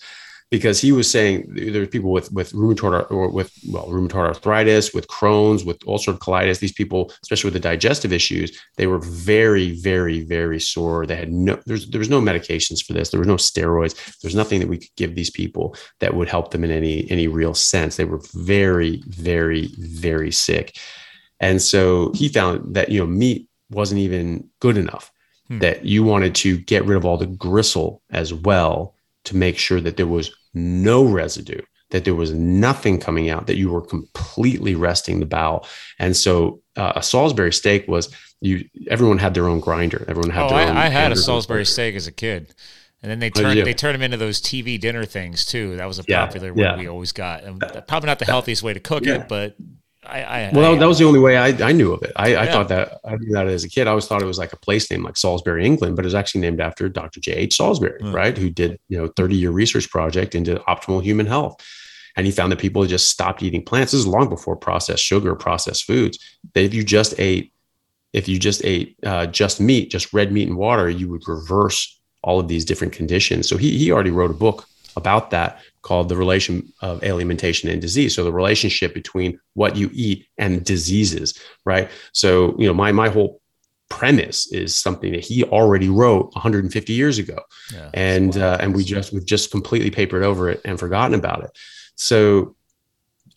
because 0.49 0.79
he 0.79 0.91
was 0.91 1.09
saying 1.11 1.45
there 1.49 1.71
there's 1.71 1.89
people 1.89 2.11
with 2.11 2.31
with 2.31 2.53
rheumatoid 2.53 3.11
or 3.11 3.29
with 3.29 3.51
well 3.69 3.87
rheumatoid 3.87 4.27
arthritis, 4.27 4.93
with 4.93 5.07
Crohn's, 5.07 5.65
with 5.65 5.79
ulcerative 5.79 6.19
colitis. 6.19 6.59
These 6.59 6.73
people, 6.73 7.11
especially 7.21 7.47
with 7.49 7.55
the 7.55 7.59
digestive 7.59 8.13
issues, 8.13 8.57
they 8.77 8.87
were 8.87 8.99
very, 8.99 9.71
very, 9.71 10.21
very 10.21 10.59
sore. 10.59 11.05
They 11.05 11.17
had 11.17 11.31
no 11.31 11.59
there's 11.65 11.89
there 11.89 11.99
was 11.99 12.09
no 12.09 12.21
medications 12.21 12.83
for 12.83 12.93
this. 12.93 13.09
There 13.09 13.19
was 13.19 13.27
no 13.27 13.35
steroids. 13.35 14.19
There's 14.21 14.35
nothing 14.35 14.59
that 14.61 14.69
we 14.69 14.77
could 14.77 14.95
give 14.95 15.15
these 15.15 15.31
people 15.31 15.75
that 15.99 16.15
would 16.15 16.29
help 16.29 16.51
them 16.51 16.63
in 16.63 16.71
any 16.71 17.09
any 17.11 17.27
real 17.27 17.53
sense. 17.53 17.97
They 17.97 18.05
were 18.05 18.21
very, 18.33 19.03
very, 19.07 19.69
very 19.77 20.31
sick, 20.31 20.77
and 21.41 21.61
so 21.61 22.11
he 22.13 22.29
found 22.29 22.75
that 22.75 22.89
you 22.89 22.99
know 22.99 23.07
meat 23.07 23.49
wasn't 23.69 23.99
even 23.99 24.49
good 24.61 24.77
enough. 24.77 25.11
Hmm. 25.49 25.59
That 25.59 25.85
you 25.85 26.03
wanted 26.03 26.35
to 26.35 26.57
get 26.57 26.85
rid 26.85 26.97
of 26.97 27.05
all 27.05 27.17
the 27.17 27.25
gristle 27.25 28.01
as 28.11 28.33
well 28.33 28.96
to 29.27 29.37
make 29.37 29.57
sure 29.57 29.79
that 29.81 29.97
there 29.97 30.07
was 30.07 30.31
no 30.53 31.03
residue, 31.03 31.61
that 31.91 32.05
there 32.05 32.15
was 32.15 32.33
nothing 32.33 32.99
coming 32.99 33.29
out, 33.29 33.47
that 33.47 33.57
you 33.57 33.69
were 33.69 33.81
completely 33.81 34.75
resting 34.75 35.19
the 35.19 35.25
bowel. 35.25 35.65
And 35.99 36.15
so 36.15 36.61
uh, 36.75 36.93
a 36.95 37.03
Salisbury 37.03 37.53
steak 37.53 37.87
was 37.87 38.13
you. 38.41 38.65
Everyone 38.89 39.17
had 39.17 39.33
their 39.33 39.47
own 39.47 39.59
grinder. 39.59 40.05
Everyone 40.07 40.31
had 40.31 40.45
oh, 40.45 40.49
their 40.49 40.57
I, 40.57 40.69
own. 40.69 40.77
I 40.77 40.89
had 40.89 41.11
a 41.11 41.15
Salisbury 41.15 41.65
steak 41.65 41.95
as 41.95 42.07
a 42.07 42.11
kid. 42.11 42.53
And 43.03 43.11
then 43.11 43.19
they 43.19 43.27
oh, 43.27 43.41
turned 43.41 43.65
they 43.65 43.73
turned 43.73 43.95
them 43.95 44.01
into 44.01 44.17
those 44.17 44.41
TV 44.41 44.79
dinner 44.79 45.05
things 45.05 45.45
too. 45.45 45.77
That 45.77 45.85
was 45.85 45.99
a 45.99 46.03
popular 46.03 46.51
yeah, 46.55 46.71
one 46.71 46.79
we 46.79 46.87
always 46.87 47.11
got. 47.11 47.43
And 47.43 47.59
probably 47.87 48.07
not 48.07 48.19
the 48.19 48.25
healthiest 48.25 48.63
way 48.63 48.73
to 48.73 48.79
cook 48.79 49.05
yeah. 49.05 49.15
it, 49.15 49.27
but 49.27 49.55
I, 50.07 50.21
I 50.21 50.51
well, 50.53 50.75
I, 50.75 50.77
that 50.77 50.87
was 50.87 50.99
the 50.99 51.05
only 51.05 51.19
way 51.19 51.37
I, 51.37 51.47
I 51.67 51.71
knew 51.71 51.93
of 51.93 52.01
it. 52.03 52.13
I, 52.15 52.29
yeah. 52.29 52.41
I 52.41 52.47
thought 52.47 52.69
that 52.69 52.99
I 53.05 53.15
knew 53.17 53.33
that 53.33 53.47
as 53.47 53.63
a 53.63 53.69
kid. 53.69 53.87
I 53.87 53.91
always 53.91 54.07
thought 54.07 54.21
it 54.21 54.25
was 54.25 54.37
like 54.37 54.53
a 54.53 54.57
place 54.57 54.89
name, 54.89 55.03
like 55.03 55.17
Salisbury, 55.17 55.65
England, 55.65 55.95
but 55.95 56.05
it 56.05 56.07
was 56.07 56.15
actually 56.15 56.41
named 56.41 56.61
after 56.61 56.87
Dr. 56.87 57.19
J. 57.19 57.33
H. 57.33 57.57
Salisbury, 57.57 57.99
mm. 57.99 58.13
right? 58.13 58.37
Who 58.37 58.49
did 58.49 58.79
you 58.87 58.97
know 58.97 59.07
30 59.07 59.35
year 59.35 59.51
research 59.51 59.89
project 59.89 60.35
into 60.35 60.55
optimal 60.67 61.03
human 61.03 61.25
health, 61.25 61.61
and 62.15 62.25
he 62.25 62.31
found 62.31 62.51
that 62.51 62.59
people 62.59 62.85
just 62.85 63.09
stopped 63.09 63.43
eating 63.43 63.63
plants. 63.63 63.91
This 63.91 63.99
is 63.99 64.07
long 64.07 64.29
before 64.29 64.55
processed 64.55 65.03
sugar, 65.03 65.35
processed 65.35 65.83
foods. 65.83 66.17
That 66.53 66.63
if 66.63 66.73
you 66.73 66.83
just 66.83 67.19
ate, 67.19 67.53
if 68.13 68.27
you 68.27 68.39
just 68.39 68.63
ate 68.63 68.97
uh, 69.03 69.27
just 69.27 69.59
meat, 69.59 69.91
just 69.91 70.13
red 70.13 70.31
meat 70.31 70.47
and 70.47 70.57
water, 70.57 70.89
you 70.89 71.09
would 71.09 71.27
reverse 71.27 71.99
all 72.23 72.39
of 72.39 72.47
these 72.47 72.65
different 72.65 72.93
conditions. 72.93 73.49
So 73.49 73.57
he 73.57 73.77
he 73.77 73.91
already 73.91 74.11
wrote 74.11 74.31
a 74.31 74.35
book 74.35 74.65
about 74.97 75.31
that 75.31 75.61
called 75.83 76.09
the 76.09 76.17
relation 76.17 76.73
of 76.81 77.03
alimentation 77.03 77.69
and 77.69 77.81
disease. 77.81 78.13
So 78.13 78.23
the 78.23 78.33
relationship 78.33 78.93
between 78.93 79.39
what 79.53 79.77
you 79.77 79.89
eat 79.93 80.27
and 80.37 80.65
diseases, 80.65 81.39
right? 81.63 81.89
So, 82.11 82.55
you 82.59 82.67
know, 82.67 82.73
my 82.73 82.91
my 82.91 83.07
whole 83.07 83.39
premise 83.89 84.51
is 84.51 84.75
something 84.75 85.13
that 85.13 85.23
he 85.23 85.45
already 85.45 85.87
wrote 85.87 86.33
150 86.33 86.91
years 86.91 87.19
ago. 87.19 87.39
Yeah, 87.73 87.89
and 87.93 88.35
uh, 88.35 88.57
and 88.59 88.75
we 88.75 88.83
just 88.83 89.13
we've 89.13 89.25
just 89.25 89.51
completely 89.51 89.91
papered 89.91 90.23
over 90.23 90.49
it 90.49 90.59
and 90.65 90.77
forgotten 90.77 91.13
about 91.13 91.43
it. 91.45 91.51
So, 91.95 92.55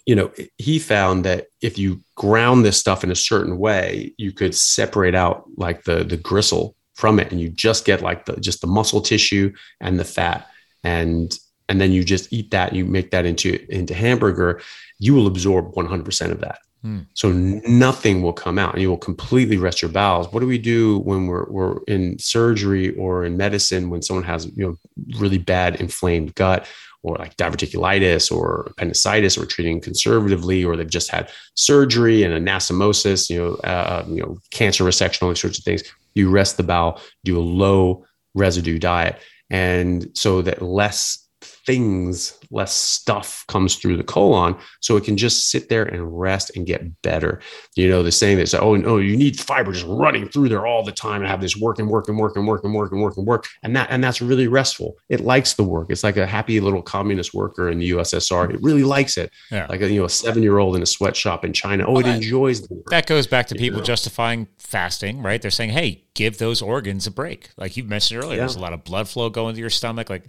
you 0.07 0.17
know, 0.17 0.33
he 0.57 0.79
found 0.79 1.25
that 1.27 1.47
if 1.61 1.79
you 1.79 2.01
ground 2.17 2.65
this 2.65 2.79
stuff 2.79 3.05
in 3.05 3.11
a 3.11 3.17
certain 3.17 3.59
way, 3.59 4.13
you 4.17 4.33
could 4.33 4.55
separate 4.55 5.15
out 5.15 5.45
like 5.57 5.85
the 5.85 6.05
the 6.05 6.17
gristle 6.17 6.75
from 6.95 7.19
it 7.19 7.33
and 7.33 7.41
you 7.41 7.49
just 7.49 7.85
get 7.85 8.03
like 8.03 8.27
the 8.27 8.37
just 8.37 8.61
the 8.61 8.67
muscle 8.67 9.01
tissue 9.01 9.53
and 9.81 9.99
the 9.99 10.05
fat 10.05 10.47
and 10.85 11.39
and 11.71 11.81
then 11.81 11.93
you 11.93 12.05
just 12.05 12.31
eat 12.33 12.51
that, 12.51 12.75
you 12.75 12.85
make 12.85 13.13
that 13.13 13.25
into 13.25 13.65
into 13.75 13.95
hamburger, 13.95 14.61
you 14.99 15.15
will 15.15 15.27
absorb 15.27 15.73
100% 15.73 16.31
of 16.31 16.41
that. 16.41 16.59
Hmm. 16.83 17.01
So 17.15 17.31
nothing 17.31 18.23
will 18.23 18.33
come 18.33 18.59
out 18.59 18.73
and 18.73 18.83
you 18.83 18.89
will 18.89 18.99
completely 18.99 19.57
rest 19.57 19.83
your 19.83 19.91
bowels. 19.91 20.33
What 20.33 20.41
do 20.41 20.47
we 20.47 20.59
do 20.59 20.99
when 21.01 21.27
we're, 21.27 21.45
we're 21.51 21.79
in 21.87 22.19
surgery 22.19 22.97
or 22.97 23.25
in 23.25 23.37
medicine 23.37 23.91
when 23.91 24.03
someone 24.03 24.25
has 24.25 24.47
you 24.57 24.67
know 24.67 24.77
really 25.19 25.39
bad 25.39 25.81
inflamed 25.81 26.35
gut 26.35 26.67
or 27.03 27.17
like 27.17 27.37
diverticulitis 27.37 28.33
or 28.33 28.67
appendicitis 28.71 29.39
or 29.39 29.47
treating 29.47 29.81
conservatively 29.81 30.65
or 30.65 30.77
they've 30.77 30.91
just 30.91 31.11
had 31.11 31.31
surgery 31.55 32.23
and 32.25 32.35
anastomosis, 32.35 33.31
you 33.31 33.39
know, 33.39 33.55
uh, 33.57 34.05
you 34.09 34.23
know, 34.23 34.39
cancer 34.51 34.85
resection, 34.85 35.23
all 35.23 35.29
these 35.29 35.41
sorts 35.41 35.59
of 35.59 35.65
things. 35.65 35.83
You 36.15 36.31
rest 36.31 36.57
the 36.57 36.63
bowel, 36.63 37.01
do 37.25 37.39
a 37.39 37.41
low 37.41 38.05
residue 38.35 38.79
diet, 38.79 39.21
and 39.51 40.09
so 40.15 40.43
that 40.43 40.63
less 40.63 41.27
things, 41.67 42.39
less 42.51 42.75
stuff 42.75 43.45
comes 43.49 43.77
through 43.77 43.97
the 43.97 44.05
colon. 44.05 44.57
So 44.81 44.97
it 44.97 45.05
can 45.05 45.17
just 45.17 45.51
sit 45.51 45.69
there 45.69 45.85
and 45.85 46.19
rest 46.19 46.57
and 46.57 46.67
get 46.67 47.03
better. 47.03 47.41
You 47.77 47.89
know, 47.89 48.03
the 48.03 48.13
saying 48.13 48.39
that, 48.39 48.55
oh, 48.55 48.77
no, 48.77 48.99
you 48.99 49.17
need 49.17 49.39
fiber 49.39 49.73
just 49.73 49.87
running 49.87 50.29
through 50.29 50.49
there 50.49 50.67
all 50.67 50.85
the 50.85 50.93
time 50.93 51.23
and 51.23 51.31
have 51.31 51.41
this 51.41 51.57
work 51.57 51.79
and 51.79 51.89
work 51.89 52.09
and 52.09 52.19
work 52.19 52.37
and 52.37 52.47
work 52.47 52.65
and 52.65 52.75
work 52.75 52.93
and 52.93 53.03
work 53.03 53.17
and 53.17 53.27
work. 53.27 53.47
And 53.63 53.75
that, 53.77 53.89
and 53.91 54.03
that's 54.03 54.21
really 54.21 54.49
restful. 54.49 54.97
It 55.09 55.21
likes 55.21 55.55
the 55.55 55.65
work. 55.65 55.89
It's 55.91 56.05
like 56.05 56.17
a 56.17 56.27
happy 56.27 56.61
little 56.61 56.83
communist 56.83 57.35
worker 57.35 57.69
in 57.69 57.79
the 57.79 57.91
USSR. 57.91 58.53
It 58.53 58.63
really 58.63 58.85
likes 58.85 59.17
it. 59.17 59.31
Yeah. 59.51 59.67
Like 59.69 59.81
a, 59.81 59.91
you 59.91 60.01
know, 60.01 60.07
a 60.07 60.11
seven 60.11 60.43
year 60.43 60.59
old 60.59 60.77
in 60.77 60.83
a 60.83 60.87
sweatshop 60.87 61.45
in 61.45 61.53
China. 61.53 61.85
Oh, 61.87 61.93
well, 61.93 62.01
it 62.01 62.05
that, 62.05 62.17
enjoys 62.17 62.67
the 62.67 62.75
work. 62.75 62.87
That 62.87 63.07
goes 63.07 63.27
back 63.27 63.47
to 63.49 63.55
people 63.55 63.79
you 63.79 63.83
know? 63.83 63.85
justifying 63.85 64.49
fasting, 64.59 65.23
right? 65.23 65.41
They're 65.41 65.51
saying, 65.51 65.71
hey, 65.71 66.05
give 66.15 66.39
those 66.39 66.63
organs 66.63 67.07
a 67.07 67.11
break. 67.11 67.51
Like 67.57 67.77
you 67.77 67.85
mentioned 67.85 68.23
earlier, 68.23 68.37
yeah. 68.37 68.43
there's 68.43 68.57
a 68.57 68.61
lot 68.61 68.73
of 68.73 68.85
blood 68.85 69.09
flow 69.09 69.31
going 69.31 69.55
to 69.55 69.61
your 69.61 69.71
stomach. 69.71 70.11
Like, 70.11 70.27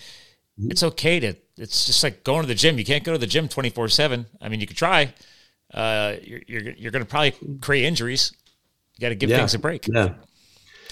it's 0.69 0.83
okay 0.83 1.19
to 1.19 1.35
it's 1.57 1.85
just 1.85 2.03
like 2.03 2.23
going 2.23 2.41
to 2.41 2.47
the 2.47 2.55
gym. 2.55 2.77
You 2.77 2.85
can't 2.85 3.03
go 3.03 3.11
to 3.11 3.17
the 3.17 3.27
gym 3.27 3.47
24 3.47 3.89
7 3.89 4.25
i 4.41 4.49
mean 4.49 4.59
you 4.59 4.67
could 4.67 4.77
try. 4.77 5.13
Uh, 5.73 6.15
you're, 6.21 6.41
you're, 6.47 6.61
you're 6.73 6.91
going 6.91 7.03
to 7.03 7.09
probably 7.09 7.33
create 7.61 7.85
injuries. 7.85 8.33
You 8.97 9.01
got 9.01 9.09
to 9.09 9.15
give 9.15 9.29
yeah. 9.29 9.37
things 9.37 9.53
a 9.53 9.59
break. 9.59 9.87
Yeah. 9.87 10.15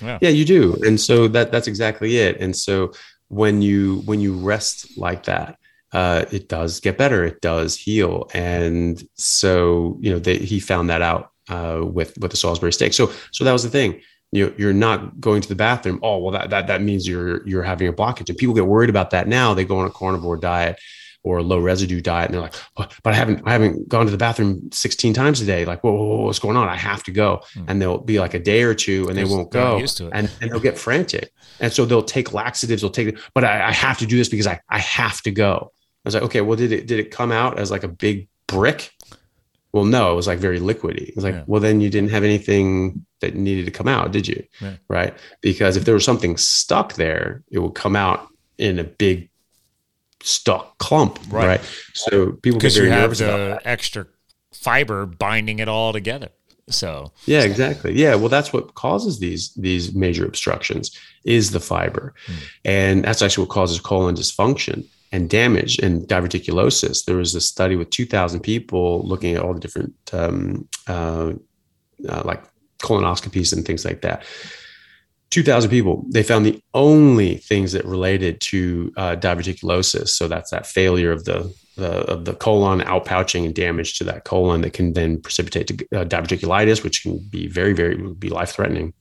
yeah. 0.02 0.20
Yeah 0.22 0.30
you 0.30 0.46
do. 0.46 0.78
And 0.86 1.00
so 1.00 1.28
that 1.30 1.52
that's 1.52 1.68
exactly 1.68 2.18
it. 2.18 2.40
And 2.40 2.56
so 2.56 2.94
when 3.28 3.62
you 3.62 4.02
when 4.06 4.20
you 4.20 4.38
rest 4.38 4.98
like 4.98 5.24
that 5.24 5.60
uh, 5.92 6.26
it 6.32 6.50
does 6.50 6.80
get 6.80 6.98
better. 6.98 7.24
It 7.24 7.42
does 7.42 7.76
heal. 7.76 8.30
And 8.34 9.02
so 9.16 9.98
you 10.00 10.12
know 10.12 10.20
they, 10.20 10.38
he 10.38 10.60
found 10.60 10.90
that 10.90 11.02
out 11.02 11.32
uh, 11.50 11.82
with 11.84 12.18
with 12.18 12.32
the 12.32 12.38
salisbury 12.38 12.74
steak. 12.74 12.94
So 12.94 13.12
so 13.32 13.44
that 13.44 13.54
was 13.54 13.64
the 13.64 13.70
thing 13.70 14.02
you 14.32 14.54
you're 14.58 14.74
not 14.74 15.20
going 15.20 15.42
to 15.42 15.50
the 15.50 15.56
bathroom. 15.56 16.00
Oh, 16.04 16.20
well, 16.20 16.32
that, 16.32 16.50
that, 16.52 16.68
that 16.68 16.82
means 16.82 17.08
you're, 17.08 17.48
you're 17.48 17.64
having 17.64 17.88
a 17.88 17.94
blockage. 17.94 18.30
And 18.30 18.38
people 18.38 18.56
get 18.56 18.68
worried 18.68 18.90
about 18.90 19.12
that 19.12 19.28
now. 19.28 19.54
They 19.54 19.66
go 19.66 19.80
on 19.80 19.88
a 19.88 19.92
carnivore 19.92 20.38
diet 20.38 20.80
or 21.24 21.40
a 21.40 21.44
low 21.44 21.60
residue 21.60 22.00
diet. 22.00 22.28
And 22.28 22.34
they're 22.36 22.42
like, 22.42 22.56
oh, 22.78 22.88
but 23.04 23.14
I 23.14 23.16
haven't, 23.16 23.42
I 23.46 23.52
haven't 23.52 23.90
gone 23.90 24.06
to 24.06 24.12
the 24.12 24.18
bathroom 24.18 24.70
16 24.72 25.14
times 25.14 25.42
a 25.42 25.46
day. 25.46 25.66
Like, 25.66 25.84
whoa, 25.84 25.94
whoa, 25.94 26.06
whoa 26.06 26.26
what's 26.26 26.40
going 26.40 26.56
on? 26.56 26.70
I 26.70 26.76
have 26.76 27.04
to 27.04 27.12
go. 27.12 27.42
Mm. 27.56 27.66
And 27.68 27.82
they'll 27.82 27.98
be 27.98 28.20
like 28.20 28.34
a 28.34 28.40
day 28.40 28.64
or 28.64 28.74
two 28.74 29.08
and 29.10 29.18
they 29.18 29.26
won't 29.26 29.52
go 29.52 29.78
and, 30.14 30.32
and 30.42 30.52
they'll 30.52 30.60
get 30.60 30.78
frantic. 30.78 31.32
And 31.60 31.74
so 31.74 31.86
they'll 31.86 32.04
take 32.04 32.32
laxatives, 32.32 32.82
they'll 32.82 32.92
take, 32.92 33.18
but 33.34 33.44
I, 33.44 33.68
I 33.68 33.72
have 33.74 33.98
to 33.98 34.06
do 34.06 34.18
this 34.18 34.30
because 34.30 34.48
I, 34.48 34.62
I 34.70 34.80
have 34.80 35.22
to 35.24 35.32
go. 35.32 35.72
I 35.74 36.08
was 36.08 36.14
like, 36.14 36.24
okay, 36.24 36.42
well, 36.42 36.56
did 36.56 36.72
it, 36.72 36.88
did 36.88 37.00
it 37.00 37.12
come 37.12 37.32
out 37.32 37.60
as 37.60 37.70
like 37.70 37.84
a 37.84 37.90
big 37.90 38.30
brick? 38.48 38.92
Well, 39.72 39.86
no, 39.86 40.12
it 40.12 40.16
was 40.16 40.28
like 40.28 40.40
very 40.40 40.60
liquidy. 40.60 41.10
It 41.10 41.16
was 41.16 41.24
like, 41.24 41.36
yeah. 41.36 41.44
well, 41.46 41.62
then 41.62 41.80
you 41.80 41.90
didn't 41.90 42.10
have 42.10 42.24
anything 42.24 43.06
that 43.20 43.36
needed 43.36 43.66
to 43.66 43.72
come 43.72 43.88
out, 43.88 44.12
did 44.12 44.28
you? 44.28 44.44
Yeah. 44.62 44.76
Right. 44.88 45.14
Because 45.42 45.78
if 45.78 45.86
there 45.86 45.94
was 45.94 46.04
something 46.04 46.38
stuck 46.38 46.94
there, 46.94 47.44
it 47.52 47.60
would 47.60 47.76
come 47.76 47.96
out 47.96 48.28
in 48.58 48.80
a 48.80 48.84
big 48.84 49.30
stuck 50.24 50.78
clump. 50.80 51.20
Right. 51.30 51.48
right? 51.48 51.62
So 51.94 52.32
people 52.34 52.60
very 52.60 52.88
you 52.88 52.92
have 52.92 53.18
the 53.18 53.62
extra 53.64 54.08
fiber 54.54 55.06
binding 55.06 55.60
it 55.60 55.68
all 55.68 55.94
together. 55.94 56.30
So 56.70 57.12
yeah, 57.26 57.42
exactly. 57.42 57.94
Yeah, 57.94 58.16
well, 58.16 58.30
that's 58.30 58.54
what 58.54 58.76
causes 58.76 59.20
these 59.20 59.54
these 59.56 59.94
major 59.94 60.26
obstructions 60.26 60.96
is 61.24 61.50
the 61.50 61.60
fiber, 61.60 62.14
mm. 62.28 62.36
and 62.64 63.04
that's 63.04 63.24
actually 63.24 63.46
what 63.46 63.54
causes 63.54 63.80
colon 63.80 64.16
dysfunction 64.16 64.86
and 65.12 65.30
damage 65.30 65.80
and 65.80 66.08
diverticulosis. 66.08 67.06
There 67.06 67.18
was 67.18 67.36
a 67.36 67.42
study 67.42 67.76
with 67.76 67.90
2,000 67.90 68.42
people 68.42 69.02
looking 69.08 69.36
at 69.36 69.42
all 69.42 69.54
the 69.54 69.60
different, 69.60 69.94
um, 70.14 70.68
uh, 70.88 71.34
uh, 72.08 72.22
like 72.26 72.44
colonoscopies 72.82 73.54
and 73.54 73.66
things 73.66 73.86
like 73.86 74.02
that. 74.02 74.24
2,000 75.32 75.70
people, 75.70 76.06
they 76.10 76.24
found 76.24 76.46
the 76.46 76.62
only 76.74 77.38
things 77.38 77.72
that 77.72 77.86
related 77.86 78.42
to 78.42 78.92
uh, 78.98 79.16
diverticulosis. 79.16 80.10
So 80.10 80.28
that's 80.28 80.50
that 80.50 80.66
failure 80.66 81.12
of 81.12 81.26
the, 81.26 81.54
the, 81.76 81.92
of 82.12 82.26
the 82.26 82.34
colon 82.34 82.82
outpouching 82.82 83.46
and 83.46 83.54
damage 83.54 83.98
to 84.00 84.04
that 84.06 84.24
colon 84.24 84.62
that 84.62 84.74
can 84.74 84.94
then 84.94 85.22
precipitate 85.22 85.68
to 85.68 85.74
uh, 86.00 86.06
diverticulitis, 86.06 86.84
which 86.84 87.04
can 87.04 87.20
be 87.30 87.48
very, 87.48 87.74
very, 87.74 87.96
be 88.14 88.30
life 88.30 88.52
threatening. 88.52 88.94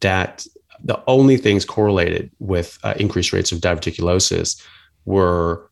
That 0.00 0.46
the 0.82 1.02
only 1.08 1.36
things 1.36 1.64
correlated 1.64 2.30
with 2.38 2.78
uh, 2.84 2.94
increased 2.96 3.32
rates 3.32 3.50
of 3.50 3.58
diverticulosis 3.58 4.62
were 5.04 5.70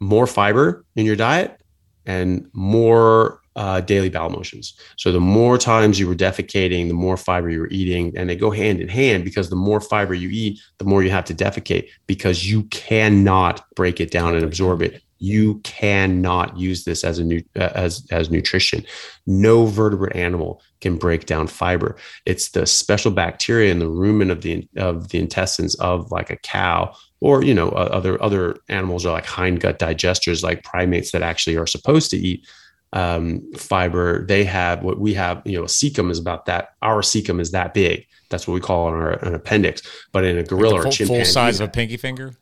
more 0.00 0.26
fiber 0.26 0.84
in 0.96 1.06
your 1.06 1.16
diet 1.16 1.60
and 2.06 2.48
more 2.52 3.40
uh, 3.54 3.80
daily 3.80 4.08
bowel 4.08 4.30
motions. 4.30 4.74
So 4.96 5.12
the 5.12 5.20
more 5.20 5.58
times 5.58 6.00
you 6.00 6.08
were 6.08 6.14
defecating, 6.14 6.88
the 6.88 6.94
more 6.94 7.16
fiber 7.16 7.50
you 7.50 7.60
were 7.60 7.68
eating, 7.70 8.16
and 8.16 8.28
they 8.28 8.36
go 8.36 8.50
hand 8.50 8.80
in 8.80 8.88
hand 8.88 9.24
because 9.24 9.50
the 9.50 9.56
more 9.56 9.80
fiber 9.80 10.14
you 10.14 10.30
eat, 10.30 10.60
the 10.78 10.84
more 10.84 11.02
you 11.02 11.10
have 11.10 11.26
to 11.26 11.34
defecate 11.34 11.88
because 12.06 12.50
you 12.50 12.64
cannot 12.64 13.62
break 13.74 14.00
it 14.00 14.10
down 14.10 14.34
and 14.34 14.44
absorb 14.44 14.82
it. 14.82 15.02
You 15.18 15.60
cannot 15.60 16.56
use 16.56 16.84
this 16.84 17.04
as 17.04 17.20
a 17.20 17.24
new 17.24 17.44
uh, 17.54 17.70
as 17.74 18.04
as 18.10 18.28
nutrition. 18.30 18.84
No 19.24 19.66
vertebrate 19.66 20.16
animal 20.16 20.60
can 20.80 20.96
break 20.96 21.26
down 21.26 21.46
fiber. 21.46 21.96
It's 22.26 22.50
the 22.50 22.66
special 22.66 23.12
bacteria 23.12 23.70
in 23.70 23.78
the 23.78 23.86
rumen 23.86 24.32
of 24.32 24.42
the 24.42 24.66
of 24.76 25.10
the 25.10 25.20
intestines 25.20 25.76
of 25.76 26.10
like 26.10 26.30
a 26.30 26.36
cow 26.38 26.96
or 27.22 27.44
you 27.44 27.54
know 27.54 27.68
other 27.70 28.20
other 28.22 28.56
animals 28.68 29.06
are 29.06 29.12
like 29.12 29.24
hindgut 29.24 29.78
digesters 29.78 30.42
like 30.42 30.64
primates 30.64 31.12
that 31.12 31.22
actually 31.22 31.56
are 31.56 31.66
supposed 31.66 32.10
to 32.10 32.16
eat 32.18 32.46
um, 32.92 33.50
fiber. 33.54 34.26
They 34.26 34.44
have 34.44 34.82
what 34.82 34.98
we 34.98 35.14
have, 35.14 35.40
you 35.46 35.56
know, 35.56 35.64
a 35.64 35.68
cecum 35.68 36.10
is 36.10 36.18
about 36.18 36.46
that. 36.46 36.74
Our 36.82 37.00
cecum 37.00 37.40
is 37.40 37.52
that 37.52 37.72
big. 37.72 38.06
That's 38.28 38.46
what 38.46 38.54
we 38.54 38.60
call 38.60 38.88
on 38.88 38.94
our 38.94 39.12
an 39.24 39.34
appendix. 39.34 39.82
But 40.12 40.24
in 40.24 40.36
a 40.36 40.42
gorilla 40.42 40.74
like 40.74 40.82
full, 40.82 40.88
or 40.88 40.92
chimpanzee, 40.92 41.24
full 41.24 41.32
size 41.32 41.60
of 41.60 41.68
a 41.68 41.72
pinky 41.72 41.96
finger. 41.96 42.34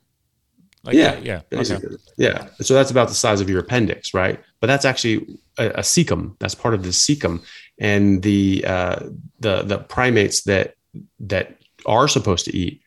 Like 0.83 0.95
yeah, 0.95 1.17
that? 1.17 1.25
yeah, 1.25 1.41
okay. 1.53 1.79
yeah. 2.17 2.49
So 2.63 2.73
that's 2.73 2.91
about 2.91 3.09
the 3.09 3.15
size 3.15 3.43
of 3.43 3.51
your 3.51 3.61
appendix, 3.61 4.15
right? 4.15 4.41
But 4.61 4.69
that's 4.69 4.87
actually 4.87 5.39
a, 5.59 5.69
a 5.71 5.81
cecum. 5.81 6.37
That's 6.39 6.55
part 6.55 6.73
of 6.73 6.83
the 6.83 6.89
cecum, 6.89 7.45
and 7.79 8.23
the 8.23 8.65
uh, 8.67 9.01
the 9.41 9.63
the 9.63 9.79
primates 9.79 10.43
that 10.45 10.77
that 11.21 11.59
are 11.85 12.09
supposed 12.09 12.47
to 12.47 12.57
eat 12.57 12.80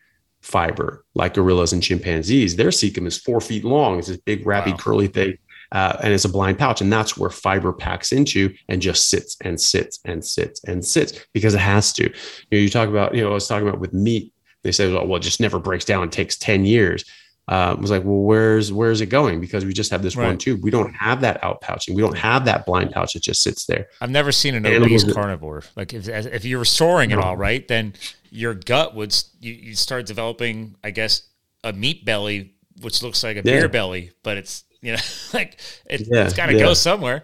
fiber, 0.43 1.05
like 1.15 1.33
gorillas 1.33 1.73
and 1.73 1.81
chimpanzees, 1.81 2.55
their 2.55 2.69
cecum 2.69 3.07
is 3.07 3.17
four 3.17 3.41
feet 3.41 3.63
long. 3.63 3.97
It's 3.97 4.09
this 4.09 4.17
big, 4.17 4.45
wrappy, 4.45 4.71
wow. 4.71 4.77
curly 4.77 5.07
thing 5.07 5.37
uh, 5.73 5.97
and 6.01 6.13
it's 6.13 6.23
a 6.23 6.29
blind 6.29 6.57
pouch. 6.57 6.79
And 6.79 6.93
that's 6.93 7.17
where 7.17 7.31
fiber 7.31 7.73
packs 7.73 8.11
into 8.11 8.53
and 8.69 8.81
just 8.81 9.09
sits 9.09 9.35
and 9.41 9.59
sits 9.59 9.99
and 10.05 10.23
sits 10.23 10.63
and 10.63 10.85
sits 10.85 11.25
because 11.33 11.55
it 11.55 11.59
has 11.59 11.91
to. 11.93 12.03
You 12.03 12.09
know, 12.51 12.57
you 12.59 12.69
talk 12.69 12.87
about, 12.87 13.15
you 13.15 13.23
know, 13.23 13.31
I 13.31 13.33
was 13.33 13.47
talking 13.47 13.67
about 13.67 13.81
with 13.81 13.91
meat, 13.91 14.31
they 14.61 14.71
say, 14.71 14.93
well, 14.93 15.05
well 15.07 15.17
it 15.17 15.23
just 15.23 15.41
never 15.41 15.59
breaks 15.59 15.83
down. 15.83 16.03
It 16.03 16.11
takes 16.11 16.37
10 16.37 16.65
years. 16.65 17.03
Uh, 17.47 17.75
was 17.77 17.91
like, 17.91 18.05
well, 18.05 18.21
where's 18.21 18.71
where's 18.71 19.01
it 19.01 19.07
going? 19.07 19.41
Because 19.41 19.65
we 19.65 19.73
just 19.73 19.91
have 19.91 20.01
this 20.01 20.15
right. 20.15 20.27
one 20.27 20.37
tube. 20.37 20.63
We 20.63 20.71
don't 20.71 20.93
have 20.93 21.21
that 21.21 21.43
out 21.43 21.59
pouching. 21.59 21.93
We 21.93 22.01
don't 22.01 22.17
have 22.17 22.45
that 22.45 22.65
blind 22.65 22.91
pouch 22.91 23.13
that 23.13 23.23
just 23.23 23.43
sits 23.43 23.65
there. 23.65 23.87
I've 23.99 24.09
never 24.09 24.31
seen 24.31 24.55
an 24.55 24.65
obese 24.65 25.11
carnivore. 25.11 25.63
Like 25.75 25.93
if 25.93 26.07
if 26.07 26.45
you 26.45 26.57
were 26.57 26.65
storing 26.65 27.11
it 27.11 27.19
all 27.19 27.35
right, 27.35 27.67
then 27.67 27.95
your 28.29 28.53
gut 28.53 28.95
would 28.95 29.13
you 29.41 29.51
you 29.53 29.75
start 29.75 30.05
developing, 30.05 30.75
I 30.85 30.91
guess, 30.91 31.23
a 31.65 31.73
meat 31.73 32.05
belly, 32.05 32.53
which 32.81 33.03
looks 33.03 33.23
like 33.23 33.35
a 33.35 33.39
yeah. 33.39 33.59
beer 33.59 33.67
belly, 33.67 34.11
but 34.23 34.37
it's 34.37 34.63
you 34.81 34.93
know, 34.93 35.01
like 35.33 35.59
it, 35.85 36.07
yeah, 36.09 36.23
it's 36.23 36.33
got 36.33 36.45
to 36.45 36.53
yeah. 36.53 36.59
go 36.59 36.73
somewhere. 36.73 37.23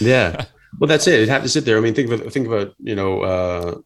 yeah. 0.00 0.46
Well, 0.78 0.86
that's 0.86 1.06
it. 1.06 1.20
It 1.20 1.28
had 1.30 1.42
to 1.42 1.48
sit 1.48 1.64
there. 1.64 1.78
I 1.78 1.80
mean, 1.80 1.94
think 1.94 2.10
of 2.10 2.30
think 2.30 2.46
about 2.46 2.74
you 2.78 2.94
know 2.94 3.22
uh, 3.22 3.78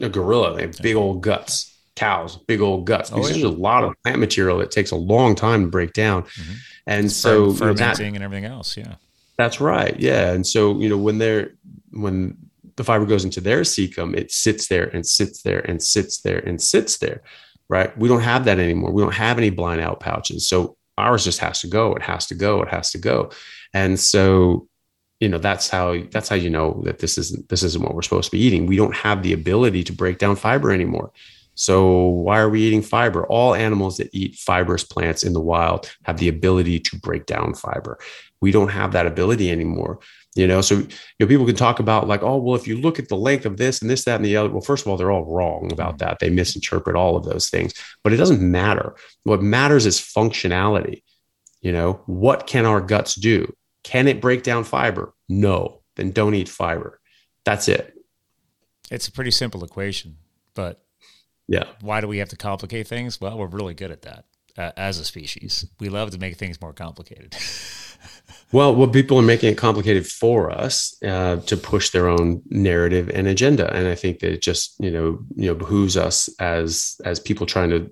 a 0.00 0.08
gorilla. 0.08 0.54
They 0.54 0.62
have 0.62 0.78
big 0.78 0.94
old 0.94 1.22
guts. 1.22 1.69
Cows, 2.00 2.36
big 2.36 2.60
old 2.60 2.86
guts. 2.86 3.10
Because 3.10 3.26
oh, 3.26 3.28
yeah. 3.28 3.32
there's 3.34 3.54
a 3.54 3.56
lot 3.56 3.84
of 3.84 3.94
plant 4.02 4.18
material 4.18 4.58
that 4.58 4.70
takes 4.70 4.90
a 4.90 4.96
long 4.96 5.34
time 5.34 5.64
to 5.64 5.70
break 5.70 5.92
down, 5.92 6.22
mm-hmm. 6.22 6.52
and 6.86 7.06
it's 7.06 7.16
so 7.16 7.52
fermenting 7.52 8.06
you 8.06 8.12
know, 8.12 8.16
and 8.16 8.24
everything 8.24 8.44
else. 8.46 8.76
Yeah, 8.76 8.94
that's 9.36 9.60
right. 9.60 9.98
Yeah, 9.98 10.32
and 10.32 10.46
so 10.46 10.78
you 10.78 10.88
know 10.88 10.98
when 10.98 11.18
they're 11.18 11.52
when 11.90 12.36
the 12.76 12.84
fiber 12.84 13.04
goes 13.04 13.24
into 13.24 13.40
their 13.40 13.60
cecum, 13.60 14.16
it 14.16 14.32
sits 14.32 14.68
there 14.68 14.88
and 14.88 15.06
sits 15.06 15.42
there 15.42 15.60
and 15.60 15.82
sits 15.82 16.22
there 16.22 16.38
and 16.38 16.60
sits 16.60 16.98
there. 16.98 17.22
Right. 17.68 17.96
We 17.96 18.08
don't 18.08 18.22
have 18.22 18.46
that 18.46 18.58
anymore. 18.58 18.90
We 18.90 19.02
don't 19.02 19.14
have 19.14 19.38
any 19.38 19.50
blind 19.50 19.80
out 19.80 20.00
pouches. 20.00 20.48
So 20.48 20.76
ours 21.00 21.24
just 21.24 21.40
has 21.40 21.60
to 21.60 21.66
go 21.66 21.94
it 21.94 22.02
has 22.02 22.26
to 22.26 22.34
go 22.34 22.62
it 22.62 22.68
has 22.68 22.90
to 22.92 22.98
go 22.98 23.30
and 23.74 23.98
so 23.98 24.68
you 25.18 25.28
know 25.28 25.38
that's 25.38 25.68
how 25.68 25.96
that's 26.10 26.28
how 26.28 26.36
you 26.36 26.50
know 26.50 26.82
that 26.84 26.98
this 26.98 27.18
isn't 27.18 27.48
this 27.48 27.62
isn't 27.62 27.82
what 27.82 27.94
we're 27.94 28.02
supposed 28.02 28.30
to 28.30 28.36
be 28.36 28.42
eating 28.42 28.66
we 28.66 28.76
don't 28.76 28.94
have 28.94 29.22
the 29.22 29.32
ability 29.32 29.82
to 29.82 29.92
break 29.92 30.18
down 30.18 30.36
fiber 30.36 30.70
anymore 30.70 31.10
so 31.60 32.06
why 32.06 32.38
are 32.40 32.48
we 32.48 32.62
eating 32.62 32.80
fiber? 32.80 33.26
All 33.26 33.54
animals 33.54 33.98
that 33.98 34.08
eat 34.12 34.36
fibrous 34.36 34.82
plants 34.82 35.22
in 35.22 35.34
the 35.34 35.40
wild 35.40 35.94
have 36.04 36.16
the 36.16 36.28
ability 36.28 36.80
to 36.80 36.98
break 36.98 37.26
down 37.26 37.52
fiber. 37.54 37.98
We 38.40 38.50
don't 38.50 38.70
have 38.70 38.92
that 38.92 39.06
ability 39.06 39.50
anymore 39.50 40.00
you 40.36 40.46
know? 40.46 40.60
So 40.60 40.76
you 40.76 40.88
know 41.18 41.26
people 41.26 41.46
can 41.46 41.56
talk 41.56 41.80
about 41.80 42.06
like 42.06 42.22
oh 42.22 42.36
well 42.36 42.54
if 42.54 42.66
you 42.66 42.80
look 42.80 42.98
at 42.98 43.08
the 43.08 43.16
length 43.16 43.46
of 43.46 43.56
this 43.56 43.80
and 43.80 43.90
this 43.90 44.04
that 44.04 44.16
and 44.16 44.24
the 44.24 44.36
other 44.36 44.48
well 44.48 44.60
first 44.60 44.84
of 44.84 44.88
all 44.88 44.96
they're 44.96 45.10
all 45.10 45.24
wrong 45.24 45.70
about 45.72 45.98
mm-hmm. 45.98 46.08
that. 46.08 46.18
They 46.20 46.30
misinterpret 46.30 46.96
all 46.96 47.16
of 47.16 47.24
those 47.24 47.50
things. 47.50 47.74
But 48.04 48.12
it 48.12 48.16
doesn't 48.16 48.40
matter. 48.40 48.94
What 49.24 49.42
matters 49.42 49.86
is 49.86 50.00
functionality 50.00 51.02
you 51.62 51.72
know? 51.72 52.00
What 52.06 52.46
can 52.46 52.64
our 52.64 52.80
guts 52.80 53.14
do? 53.14 53.52
Can 53.82 54.08
it 54.08 54.22
break 54.22 54.42
down 54.42 54.64
fiber? 54.64 55.12
No. 55.28 55.82
Then 55.96 56.10
don't 56.10 56.34
eat 56.34 56.48
fiber. 56.48 57.00
That's 57.44 57.68
it. 57.68 57.92
It's 58.90 59.08
a 59.08 59.12
pretty 59.12 59.30
simple 59.30 59.62
equation 59.64 60.16
but 60.54 60.82
yeah. 61.50 61.64
Why 61.80 62.00
do 62.00 62.08
we 62.08 62.18
have 62.18 62.28
to 62.30 62.36
complicate 62.36 62.88
things? 62.88 63.20
Well 63.20 63.36
we're 63.36 63.46
really 63.46 63.74
good 63.74 63.90
at 63.90 64.02
that 64.02 64.24
uh, 64.56 64.72
as 64.76 64.98
a 64.98 65.04
species. 65.04 65.66
We 65.78 65.88
love 65.88 66.10
to 66.12 66.18
make 66.18 66.36
things 66.36 66.60
more 66.60 66.72
complicated. 66.72 67.36
Well, 68.52 68.74
what 68.74 68.92
people 68.92 69.16
are 69.18 69.22
making 69.22 69.52
it 69.52 69.58
complicated 69.58 70.06
for 70.06 70.50
us 70.50 71.00
uh, 71.04 71.36
to 71.36 71.56
push 71.56 71.90
their 71.90 72.08
own 72.08 72.42
narrative 72.46 73.08
and 73.08 73.28
agenda, 73.28 73.72
and 73.72 73.86
I 73.86 73.94
think 73.94 74.18
that 74.20 74.32
it 74.32 74.42
just 74.42 74.74
you 74.80 74.90
know 74.90 75.20
you 75.36 75.46
know 75.46 75.54
behooves 75.54 75.96
us 75.96 76.28
as 76.40 77.00
as 77.04 77.20
people 77.20 77.46
trying 77.46 77.70
to 77.70 77.90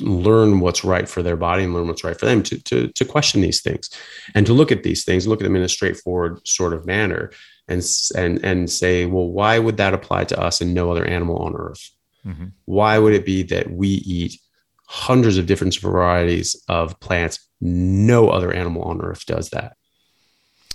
learn 0.00 0.60
what's 0.60 0.82
right 0.82 1.06
for 1.06 1.22
their 1.22 1.36
body 1.36 1.64
and 1.64 1.74
learn 1.74 1.88
what's 1.88 2.04
right 2.04 2.18
for 2.18 2.24
them 2.24 2.42
to 2.44 2.62
to 2.62 2.88
to 2.88 3.04
question 3.04 3.42
these 3.42 3.60
things, 3.60 3.90
and 4.34 4.46
to 4.46 4.54
look 4.54 4.72
at 4.72 4.82
these 4.82 5.04
things, 5.04 5.26
look 5.26 5.42
at 5.42 5.44
them 5.44 5.56
in 5.56 5.62
a 5.62 5.68
straightforward 5.68 6.40
sort 6.48 6.72
of 6.72 6.86
manner, 6.86 7.30
and 7.68 7.84
and 8.16 8.42
and 8.42 8.70
say, 8.70 9.04
well, 9.04 9.28
why 9.28 9.58
would 9.58 9.76
that 9.76 9.92
apply 9.92 10.24
to 10.24 10.40
us 10.40 10.62
and 10.62 10.72
no 10.72 10.90
other 10.90 11.04
animal 11.04 11.36
on 11.36 11.54
Earth? 11.54 11.90
Mm-hmm. 12.26 12.46
Why 12.64 12.98
would 12.98 13.14
it 13.14 13.24
be 13.24 13.42
that 13.44 13.70
we 13.70 13.88
eat 13.88 14.40
hundreds 14.86 15.38
of 15.38 15.46
different 15.46 15.76
varieties 15.78 16.60
of 16.68 16.98
plants? 17.00 17.48
No 17.60 18.28
other 18.28 18.52
animal 18.52 18.82
on 18.82 19.00
Earth 19.00 19.26
does 19.26 19.50
that 19.50 19.76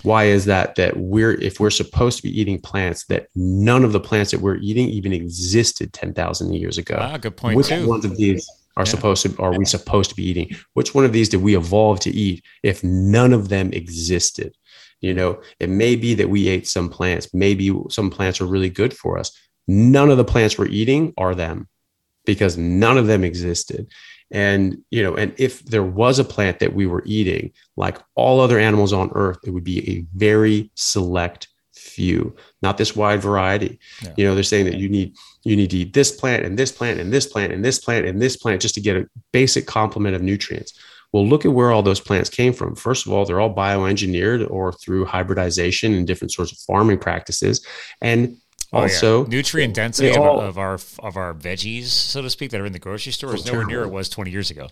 why 0.02 0.24
is 0.24 0.44
that 0.44 0.74
that 0.76 0.96
we're 0.96 1.32
if 1.40 1.60
we're 1.60 1.70
supposed 1.70 2.16
to 2.18 2.22
be 2.22 2.40
eating 2.40 2.60
plants 2.60 3.04
that 3.06 3.28
none 3.34 3.84
of 3.84 3.92
the 3.92 4.00
plants 4.00 4.30
that 4.30 4.40
we're 4.40 4.56
eating 4.56 4.88
even 4.88 5.12
existed 5.12 5.92
10,000 5.92 6.52
years 6.54 6.78
ago 6.78 6.96
ah, 6.98 7.16
good 7.16 7.36
point 7.36 7.56
which 7.56 7.68
too. 7.68 7.86
ones 7.86 8.04
of 8.04 8.16
these 8.16 8.48
are 8.76 8.82
yeah. 8.82 8.90
supposed 8.90 9.22
to 9.22 9.42
are 9.42 9.56
we 9.56 9.64
supposed 9.64 10.10
to 10.10 10.16
be 10.16 10.24
eating 10.24 10.50
which 10.74 10.94
one 10.94 11.04
of 11.04 11.12
these 11.12 11.28
did 11.28 11.42
we 11.42 11.56
evolve 11.56 12.00
to 12.00 12.10
eat 12.10 12.44
if 12.62 12.82
none 12.84 13.32
of 13.32 13.48
them 13.48 13.72
existed 13.72 14.54
you 15.00 15.14
know 15.14 15.40
it 15.58 15.68
may 15.68 15.96
be 15.96 16.14
that 16.14 16.30
we 16.30 16.48
ate 16.48 16.66
some 16.66 16.88
plants 16.88 17.32
maybe 17.34 17.72
some 17.90 18.10
plants 18.10 18.40
are 18.40 18.46
really 18.46 18.70
good 18.70 18.94
for 18.94 19.18
us 19.18 19.36
none 19.68 20.10
of 20.10 20.16
the 20.16 20.24
plants 20.24 20.58
we're 20.58 20.66
eating 20.66 21.14
are 21.16 21.34
them 21.34 21.68
because 22.24 22.58
none 22.58 22.98
of 22.98 23.06
them 23.06 23.22
existed 23.22 23.86
and, 24.30 24.82
you 24.90 25.02
know, 25.02 25.14
and 25.14 25.34
if 25.38 25.64
there 25.64 25.82
was 25.82 26.18
a 26.18 26.24
plant 26.24 26.58
that 26.58 26.74
we 26.74 26.86
were 26.86 27.02
eating, 27.06 27.52
like 27.76 27.98
all 28.14 28.40
other 28.40 28.58
animals 28.58 28.92
on 28.92 29.10
earth, 29.14 29.38
it 29.44 29.50
would 29.50 29.64
be 29.64 29.88
a 29.90 30.04
very 30.14 30.70
select 30.74 31.48
few, 31.74 32.36
not 32.60 32.76
this 32.76 32.94
wide 32.94 33.22
variety. 33.22 33.78
Yeah. 34.02 34.12
You 34.16 34.24
know, 34.26 34.34
they're 34.34 34.44
saying 34.44 34.66
that 34.66 34.74
you 34.74 34.88
need 34.88 35.16
you 35.44 35.56
need 35.56 35.70
to 35.70 35.78
eat 35.78 35.94
this 35.94 36.10
plant 36.10 36.44
and 36.44 36.58
this 36.58 36.72
plant 36.72 37.00
and 37.00 37.12
this 37.12 37.26
plant 37.26 37.52
and 37.52 37.64
this 37.64 37.78
plant 37.78 38.04
and 38.04 38.20
this 38.20 38.36
plant 38.36 38.60
just 38.60 38.74
to 38.74 38.80
get 38.80 38.96
a 38.96 39.08
basic 39.32 39.66
complement 39.66 40.14
of 40.14 40.22
nutrients. 40.22 40.78
Well, 41.12 41.26
look 41.26 41.46
at 41.46 41.52
where 41.52 41.70
all 41.70 41.82
those 41.82 42.00
plants 42.00 42.28
came 42.28 42.52
from. 42.52 42.76
First 42.76 43.06
of 43.06 43.12
all, 43.12 43.24
they're 43.24 43.40
all 43.40 43.54
bioengineered 43.54 44.50
or 44.50 44.72
through 44.72 45.06
hybridization 45.06 45.94
and 45.94 46.06
different 46.06 46.32
sorts 46.32 46.52
of 46.52 46.58
farming 46.58 46.98
practices. 46.98 47.64
And 48.02 48.36
Oh, 48.72 48.82
also, 48.82 49.22
yeah. 49.22 49.28
nutrient 49.28 49.74
density 49.74 50.14
all, 50.14 50.40
of, 50.40 50.58
our 50.58 50.74
of 50.98 51.16
our 51.16 51.32
veggies, 51.32 51.86
so 51.86 52.20
to 52.20 52.28
speak, 52.28 52.50
that 52.50 52.60
are 52.60 52.66
in 52.66 52.74
the 52.74 52.78
grocery 52.78 53.12
store 53.12 53.34
is 53.34 53.46
nowhere 53.46 53.64
near 53.64 53.82
it 53.82 53.88
was 53.88 54.10
20 54.10 54.30
years 54.30 54.50
ago. 54.50 54.68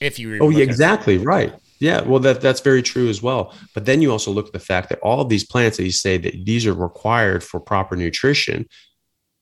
If 0.00 0.18
you 0.18 0.38
oh, 0.40 0.48
yeah, 0.48 0.64
exactly 0.64 1.18
right, 1.18 1.54
yeah, 1.78 2.00
well, 2.02 2.18
that 2.20 2.40
that's 2.40 2.60
very 2.60 2.82
true 2.82 3.08
as 3.08 3.22
well. 3.22 3.54
But 3.72 3.84
then 3.84 4.02
you 4.02 4.10
also 4.10 4.32
look 4.32 4.48
at 4.48 4.52
the 4.52 4.58
fact 4.58 4.88
that 4.88 4.98
all 4.98 5.20
of 5.20 5.28
these 5.28 5.44
plants 5.44 5.76
that 5.76 5.84
you 5.84 5.92
say 5.92 6.18
that 6.18 6.44
these 6.44 6.66
are 6.66 6.74
required 6.74 7.44
for 7.44 7.60
proper 7.60 7.94
nutrition, 7.94 8.66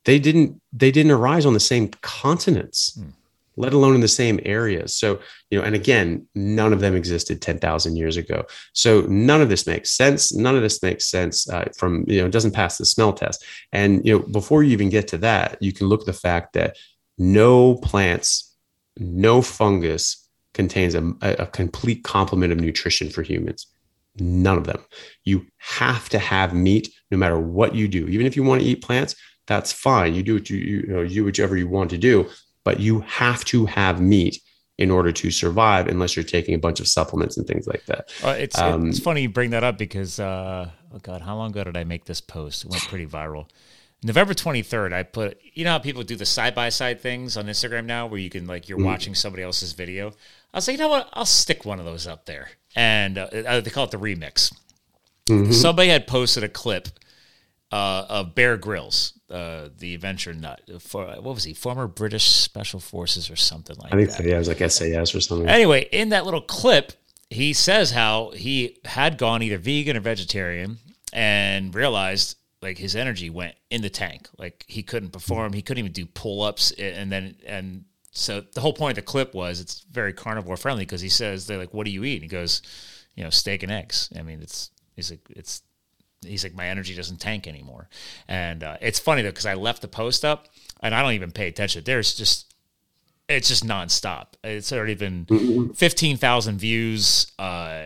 they 0.04 0.18
didn't 0.18 0.60
they 0.72 0.90
didn't 0.90 1.12
arise 1.12 1.46
on 1.46 1.54
the 1.54 1.60
same 1.60 1.88
continents. 2.02 2.98
Hmm 2.98 3.10
let 3.56 3.72
alone 3.72 3.94
in 3.94 4.00
the 4.00 4.08
same 4.08 4.40
areas. 4.44 4.96
So, 4.96 5.20
you 5.50 5.58
know, 5.58 5.64
and 5.64 5.74
again, 5.74 6.26
none 6.34 6.72
of 6.72 6.80
them 6.80 6.96
existed 6.96 7.40
10,000 7.40 7.96
years 7.96 8.16
ago. 8.16 8.44
So 8.72 9.02
none 9.02 9.40
of 9.40 9.48
this 9.48 9.66
makes 9.66 9.90
sense. 9.90 10.34
None 10.34 10.56
of 10.56 10.62
this 10.62 10.82
makes 10.82 11.06
sense 11.06 11.48
uh, 11.48 11.68
from, 11.76 12.04
you 12.08 12.20
know, 12.20 12.26
it 12.26 12.32
doesn't 12.32 12.52
pass 12.52 12.78
the 12.78 12.84
smell 12.84 13.12
test. 13.12 13.44
And, 13.72 14.04
you 14.04 14.18
know, 14.18 14.24
before 14.26 14.62
you 14.62 14.72
even 14.72 14.90
get 14.90 15.08
to 15.08 15.18
that, 15.18 15.58
you 15.60 15.72
can 15.72 15.86
look 15.86 16.00
at 16.00 16.06
the 16.06 16.12
fact 16.12 16.54
that 16.54 16.76
no 17.16 17.76
plants, 17.76 18.56
no 18.98 19.40
fungus 19.40 20.28
contains 20.52 20.94
a, 20.94 21.12
a 21.22 21.46
complete 21.46 22.04
complement 22.04 22.52
of 22.52 22.60
nutrition 22.60 23.10
for 23.10 23.22
humans. 23.22 23.66
None 24.16 24.58
of 24.58 24.64
them. 24.64 24.80
You 25.24 25.46
have 25.58 26.08
to 26.10 26.18
have 26.18 26.54
meat 26.54 26.88
no 27.10 27.18
matter 27.18 27.38
what 27.38 27.74
you 27.74 27.88
do. 27.88 28.06
Even 28.08 28.26
if 28.26 28.36
you 28.36 28.44
want 28.44 28.62
to 28.62 28.66
eat 28.66 28.82
plants, 28.82 29.16
that's 29.46 29.72
fine. 29.72 30.14
You 30.14 30.22
do 30.22 30.34
what 30.34 30.48
you, 30.48 30.56
you 30.56 30.86
know, 30.86 31.02
you 31.02 31.24
whichever 31.24 31.56
you 31.56 31.68
want 31.68 31.90
to 31.90 31.98
do 31.98 32.28
but 32.64 32.80
you 32.80 33.00
have 33.00 33.44
to 33.46 33.66
have 33.66 34.00
meat 34.00 34.40
in 34.78 34.90
order 34.90 35.12
to 35.12 35.30
survive 35.30 35.86
unless 35.86 36.16
you're 36.16 36.24
taking 36.24 36.54
a 36.54 36.58
bunch 36.58 36.80
of 36.80 36.88
supplements 36.88 37.36
and 37.36 37.46
things 37.46 37.66
like 37.66 37.84
that. 37.86 38.12
Uh, 38.24 38.30
it's, 38.30 38.58
um, 38.58 38.88
it's 38.88 38.98
funny 38.98 39.22
you 39.22 39.28
bring 39.28 39.50
that 39.50 39.62
up 39.62 39.78
because 39.78 40.18
uh, 40.18 40.68
oh 40.92 40.98
God, 40.98 41.20
how 41.20 41.36
long 41.36 41.50
ago 41.50 41.64
did 41.64 41.76
I 41.76 41.84
make 41.84 42.06
this 42.06 42.20
post? 42.20 42.64
It 42.64 42.70
went 42.70 42.82
pretty 42.82 43.06
viral. 43.06 43.48
November 44.02 44.34
23rd, 44.34 44.92
I 44.92 45.02
put, 45.02 45.38
you 45.54 45.64
know 45.64 45.70
how 45.72 45.78
people 45.78 46.02
do 46.02 46.16
the 46.16 46.26
side 46.26 46.54
by 46.54 46.68
side 46.68 47.00
things 47.00 47.36
on 47.36 47.46
Instagram 47.46 47.86
now 47.86 48.06
where 48.06 48.20
you 48.20 48.28
can, 48.28 48.46
like, 48.46 48.68
you're 48.68 48.78
mm. 48.78 48.84
watching 48.84 49.14
somebody 49.14 49.42
else's 49.42 49.72
video? 49.72 50.12
I 50.52 50.58
was 50.58 50.68
like, 50.68 50.76
you 50.76 50.82
know 50.82 50.90
what? 50.90 51.08
I'll 51.14 51.24
stick 51.24 51.64
one 51.64 51.78
of 51.78 51.86
those 51.86 52.06
up 52.06 52.26
there. 52.26 52.50
And 52.76 53.18
uh 53.18 53.60
they 53.60 53.70
call 53.70 53.84
it 53.84 53.92
the 53.92 53.98
remix. 53.98 54.52
Mm-hmm. 55.28 55.52
Somebody 55.52 55.88
had 55.88 56.06
posted 56.06 56.44
a 56.44 56.48
clip 56.48 56.88
uh, 57.72 58.06
of 58.08 58.34
Bear 58.34 58.56
Grylls, 58.56 59.14
uh, 59.30 59.68
the 59.78 59.94
adventure 59.94 60.32
nut. 60.32 60.60
For 60.80 61.06
what 61.06 61.34
was 61.34 61.44
he? 61.44 61.54
Former 61.54 61.86
British 61.86 62.24
Special 62.24 62.80
Forces 62.80 63.30
or 63.30 63.36
something 63.36 63.76
like 63.76 63.90
that. 63.90 63.96
I 63.96 63.98
think 63.98 64.10
that. 64.10 64.18
So, 64.18 64.24
yeah, 64.24 64.36
it 64.36 64.38
was 64.38 64.48
like 64.48 64.70
SAS 64.70 65.14
or 65.14 65.20
something. 65.20 65.48
Anyway, 65.48 65.88
in 65.90 66.10
that 66.10 66.24
little 66.24 66.40
clip, 66.40 66.92
he 67.30 67.52
says 67.52 67.90
how 67.90 68.30
he 68.30 68.78
had 68.84 69.18
gone 69.18 69.42
either 69.42 69.58
vegan 69.58 69.96
or 69.96 70.00
vegetarian 70.00 70.78
and 71.12 71.74
realized 71.74 72.36
like 72.62 72.78
his 72.78 72.96
energy 72.96 73.30
went 73.30 73.54
in 73.70 73.82
the 73.82 73.90
tank. 73.90 74.28
Like 74.38 74.64
he 74.68 74.82
couldn't 74.82 75.10
perform, 75.10 75.52
he 75.52 75.62
couldn't 75.62 75.80
even 75.80 75.92
do 75.92 76.06
pull 76.06 76.42
ups, 76.42 76.70
and 76.72 77.10
then 77.10 77.36
and 77.46 77.84
so 78.10 78.40
the 78.40 78.60
whole 78.60 78.72
point 78.72 78.96
of 78.96 79.04
the 79.04 79.10
clip 79.10 79.34
was 79.34 79.60
it's 79.60 79.84
very 79.90 80.12
carnivore 80.12 80.56
friendly 80.56 80.84
because 80.84 81.00
he 81.00 81.08
says 81.08 81.46
they're 81.46 81.58
like, 81.58 81.74
"What 81.74 81.84
do 81.84 81.90
you 81.90 82.04
eat?" 82.04 82.14
And 82.14 82.22
he 82.22 82.28
goes, 82.28 82.62
"You 83.14 83.24
know, 83.24 83.30
steak 83.30 83.62
and 83.62 83.72
eggs." 83.72 84.08
I 84.16 84.22
mean, 84.22 84.40
it's 84.40 84.70
he's 84.96 85.10
like 85.10 85.26
it's 85.30 85.62
he's 86.24 86.44
like 86.44 86.54
my 86.54 86.68
energy 86.68 86.94
doesn't 86.94 87.18
tank 87.20 87.46
anymore, 87.46 87.88
and 88.28 88.62
uh, 88.62 88.76
it's 88.80 88.98
funny 88.98 89.22
though 89.22 89.30
because 89.30 89.46
I 89.46 89.54
left 89.54 89.82
the 89.82 89.88
post 89.88 90.24
up 90.24 90.48
and 90.80 90.94
I 90.94 91.02
don't 91.02 91.12
even 91.12 91.32
pay 91.32 91.48
attention. 91.48 91.82
There's 91.84 92.14
just 92.14 92.54
it's 93.28 93.48
just 93.48 93.66
nonstop. 93.66 94.26
It's 94.42 94.72
already 94.72 94.94
been 94.94 95.26
mm-hmm. 95.26 95.72
fifteen 95.72 96.16
thousand 96.16 96.58
views, 96.58 97.32
uh, 97.38 97.84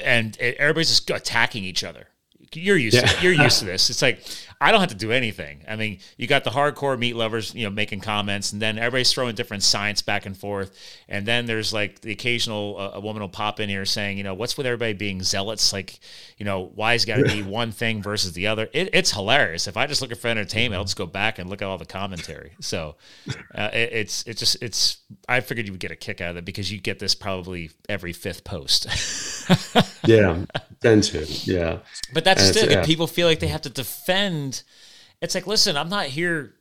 and 0.00 0.36
it, 0.40 0.56
everybody's 0.56 0.88
just 0.88 1.10
attacking 1.10 1.64
each 1.64 1.84
other. 1.84 2.08
You're 2.52 2.76
used 2.76 2.96
yeah. 2.96 3.06
to, 3.06 3.22
you're 3.22 3.32
used 3.32 3.60
to 3.60 3.64
this. 3.66 3.90
It's 3.90 4.02
like 4.02 4.24
I 4.64 4.70
don't 4.70 4.80
have 4.80 4.88
to 4.88 4.94
do 4.94 5.12
anything. 5.12 5.62
I 5.68 5.76
mean, 5.76 5.98
you 6.16 6.26
got 6.26 6.42
the 6.42 6.48
hardcore 6.48 6.98
meat 6.98 7.14
lovers, 7.14 7.54
you 7.54 7.64
know, 7.64 7.70
making 7.70 8.00
comments, 8.00 8.50
and 8.50 8.62
then 8.62 8.78
everybody's 8.78 9.12
throwing 9.12 9.34
different 9.34 9.62
science 9.62 10.00
back 10.00 10.24
and 10.24 10.34
forth. 10.34 10.74
And 11.06 11.26
then 11.26 11.44
there's 11.44 11.74
like 11.74 12.00
the 12.00 12.12
occasional 12.12 12.76
uh, 12.78 12.92
a 12.94 13.00
woman 13.00 13.20
will 13.20 13.28
pop 13.28 13.60
in 13.60 13.68
here 13.68 13.84
saying, 13.84 14.16
you 14.16 14.24
know, 14.24 14.32
what's 14.32 14.56
with 14.56 14.66
everybody 14.66 14.94
being 14.94 15.22
zealots? 15.22 15.70
Like, 15.74 16.00
you 16.38 16.46
know, 16.46 16.72
why's 16.74 17.04
got 17.04 17.16
to 17.16 17.24
be 17.24 17.42
one 17.42 17.72
thing 17.72 18.02
versus 18.02 18.32
the 18.32 18.46
other? 18.46 18.70
It, 18.72 18.88
it's 18.94 19.10
hilarious. 19.10 19.66
If 19.66 19.76
I 19.76 19.86
just 19.86 20.00
look 20.00 20.16
for 20.16 20.28
entertainment, 20.28 20.78
I'll 20.78 20.84
just 20.84 20.96
go 20.96 21.04
back 21.04 21.38
and 21.38 21.50
look 21.50 21.60
at 21.60 21.68
all 21.68 21.76
the 21.76 21.84
commentary. 21.84 22.52
So 22.60 22.96
uh, 23.54 23.68
it, 23.70 23.92
it's 23.92 24.22
it's 24.22 24.40
just 24.40 24.62
it's. 24.62 24.96
I 25.28 25.40
figured 25.40 25.66
you 25.66 25.74
would 25.74 25.80
get 25.80 25.90
a 25.90 25.96
kick 25.96 26.22
out 26.22 26.30
of 26.30 26.36
it 26.38 26.46
because 26.46 26.72
you 26.72 26.80
get 26.80 27.00
this 27.00 27.14
probably 27.14 27.70
every 27.90 28.14
fifth 28.14 28.44
post. 28.44 28.86
yeah, 30.06 30.46
tend 30.80 31.02
to. 31.02 31.26
Yeah, 31.26 31.80
but 32.14 32.24
that's 32.24 32.42
still 32.42 32.70
yeah. 32.70 32.82
people 32.82 33.06
feel 33.06 33.26
like 33.26 33.40
they 33.40 33.48
have 33.48 33.62
to 33.62 33.70
defend 33.70 34.53
it's 35.20 35.34
like, 35.34 35.46
listen, 35.46 35.76
I'm 35.76 35.88
not 35.88 36.06
here 36.06 36.54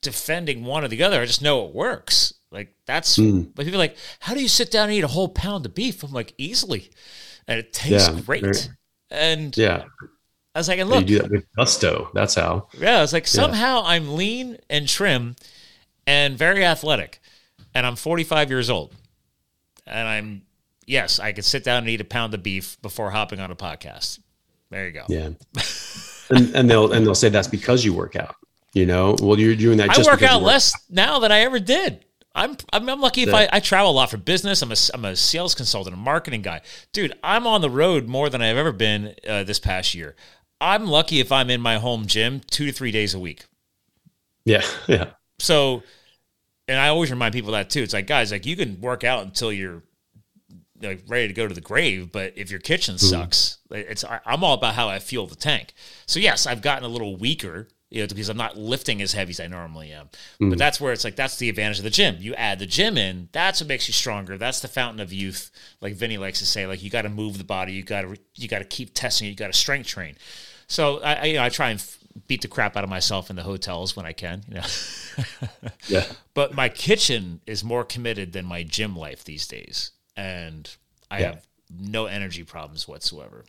defending 0.00 0.64
one 0.64 0.84
or 0.84 0.88
the 0.88 1.02
other. 1.02 1.20
I 1.20 1.26
just 1.26 1.42
know 1.42 1.66
it 1.66 1.74
works. 1.74 2.34
Like 2.50 2.74
that's 2.86 3.18
mm. 3.18 3.50
but 3.54 3.64
people 3.64 3.78
are 3.78 3.84
like, 3.84 3.96
how 4.20 4.34
do 4.34 4.40
you 4.40 4.48
sit 4.48 4.70
down 4.70 4.84
and 4.84 4.92
eat 4.92 5.04
a 5.04 5.08
whole 5.08 5.28
pound 5.28 5.66
of 5.66 5.74
beef? 5.74 6.02
I'm 6.02 6.12
like, 6.12 6.32
easily. 6.38 6.90
And 7.46 7.58
it 7.58 7.72
tastes 7.72 8.08
yeah, 8.08 8.20
great. 8.20 8.42
Very, 8.42 8.54
and 9.10 9.56
yeah. 9.56 9.84
I 10.54 10.58
was 10.58 10.68
like, 10.68 10.78
and 10.78 10.88
look, 10.88 11.02
you 11.02 11.18
do 11.18 11.18
that 11.18 11.30
with 11.30 11.44
gusto. 11.56 12.10
That's 12.14 12.34
how. 12.34 12.68
Yeah, 12.78 12.98
I 12.98 13.00
was 13.02 13.12
like, 13.12 13.26
somehow 13.26 13.82
yeah. 13.82 13.88
I'm 13.88 14.16
lean 14.16 14.56
and 14.70 14.88
trim 14.88 15.36
and 16.06 16.36
very 16.38 16.64
athletic. 16.64 17.20
And 17.74 17.86
I'm 17.86 17.96
45 17.96 18.50
years 18.50 18.70
old. 18.70 18.94
And 19.86 20.08
I'm 20.08 20.42
yes, 20.86 21.20
I 21.20 21.32
could 21.32 21.44
sit 21.44 21.64
down 21.64 21.78
and 21.78 21.88
eat 21.88 22.00
a 22.00 22.04
pound 22.04 22.34
of 22.34 22.42
beef 22.42 22.80
before 22.80 23.10
hopping 23.10 23.40
on 23.40 23.50
a 23.50 23.56
podcast. 23.56 24.18
There 24.70 24.86
you 24.86 24.92
go. 24.92 25.04
Yeah. 25.08 25.30
and, 26.30 26.54
and 26.54 26.70
they'll 26.70 26.92
and 26.92 27.06
they'll 27.06 27.14
say 27.14 27.28
that's 27.28 27.48
because 27.48 27.84
you 27.84 27.92
work 27.92 28.16
out. 28.16 28.36
You 28.74 28.86
know, 28.86 29.16
well, 29.20 29.38
you're 29.38 29.56
doing 29.56 29.78
that. 29.78 29.90
I 29.90 30.02
work 30.02 30.22
out 30.22 30.42
work 30.42 30.46
less 30.46 30.74
out. 30.74 30.80
now 30.90 31.18
than 31.18 31.32
I 31.32 31.40
ever 31.40 31.58
did. 31.58 32.04
I'm, 32.34 32.56
I'm, 32.72 32.88
I'm 32.88 33.00
lucky 33.00 33.22
if 33.22 33.34
I, 33.34 33.48
I 33.52 33.58
travel 33.58 33.90
a 33.90 33.92
lot 33.92 34.10
for 34.10 34.16
business. 34.16 34.62
I'm 34.62 34.70
a, 34.70 34.76
I'm 34.94 35.04
a 35.04 35.16
sales 35.16 35.56
consultant, 35.56 35.94
a 35.94 35.98
marketing 35.98 36.42
guy. 36.42 36.60
Dude, 36.92 37.12
I'm 37.24 37.48
on 37.48 37.62
the 37.62 37.70
road 37.70 38.06
more 38.06 38.30
than 38.30 38.42
I've 38.42 38.56
ever 38.56 38.70
been 38.70 39.14
uh, 39.26 39.42
this 39.42 39.58
past 39.58 39.94
year. 39.94 40.14
I'm 40.60 40.86
lucky 40.86 41.18
if 41.18 41.32
I'm 41.32 41.50
in 41.50 41.60
my 41.60 41.78
home 41.78 42.06
gym 42.06 42.40
two 42.48 42.66
to 42.66 42.72
three 42.72 42.92
days 42.92 43.12
a 43.14 43.18
week. 43.18 43.46
Yeah. 44.44 44.62
Yeah. 44.86 45.10
So, 45.40 45.82
and 46.66 46.78
I 46.78 46.88
always 46.88 47.10
remind 47.10 47.32
people 47.32 47.52
that 47.52 47.70
too. 47.70 47.82
It's 47.82 47.92
like, 47.92 48.06
guys, 48.06 48.32
like 48.32 48.44
you 48.44 48.56
can 48.56 48.80
work 48.80 49.04
out 49.04 49.24
until 49.24 49.52
you're 49.52 49.82
like 50.82 51.02
ready 51.08 51.28
to 51.28 51.34
go 51.34 51.46
to 51.46 51.54
the 51.54 51.60
grave, 51.60 52.12
but 52.12 52.32
if 52.36 52.50
your 52.50 52.60
kitchen 52.60 52.96
mm. 52.96 53.00
sucks, 53.00 53.58
it's 53.70 54.04
I'm 54.24 54.44
all 54.44 54.54
about 54.54 54.74
how 54.74 54.88
I 54.88 54.98
fuel 54.98 55.26
the 55.26 55.36
tank. 55.36 55.74
So 56.06 56.20
yes, 56.20 56.46
I've 56.46 56.62
gotten 56.62 56.84
a 56.84 56.88
little 56.88 57.16
weaker, 57.16 57.68
you 57.90 58.02
know, 58.02 58.06
because 58.06 58.28
I'm 58.28 58.36
not 58.36 58.56
lifting 58.56 59.02
as 59.02 59.12
heavy 59.12 59.30
as 59.30 59.40
I 59.40 59.46
normally 59.46 59.92
am. 59.92 60.08
Mm. 60.40 60.50
But 60.50 60.58
that's 60.58 60.80
where 60.80 60.92
it's 60.92 61.04
like 61.04 61.16
that's 61.16 61.38
the 61.38 61.48
advantage 61.48 61.78
of 61.78 61.84
the 61.84 61.90
gym. 61.90 62.16
You 62.20 62.34
add 62.34 62.58
the 62.58 62.66
gym 62.66 62.96
in, 62.96 63.28
that's 63.32 63.60
what 63.60 63.68
makes 63.68 63.88
you 63.88 63.94
stronger. 63.94 64.38
That's 64.38 64.60
the 64.60 64.68
fountain 64.68 65.00
of 65.00 65.12
youth, 65.12 65.50
like 65.80 65.94
Vinnie 65.94 66.18
likes 66.18 66.38
to 66.40 66.46
say. 66.46 66.66
Like 66.66 66.82
you 66.82 66.90
got 66.90 67.02
to 67.02 67.08
move 67.08 67.38
the 67.38 67.44
body, 67.44 67.72
you 67.72 67.82
got 67.82 68.02
to 68.02 68.16
you 68.34 68.48
got 68.48 68.60
to 68.60 68.64
keep 68.64 68.94
testing 68.94 69.26
it, 69.26 69.30
you 69.30 69.36
got 69.36 69.52
to 69.52 69.58
strength 69.58 69.88
train. 69.88 70.16
So 70.66 71.00
I, 71.00 71.14
I, 71.14 71.24
you 71.24 71.34
know 71.34 71.44
I 71.44 71.48
try 71.48 71.70
and 71.70 71.80
f- 71.80 71.98
beat 72.26 72.42
the 72.42 72.48
crap 72.48 72.76
out 72.76 72.84
of 72.84 72.90
myself 72.90 73.30
in 73.30 73.36
the 73.36 73.42
hotels 73.42 73.96
when 73.96 74.06
I 74.06 74.12
can, 74.12 74.42
you 74.48 74.54
know. 74.54 74.66
yeah. 75.88 76.04
But 76.34 76.54
my 76.54 76.68
kitchen 76.68 77.40
is 77.46 77.64
more 77.64 77.84
committed 77.84 78.32
than 78.32 78.44
my 78.44 78.62
gym 78.62 78.96
life 78.96 79.24
these 79.24 79.46
days 79.46 79.92
and 80.18 80.76
I 81.10 81.20
yeah. 81.20 81.26
have 81.26 81.46
no 81.70 82.06
energy 82.06 82.42
problems 82.42 82.88
whatsoever. 82.88 83.44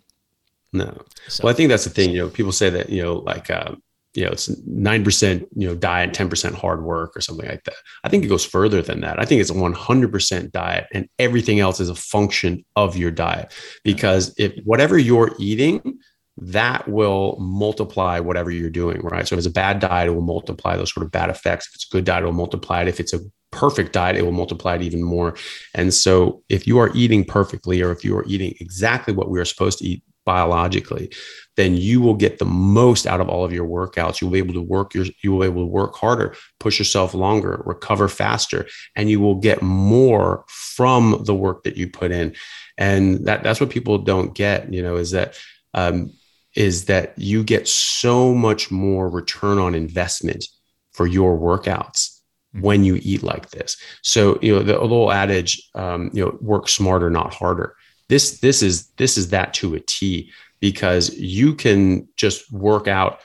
No. 0.71 1.01
So, 1.27 1.43
well, 1.43 1.51
I 1.51 1.55
think 1.55 1.69
that's 1.69 1.83
the 1.83 1.89
thing. 1.89 2.11
You 2.11 2.19
know, 2.19 2.29
people 2.29 2.51
say 2.51 2.69
that 2.69 2.89
you 2.89 3.01
know, 3.01 3.15
like, 3.15 3.49
uh, 3.49 3.75
you 4.13 4.25
know, 4.25 4.31
it's 4.31 4.49
nine 4.67 5.03
percent, 5.03 5.47
you 5.55 5.67
know, 5.67 5.75
diet, 5.75 6.13
ten 6.13 6.29
percent 6.29 6.55
hard 6.55 6.83
work, 6.83 7.17
or 7.17 7.21
something 7.21 7.47
like 7.47 7.63
that. 7.63 7.73
I 8.03 8.09
think 8.09 8.23
it 8.23 8.27
goes 8.27 8.45
further 8.45 8.83
than 8.83 9.01
that. 9.01 9.19
I 9.19 9.25
think 9.25 9.41
it's 9.41 9.51
one 9.51 9.73
hundred 9.73 10.11
percent 10.11 10.51
diet, 10.51 10.85
and 10.93 11.09
everything 11.17 11.59
else 11.59 11.79
is 11.79 11.89
a 11.89 11.95
function 11.95 12.63
of 12.75 12.95
your 12.95 13.11
diet. 13.11 13.51
Because 13.83 14.33
if 14.37 14.53
whatever 14.63 14.97
you're 14.97 15.35
eating, 15.39 15.99
that 16.37 16.87
will 16.87 17.35
multiply 17.39 18.19
whatever 18.19 18.51
you're 18.51 18.69
doing, 18.69 19.01
right? 19.01 19.27
So 19.27 19.35
if 19.35 19.39
it's 19.39 19.47
a 19.47 19.51
bad 19.51 19.79
diet, 19.79 20.09
it 20.09 20.11
will 20.13 20.21
multiply 20.21 20.77
those 20.77 20.93
sort 20.93 21.05
of 21.05 21.11
bad 21.11 21.31
effects. 21.31 21.67
If 21.67 21.75
it's 21.75 21.87
a 21.89 21.93
good 21.93 22.05
diet, 22.05 22.23
it 22.23 22.27
will 22.27 22.33
multiply 22.33 22.83
it. 22.83 22.87
If 22.87 22.99
it's 22.99 23.13
a 23.13 23.19
perfect 23.51 23.93
diet, 23.93 24.15
it 24.15 24.23
will 24.23 24.31
multiply 24.31 24.75
it 24.75 24.81
even 24.81 25.03
more. 25.03 25.35
And 25.73 25.93
so 25.93 26.43
if 26.49 26.67
you 26.67 26.77
are 26.79 26.91
eating 26.95 27.25
perfectly, 27.25 27.81
or 27.81 27.91
if 27.91 28.03
you 28.03 28.15
are 28.17 28.25
eating 28.27 28.53
exactly 28.59 29.13
what 29.13 29.29
we 29.29 29.39
are 29.39 29.45
supposed 29.45 29.79
to 29.79 29.85
eat 29.85 30.03
biologically, 30.25 31.11
then 31.57 31.75
you 31.75 31.99
will 31.99 32.13
get 32.13 32.37
the 32.37 32.45
most 32.45 33.07
out 33.07 33.19
of 33.19 33.27
all 33.27 33.43
of 33.43 33.51
your 33.51 33.67
workouts. 33.67 34.21
You'll 34.21 34.29
be 34.29 34.37
able 34.37 34.53
to 34.53 34.61
work 34.61 34.93
your, 34.93 35.05
you 35.23 35.31
will 35.31 35.39
be 35.39 35.47
able 35.47 35.63
to 35.63 35.67
work 35.67 35.95
harder, 35.95 36.35
push 36.59 36.77
yourself 36.77 37.13
longer, 37.13 37.63
recover 37.65 38.07
faster, 38.07 38.67
and 38.95 39.09
you 39.09 39.19
will 39.19 39.35
get 39.35 39.61
more 39.61 40.45
from 40.47 41.23
the 41.25 41.33
work 41.33 41.63
that 41.63 41.77
you 41.77 41.89
put 41.89 42.11
in. 42.11 42.35
And 42.77 43.25
that 43.25 43.41
that's 43.43 43.59
what 43.59 43.71
people 43.71 43.97
don't 43.97 44.35
get, 44.35 44.71
you 44.71 44.83
know, 44.83 44.97
is 44.97 45.11
that 45.11 45.37
um, 45.73 46.13
is 46.55 46.85
that 46.85 47.17
you 47.17 47.43
get 47.43 47.67
so 47.67 48.33
much 48.33 48.69
more 48.71 49.09
return 49.09 49.57
on 49.57 49.75
investment 49.75 50.45
for 50.93 51.07
your 51.07 51.37
workouts. 51.39 52.18
When 52.53 52.83
you 52.83 52.99
eat 53.01 53.23
like 53.23 53.49
this. 53.49 53.77
So, 54.01 54.39
you 54.41 54.55
know, 54.55 54.63
the 54.63 54.79
little 54.79 55.11
adage, 55.11 55.69
um, 55.75 56.09
you 56.13 56.25
know, 56.25 56.37
work 56.41 56.67
smarter, 56.67 57.09
not 57.09 57.33
harder. 57.33 57.75
This, 58.07 58.39
this 58.39 58.63
is, 58.63 58.87
this 58.97 59.17
is 59.17 59.29
that 59.29 59.53
to 59.55 59.75
a 59.75 59.79
T 59.79 60.31
because 60.59 61.15
you 61.15 61.53
can 61.53 62.07
just 62.17 62.51
work 62.51 62.87
out, 62.87 63.19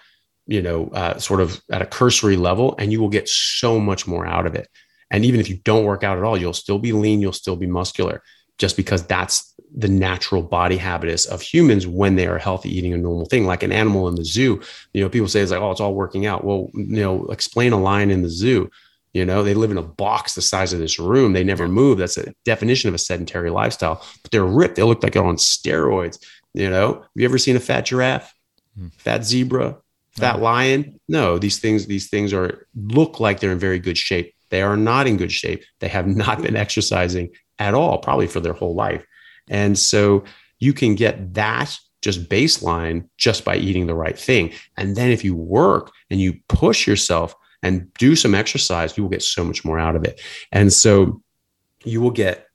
you 0.46 0.60
know, 0.60 0.88
uh, 0.88 1.18
sort 1.18 1.40
of 1.40 1.60
at 1.70 1.82
a 1.82 1.86
cursory 1.86 2.36
level 2.36 2.74
and 2.78 2.92
you 2.92 3.00
will 3.00 3.08
get 3.08 3.28
so 3.28 3.80
much 3.80 4.06
more 4.06 4.26
out 4.26 4.46
of 4.46 4.54
it. 4.54 4.68
And 5.10 5.24
even 5.24 5.40
if 5.40 5.48
you 5.48 5.56
don't 5.56 5.84
work 5.84 6.04
out 6.04 6.18
at 6.18 6.24
all, 6.24 6.36
you'll 6.36 6.52
still 6.52 6.78
be 6.78 6.92
lean, 6.92 7.20
you'll 7.20 7.32
still 7.32 7.56
be 7.56 7.66
muscular 7.66 8.22
just 8.58 8.76
because 8.76 9.04
that's 9.06 9.54
the 9.76 9.88
natural 9.88 10.42
body 10.42 10.76
habitus 10.76 11.26
of 11.26 11.42
humans 11.42 11.86
when 11.86 12.14
they 12.14 12.26
are 12.26 12.38
healthy 12.38 12.74
eating 12.76 12.92
a 12.92 12.98
normal 12.98 13.26
thing 13.26 13.46
like 13.46 13.62
an 13.62 13.72
animal 13.72 14.06
in 14.08 14.14
the 14.14 14.24
zoo 14.24 14.60
you 14.92 15.02
know 15.02 15.08
people 15.08 15.26
say 15.26 15.40
it's 15.40 15.50
like 15.50 15.60
oh 15.60 15.72
it's 15.72 15.80
all 15.80 15.94
working 15.94 16.26
out 16.26 16.44
well 16.44 16.70
you 16.74 17.02
know 17.02 17.26
explain 17.26 17.72
a 17.72 17.80
lion 17.80 18.10
in 18.10 18.22
the 18.22 18.28
zoo 18.28 18.70
you 19.14 19.24
know 19.24 19.42
they 19.42 19.54
live 19.54 19.70
in 19.70 19.78
a 19.78 19.82
box 19.82 20.34
the 20.34 20.42
size 20.42 20.72
of 20.72 20.80
this 20.80 20.98
room. 20.98 21.32
They 21.32 21.44
never 21.44 21.68
move. 21.68 21.98
That's 21.98 22.18
a 22.18 22.34
definition 22.44 22.88
of 22.88 22.94
a 22.94 22.98
sedentary 22.98 23.50
lifestyle. 23.50 24.04
But 24.22 24.32
they're 24.32 24.44
ripped. 24.44 24.76
They 24.76 24.82
look 24.82 25.02
like 25.02 25.14
they're 25.14 25.24
on 25.24 25.36
steroids. 25.36 26.18
You 26.52 26.68
know 26.68 26.94
have 26.94 27.08
you 27.14 27.24
ever 27.24 27.38
seen 27.38 27.56
a 27.56 27.60
fat 27.60 27.86
giraffe? 27.86 28.34
Hmm. 28.76 28.88
fat 28.98 29.24
zebra? 29.24 29.78
Fat 30.16 30.36
no. 30.36 30.42
lion? 30.42 31.00
No 31.08 31.38
these 31.38 31.58
things 31.58 31.86
these 31.86 32.10
things 32.10 32.32
are 32.32 32.66
look 32.74 33.20
like 33.20 33.40
they're 33.40 33.52
in 33.52 33.58
very 33.58 33.78
good 33.78 33.96
shape. 33.96 34.34
They 34.50 34.62
are 34.62 34.76
not 34.76 35.06
in 35.06 35.16
good 35.16 35.32
shape. 35.32 35.64
They 35.80 35.88
have 35.88 36.06
not 36.06 36.42
been 36.42 36.56
exercising 36.56 37.30
at 37.58 37.74
all, 37.74 37.98
probably 37.98 38.26
for 38.26 38.40
their 38.40 38.52
whole 38.52 38.74
life. 38.74 39.04
And 39.48 39.78
so 39.78 40.24
you 40.58 40.72
can 40.72 40.94
get 40.94 41.34
that 41.34 41.76
just 42.02 42.28
baseline 42.28 43.08
just 43.16 43.44
by 43.44 43.56
eating 43.56 43.86
the 43.86 43.94
right 43.94 44.18
thing. 44.18 44.52
And 44.76 44.94
then 44.96 45.10
if 45.10 45.24
you 45.24 45.34
work 45.34 45.90
and 46.10 46.20
you 46.20 46.34
push 46.48 46.86
yourself 46.86 47.34
and 47.64 47.92
do 47.94 48.14
some 48.14 48.34
exercise, 48.34 48.96
you 48.96 49.02
will 49.02 49.10
get 49.10 49.22
so 49.22 49.42
much 49.42 49.64
more 49.64 49.78
out 49.78 49.96
of 49.96 50.04
it. 50.04 50.20
And 50.52 50.72
so 50.72 51.22
you 51.84 52.00
will 52.00 52.10
get 52.10 52.46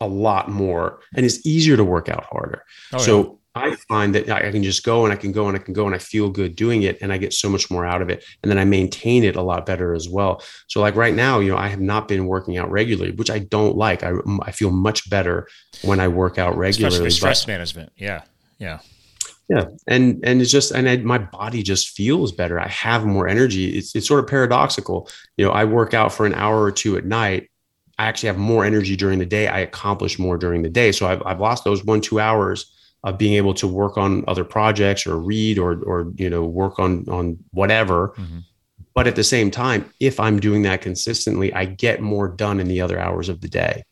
a 0.00 0.08
lot 0.08 0.50
more 0.50 1.00
and 1.14 1.24
it's 1.24 1.46
easier 1.46 1.76
to 1.76 1.84
work 1.84 2.08
out 2.08 2.24
harder. 2.24 2.64
Oh, 2.92 2.98
so 2.98 3.40
I 3.54 3.76
find 3.88 4.14
that 4.16 4.28
I 4.28 4.50
can 4.50 4.64
just 4.64 4.82
go 4.82 5.04
and 5.04 5.12
I 5.12 5.16
can 5.16 5.30
go 5.30 5.46
and 5.46 5.56
I 5.56 5.60
can 5.60 5.74
go 5.74 5.86
and 5.86 5.94
I 5.94 5.98
feel 5.98 6.28
good 6.28 6.56
doing 6.56 6.82
it 6.82 6.98
and 7.00 7.12
I 7.12 7.18
get 7.18 7.32
so 7.32 7.48
much 7.48 7.70
more 7.70 7.86
out 7.86 8.02
of 8.02 8.10
it 8.10 8.24
and 8.42 8.50
then 8.50 8.58
I 8.58 8.64
maintain 8.64 9.22
it 9.22 9.36
a 9.36 9.42
lot 9.42 9.64
better 9.64 9.94
as 9.94 10.08
well. 10.08 10.42
So 10.66 10.80
like 10.80 10.96
right 10.96 11.14
now, 11.14 11.38
you 11.38 11.50
know, 11.50 11.56
I 11.56 11.68
have 11.68 11.80
not 11.80 12.08
been 12.08 12.26
working 12.26 12.58
out 12.58 12.70
regularly, 12.70 13.12
which 13.12 13.30
I 13.30 13.38
don't 13.38 13.76
like. 13.76 14.02
I 14.02 14.14
I 14.42 14.50
feel 14.50 14.70
much 14.70 15.08
better 15.08 15.46
when 15.82 16.00
I 16.00 16.08
work 16.08 16.38
out 16.38 16.56
regularly. 16.56 16.96
Especially 16.96 17.10
stress 17.10 17.46
management. 17.46 17.92
Yeah. 17.96 18.22
Yeah. 18.58 18.80
Yeah, 19.48 19.66
and 19.86 20.20
and 20.24 20.40
it's 20.40 20.50
just 20.50 20.70
and 20.70 20.88
I, 20.88 20.96
my 20.98 21.18
body 21.18 21.62
just 21.62 21.90
feels 21.90 22.32
better. 22.32 22.58
I 22.58 22.68
have 22.68 23.04
more 23.04 23.28
energy. 23.28 23.76
It's 23.76 23.94
it's 23.94 24.08
sort 24.08 24.20
of 24.20 24.26
paradoxical. 24.26 25.08
You 25.36 25.44
know, 25.44 25.52
I 25.52 25.64
work 25.64 25.92
out 25.92 26.12
for 26.12 26.24
an 26.24 26.34
hour 26.34 26.62
or 26.62 26.72
two 26.72 26.96
at 26.96 27.04
night. 27.04 27.50
I 27.98 28.06
actually 28.06 28.28
have 28.28 28.38
more 28.38 28.64
energy 28.64 28.96
during 28.96 29.18
the 29.18 29.26
day. 29.26 29.46
I 29.46 29.60
accomplish 29.60 30.18
more 30.18 30.38
during 30.38 30.62
the 30.62 30.70
day. 30.70 30.92
So 30.92 31.06
I've 31.06 31.22
I've 31.26 31.40
lost 31.40 31.64
those 31.64 31.84
one 31.84 32.00
two 32.00 32.20
hours 32.20 32.72
of 33.04 33.18
being 33.18 33.34
able 33.34 33.52
to 33.54 33.68
work 33.68 33.98
on 33.98 34.24
other 34.26 34.44
projects 34.44 35.06
or 35.06 35.18
read 35.18 35.58
or 35.58 35.82
or 35.84 36.12
you 36.16 36.30
know 36.30 36.44
work 36.44 36.78
on 36.78 37.06
on 37.08 37.38
whatever. 37.50 38.14
Mm-hmm. 38.16 38.38
But 38.94 39.06
at 39.06 39.16
the 39.16 39.24
same 39.24 39.50
time, 39.50 39.92
if 40.00 40.18
I'm 40.18 40.40
doing 40.40 40.62
that 40.62 40.80
consistently, 40.80 41.52
I 41.52 41.66
get 41.66 42.00
more 42.00 42.28
done 42.28 42.60
in 42.60 42.68
the 42.68 42.80
other 42.80 42.98
hours 42.98 43.28
of 43.28 43.40
the 43.40 43.48
day. 43.48 43.84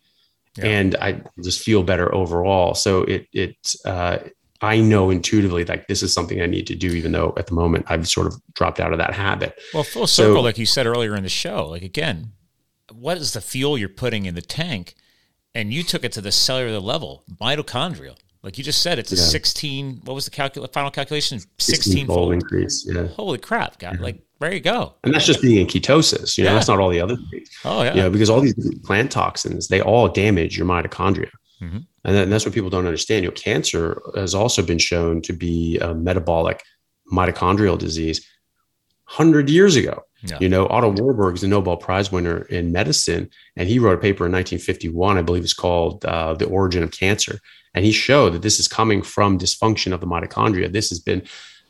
Yeah. 0.57 0.67
And 0.67 0.97
I 0.97 1.23
just 1.43 1.61
feel 1.61 1.83
better 1.83 2.15
overall. 2.15 2.75
So 2.75 3.03
it 3.03 3.27
it 3.33 3.57
uh, 3.85 4.19
I 4.63 4.81
know 4.81 5.11
intuitively 5.11 5.65
like 5.65 5.89
this 5.89 6.03
is 6.03 6.13
something 6.13 6.41
I 6.41 6.47
need 6.47 6.67
to 6.69 6.75
do, 6.75 6.89
even 6.89 7.13
though 7.13 7.35
at 7.37 7.47
the 7.49 7.55
moment 7.55 7.87
I've 7.89 8.09
sort 8.09 8.29
of 8.29 8.41
dropped 8.55 8.81
out 8.81 8.93
of 8.93 8.99
that 8.99 9.13
habit. 9.13 9.61
Well, 9.75 9.83
full 9.83 10.07
circle, 10.07 10.37
so, 10.37 10.41
like 10.41 10.59
you 10.59 10.67
said 10.67 10.87
earlier 10.87 11.17
in 11.17 11.23
the 11.23 11.29
show, 11.29 11.69
like 11.69 11.83
again, 11.83 12.33
what 12.93 13.17
is 13.17 13.33
the 13.33 13.41
fuel 13.41 13.77
you're 13.77 13.89
putting 13.89 14.27
in 14.27 14.35
the 14.35 14.43
tank? 14.43 14.95
And 15.55 15.73
you 15.73 15.83
took 15.83 16.03
it 16.03 16.13
to 16.13 16.23
the 16.23 16.33
cellular 16.33 16.81
level, 16.81 17.25
mitochondrial. 17.41 18.17
Like 18.43 18.59
you 18.59 18.65
just 18.65 18.83
said, 18.83 18.99
it's 18.99 19.13
a 19.13 19.17
yeah. 19.17 19.23
16, 19.23 20.01
what 20.05 20.15
was 20.15 20.25
the 20.25 20.31
calcul- 20.31 20.73
final 20.73 20.91
calculation? 20.91 21.41
16 21.59 22.07
fold 22.07 22.33
increase. 22.33 22.85
Yeah. 22.89 23.07
Holy 23.09 23.39
crap, 23.39 23.79
God. 23.79 23.95
Mm-hmm. 23.95 24.03
Like, 24.03 24.23
there 24.41 24.53
you 24.53 24.61
go. 24.61 24.95
And 25.05 25.15
that's 25.15 25.27
just 25.27 25.41
being 25.41 25.59
in 25.59 25.67
ketosis. 25.69 26.37
You 26.37 26.45
know, 26.45 26.51
yeah. 26.51 26.55
that's 26.55 26.69
not 26.69 26.81
all 26.81 26.89
the 26.89 27.01
other 27.01 27.17
things. 27.31 27.51
Oh, 27.65 27.83
yeah. 27.83 27.95
You 27.95 28.03
know, 28.03 28.11
because 28.11 28.29
all 28.29 28.41
these 28.41 28.55
plant 28.81 29.13
toxins, 29.13 29.69
they 29.69 29.81
all 29.81 30.09
damage 30.09 30.59
your 30.59 30.67
mitochondria. 30.67 31.31
Mm-hmm. 31.63 31.79
And 32.05 32.33
that's 32.33 32.45
what 32.45 32.55
people 32.55 32.71
don't 32.71 32.87
understand. 32.87 33.25
You 33.25 33.31
know, 33.31 33.35
cancer 33.35 34.03
has 34.17 34.35
also 34.35 34.63
been 34.63 34.79
shown 34.79 35.23
to 35.23 35.33
be 35.33 35.79
a 35.79 35.95
metabolic 35.95 36.63
mitochondrial 37.13 37.79
disease 37.79 38.27
100 39.07 39.49
years 39.49 39.77
ago. 39.77 40.03
Yeah. 40.25 40.39
You 40.41 40.49
know, 40.49 40.67
Otto 40.69 40.91
Warburg 40.91 41.35
is 41.35 41.43
a 41.43 41.49
Nobel 41.49 41.77
Prize 41.77 42.11
winner 42.11 42.43
in 42.43 42.73
medicine, 42.73 43.29
and 43.57 43.69
he 43.69 43.79
wrote 43.79 43.99
a 43.99 44.01
paper 44.01 44.27
in 44.27 44.33
1951, 44.33 45.19
I 45.19 45.23
believe 45.23 45.43
it's 45.43 45.53
called 45.53 46.05
uh, 46.05 46.35
The 46.35 46.47
Origin 46.47 46.83
of 46.83 46.93
Cancer. 46.93 47.39
And 47.75 47.85
he 47.85 47.93
showed 47.93 48.35
that 48.35 48.43
this 48.43 48.61
is 48.61 48.69
coming 48.69 49.03
from 49.03 49.39
dysfunction 49.39 49.93
of 49.93 50.01
the 50.01 50.07
mitochondria. 50.07 50.73
This 50.73 50.91
has 50.91 51.01
been 51.01 51.23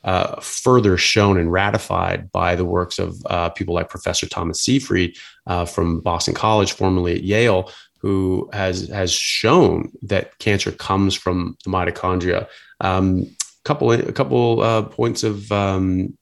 uh, 0.05 0.41
further 0.41 0.97
shown 0.97 1.39
and 1.39 1.53
ratified 1.53 2.31
by 2.33 2.57
the 2.57 2.65
works 2.65 2.99
of 2.99 3.17
uh, 3.27 3.51
people 3.51 3.75
like 3.75 3.89
Professor 3.89 4.27
Thomas 4.27 4.61
Seyfried 4.61 5.17
uh, 5.47 5.65
from 5.65 6.01
Boston 6.01 6.35
College, 6.35 6.73
formerly 6.73 7.15
at 7.15 7.23
Yale, 7.23 7.71
who 8.03 8.51
has 8.53 8.89
has 8.89 9.13
shown 9.13 9.93
that 10.03 10.37
cancer 10.39 10.73
comes 10.73 11.15
from 11.15 11.57
the 11.65 11.71
mitochondria. 11.71 12.49
Um, 12.81 13.27
couple 13.65 13.93
a 13.93 14.13
couple 14.13 14.61
uh, 14.61 14.83
points 14.83 15.23
of 15.23 15.51
um, 15.53 16.17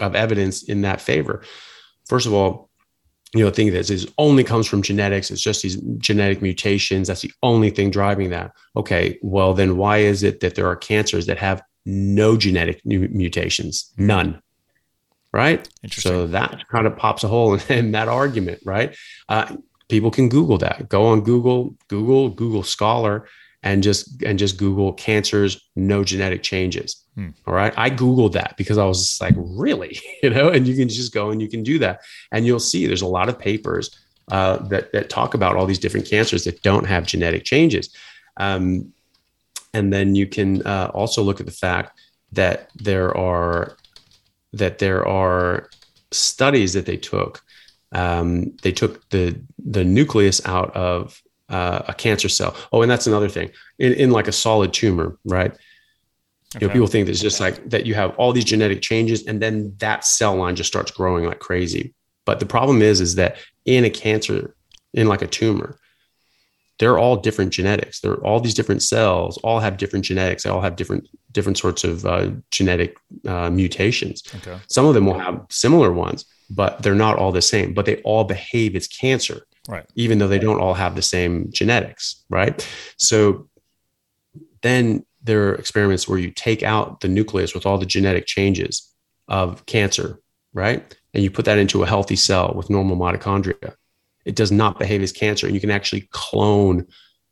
of 0.00 0.14
evidence 0.14 0.64
in 0.64 0.82
that 0.82 1.00
favor. 1.00 1.42
First 2.08 2.26
of 2.26 2.32
all, 2.32 2.68
you 3.32 3.44
know, 3.44 3.50
think 3.50 3.70
that 3.72 3.88
is 3.90 4.08
only 4.18 4.42
comes 4.42 4.66
from 4.66 4.82
genetics. 4.82 5.30
It's 5.30 5.40
just 5.40 5.62
these 5.62 5.76
genetic 5.98 6.42
mutations. 6.42 7.06
That's 7.06 7.22
the 7.22 7.32
only 7.44 7.70
thing 7.70 7.90
driving 7.90 8.30
that. 8.30 8.52
Okay, 8.76 9.18
well 9.22 9.54
then 9.54 9.76
why 9.76 9.98
is 9.98 10.24
it 10.24 10.40
that 10.40 10.56
there 10.56 10.66
are 10.66 10.76
cancers 10.76 11.26
that 11.26 11.38
have 11.38 11.62
no 11.86 12.36
genetic 12.36 12.84
mutations? 12.84 13.92
None. 13.96 14.42
Right. 15.32 15.68
So 15.92 16.26
that 16.26 16.64
kind 16.72 16.88
of 16.88 16.96
pops 16.96 17.22
a 17.22 17.28
hole 17.28 17.54
in, 17.54 17.60
in 17.68 17.92
that 17.92 18.08
argument, 18.08 18.62
right? 18.64 18.96
Uh, 19.28 19.58
people 19.90 20.10
can 20.10 20.28
Google 20.28 20.58
that. 20.58 20.88
Go 20.88 21.06
on 21.06 21.20
Google, 21.22 21.74
Google, 21.88 22.30
Google 22.30 22.62
Scholar, 22.62 23.26
and 23.62 23.82
just 23.82 24.22
and 24.22 24.38
just 24.38 24.56
Google 24.56 24.92
cancers, 24.92 25.60
no 25.76 26.02
genetic 26.04 26.42
changes. 26.42 27.04
Hmm. 27.14 27.28
All 27.46 27.54
right. 27.54 27.74
I 27.76 27.90
Googled 27.90 28.32
that 28.32 28.56
because 28.56 28.78
I 28.78 28.84
was 28.84 29.18
like, 29.20 29.34
really? 29.36 29.98
You 30.22 30.30
know, 30.30 30.50
and 30.50 30.68
you 30.68 30.76
can 30.76 30.88
just 30.88 31.14
go 31.14 31.30
and 31.30 31.40
you 31.40 31.48
can 31.48 31.62
do 31.62 31.78
that. 31.78 32.02
And 32.30 32.44
you'll 32.44 32.60
see 32.60 32.86
there's 32.86 33.00
a 33.00 33.06
lot 33.06 33.30
of 33.30 33.38
papers 33.38 33.98
uh, 34.30 34.58
that 34.68 34.92
that 34.92 35.08
talk 35.08 35.34
about 35.34 35.56
all 35.56 35.66
these 35.66 35.78
different 35.78 36.08
cancers 36.08 36.44
that 36.44 36.62
don't 36.62 36.86
have 36.86 37.06
genetic 37.06 37.44
changes. 37.44 37.94
Um, 38.36 38.92
and 39.72 39.92
then 39.92 40.14
you 40.14 40.26
can 40.26 40.62
uh, 40.66 40.90
also 40.92 41.22
look 41.22 41.40
at 41.40 41.46
the 41.46 41.52
fact 41.52 41.98
that 42.32 42.70
there 42.74 43.16
are 43.16 43.76
that 44.52 44.78
there 44.78 45.06
are 45.06 45.68
studies 46.10 46.72
that 46.72 46.86
they 46.86 46.96
took 46.96 47.42
um, 47.92 48.56
they 48.62 48.72
took 48.72 49.08
the 49.10 49.40
the 49.58 49.84
nucleus 49.84 50.44
out 50.46 50.74
of 50.76 51.20
uh, 51.48 51.82
a 51.88 51.94
cancer 51.94 52.28
cell. 52.28 52.56
Oh, 52.72 52.82
and 52.82 52.90
that's 52.90 53.06
another 53.06 53.28
thing 53.28 53.50
in, 53.78 53.92
in 53.94 54.10
like 54.10 54.28
a 54.28 54.32
solid 54.32 54.72
tumor, 54.72 55.18
right? 55.24 55.52
Okay. 56.56 56.64
You 56.64 56.66
know, 56.66 56.72
people 56.72 56.86
think 56.88 57.06
that 57.06 57.12
it's 57.12 57.20
just 57.20 57.40
like 57.40 57.70
that 57.70 57.86
you 57.86 57.94
have 57.94 58.14
all 58.16 58.32
these 58.32 58.44
genetic 58.44 58.82
changes 58.82 59.26
and 59.26 59.40
then 59.40 59.74
that 59.78 60.04
cell 60.04 60.34
line 60.34 60.56
just 60.56 60.68
starts 60.68 60.90
growing 60.90 61.24
like 61.24 61.38
crazy. 61.38 61.94
But 62.24 62.40
the 62.40 62.46
problem 62.46 62.82
is, 62.82 63.00
is 63.00 63.16
that 63.16 63.36
in 63.64 63.84
a 63.84 63.90
cancer, 63.90 64.54
in 64.92 65.06
like 65.06 65.22
a 65.22 65.26
tumor, 65.26 65.78
they're 66.80 66.98
all 66.98 67.16
different 67.16 67.52
genetics. 67.52 68.00
They're 68.00 68.16
all 68.24 68.40
these 68.40 68.54
different 68.54 68.82
cells, 68.82 69.38
all 69.38 69.60
have 69.60 69.76
different 69.76 70.04
genetics. 70.04 70.42
They 70.42 70.50
all 70.50 70.62
have 70.62 70.76
different 70.76 71.08
different 71.30 71.58
sorts 71.58 71.84
of 71.84 72.04
uh, 72.06 72.30
genetic 72.50 72.96
uh, 73.28 73.50
mutations. 73.50 74.22
Okay. 74.36 74.58
Some 74.68 74.86
of 74.86 74.94
them 74.94 75.06
will 75.06 75.18
have 75.18 75.44
similar 75.50 75.92
ones, 75.92 76.24
but 76.50 76.82
they're 76.82 76.94
not 76.94 77.18
all 77.18 77.32
the 77.32 77.42
same, 77.42 77.72
but 77.72 77.86
they 77.86 77.96
all 78.02 78.24
behave 78.24 78.74
as 78.76 78.86
cancer. 78.88 79.46
Right. 79.68 79.86
Even 79.94 80.18
though 80.18 80.28
they 80.28 80.38
don't 80.38 80.60
all 80.60 80.74
have 80.74 80.96
the 80.96 81.02
same 81.02 81.50
genetics. 81.52 82.24
Right. 82.28 82.66
So 82.96 83.48
then 84.62 85.04
there 85.22 85.48
are 85.48 85.54
experiments 85.54 86.08
where 86.08 86.18
you 86.18 86.30
take 86.30 86.62
out 86.62 87.00
the 87.00 87.08
nucleus 87.08 87.54
with 87.54 87.66
all 87.66 87.78
the 87.78 87.86
genetic 87.86 88.26
changes 88.26 88.92
of 89.28 89.64
cancer, 89.66 90.18
right? 90.54 90.96
And 91.14 91.22
you 91.22 91.30
put 91.30 91.44
that 91.44 91.58
into 91.58 91.82
a 91.82 91.86
healthy 91.86 92.16
cell 92.16 92.52
with 92.54 92.70
normal 92.70 92.96
mitochondria. 92.96 93.74
It 94.24 94.34
does 94.34 94.50
not 94.50 94.78
behave 94.78 95.02
as 95.02 95.12
cancer. 95.12 95.46
And 95.46 95.54
you 95.54 95.60
can 95.60 95.70
actually 95.70 96.08
clone 96.10 96.86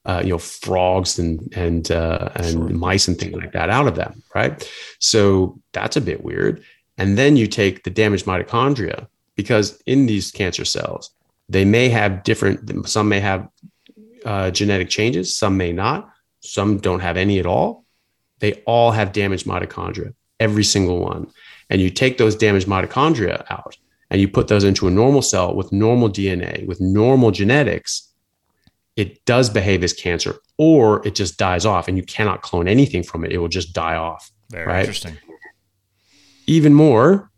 uh, 0.09 0.23
you 0.25 0.31
know 0.31 0.39
frogs 0.39 1.19
and 1.19 1.53
and 1.55 1.91
uh, 1.91 2.31
and 2.35 2.53
sure. 2.53 2.69
mice 2.71 3.09
and 3.09 3.19
things 3.19 3.35
like 3.35 3.53
that 3.53 3.69
out 3.69 3.87
of 3.87 3.95
them, 3.95 4.23
right? 4.35 4.69
So 5.01 5.61
that's 5.73 5.97
a 5.97 6.01
bit 6.01 6.25
weird. 6.25 6.65
And 6.99 7.17
then 7.17 7.37
you 7.37 7.47
take 7.47 7.85
the 7.85 7.91
damaged 7.91 8.27
mitochondria 8.27 9.07
because 9.37 9.81
in 9.87 10.07
these 10.07 10.31
cancer 10.31 10.65
cells, 10.65 11.11
they 11.49 11.65
may 11.65 11.89
have 11.89 12.25
different, 12.25 12.89
some 12.89 13.09
may 13.09 13.21
have 13.21 13.49
uh, 14.25 14.51
genetic 14.51 14.89
changes, 14.91 15.35
some 15.35 15.57
may 15.57 15.73
not, 15.73 16.11
some 16.41 16.79
don't 16.79 17.01
have 17.01 17.17
any 17.17 17.39
at 17.39 17.47
all. 17.47 17.85
They 18.41 18.55
all 18.67 18.91
have 18.91 19.13
damaged 19.13 19.47
mitochondria, 19.47 20.15
every 20.39 20.65
single 20.65 20.99
one. 20.99 21.31
And 21.71 21.81
you 21.81 21.91
take 21.91 22.19
those 22.19 22.37
damaged 22.37 22.67
mitochondria 22.67 23.45
out 23.51 23.77
and 24.11 24.21
you 24.21 24.29
put 24.29 24.49
those 24.49 24.65
into 24.65 24.89
a 24.89 24.91
normal 24.91 25.23
cell 25.23 25.55
with 25.55 25.73
normal 25.73 26.09
DNA, 26.09 26.67
with 26.67 26.81
normal 26.81 27.31
genetics, 27.31 28.13
it 28.97 29.25
does 29.25 29.49
behave 29.49 29.85
as 29.85 29.93
cancer 29.93 30.37
or 30.57 31.07
it 31.07 31.15
just 31.15 31.39
dies 31.39 31.65
off 31.65 31.87
and 31.87 31.97
you 31.97 32.03
cannot 32.03 32.43
clone 32.43 32.67
anything 32.67 33.03
from 33.03 33.25
it. 33.25 33.33
It 33.33 33.39
will 33.39 33.49
just 33.49 33.73
die 33.73 33.95
off. 33.95 34.31
Very 34.51 34.67
right? 34.67 34.81
interesting. 34.81 35.17
Even 36.49 36.73
more, 36.73 37.31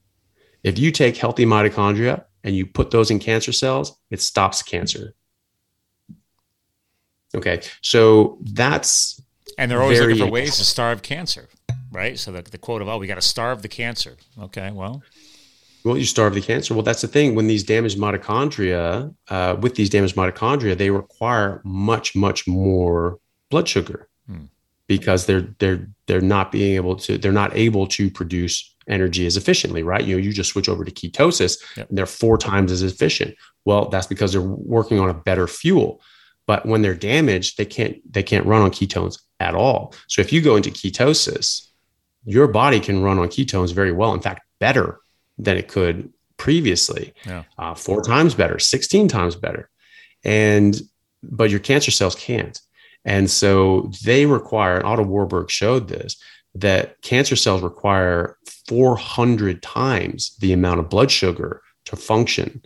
if 0.62 0.78
you 0.78 0.92
take 0.92 1.16
healthy 1.16 1.44
mitochondria 1.44 2.24
and 2.44 2.54
you 2.54 2.64
put 2.64 2.92
those 2.92 3.10
in 3.10 3.18
cancer 3.18 3.50
cells, 3.50 3.98
it 4.08 4.22
stops 4.22 4.62
cancer. 4.62 5.14
Okay, 7.34 7.60
so 7.82 8.38
that's 8.52 9.20
and 9.58 9.68
they're 9.68 9.82
always 9.82 10.00
looking 10.00 10.16
for 10.16 10.30
ways 10.30 10.56
to 10.58 10.64
starve 10.64 11.02
cancer, 11.02 11.48
right? 11.90 12.18
So 12.18 12.30
the, 12.30 12.42
the 12.42 12.56
quote 12.56 12.82
of 12.82 12.88
"Oh, 12.88 12.98
we 12.98 13.08
got 13.08 13.16
to 13.16 13.20
starve 13.20 13.62
the 13.62 13.68
cancer." 13.68 14.16
Okay, 14.38 14.70
well, 14.70 15.02
well, 15.84 15.98
you 15.98 16.04
starve 16.04 16.34
the 16.34 16.40
cancer. 16.40 16.74
Well, 16.74 16.84
that's 16.84 17.00
the 17.00 17.08
thing. 17.08 17.34
When 17.34 17.48
these 17.48 17.64
damaged 17.64 17.98
mitochondria, 17.98 19.12
uh, 19.28 19.56
with 19.60 19.74
these 19.74 19.90
damaged 19.90 20.14
mitochondria, 20.14 20.78
they 20.78 20.90
require 20.90 21.60
much, 21.64 22.14
much 22.14 22.46
more 22.46 23.18
blood 23.50 23.68
sugar 23.68 24.08
hmm. 24.28 24.44
because 24.86 25.26
they're 25.26 25.48
they're 25.58 25.88
they're 26.06 26.20
not 26.20 26.52
being 26.52 26.76
able 26.76 26.94
to 26.96 27.18
they're 27.18 27.32
not 27.32 27.56
able 27.56 27.88
to 27.88 28.08
produce 28.08 28.69
energy 28.88 29.26
as 29.26 29.36
efficiently, 29.36 29.82
right? 29.82 30.04
You 30.04 30.16
know, 30.16 30.22
you 30.22 30.32
just 30.32 30.50
switch 30.50 30.68
over 30.68 30.84
to 30.84 30.90
ketosis 30.90 31.58
yep. 31.76 31.88
and 31.88 31.98
they're 31.98 32.06
four 32.06 32.38
times 32.38 32.72
as 32.72 32.82
efficient. 32.82 33.34
Well, 33.64 33.88
that's 33.88 34.06
because 34.06 34.32
they're 34.32 34.40
working 34.42 34.98
on 34.98 35.10
a 35.10 35.14
better 35.14 35.46
fuel. 35.46 36.00
But 36.46 36.66
when 36.66 36.82
they're 36.82 36.94
damaged, 36.94 37.58
they 37.58 37.64
can't 37.64 38.00
they 38.10 38.22
can't 38.22 38.46
run 38.46 38.62
on 38.62 38.70
ketones 38.70 39.20
at 39.38 39.54
all. 39.54 39.94
So 40.08 40.20
if 40.20 40.32
you 40.32 40.40
go 40.40 40.56
into 40.56 40.70
ketosis, 40.70 41.68
your 42.24 42.48
body 42.48 42.80
can 42.80 43.02
run 43.02 43.18
on 43.18 43.28
ketones 43.28 43.72
very 43.72 43.92
well. 43.92 44.12
In 44.14 44.20
fact, 44.20 44.42
better 44.58 44.98
than 45.38 45.56
it 45.56 45.68
could 45.68 46.12
previously. 46.36 47.14
Yeah. 47.26 47.44
Uh, 47.58 47.74
four 47.74 48.02
times 48.02 48.34
better, 48.34 48.58
16 48.58 49.08
times 49.08 49.36
better. 49.36 49.70
And 50.24 50.80
but 51.22 51.50
your 51.50 51.60
cancer 51.60 51.90
cells 51.90 52.14
can't. 52.14 52.58
And 53.04 53.30
so 53.30 53.90
they 54.04 54.26
require, 54.26 54.76
and 54.76 54.84
Otto 54.84 55.04
Warburg 55.04 55.50
showed 55.50 55.88
this, 55.88 56.16
that 56.54 57.00
cancer 57.02 57.36
cells 57.36 57.62
require 57.62 58.36
400 58.68 59.62
times 59.62 60.36
the 60.40 60.52
amount 60.52 60.80
of 60.80 60.88
blood 60.88 61.10
sugar 61.10 61.62
to 61.86 61.96
function 61.96 62.62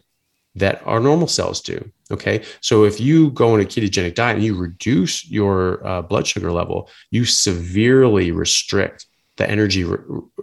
that 0.55 0.83
our 0.87 1.01
normal 1.01 1.27
cells 1.27 1.61
do. 1.61 1.91
Okay. 2.11 2.45
So 2.61 2.85
if 2.85 3.01
you 3.01 3.31
go 3.31 3.55
on 3.55 3.61
a 3.61 3.65
ketogenic 3.65 4.15
diet 4.15 4.37
and 4.37 4.45
you 4.45 4.57
reduce 4.57 5.29
your 5.29 5.85
uh, 5.87 6.03
blood 6.03 6.27
sugar 6.27 6.53
level, 6.53 6.89
you 7.11 7.25
severely 7.25 8.31
restrict 8.31 9.07
the 9.37 9.51
energy 9.51 9.85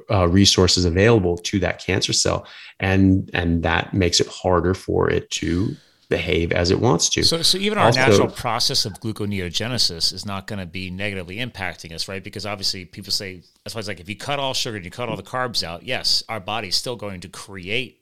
uh, 0.09 0.27
resources 0.27 0.83
available 0.83 1.37
to 1.37 1.59
that 1.59 1.79
cancer 1.79 2.11
cell. 2.11 2.45
And, 2.79 3.29
and 3.33 3.63
that 3.63 3.93
makes 3.93 4.19
it 4.19 4.27
harder 4.27 4.73
for 4.73 5.09
it 5.09 5.29
to 5.31 5.75
behave 6.11 6.51
as 6.51 6.69
it 6.69 6.79
wants 6.79 7.09
to. 7.09 7.23
So, 7.23 7.41
so 7.41 7.57
even 7.57 7.77
our 7.77 7.85
also, 7.87 8.01
natural 8.01 8.27
process 8.27 8.85
of 8.85 8.99
gluconeogenesis 8.99 10.13
is 10.13 10.25
not 10.25 10.45
going 10.45 10.59
to 10.59 10.65
be 10.65 10.91
negatively 10.91 11.37
impacting 11.37 11.93
us, 11.93 12.07
right? 12.07 12.23
Because 12.23 12.45
obviously, 12.45 12.85
people 12.85 13.11
say 13.11 13.41
that's 13.63 13.73
why 13.73 13.79
it's 13.79 13.87
like 13.87 14.01
if 14.01 14.09
you 14.09 14.17
cut 14.17 14.37
all 14.37 14.53
sugar 14.53 14.75
and 14.75 14.85
you 14.85 14.91
cut 14.91 15.09
all 15.09 15.15
the 15.15 15.23
carbs 15.23 15.63
out, 15.63 15.83
yes, 15.83 16.23
our 16.29 16.41
body's 16.41 16.75
still 16.75 16.97
going 16.97 17.21
to 17.21 17.29
create 17.29 18.01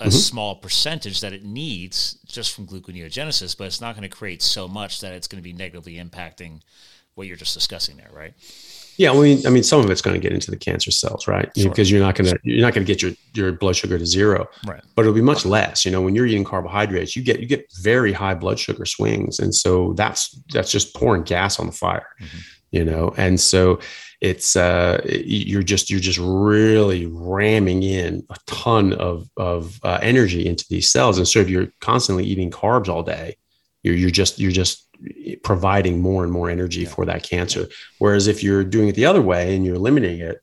a 0.00 0.04
mm-hmm. 0.04 0.10
small 0.10 0.56
percentage 0.56 1.20
that 1.20 1.32
it 1.32 1.44
needs 1.44 2.18
just 2.26 2.54
from 2.54 2.66
gluconeogenesis, 2.66 3.56
but 3.56 3.68
it's 3.68 3.80
not 3.80 3.94
going 3.94 4.08
to 4.08 4.14
create 4.14 4.42
so 4.42 4.66
much 4.66 5.00
that 5.00 5.12
it's 5.12 5.28
going 5.28 5.40
to 5.40 5.48
be 5.48 5.52
negatively 5.52 5.94
impacting 5.94 6.60
what 7.14 7.28
you're 7.28 7.36
just 7.36 7.54
discussing 7.54 7.96
there, 7.96 8.10
right? 8.12 8.34
Yeah, 8.96 9.12
I 9.12 9.14
mean, 9.14 9.46
I 9.46 9.50
mean, 9.50 9.62
some 9.62 9.80
of 9.80 9.90
it's 9.90 10.02
going 10.02 10.14
to 10.14 10.20
get 10.20 10.32
into 10.32 10.50
the 10.50 10.56
cancer 10.56 10.90
cells, 10.90 11.26
right? 11.26 11.50
Sure. 11.56 11.70
Because 11.70 11.90
you're 11.90 12.00
not 12.00 12.14
going 12.14 12.30
to 12.30 12.38
you're 12.42 12.60
not 12.60 12.74
going 12.74 12.86
to 12.86 12.92
get 12.92 13.02
your 13.02 13.12
your 13.34 13.52
blood 13.52 13.76
sugar 13.76 13.98
to 13.98 14.06
zero, 14.06 14.48
right? 14.66 14.82
But 14.94 15.02
it'll 15.02 15.14
be 15.14 15.22
much 15.22 15.44
less. 15.44 15.84
You 15.84 15.90
know, 15.90 16.02
when 16.02 16.14
you're 16.14 16.26
eating 16.26 16.44
carbohydrates, 16.44 17.16
you 17.16 17.22
get 17.22 17.40
you 17.40 17.46
get 17.46 17.66
very 17.80 18.12
high 18.12 18.34
blood 18.34 18.58
sugar 18.58 18.84
swings, 18.84 19.38
and 19.38 19.54
so 19.54 19.94
that's 19.94 20.30
that's 20.52 20.70
just 20.70 20.94
pouring 20.94 21.22
gas 21.22 21.58
on 21.58 21.66
the 21.66 21.72
fire, 21.72 22.06
mm-hmm. 22.20 22.38
you 22.70 22.84
know. 22.84 23.14
And 23.16 23.40
so 23.40 23.80
it's 24.20 24.56
uh, 24.56 25.00
you're 25.04 25.62
just 25.62 25.90
you're 25.90 26.00
just 26.00 26.20
really 26.22 27.06
ramming 27.06 27.82
in 27.82 28.24
a 28.30 28.36
ton 28.46 28.92
of 28.94 29.28
of 29.36 29.80
uh, 29.82 29.98
energy 30.02 30.46
into 30.46 30.64
these 30.68 30.90
cells, 30.90 31.18
and 31.18 31.26
so 31.26 31.40
if 31.40 31.48
you're 31.48 31.68
constantly 31.80 32.24
eating 32.24 32.50
carbs 32.50 32.88
all 32.88 33.02
day, 33.02 33.36
you're 33.82 33.94
you're 33.94 34.10
just 34.10 34.38
you're 34.38 34.52
just 34.52 34.88
providing 35.42 36.00
more 36.00 36.22
and 36.22 36.32
more 36.32 36.48
energy 36.48 36.82
yeah. 36.82 36.88
for 36.88 37.04
that 37.04 37.22
cancer. 37.22 37.66
Whereas 37.98 38.26
if 38.26 38.42
you're 38.42 38.64
doing 38.64 38.88
it 38.88 38.94
the 38.94 39.06
other 39.06 39.22
way 39.22 39.54
and 39.54 39.64
you're 39.64 39.74
eliminating 39.74 40.20
it, 40.20 40.42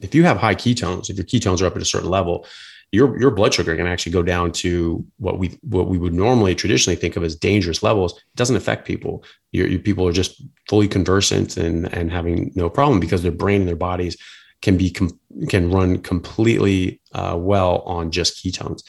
if 0.00 0.14
you 0.14 0.24
have 0.24 0.38
high 0.38 0.54
ketones, 0.54 1.10
if 1.10 1.16
your 1.16 1.26
ketones 1.26 1.60
are 1.60 1.66
up 1.66 1.76
at 1.76 1.82
a 1.82 1.86
certain 1.86 2.08
level, 2.08 2.46
your 2.90 3.18
your 3.20 3.30
blood 3.30 3.52
sugar 3.52 3.76
can 3.76 3.86
actually 3.86 4.12
go 4.12 4.22
down 4.22 4.52
to 4.52 5.04
what 5.18 5.38
we 5.38 5.58
what 5.62 5.88
we 5.88 5.98
would 5.98 6.14
normally 6.14 6.54
traditionally 6.54 6.96
think 6.96 7.16
of 7.16 7.24
as 7.24 7.36
dangerous 7.36 7.82
levels. 7.82 8.16
It 8.16 8.36
doesn't 8.36 8.56
affect 8.56 8.86
people. 8.86 9.24
Your, 9.52 9.66
your 9.66 9.80
people 9.80 10.06
are 10.08 10.12
just 10.12 10.42
fully 10.68 10.88
conversant 10.88 11.56
and 11.56 11.92
and 11.94 12.10
having 12.10 12.52
no 12.54 12.70
problem 12.70 13.00
because 13.00 13.22
their 13.22 13.32
brain 13.32 13.60
and 13.60 13.68
their 13.68 13.76
bodies 13.76 14.16
can 14.62 14.76
be 14.76 14.90
com- 14.90 15.20
can 15.48 15.70
run 15.70 15.98
completely 15.98 17.00
uh, 17.12 17.36
well 17.38 17.80
on 17.80 18.10
just 18.10 18.42
ketones. 18.42 18.82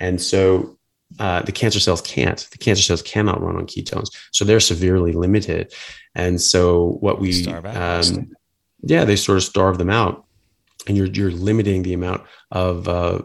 And 0.00 0.20
so 0.20 0.75
uh, 1.18 1.42
the 1.42 1.52
cancer 1.52 1.80
cells 1.80 2.02
can't. 2.02 2.46
The 2.50 2.58
cancer 2.58 2.82
cells 2.82 3.02
cannot 3.02 3.40
run 3.40 3.56
on 3.56 3.66
ketones, 3.66 4.08
so 4.32 4.44
they're 4.44 4.60
severely 4.60 5.12
limited. 5.12 5.72
And 6.14 6.40
so 6.40 6.98
what 7.00 7.20
we, 7.20 7.46
um, 7.46 8.32
yeah, 8.82 9.04
they 9.04 9.16
sort 9.16 9.38
of 9.38 9.44
starve 9.44 9.78
them 9.78 9.90
out, 9.90 10.24
and 10.86 10.96
you're 10.96 11.06
you're 11.06 11.30
limiting 11.30 11.82
the 11.82 11.94
amount 11.94 12.22
of, 12.50 12.88
uh, 12.88 13.20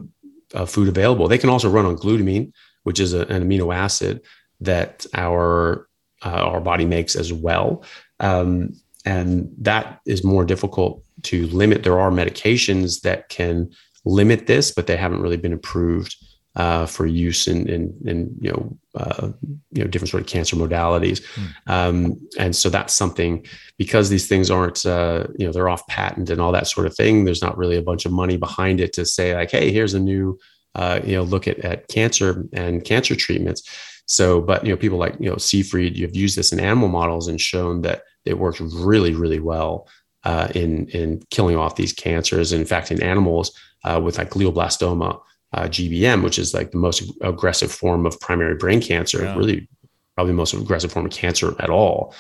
of 0.54 0.70
food 0.70 0.88
available. 0.88 1.28
They 1.28 1.38
can 1.38 1.50
also 1.50 1.70
run 1.70 1.86
on 1.86 1.98
glutamine, 1.98 2.54
which 2.84 3.00
is 3.00 3.14
a, 3.14 3.22
an 3.28 3.48
amino 3.48 3.74
acid 3.74 4.22
that 4.62 5.06
our 5.14 5.88
uh, 6.24 6.30
our 6.30 6.62
body 6.62 6.86
makes 6.86 7.16
as 7.16 7.34
well, 7.34 7.84
um, 8.20 8.74
and 9.06 9.52
that 9.58 10.02
is 10.06 10.24
more 10.24 10.46
difficult 10.46 11.04
to 11.24 11.48
limit. 11.48 11.84
There 11.84 12.00
are 12.00 12.12
medications 12.12 13.02
that 13.02 13.30
can 13.30 13.72
limit 14.06 14.48
this, 14.48 14.72
but 14.72 14.88
they 14.88 14.98
haven't 14.98 15.22
really 15.22 15.38
been 15.38 15.54
approved 15.54 16.16
uh, 16.56 16.86
for 16.86 17.06
use 17.06 17.48
in, 17.48 17.68
in, 17.70 17.94
in 18.06 18.36
you 18.42 18.52
know 18.52 18.78
uh, 18.96 19.30
you 19.72 19.84
know 19.84 19.88
different 19.88 20.10
sort 20.10 20.22
of 20.22 20.28
cancer 20.28 20.56
modalities, 20.56 21.22
mm. 21.36 21.48
um, 21.68 22.20
and 22.38 22.56
so 22.56 22.70
that's 22.70 22.94
something 22.94 23.46
because 23.78 24.10
these 24.10 24.28
things 24.28 24.52
aren't 24.52 24.86
uh, 24.86 25.28
you 25.38 25.46
know 25.46 25.54
they're 25.54 25.70
off 25.70 25.88
patent 25.88 26.30
and 26.30 26.42
all 26.42 26.52
that 26.52 26.68
sort 26.68 26.88
of 26.88 26.96
thing. 26.96 27.24
There's 27.24 27.42
not 27.42 27.58
really 27.58 27.78
a 27.78 27.82
bunch 27.82 28.06
of 28.06 28.12
money 28.12 28.38
behind 28.38 28.82
it 28.82 28.92
to 28.94 29.06
say 29.06 29.34
like, 29.34 29.52
hey, 29.52 29.72
here's 29.72 29.94
a 29.94 30.00
new 30.00 30.38
uh, 30.76 31.00
you 31.06 31.16
know 31.16 31.24
look 31.24 31.48
at 31.48 31.60
at 31.60 31.88
cancer 31.88 32.46
and 32.54 32.84
cancer 32.84 33.16
treatments. 33.16 33.64
So, 34.06 34.42
but 34.42 34.66
you 34.66 34.72
know 34.72 34.78
people 34.78 34.98
like 34.98 35.16
you 35.20 35.30
know 35.30 35.38
Seyfried, 35.38 35.96
you've 35.96 36.16
used 36.16 36.38
this 36.38 36.52
in 36.52 36.60
animal 36.60 36.90
models 36.90 37.30
and 37.30 37.40
shown 37.40 37.82
that 37.84 38.04
it 38.26 38.38
works 38.38 38.60
really 38.60 39.14
really 39.14 39.40
well 39.40 39.88
uh, 40.26 40.50
in 40.54 40.88
in 40.90 41.24
killing 41.30 41.56
off 41.56 41.78
these 41.78 41.94
cancers. 41.94 42.52
In 42.52 42.66
fact, 42.66 42.92
in 42.92 43.02
animals 43.02 43.58
uh, 43.86 44.02
with 44.04 44.18
like 44.18 44.32
glioblastoma 44.32 45.22
uh, 45.54 45.64
GBM, 45.64 46.24
which 46.24 46.40
is 46.40 46.54
like 46.54 46.72
the 46.72 46.78
most 46.78 47.04
aggressive 47.22 47.72
form 47.72 48.06
of 48.06 48.20
primary 48.20 48.56
brain 48.56 48.82
cancer, 48.82 49.24
yeah. 49.24 49.36
really 49.36 49.68
probably 50.16 50.32
the 50.32 50.38
most 50.38 50.54
aggressive 50.54 50.92
form 50.92 51.06
of 51.06 51.12
cancer 51.12 51.56
at 51.60 51.70
all. 51.70 52.14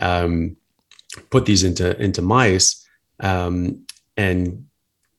Um, 0.00 0.56
put 1.30 1.46
these 1.46 1.64
into 1.64 2.00
into 2.00 2.22
mice, 2.22 2.86
um, 3.20 3.84
and 4.16 4.66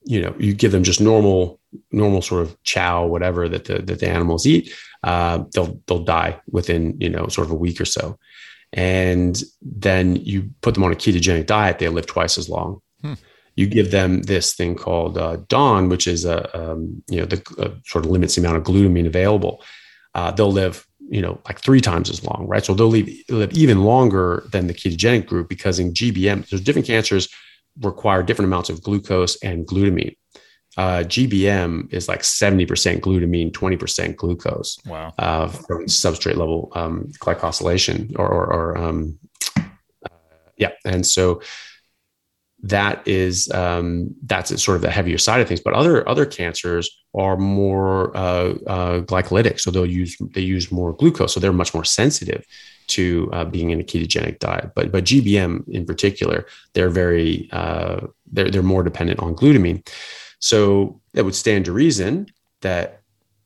you 0.03 0.21
know 0.21 0.35
you 0.37 0.53
give 0.53 0.71
them 0.71 0.83
just 0.83 1.01
normal 1.01 1.59
normal 1.91 2.21
sort 2.21 2.43
of 2.43 2.61
chow, 2.63 3.05
whatever 3.05 3.49
that 3.49 3.65
the 3.65 3.79
that 3.79 3.99
the 3.99 4.09
animals 4.09 4.45
eat, 4.45 4.73
uh, 5.03 5.43
they'll 5.53 5.79
they'll 5.87 6.03
die 6.03 6.39
within 6.49 6.99
you 7.01 7.09
know 7.09 7.27
sort 7.27 7.47
of 7.47 7.51
a 7.51 7.55
week 7.55 7.81
or 7.81 7.85
so. 7.85 8.17
And 8.73 9.41
then 9.61 10.17
you 10.17 10.49
put 10.61 10.73
them 10.73 10.83
on 10.83 10.91
a 10.91 10.95
ketogenic 10.95 11.45
diet, 11.45 11.79
they 11.79 11.87
live 11.87 12.05
twice 12.05 12.37
as 12.37 12.49
long. 12.49 12.81
Hmm 13.01 13.13
you 13.57 13.65
give 13.65 13.89
them 13.89 14.21
this 14.21 14.53
thing 14.53 14.75
called 14.75 15.17
uh, 15.17 15.37
DON, 15.47 15.89
which 15.89 16.07
is 16.07 16.23
a 16.23 16.57
um, 16.57 17.03
you 17.09 17.19
know 17.19 17.25
the 17.25 17.41
uh, 17.57 17.73
sort 17.85 18.05
of 18.05 18.11
limits 18.11 18.35
the 18.35 18.41
amount 18.41 18.57
of 18.57 18.63
glutamine 18.63 19.07
available. 19.07 19.61
Uh, 20.13 20.31
they'll 20.31 20.51
live 20.51 20.87
you 21.09 21.21
know 21.21 21.41
like 21.45 21.59
three 21.59 21.81
times 21.81 22.09
as 22.09 22.23
long, 22.23 22.45
right? 22.47 22.63
So 22.63 22.73
they'll 22.73 22.87
live, 22.87 23.09
live 23.29 23.51
even 23.53 23.83
longer 23.83 24.47
than 24.51 24.67
the 24.67 24.73
ketogenic 24.73 25.25
group 25.25 25.49
because 25.49 25.79
in 25.79 25.91
GBM, 25.93 26.47
there's 26.47 26.61
different 26.61 26.87
cancers 26.87 27.27
require 27.81 28.23
different 28.23 28.47
amounts 28.47 28.69
of 28.69 28.81
glucose 28.81 29.35
and 29.43 29.65
glutamine. 29.67 30.15
Uh, 30.77 31.03
GBM 31.03 31.91
is 31.91 32.07
like 32.07 32.21
70% 32.21 32.67
glutamine, 32.99 33.51
20% 33.51 34.15
glucose. 34.15 34.77
Wow. 34.85 35.11
Uh, 35.17 35.47
from 35.47 35.85
substrate 35.85 36.37
level 36.37 36.71
um, 36.75 37.11
glycosylation 37.19 38.13
or, 38.17 38.27
or, 38.27 38.53
or 38.53 38.77
um, 38.77 39.17
uh, 39.57 40.09
yeah. 40.57 40.71
And 40.85 41.05
so 41.05 41.41
that 42.63 43.07
is 43.07 43.51
um, 43.51 44.15
that's 44.25 44.61
sort 44.63 44.75
of 44.75 44.81
the 44.81 44.89
heavier 44.89 45.17
side 45.17 45.41
of 45.41 45.47
things. 45.47 45.61
But 45.61 45.73
other 45.73 46.07
other 46.09 46.25
cancers 46.25 46.89
are 47.13 47.37
more 47.37 48.15
uh, 48.17 48.55
uh, 48.65 49.01
glycolytic, 49.01 49.59
so 49.59 49.69
they'll 49.69 49.85
use 49.85 50.17
they 50.33 50.41
use 50.41 50.71
more 50.71 50.93
glucose, 50.93 51.33
so 51.33 51.39
they're 51.39 51.53
much 51.53 51.73
more 51.73 51.85
sensitive 51.85 52.45
to 52.87 53.29
uh, 53.33 53.45
being 53.45 53.69
in 53.69 53.79
a 53.79 53.83
ketogenic 53.83 54.39
diet. 54.39 54.71
But 54.75 54.91
but 54.91 55.03
GBM 55.03 55.67
in 55.69 55.85
particular, 55.85 56.47
they're 56.73 56.89
very 56.89 57.47
uh, 57.51 58.07
they're 58.31 58.49
they're 58.49 58.63
more 58.63 58.83
dependent 58.83 59.19
on 59.19 59.35
glutamine. 59.35 59.87
So 60.39 60.99
that 61.13 61.25
would 61.25 61.35
stand 61.35 61.65
to 61.65 61.71
reason 61.71 62.27
that 62.61 63.01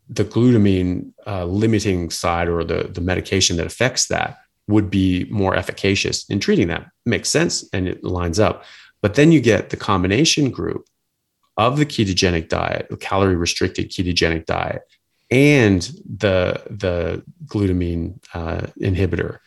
the 0.09 0.25
glutamine 0.25 1.11
uh, 1.27 1.45
limiting 1.45 2.09
side 2.11 2.47
or 2.47 2.63
the 2.63 2.83
the 2.83 3.01
medication 3.01 3.57
that 3.57 3.65
affects 3.65 4.07
that 4.07 4.37
would 4.67 4.89
be 4.89 5.25
more 5.25 5.55
efficacious 5.55 6.29
in 6.29 6.39
treating 6.39 6.69
that. 6.69 6.87
Makes 7.05 7.29
sense 7.29 7.67
and 7.73 7.87
it 7.87 8.03
lines 8.03 8.39
up. 8.39 8.63
But 9.01 9.15
then 9.15 9.31
you 9.31 9.41
get 9.41 9.69
the 9.69 9.77
combination 9.77 10.51
group 10.51 10.85
of 11.57 11.77
the 11.77 11.85
ketogenic 11.85 12.49
diet, 12.49 12.87
the 12.89 12.97
calorie 12.97 13.35
restricted 13.35 13.89
ketogenic 13.89 14.45
diet, 14.45 14.81
and 15.29 15.81
the 16.05 16.61
the 16.69 17.23
glutamine 17.45 18.19
uh, 18.33 18.67
inhibitor. 18.79 19.39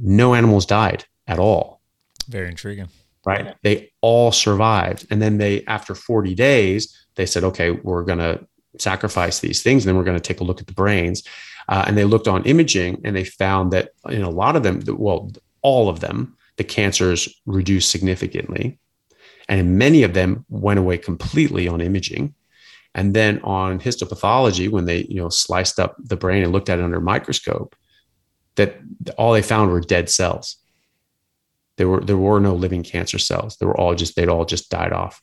No 0.00 0.34
animals 0.34 0.66
died 0.66 1.04
at 1.26 1.38
all. 1.38 1.80
Very 2.28 2.48
intriguing. 2.48 2.88
Right? 3.26 3.54
They 3.62 3.92
all 4.00 4.32
survived, 4.32 5.06
and 5.10 5.20
then 5.20 5.38
they, 5.38 5.64
after 5.66 5.94
forty 5.94 6.34
days, 6.34 6.96
they 7.16 7.26
said, 7.26 7.44
"Okay, 7.44 7.70
we're 7.70 8.04
going 8.04 8.18
to 8.18 8.46
sacrifice 8.78 9.40
these 9.40 9.62
things, 9.62 9.84
and 9.84 9.88
then 9.88 9.96
we're 9.96 10.04
going 10.04 10.16
to 10.16 10.22
take 10.22 10.40
a 10.40 10.44
look 10.44 10.60
at 10.60 10.66
the 10.66 10.72
brains." 10.72 11.22
Uh, 11.68 11.84
and 11.86 11.96
they 11.96 12.04
looked 12.04 12.26
on 12.26 12.42
imaging, 12.44 13.00
and 13.04 13.14
they 13.14 13.24
found 13.24 13.72
that 13.72 13.90
in 14.08 14.22
a 14.22 14.30
lot 14.30 14.56
of 14.56 14.62
them, 14.62 14.82
well, 14.88 15.30
all 15.62 15.88
of 15.88 16.00
them, 16.00 16.36
the 16.60 16.64
cancers 16.64 17.26
reduced 17.46 17.88
significantly. 17.88 18.78
And 19.48 19.78
many 19.78 20.02
of 20.02 20.12
them 20.12 20.44
went 20.50 20.78
away 20.78 20.98
completely 20.98 21.66
on 21.66 21.80
imaging. 21.80 22.34
And 22.94 23.14
then 23.14 23.40
on 23.42 23.80
histopathology, 23.80 24.68
when 24.70 24.84
they 24.84 25.06
you 25.08 25.22
know 25.22 25.30
sliced 25.30 25.80
up 25.80 25.96
the 25.98 26.18
brain 26.18 26.42
and 26.42 26.52
looked 26.52 26.68
at 26.68 26.78
it 26.78 26.84
under 26.84 26.98
a 26.98 27.00
microscope, 27.14 27.74
that 28.56 28.76
all 29.16 29.32
they 29.32 29.40
found 29.40 29.70
were 29.70 29.80
dead 29.80 30.10
cells. 30.10 30.56
There 31.78 31.88
were 31.88 32.02
there 32.02 32.18
were 32.18 32.40
no 32.40 32.54
living 32.54 32.82
cancer 32.82 33.18
cells. 33.18 33.56
They 33.56 33.64
were 33.64 33.80
all 33.80 33.94
just 33.94 34.14
they'd 34.16 34.28
all 34.28 34.44
just 34.44 34.70
died 34.70 34.92
off. 34.92 35.22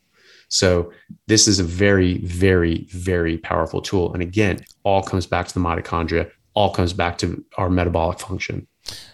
So 0.50 0.92
this 1.28 1.48
is 1.48 1.60
a 1.60 1.64
very 1.64 2.18
very 2.26 2.88
very 2.90 3.38
powerful 3.38 3.84
tool. 3.84 4.12
And 4.12 4.24
again, 4.24 4.66
all 4.82 5.04
comes 5.04 5.28
back 5.28 5.48
to 5.50 5.54
the 5.54 5.60
mitochondria. 5.60 6.32
All 6.56 6.74
comes 6.74 6.94
back 6.94 7.20
to 7.20 7.46
our 7.60 7.70
metabolic 7.70 8.20
function. 8.20 8.68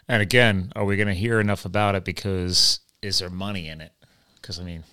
And 0.08 0.22
again, 0.22 0.72
are 0.76 0.86
we 0.86 0.98
going 0.98 1.08
to 1.08 1.14
hear 1.14 1.40
enough 1.40 1.66
about 1.66 1.96
it 1.96 2.04
because 2.04 2.80
is 3.02 3.20
there 3.20 3.30
money 3.30 3.68
in 3.68 3.82
it? 3.82 3.92
Because 4.36 4.60
I 4.60 4.64
mean, 4.64 4.84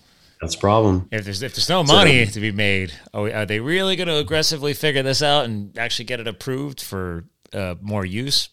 that's 0.41 0.55
a 0.55 0.59
problem. 0.59 1.07
If 1.11 1.25
there's 1.25 1.43
if 1.43 1.53
there's 1.53 1.69
no 1.69 1.83
money 1.83 2.25
so, 2.25 2.31
to 2.33 2.39
be 2.39 2.51
made, 2.51 2.93
oh, 3.13 3.29
are 3.29 3.45
they 3.45 3.59
really 3.59 3.95
going 3.95 4.07
to 4.07 4.17
aggressively 4.17 4.73
figure 4.73 5.03
this 5.03 5.21
out 5.21 5.45
and 5.45 5.77
actually 5.77 6.05
get 6.05 6.19
it 6.19 6.27
approved 6.27 6.81
for 6.81 7.25
uh, 7.53 7.75
more 7.81 8.05
use? 8.05 8.49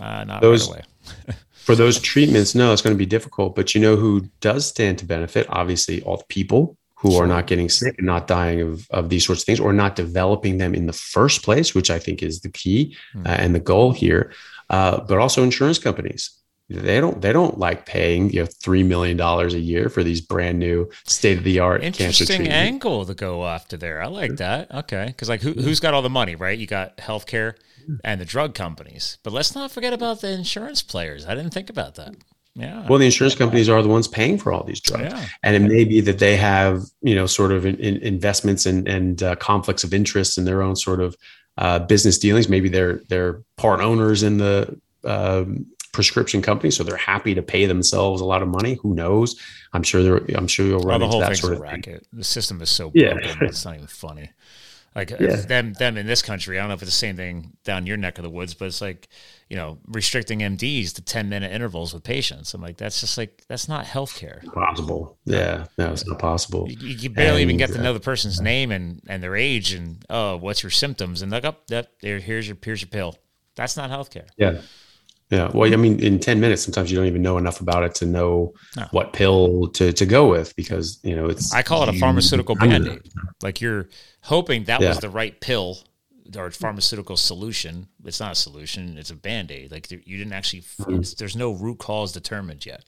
Uh, 0.00 0.24
not 0.24 0.40
those, 0.40 0.70
right 0.70 0.84
away. 1.26 1.36
for 1.52 1.74
those 1.74 2.00
treatments, 2.00 2.54
no, 2.54 2.72
it's 2.72 2.80
going 2.80 2.94
to 2.94 2.98
be 2.98 3.06
difficult. 3.06 3.54
But 3.54 3.74
you 3.74 3.80
know 3.80 3.96
who 3.96 4.22
does 4.40 4.66
stand 4.66 4.98
to 4.98 5.04
benefit? 5.04 5.46
Obviously, 5.50 6.02
all 6.02 6.16
the 6.16 6.24
people 6.28 6.78
who 7.04 7.10
sure. 7.10 7.24
are 7.24 7.26
not 7.26 7.46
getting 7.46 7.68
sick 7.68 7.96
and 7.98 8.06
not 8.06 8.26
dying 8.26 8.62
of, 8.62 8.86
of 8.90 9.10
these 9.10 9.26
sorts 9.26 9.42
of 9.42 9.46
things 9.46 9.60
or 9.60 9.74
not 9.74 9.94
developing 9.94 10.56
them 10.56 10.74
in 10.74 10.86
the 10.86 10.92
first 10.94 11.42
place, 11.42 11.74
which 11.74 11.90
I 11.90 11.98
think 11.98 12.22
is 12.22 12.40
the 12.40 12.48
key 12.48 12.96
mm. 13.14 13.26
uh, 13.26 13.32
and 13.32 13.54
the 13.54 13.60
goal 13.60 13.92
here. 13.92 14.32
Uh, 14.70 15.00
but 15.00 15.18
also 15.18 15.42
insurance 15.42 15.78
companies. 15.78 16.30
They 16.70 16.98
don't 16.98 17.20
they 17.20 17.32
don't 17.32 17.58
like 17.58 17.84
paying 17.84 18.30
you 18.30 18.40
know 18.40 18.46
three 18.62 18.82
million 18.82 19.18
dollars 19.18 19.52
a 19.52 19.58
year 19.58 19.90
for 19.90 20.02
these 20.02 20.22
brand 20.22 20.58
new 20.58 20.88
state 21.04 21.36
of 21.36 21.44
the 21.44 21.58
art 21.58 21.82
cancer 21.82 21.96
treatments. 21.98 22.20
interesting 22.20 22.52
angle 22.52 23.04
to 23.04 23.14
go 23.14 23.46
after 23.46 23.76
there. 23.76 24.02
I 24.02 24.06
like 24.06 24.36
that. 24.36 24.74
Okay, 24.74 25.06
because 25.08 25.28
like 25.28 25.42
who, 25.42 25.52
who's 25.52 25.78
got 25.78 25.92
all 25.92 26.00
the 26.00 26.08
money, 26.08 26.36
right? 26.36 26.58
You 26.58 26.66
got 26.66 26.96
healthcare 26.96 27.54
and 28.02 28.18
the 28.18 28.24
drug 28.24 28.54
companies, 28.54 29.18
but 29.22 29.34
let's 29.34 29.54
not 29.54 29.72
forget 29.72 29.92
about 29.92 30.22
the 30.22 30.32
insurance 30.32 30.82
players. 30.82 31.26
I 31.26 31.34
didn't 31.34 31.52
think 31.52 31.68
about 31.68 31.96
that. 31.96 32.14
Yeah. 32.54 32.86
Well, 32.88 32.98
the 32.98 33.04
insurance 33.04 33.34
companies 33.34 33.68
are 33.68 33.82
the 33.82 33.88
ones 33.88 34.06
paying 34.06 34.38
for 34.38 34.52
all 34.52 34.62
these 34.62 34.80
drugs, 34.80 35.12
yeah. 35.12 35.26
and 35.42 35.56
it 35.56 35.68
may 35.68 35.84
be 35.84 36.00
that 36.00 36.18
they 36.18 36.36
have, 36.36 36.84
you 37.02 37.14
know, 37.14 37.26
sort 37.26 37.52
of 37.52 37.66
in, 37.66 37.76
in 37.76 37.96
investments 37.98 38.64
and 38.64 38.88
and 38.88 39.22
uh, 39.22 39.34
conflicts 39.36 39.84
of 39.84 39.92
interest 39.92 40.38
in 40.38 40.44
their 40.44 40.62
own 40.62 40.76
sort 40.76 41.00
of 41.00 41.16
uh, 41.58 41.78
business 41.80 42.18
dealings. 42.18 42.48
Maybe 42.48 42.68
they're 42.68 43.00
they're 43.08 43.42
part 43.56 43.80
owners 43.80 44.22
in 44.22 44.38
the 44.38 44.78
um, 45.04 45.66
prescription 45.92 46.42
company, 46.42 46.70
so 46.70 46.82
they're 46.84 46.96
happy 46.96 47.34
to 47.34 47.42
pay 47.42 47.66
themselves 47.66 48.20
a 48.20 48.24
lot 48.24 48.42
of 48.42 48.48
money. 48.48 48.74
Who 48.82 48.94
knows? 48.94 49.40
I'm 49.72 49.82
sure 49.82 50.02
they're. 50.02 50.36
I'm 50.36 50.48
sure 50.48 50.66
you'll 50.66 50.80
run 50.80 51.00
well, 51.00 51.08
the 51.08 51.08
whole 51.08 51.20
that 51.20 51.36
sort 51.36 51.54
of 51.54 51.60
racket. 51.60 51.84
Thing. 51.84 52.18
The 52.18 52.24
system 52.24 52.60
is 52.60 52.70
so 52.70 52.90
broken; 52.90 53.18
yeah. 53.18 53.36
it's 53.42 53.64
not 53.64 53.74
even 53.74 53.86
funny. 53.86 54.30
Like 54.94 55.10
yeah. 55.20 55.36
them, 55.36 55.72
them 55.74 55.96
in 55.96 56.06
this 56.06 56.22
country. 56.22 56.58
I 56.58 56.62
don't 56.62 56.68
know 56.68 56.74
if 56.74 56.82
it's 56.82 56.90
the 56.90 56.96
same 56.96 57.16
thing 57.16 57.56
down 57.64 57.86
your 57.86 57.96
neck 57.96 58.18
of 58.18 58.24
the 58.24 58.30
woods, 58.30 58.54
but 58.54 58.66
it's 58.66 58.80
like 58.80 59.08
you 59.48 59.56
know 59.56 59.78
restricting 59.88 60.40
MDs 60.40 60.94
to 60.94 61.02
ten 61.02 61.28
minute 61.28 61.52
intervals 61.52 61.94
with 61.94 62.02
patients. 62.02 62.54
I'm 62.54 62.62
like, 62.62 62.76
that's 62.76 63.00
just 63.00 63.18
like 63.18 63.44
that's 63.48 63.68
not 63.68 63.84
healthcare. 63.84 64.44
Possible? 64.52 65.18
Yeah, 65.24 65.66
no, 65.78 65.92
it's 65.92 66.06
not 66.06 66.18
possible. 66.18 66.66
You, 66.68 66.88
you 66.88 67.10
barely 67.10 67.42
and, 67.42 67.50
even 67.50 67.56
get 67.56 67.72
to 67.72 67.82
know 67.82 67.92
the 67.92 68.00
person's 68.00 68.40
name 68.40 68.70
and 68.70 69.02
and 69.08 69.22
their 69.22 69.36
age 69.36 69.72
and 69.72 70.04
oh, 70.10 70.36
what's 70.36 70.62
your 70.62 70.70
symptoms 70.70 71.22
and 71.22 71.32
like, 71.32 71.44
up 71.44 71.60
oh, 71.60 71.64
that 71.68 71.88
there. 72.00 72.18
Here's 72.18 72.46
your 72.48 72.56
here's 72.62 72.82
your 72.82 72.88
pill. 72.88 73.16
That's 73.56 73.76
not 73.76 73.90
healthcare. 73.90 74.28
Yeah. 74.36 74.60
Yeah. 75.30 75.50
Well, 75.52 75.72
I 75.72 75.76
mean, 75.76 76.00
in 76.00 76.20
10 76.20 76.38
minutes, 76.38 76.62
sometimes 76.62 76.90
you 76.90 76.98
don't 76.98 77.06
even 77.06 77.22
know 77.22 77.38
enough 77.38 77.60
about 77.60 77.82
it 77.82 77.94
to 77.96 78.06
know 78.06 78.52
no. 78.76 78.86
what 78.90 79.12
pill 79.12 79.68
to, 79.68 79.92
to 79.92 80.06
go 80.06 80.28
with 80.28 80.54
because, 80.54 81.00
you 81.02 81.16
know, 81.16 81.26
it's. 81.26 81.52
I 81.52 81.62
call 81.62 81.82
it 81.82 81.88
a 81.88 81.98
pharmaceutical 81.98 82.54
band 82.54 82.86
aid. 82.86 83.10
Like 83.42 83.60
you're 83.60 83.88
hoping 84.20 84.64
that 84.64 84.80
yeah. 84.80 84.90
was 84.90 84.98
the 84.98 85.08
right 85.08 85.38
pill 85.40 85.78
or 86.36 86.50
pharmaceutical 86.50 87.16
solution. 87.16 87.88
It's 88.04 88.20
not 88.20 88.32
a 88.32 88.34
solution, 88.34 88.98
it's 88.98 89.10
a 89.10 89.16
band 89.16 89.50
aid. 89.50 89.70
Like 89.70 89.90
you 89.90 90.18
didn't 90.18 90.32
actually, 90.32 90.62
mm-hmm. 90.62 91.02
there's 91.18 91.36
no 91.36 91.52
root 91.52 91.78
cause 91.78 92.12
determined 92.12 92.64
yet. 92.64 92.84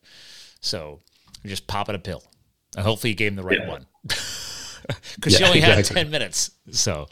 So 0.60 1.00
you're 1.42 1.50
just 1.50 1.66
popping 1.66 1.94
a 1.94 1.98
pill. 1.98 2.22
And 2.76 2.84
hopefully 2.84 3.10
you 3.10 3.16
gave 3.16 3.32
him 3.32 3.36
the 3.36 3.42
right 3.42 3.60
yeah. 3.60 3.68
one 3.68 3.86
because 4.02 5.32
yeah, 5.32 5.38
you 5.38 5.46
only 5.46 5.58
exactly. 5.58 5.96
had 5.98 6.04
10 6.04 6.10
minutes. 6.10 6.50
So. 6.70 7.06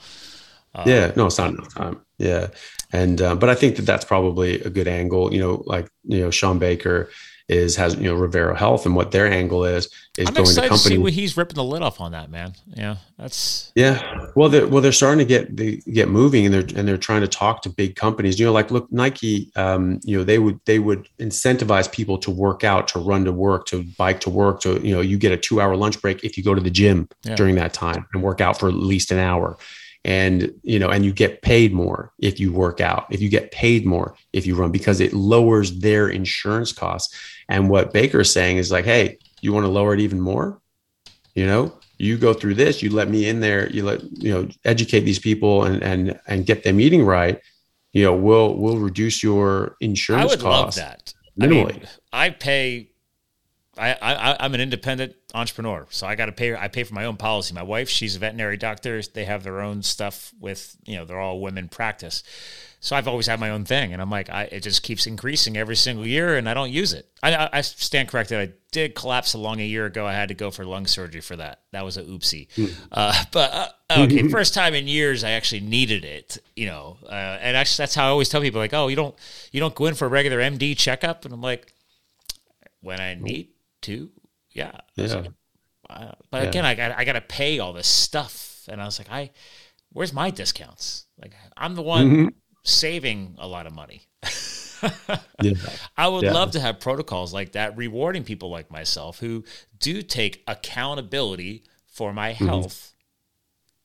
Uh, 0.75 0.85
yeah, 0.87 1.13
no, 1.15 1.27
it's 1.27 1.39
not 1.39 1.51
enough 1.51 1.73
time. 1.73 2.01
Yeah, 2.19 2.49
and 2.93 3.23
uh, 3.23 3.37
but 3.37 3.49
I 3.49 3.55
think 3.55 3.77
that 3.77 3.83
that's 3.83 4.05
probably 4.05 4.61
a 4.61 4.71
good 4.71 4.89
angle. 4.89 5.33
You 5.33 5.39
know, 5.39 5.63
like 5.67 5.89
you 6.03 6.21
know, 6.21 6.33
Shawn 6.33 6.59
Baker 6.59 7.11
is 7.49 7.77
has 7.77 7.95
you 7.97 8.05
know 8.05 8.17
Revero 8.17 8.57
Health, 8.57 8.87
and 8.87 8.97
what 8.97 9.11
their 9.11 9.31
angle 9.31 9.65
is 9.65 9.89
is 10.17 10.29
I'm 10.29 10.35
going 10.35 10.47
to 10.47 10.55
company. 10.55 10.77
To 10.77 10.79
see 10.79 10.99
what 10.99 11.13
he's 11.13 11.37
ripping 11.37 11.57
the 11.57 11.65
lid 11.65 11.83
off 11.83 12.01
on 12.01 12.13
that 12.13 12.31
man. 12.31 12.55
Yeah, 12.69 12.97
that's 13.19 13.71
yeah. 13.75 14.31
Well, 14.35 14.49
they're 14.49 14.67
well 14.67 14.81
they're 14.81 14.93
starting 14.93 15.19
to 15.19 15.25
get 15.25 15.55
they 15.55 15.77
get 15.93 16.09
moving, 16.09 16.47
and 16.47 16.55
they're 16.55 16.79
and 16.79 16.89
they're 16.89 16.97
trying 16.97 17.21
to 17.21 17.29
talk 17.29 17.63
to 17.63 17.69
big 17.69 17.97
companies. 17.97 18.39
You 18.39 18.47
know, 18.47 18.53
like 18.53 18.71
look 18.71 18.91
Nike. 18.91 19.53
Um, 19.57 20.01
you 20.05 20.17
know, 20.17 20.25
they 20.25 20.39
would 20.39 20.59
they 20.65 20.79
would 20.79 21.09
incentivize 21.19 21.91
people 21.91 22.17
to 22.19 22.31
work 22.31 22.65
out, 22.65 22.89
to 22.89 22.99
run 22.99 23.25
to 23.27 23.33
work, 23.33 23.67
to 23.67 23.83
bike 23.99 24.21
to 24.21 24.31
work. 24.31 24.61
To 24.61 24.81
you 24.81 24.95
know, 24.95 25.03
you 25.03 25.19
get 25.19 25.33
a 25.33 25.37
two 25.37 25.61
hour 25.61 25.77
lunch 25.77 26.01
break 26.01 26.25
if 26.25 26.39
you 26.39 26.43
go 26.43 26.55
to 26.55 26.63
the 26.63 26.71
gym 26.71 27.09
yeah. 27.25 27.35
during 27.35 27.57
that 27.57 27.75
time 27.75 28.07
and 28.15 28.23
work 28.23 28.41
out 28.41 28.59
for 28.59 28.69
at 28.69 28.75
least 28.75 29.11
an 29.11 29.19
hour 29.19 29.59
and 30.05 30.53
you 30.63 30.79
know 30.79 30.91
and 30.91 31.05
you 31.05 31.13
get 31.13 31.43
paid 31.43 31.73
more 31.73 32.13
if 32.19 32.39
you 32.39 32.53
work 32.53 32.81
out 32.81 33.07
if 33.11 33.23
you 33.23 33.29
get 33.29 33.51
paid 33.51 33.87
more 33.87 34.15
if 34.33 34.47
you 34.47 34.55
run 34.55 34.71
because 34.71 35.01
it 35.01 35.13
lowers 35.13 35.79
their 35.79 36.09
insurance 36.09 36.73
costs. 36.73 37.15
And 37.49 37.71
what 37.71 37.93
Baker's 37.93 38.33
saying 38.33 38.59
is 38.59 38.71
like 38.71 38.85
hey 38.85 39.19
you 39.41 39.53
want 39.53 39.65
to 39.65 39.71
lower 39.71 39.95
it 39.95 40.01
even 40.01 40.21
more? 40.21 40.61
You 41.35 41.47
know 41.47 41.73
you 41.99 42.19
go 42.19 42.35
through 42.35 42.55
this 42.55 42.83
you 42.83 42.91
let 42.91 43.09
me 43.09 43.29
in 43.29 43.41
there 43.41 43.71
you 43.71 43.85
let 43.85 44.03
you 44.19 44.33
know 44.33 44.49
educate 44.65 45.01
these 45.01 45.19
people 45.19 45.65
and 45.65 45.83
and 45.83 46.21
and 46.27 46.45
get 46.45 46.65
them 46.65 46.81
eating 46.81 47.05
right 47.05 47.41
you 47.93 48.03
know 48.03 48.15
we'll 48.15 48.55
we'll 48.57 48.79
reduce 48.79 49.23
your 49.23 49.77
insurance 49.81 50.25
I 50.25 50.27
would 50.27 50.41
costs 50.41 50.79
love 50.79 50.87
that. 50.87 51.15
Minimally. 51.39 51.71
I, 51.71 51.73
mean, 51.73 51.89
I 52.13 52.31
pay 52.31 52.91
I, 53.77 53.97
I 54.01 54.37
I'm 54.41 54.55
an 54.55 54.61
independent 54.61 55.15
entrepreneur, 55.35 55.87
so 55.91 56.07
I 56.07 56.15
got 56.15 56.27
to 56.27 56.33
pay. 56.33 56.55
I 56.55 56.69
pay 56.69 56.85
for 56.85 56.95
my 56.95 57.05
own 57.05 57.17
policy. 57.17 57.55
My 57.55 57.63
wife, 57.63 57.89
she's 57.89 58.17
a 58.17 58.19
veterinary 58.19 58.57
doctor. 58.57 59.03
They 59.03 59.25
have 59.25 59.43
their 59.43 59.61
own 59.61 59.83
stuff 59.83 60.33
with 60.39 60.77
you 60.85 60.97
know 60.97 61.05
they're 61.05 61.21
all 61.21 61.41
women 61.41 61.69
practice. 61.69 62.23
So 62.81 62.95
I've 62.95 63.09
always 63.09 63.27
had 63.27 63.41
my 63.41 63.49
own 63.49 63.65
thing, 63.65 63.95
and 63.95 64.03
I'm 64.03 64.11
like, 64.11 64.29
I, 64.29 64.43
it 64.45 64.61
just 64.61 64.83
keeps 64.83 65.07
increasing 65.07 65.57
every 65.57 65.75
single 65.75 66.07
year, 66.07 66.37
and 66.37 66.47
I 66.47 66.53
don't 66.53 66.71
use 66.71 66.93
it. 66.93 67.09
I, 67.23 67.49
I, 67.51 67.63
stand 67.63 68.09
corrected. 68.11 68.39
I 68.39 68.53
did 68.73 68.95
collapse 68.95 69.33
a 69.33 69.39
lung 69.39 69.59
a 69.59 69.65
year 69.65 69.87
ago. 69.87 70.07
I 70.07 70.13
had 70.13 70.29
to 70.29 70.35
go 70.35 70.51
for 70.51 70.67
lung 70.67 70.87
surgery 70.87 71.23
for 71.23 71.35
that. 71.37 71.63
That 71.73 71.83
was 71.83 71.97
a 71.97 72.03
oopsie. 72.03 72.49
Mm. 72.57 72.75
Uh, 72.93 73.25
but 73.33 73.53
uh, 73.55 74.03
okay, 74.03 74.29
first 74.29 74.53
time 74.53 74.75
in 74.75 74.87
years 74.87 75.25
I 75.25 75.31
actually 75.31 75.63
needed 75.63 76.05
it. 76.05 76.37
You 76.57 76.67
know, 76.67 76.99
uh, 77.05 77.39
and 77.41 77.57
actually 77.57 77.85
that's 77.85 77.95
how 77.95 78.05
I 78.05 78.11
always 78.11 78.29
tell 78.29 78.43
people 78.43 78.61
like, 78.61 78.75
oh, 78.75 78.89
you 78.89 78.97
don't 78.97 79.15
you 79.51 79.61
don't 79.61 79.75
go 79.75 79.87
in 79.87 79.95
for 79.95 80.05
a 80.05 80.11
regular 80.11 80.41
MD 80.41 80.77
checkup, 80.77 81.25
and 81.25 81.33
I'm 81.33 81.41
like, 81.41 81.73
when 82.83 83.01
I 83.01 83.15
need 83.15 83.54
too. 83.85 84.11
Yeah. 84.51 84.73
Yeah. 84.97 85.17
Like, 85.17 85.31
but 86.31 86.43
yeah. 86.43 86.49
again, 86.49 86.65
I 86.65 86.75
got 86.75 86.99
I 86.99 87.05
got 87.05 87.13
to 87.13 87.21
pay 87.21 87.59
all 87.59 87.73
this 87.73 87.87
stuff, 87.87 88.67
and 88.69 88.81
I 88.81 88.87
was 88.87 88.99
like, 88.99 89.11
I, 89.11 89.31
where's 89.93 90.13
my 90.13 90.31
discounts? 90.31 91.07
Like, 91.21 91.35
I'm 91.57 91.75
the 91.75 91.83
one 91.83 92.11
mm-hmm. 92.11 92.29
saving 92.63 93.37
a 93.39 93.47
lot 93.47 93.67
of 93.67 93.75
money. 93.75 94.07
yeah. 95.43 95.53
I 95.97 96.09
would 96.09 96.25
yeah. 96.25 96.33
love 96.33 96.53
to 96.53 96.61
have 96.61 96.81
protocols 96.81 97.35
like 97.35 97.53
that, 97.53 97.77
rewarding 97.77 98.25
people 98.25 98.51
like 98.51 98.71
myself 98.71 99.19
who 99.21 99.45
do 99.79 100.01
take 100.01 100.43
accountability 100.49 101.65
for 101.87 102.15
my 102.15 102.33
mm-hmm. 102.33 102.47
health 102.47 102.95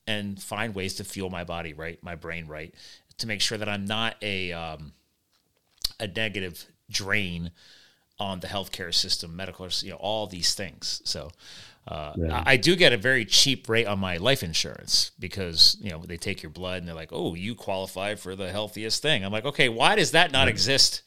mm-hmm. 0.08 0.20
and 0.20 0.42
find 0.42 0.74
ways 0.74 0.96
to 0.96 1.04
fuel 1.04 1.30
my 1.30 1.44
body 1.44 1.74
right, 1.74 2.02
my 2.02 2.16
brain 2.16 2.48
right, 2.48 2.74
to 3.18 3.28
make 3.28 3.42
sure 3.42 3.58
that 3.58 3.68
I'm 3.68 3.86
not 3.86 4.16
a 4.22 4.54
um, 4.54 4.94
a 6.00 6.08
negative 6.08 6.66
drain 6.90 7.52
on 8.20 8.40
the 8.42 8.48
healthcare 8.48 8.94
system, 8.94 9.36
medical, 9.36 9.68
you 9.82 9.92
know, 9.92 9.96
all 9.98 10.28
these 10.28 10.54
things. 10.54 11.02
So 11.06 11.32
uh, 11.88 12.14
yeah. 12.18 12.44
I 12.46 12.58
do 12.58 12.76
get 12.76 12.94
a 12.94 12.98
very 12.98 13.26
cheap 13.26 13.68
rate 13.68 13.88
on 13.88 14.00
my 14.00 14.18
life 14.18 14.44
insurance 14.44 15.12
because 15.20 15.78
you 15.82 15.90
know 15.90 16.04
they 16.06 16.18
take 16.18 16.44
your 16.44 16.52
blood 16.52 16.80
and 16.80 16.88
they're 16.88 16.96
like, 16.96 17.12
"Oh, 17.12 17.34
you 17.34 17.56
qualify 17.56 18.16
for 18.16 18.36
the 18.36 18.52
healthiest 18.52 19.02
thing." 19.02 19.26
I'm 19.26 19.32
like, 19.32 19.46
"Okay, 19.46 19.70
why 19.70 19.96
does 19.96 20.12
that 20.12 20.32
not 20.32 20.48
exist 20.48 21.02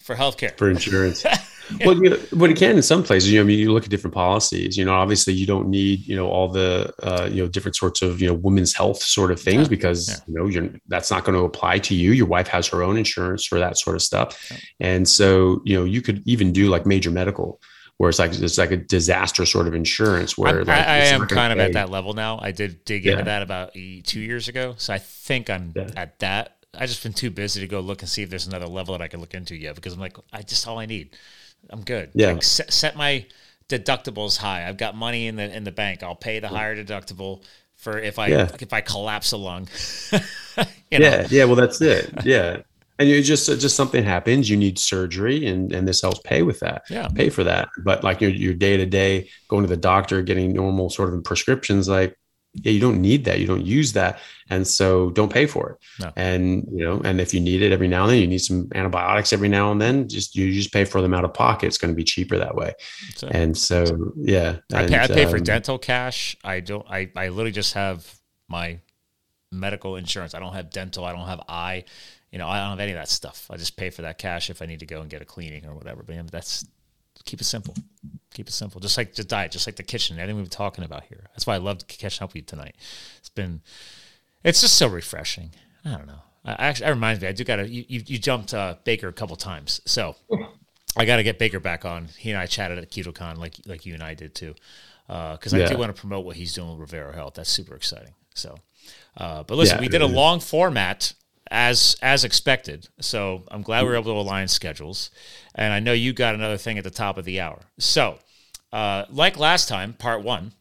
for 0.00 0.14
healthcare 0.16 0.56
for 0.56 0.70
insurance?" 0.70 1.24
well, 1.84 2.02
you 2.02 2.10
know, 2.10 2.18
but 2.32 2.50
it 2.50 2.56
can 2.56 2.76
in 2.76 2.82
some 2.82 3.02
places. 3.02 3.30
You 3.30 3.38
know, 3.38 3.44
I 3.44 3.46
mean, 3.46 3.58
you 3.58 3.72
look 3.72 3.84
at 3.84 3.90
different 3.90 4.14
policies. 4.14 4.76
You 4.76 4.84
know, 4.84 4.94
obviously, 4.94 5.32
you 5.32 5.46
don't 5.46 5.68
need 5.68 6.06
you 6.06 6.16
know 6.16 6.28
all 6.28 6.48
the 6.48 6.92
uh, 7.02 7.28
you 7.30 7.42
know 7.42 7.48
different 7.48 7.76
sorts 7.76 8.02
of 8.02 8.20
you 8.20 8.28
know 8.28 8.34
women's 8.34 8.74
health 8.74 9.02
sort 9.02 9.30
of 9.30 9.40
things 9.40 9.62
yeah. 9.62 9.68
because 9.68 10.08
yeah. 10.08 10.16
you 10.26 10.34
know 10.34 10.46
you're 10.46 10.70
that's 10.88 11.10
not 11.10 11.24
going 11.24 11.38
to 11.38 11.44
apply 11.44 11.78
to 11.78 11.94
you. 11.94 12.12
Your 12.12 12.26
wife 12.26 12.48
has 12.48 12.66
her 12.68 12.82
own 12.82 12.96
insurance 12.96 13.46
for 13.46 13.58
that 13.58 13.78
sort 13.78 13.96
of 13.96 14.02
stuff, 14.02 14.50
yeah. 14.50 14.56
and 14.80 15.08
so 15.08 15.60
you 15.64 15.78
know 15.78 15.84
you 15.84 16.02
could 16.02 16.22
even 16.26 16.52
do 16.52 16.68
like 16.68 16.86
major 16.86 17.10
medical 17.10 17.60
where 18.00 18.08
it's 18.08 18.18
like 18.18 18.32
it's 18.32 18.56
like 18.56 18.70
a 18.70 18.78
disaster 18.78 19.44
sort 19.44 19.66
of 19.66 19.74
insurance 19.74 20.38
where 20.38 20.60
I, 20.60 20.62
like, 20.62 20.68
I, 20.68 20.82
I 20.84 20.96
am 21.08 21.26
kind 21.26 21.52
of 21.52 21.58
at 21.58 21.74
that 21.74 21.90
level 21.90 22.14
now. 22.14 22.38
I 22.40 22.50
did 22.50 22.82
dig 22.86 23.06
into 23.06 23.24
that 23.24 23.42
about 23.42 23.74
two 23.74 24.20
years 24.20 24.48
ago, 24.48 24.74
so 24.78 24.94
I 24.94 24.98
think 24.98 25.50
I'm 25.50 25.74
at 25.96 26.18
that. 26.20 26.56
I 26.74 26.86
just 26.86 27.02
been 27.02 27.12
too 27.12 27.30
busy 27.30 27.60
to 27.60 27.66
go 27.66 27.80
look 27.80 28.02
and 28.02 28.08
see 28.08 28.22
if 28.22 28.30
there's 28.30 28.46
another 28.46 28.66
level 28.66 28.96
that 28.96 29.02
I 29.02 29.08
can 29.08 29.20
look 29.20 29.34
into 29.34 29.56
yet 29.56 29.74
because 29.74 29.94
I'm 29.94 30.00
like 30.00 30.16
I 30.32 30.42
just 30.42 30.66
all 30.66 30.78
I 30.78 30.86
need. 30.86 31.16
I'm 31.68 31.82
good. 31.82 32.10
Yeah. 32.14 32.32
Like, 32.32 32.42
set, 32.42 32.72
set 32.72 32.96
my 32.96 33.26
deductibles 33.68 34.36
high. 34.36 34.68
I've 34.68 34.76
got 34.76 34.96
money 34.96 35.26
in 35.26 35.36
the 35.36 35.54
in 35.54 35.64
the 35.64 35.72
bank. 35.72 36.02
I'll 36.02 36.14
pay 36.14 36.38
the 36.38 36.48
higher 36.48 36.76
deductible 36.76 37.42
for 37.76 37.98
if 37.98 38.18
I 38.18 38.28
yeah. 38.28 38.50
if 38.60 38.72
I 38.72 38.80
collapse 38.80 39.32
a 39.32 39.36
lung. 39.36 39.68
you 40.90 40.98
know? 40.98 41.08
Yeah, 41.08 41.26
yeah. 41.30 41.44
Well, 41.44 41.56
that's 41.56 41.80
it. 41.80 42.12
Yeah, 42.24 42.58
and 42.98 43.08
you 43.08 43.22
just 43.22 43.48
uh, 43.48 43.56
just 43.56 43.76
something 43.76 44.04
happens. 44.04 44.50
You 44.50 44.56
need 44.56 44.78
surgery, 44.78 45.46
and 45.46 45.72
and 45.72 45.88
this 45.88 46.02
helps 46.02 46.20
pay 46.20 46.42
with 46.42 46.60
that. 46.60 46.82
Yeah, 46.90 47.08
pay 47.08 47.30
for 47.30 47.44
that. 47.44 47.68
But 47.82 48.04
like 48.04 48.20
your 48.20 48.30
your 48.30 48.54
day 48.54 48.76
to 48.76 48.86
day 48.86 49.30
going 49.48 49.62
to 49.62 49.68
the 49.68 49.76
doctor, 49.76 50.20
getting 50.22 50.52
normal 50.52 50.90
sort 50.90 51.14
of 51.14 51.24
prescriptions, 51.24 51.88
like 51.88 52.16
yeah, 52.54 52.72
you 52.72 52.80
don't 52.80 53.00
need 53.00 53.24
that. 53.26 53.38
You 53.38 53.46
don't 53.46 53.64
use 53.64 53.92
that. 53.92 54.18
And 54.48 54.66
so 54.66 55.10
don't 55.10 55.32
pay 55.32 55.46
for 55.46 55.70
it. 55.70 55.76
No. 56.00 56.12
And, 56.16 56.66
you 56.72 56.84
know, 56.84 57.00
and 57.04 57.20
if 57.20 57.32
you 57.32 57.40
need 57.40 57.62
it 57.62 57.70
every 57.72 57.86
now 57.86 58.02
and 58.02 58.12
then, 58.12 58.20
you 58.20 58.26
need 58.26 58.40
some 58.40 58.68
antibiotics 58.74 59.32
every 59.32 59.48
now 59.48 59.70
and 59.70 59.80
then, 59.80 60.08
just, 60.08 60.34
you 60.34 60.52
just 60.52 60.72
pay 60.72 60.84
for 60.84 61.00
them 61.00 61.14
out 61.14 61.24
of 61.24 61.32
pocket. 61.32 61.66
It's 61.66 61.78
going 61.78 61.92
to 61.92 61.96
be 61.96 62.04
cheaper 62.04 62.36
that 62.38 62.56
way. 62.56 62.72
And 63.30 63.56
so, 63.56 64.12
yeah. 64.16 64.56
I 64.74 64.86
pay, 64.86 64.98
I 64.98 65.06
pay 65.06 65.24
um, 65.24 65.30
for 65.30 65.38
dental 65.38 65.78
cash. 65.78 66.36
I 66.42 66.60
don't, 66.60 66.84
I, 66.90 67.10
I 67.14 67.28
literally 67.28 67.52
just 67.52 67.74
have 67.74 68.18
my 68.48 68.80
medical 69.52 69.96
insurance. 69.96 70.34
I 70.34 70.40
don't 70.40 70.54
have 70.54 70.70
dental. 70.70 71.04
I 71.04 71.12
don't 71.12 71.28
have 71.28 71.42
eye. 71.48 71.84
You 72.32 72.38
know, 72.38 72.48
I 72.48 72.58
don't 72.60 72.70
have 72.70 72.80
any 72.80 72.92
of 72.92 72.98
that 72.98 73.08
stuff. 73.08 73.46
I 73.50 73.56
just 73.56 73.76
pay 73.76 73.90
for 73.90 74.02
that 74.02 74.18
cash 74.18 74.50
if 74.50 74.62
I 74.62 74.66
need 74.66 74.80
to 74.80 74.86
go 74.86 75.00
and 75.00 75.10
get 75.10 75.22
a 75.22 75.24
cleaning 75.24 75.66
or 75.66 75.74
whatever. 75.74 76.02
But 76.02 76.26
that's 76.30 76.66
keep 77.24 77.40
it 77.40 77.44
simple. 77.44 77.74
Keep 78.32 78.48
it 78.48 78.52
simple. 78.52 78.80
Just 78.80 78.96
like 78.96 79.14
the 79.14 79.24
diet, 79.24 79.52
just 79.52 79.66
like 79.66 79.76
the 79.76 79.82
kitchen, 79.82 80.16
everything 80.18 80.36
we've 80.36 80.44
been 80.44 80.50
talking 80.50 80.84
about 80.84 81.04
here. 81.04 81.26
That's 81.32 81.46
why 81.46 81.54
I 81.54 81.58
love 81.58 81.86
catching 81.88 82.22
up 82.22 82.30
with 82.30 82.36
you 82.36 82.42
tonight. 82.42 82.76
It's 83.18 83.28
been, 83.28 83.60
it's 84.44 84.60
just 84.60 84.76
so 84.76 84.86
refreshing. 84.86 85.50
I 85.84 85.90
don't 85.90 86.06
know. 86.06 86.22
I, 86.44 86.52
actually, 86.68 86.86
that 86.86 86.90
reminds 86.90 87.20
me, 87.20 87.28
I 87.28 87.32
do 87.32 87.44
got 87.44 87.56
to, 87.56 87.68
you, 87.68 87.84
you, 87.88 88.02
you, 88.06 88.18
jumped 88.18 88.54
uh, 88.54 88.76
Baker 88.84 89.08
a 89.08 89.12
couple 89.12 89.36
times. 89.36 89.80
So 89.84 90.14
I 90.96 91.04
got 91.04 91.16
to 91.16 91.22
get 91.22 91.38
Baker 91.38 91.60
back 91.60 91.84
on. 91.84 92.08
He 92.18 92.30
and 92.30 92.38
I 92.38 92.46
chatted 92.46 92.78
at 92.78 92.90
KetoCon 92.90 93.36
like, 93.36 93.54
like 93.66 93.84
you 93.84 93.94
and 93.94 94.02
I 94.02 94.14
did 94.14 94.34
too. 94.34 94.54
Because 95.06 95.52
uh, 95.52 95.56
yeah. 95.56 95.64
I 95.64 95.68
do 95.68 95.76
want 95.76 95.94
to 95.94 96.00
promote 96.00 96.24
what 96.24 96.36
he's 96.36 96.54
doing 96.54 96.78
with 96.78 96.90
Revero 96.90 97.12
Health. 97.12 97.34
That's 97.34 97.50
super 97.50 97.74
exciting. 97.74 98.14
So, 98.34 98.56
uh, 99.16 99.42
but 99.42 99.56
listen, 99.56 99.78
yeah, 99.78 99.80
we 99.80 99.88
did 99.88 100.02
a 100.02 100.06
long 100.06 100.38
format 100.38 101.12
as 101.50 101.96
as 102.00 102.24
expected. 102.24 102.88
So 103.00 103.44
I'm 103.50 103.62
glad 103.62 103.82
we 103.82 103.88
were 103.88 103.96
able 103.96 104.14
to 104.14 104.20
align 104.20 104.48
schedules. 104.48 105.10
And 105.54 105.72
I 105.72 105.80
know 105.80 105.92
you 105.92 106.12
got 106.12 106.34
another 106.34 106.56
thing 106.56 106.78
at 106.78 106.84
the 106.84 106.90
top 106.90 107.18
of 107.18 107.24
the 107.24 107.40
hour. 107.40 107.60
So, 107.78 108.18
uh, 108.72 109.04
like 109.10 109.38
last 109.38 109.68
time, 109.68 109.92
part 109.94 110.22
one, 110.22 110.52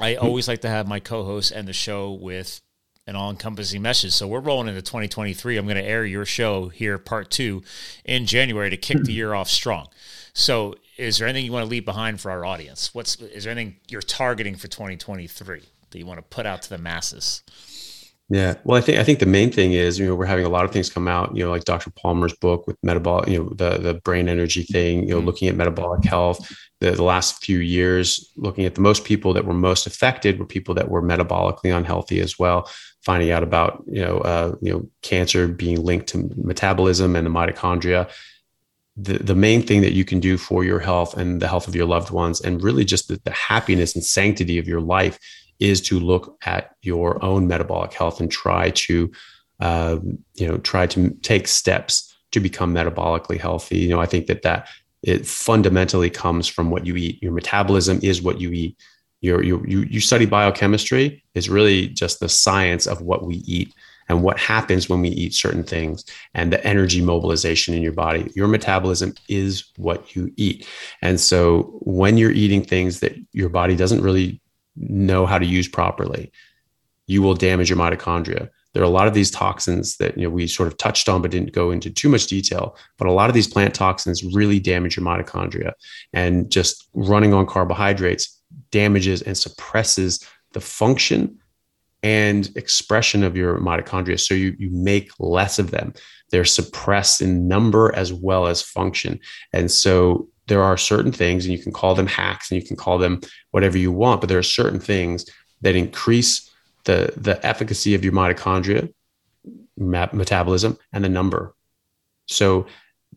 I 0.00 0.14
always 0.14 0.46
like 0.46 0.60
to 0.60 0.68
have 0.68 0.86
my 0.86 1.00
co-host 1.00 1.52
end 1.54 1.68
the 1.68 1.72
show 1.72 2.12
with 2.12 2.60
an 3.08 3.16
all-encompassing 3.16 3.80
message. 3.82 4.12
So 4.12 4.26
we're 4.26 4.40
rolling 4.40 4.68
into 4.68 4.82
2023. 4.82 5.56
I'm 5.56 5.64
going 5.64 5.76
to 5.76 5.82
air 5.82 6.04
your 6.04 6.24
show 6.24 6.68
here, 6.68 6.98
part 6.98 7.30
two, 7.30 7.62
in 8.04 8.26
January 8.26 8.70
to 8.70 8.76
kick 8.76 9.04
the 9.04 9.12
year 9.12 9.32
off 9.34 9.48
strong. 9.48 9.88
So, 10.32 10.74
is 10.96 11.18
there 11.18 11.28
anything 11.28 11.44
you 11.44 11.52
want 11.52 11.64
to 11.64 11.70
leave 11.70 11.84
behind 11.84 12.20
for 12.20 12.30
our 12.30 12.44
audience? 12.44 12.94
What's 12.94 13.16
is 13.16 13.44
there 13.44 13.52
anything 13.52 13.76
you're 13.88 14.00
targeting 14.00 14.56
for 14.56 14.66
2023 14.66 15.62
that 15.90 15.98
you 15.98 16.06
want 16.06 16.18
to 16.18 16.22
put 16.22 16.46
out 16.46 16.62
to 16.62 16.70
the 16.70 16.78
masses? 16.78 17.42
Yeah. 18.28 18.54
Well, 18.64 18.76
I 18.76 18.80
think 18.80 18.98
I 18.98 19.04
think 19.04 19.20
the 19.20 19.26
main 19.26 19.52
thing 19.52 19.72
is, 19.72 20.00
you 20.00 20.06
know, 20.06 20.14
we're 20.16 20.26
having 20.26 20.46
a 20.46 20.48
lot 20.48 20.64
of 20.64 20.72
things 20.72 20.90
come 20.90 21.06
out, 21.06 21.36
you 21.36 21.44
know, 21.44 21.50
like 21.50 21.64
Dr. 21.64 21.90
Palmer's 21.90 22.34
book 22.34 22.66
with 22.66 22.76
metabolic, 22.82 23.28
you 23.28 23.38
know, 23.38 23.50
the 23.50 23.78
the 23.78 23.94
brain 23.94 24.28
energy 24.28 24.64
thing, 24.64 25.02
you 25.02 25.10
know, 25.10 25.18
mm-hmm. 25.18 25.26
looking 25.26 25.48
at 25.48 25.54
metabolic 25.54 26.04
health. 26.04 26.52
The, 26.80 26.90
the 26.90 27.04
last 27.04 27.42
few 27.42 27.58
years, 27.58 28.32
looking 28.36 28.66
at 28.66 28.74
the 28.74 28.82
most 28.82 29.04
people 29.04 29.32
that 29.32 29.46
were 29.46 29.54
most 29.54 29.86
affected 29.86 30.38
were 30.38 30.44
people 30.44 30.74
that 30.74 30.90
were 30.90 31.00
metabolically 31.00 31.74
unhealthy 31.74 32.20
as 32.20 32.38
well. 32.38 32.68
Finding 33.02 33.30
out 33.30 33.44
about, 33.44 33.84
you 33.86 34.02
know, 34.02 34.18
uh, 34.18 34.56
you 34.60 34.72
know, 34.72 34.90
cancer 35.02 35.46
being 35.46 35.82
linked 35.82 36.08
to 36.08 36.28
metabolism 36.36 37.14
and 37.14 37.26
the 37.26 37.30
mitochondria. 37.30 38.10
The, 38.98 39.18
the 39.18 39.34
main 39.34 39.62
thing 39.62 39.82
that 39.82 39.92
you 39.92 40.04
can 40.04 40.20
do 40.20 40.36
for 40.36 40.64
your 40.64 40.80
health 40.80 41.16
and 41.16 41.40
the 41.40 41.48
health 41.48 41.68
of 41.68 41.76
your 41.76 41.86
loved 41.86 42.10
ones 42.10 42.40
and 42.40 42.62
really 42.62 42.84
just 42.84 43.08
the, 43.08 43.20
the 43.24 43.30
happiness 43.30 43.94
and 43.94 44.04
sanctity 44.04 44.58
of 44.58 44.66
your 44.66 44.80
life 44.80 45.18
is 45.60 45.80
to 45.82 45.98
look 45.98 46.36
at 46.44 46.74
your 46.82 47.22
own 47.24 47.46
metabolic 47.46 47.92
health 47.92 48.20
and 48.20 48.30
try 48.30 48.70
to, 48.70 49.10
uh, 49.60 49.98
you 50.34 50.46
know, 50.46 50.58
try 50.58 50.86
to 50.86 51.10
take 51.22 51.48
steps 51.48 52.14
to 52.32 52.40
become 52.40 52.74
metabolically 52.74 53.38
healthy. 53.38 53.78
You 53.78 53.88
know, 53.88 54.00
I 54.00 54.06
think 54.06 54.26
that 54.26 54.42
that 54.42 54.68
it 55.02 55.26
fundamentally 55.26 56.10
comes 56.10 56.48
from 56.48 56.70
what 56.70 56.84
you 56.86 56.96
eat. 56.96 57.22
Your 57.22 57.32
metabolism 57.32 58.00
is 58.02 58.22
what 58.22 58.40
you 58.40 58.50
eat. 58.52 58.76
Your, 59.20 59.42
you, 59.42 59.64
you 59.66 60.00
study 60.00 60.26
biochemistry 60.26 61.24
is 61.34 61.48
really 61.48 61.88
just 61.88 62.20
the 62.20 62.28
science 62.28 62.86
of 62.86 63.00
what 63.00 63.24
we 63.24 63.36
eat 63.46 63.72
and 64.08 64.22
what 64.22 64.38
happens 64.38 64.88
when 64.88 65.00
we 65.00 65.08
eat 65.08 65.34
certain 65.34 65.64
things 65.64 66.04
and 66.34 66.52
the 66.52 66.64
energy 66.64 67.00
mobilization 67.00 67.74
in 67.74 67.82
your 67.82 67.92
body. 67.92 68.30
Your 68.34 68.46
metabolism 68.46 69.14
is 69.28 69.72
what 69.76 70.14
you 70.14 70.32
eat. 70.36 70.66
And 71.02 71.18
so 71.20 71.78
when 71.80 72.16
you're 72.16 72.30
eating 72.30 72.62
things 72.62 73.00
that 73.00 73.16
your 73.32 73.48
body 73.48 73.74
doesn't 73.74 74.02
really 74.02 74.40
know 74.76 75.26
how 75.26 75.38
to 75.38 75.46
use 75.46 75.68
properly, 75.68 76.32
you 77.06 77.22
will 77.22 77.34
damage 77.34 77.70
your 77.70 77.78
mitochondria. 77.78 78.48
There 78.72 78.82
are 78.82 78.86
a 78.86 78.90
lot 78.90 79.08
of 79.08 79.14
these 79.14 79.30
toxins 79.30 79.96
that 79.96 80.18
you 80.18 80.24
know 80.24 80.30
we 80.30 80.46
sort 80.46 80.66
of 80.66 80.76
touched 80.76 81.08
on 81.08 81.22
but 81.22 81.30
didn't 81.30 81.52
go 81.52 81.70
into 81.70 81.90
too 81.90 82.08
much 82.08 82.26
detail. 82.26 82.76
But 82.98 83.08
a 83.08 83.12
lot 83.12 83.30
of 83.30 83.34
these 83.34 83.48
plant 83.48 83.74
toxins 83.74 84.22
really 84.22 84.60
damage 84.60 84.96
your 84.96 85.06
mitochondria, 85.06 85.72
and 86.12 86.50
just 86.50 86.88
running 86.92 87.32
on 87.32 87.46
carbohydrates 87.46 88.38
damages 88.70 89.22
and 89.22 89.36
suppresses 89.36 90.24
the 90.52 90.60
function 90.60 91.38
and 92.02 92.54
expression 92.56 93.24
of 93.24 93.36
your 93.36 93.58
mitochondria. 93.60 94.20
So 94.20 94.34
you 94.34 94.54
you 94.58 94.70
make 94.70 95.10
less 95.18 95.58
of 95.58 95.70
them. 95.70 95.94
They're 96.30 96.44
suppressed 96.44 97.22
in 97.22 97.48
number 97.48 97.94
as 97.94 98.12
well 98.12 98.46
as 98.46 98.60
function, 98.60 99.20
and 99.52 99.70
so 99.70 100.28
there 100.48 100.62
are 100.62 100.76
certain 100.76 101.12
things, 101.12 101.44
and 101.44 101.52
you 101.52 101.62
can 101.62 101.72
call 101.72 101.94
them 101.94 102.06
hacks 102.06 102.50
and 102.50 102.60
you 102.60 102.66
can 102.66 102.76
call 102.76 102.98
them 102.98 103.20
whatever 103.50 103.78
you 103.78 103.92
want, 103.92 104.20
but 104.20 104.28
there 104.28 104.38
are 104.38 104.44
certain 104.44 104.80
things 104.80 105.26
that 105.62 105.74
increase 105.74 106.50
the, 106.84 107.12
the 107.16 107.44
efficacy 107.44 107.94
of 107.94 108.04
your 108.04 108.12
mitochondria 108.12 108.92
metabolism 109.76 110.78
and 110.92 111.04
the 111.04 111.08
number. 111.08 111.54
So 112.26 112.66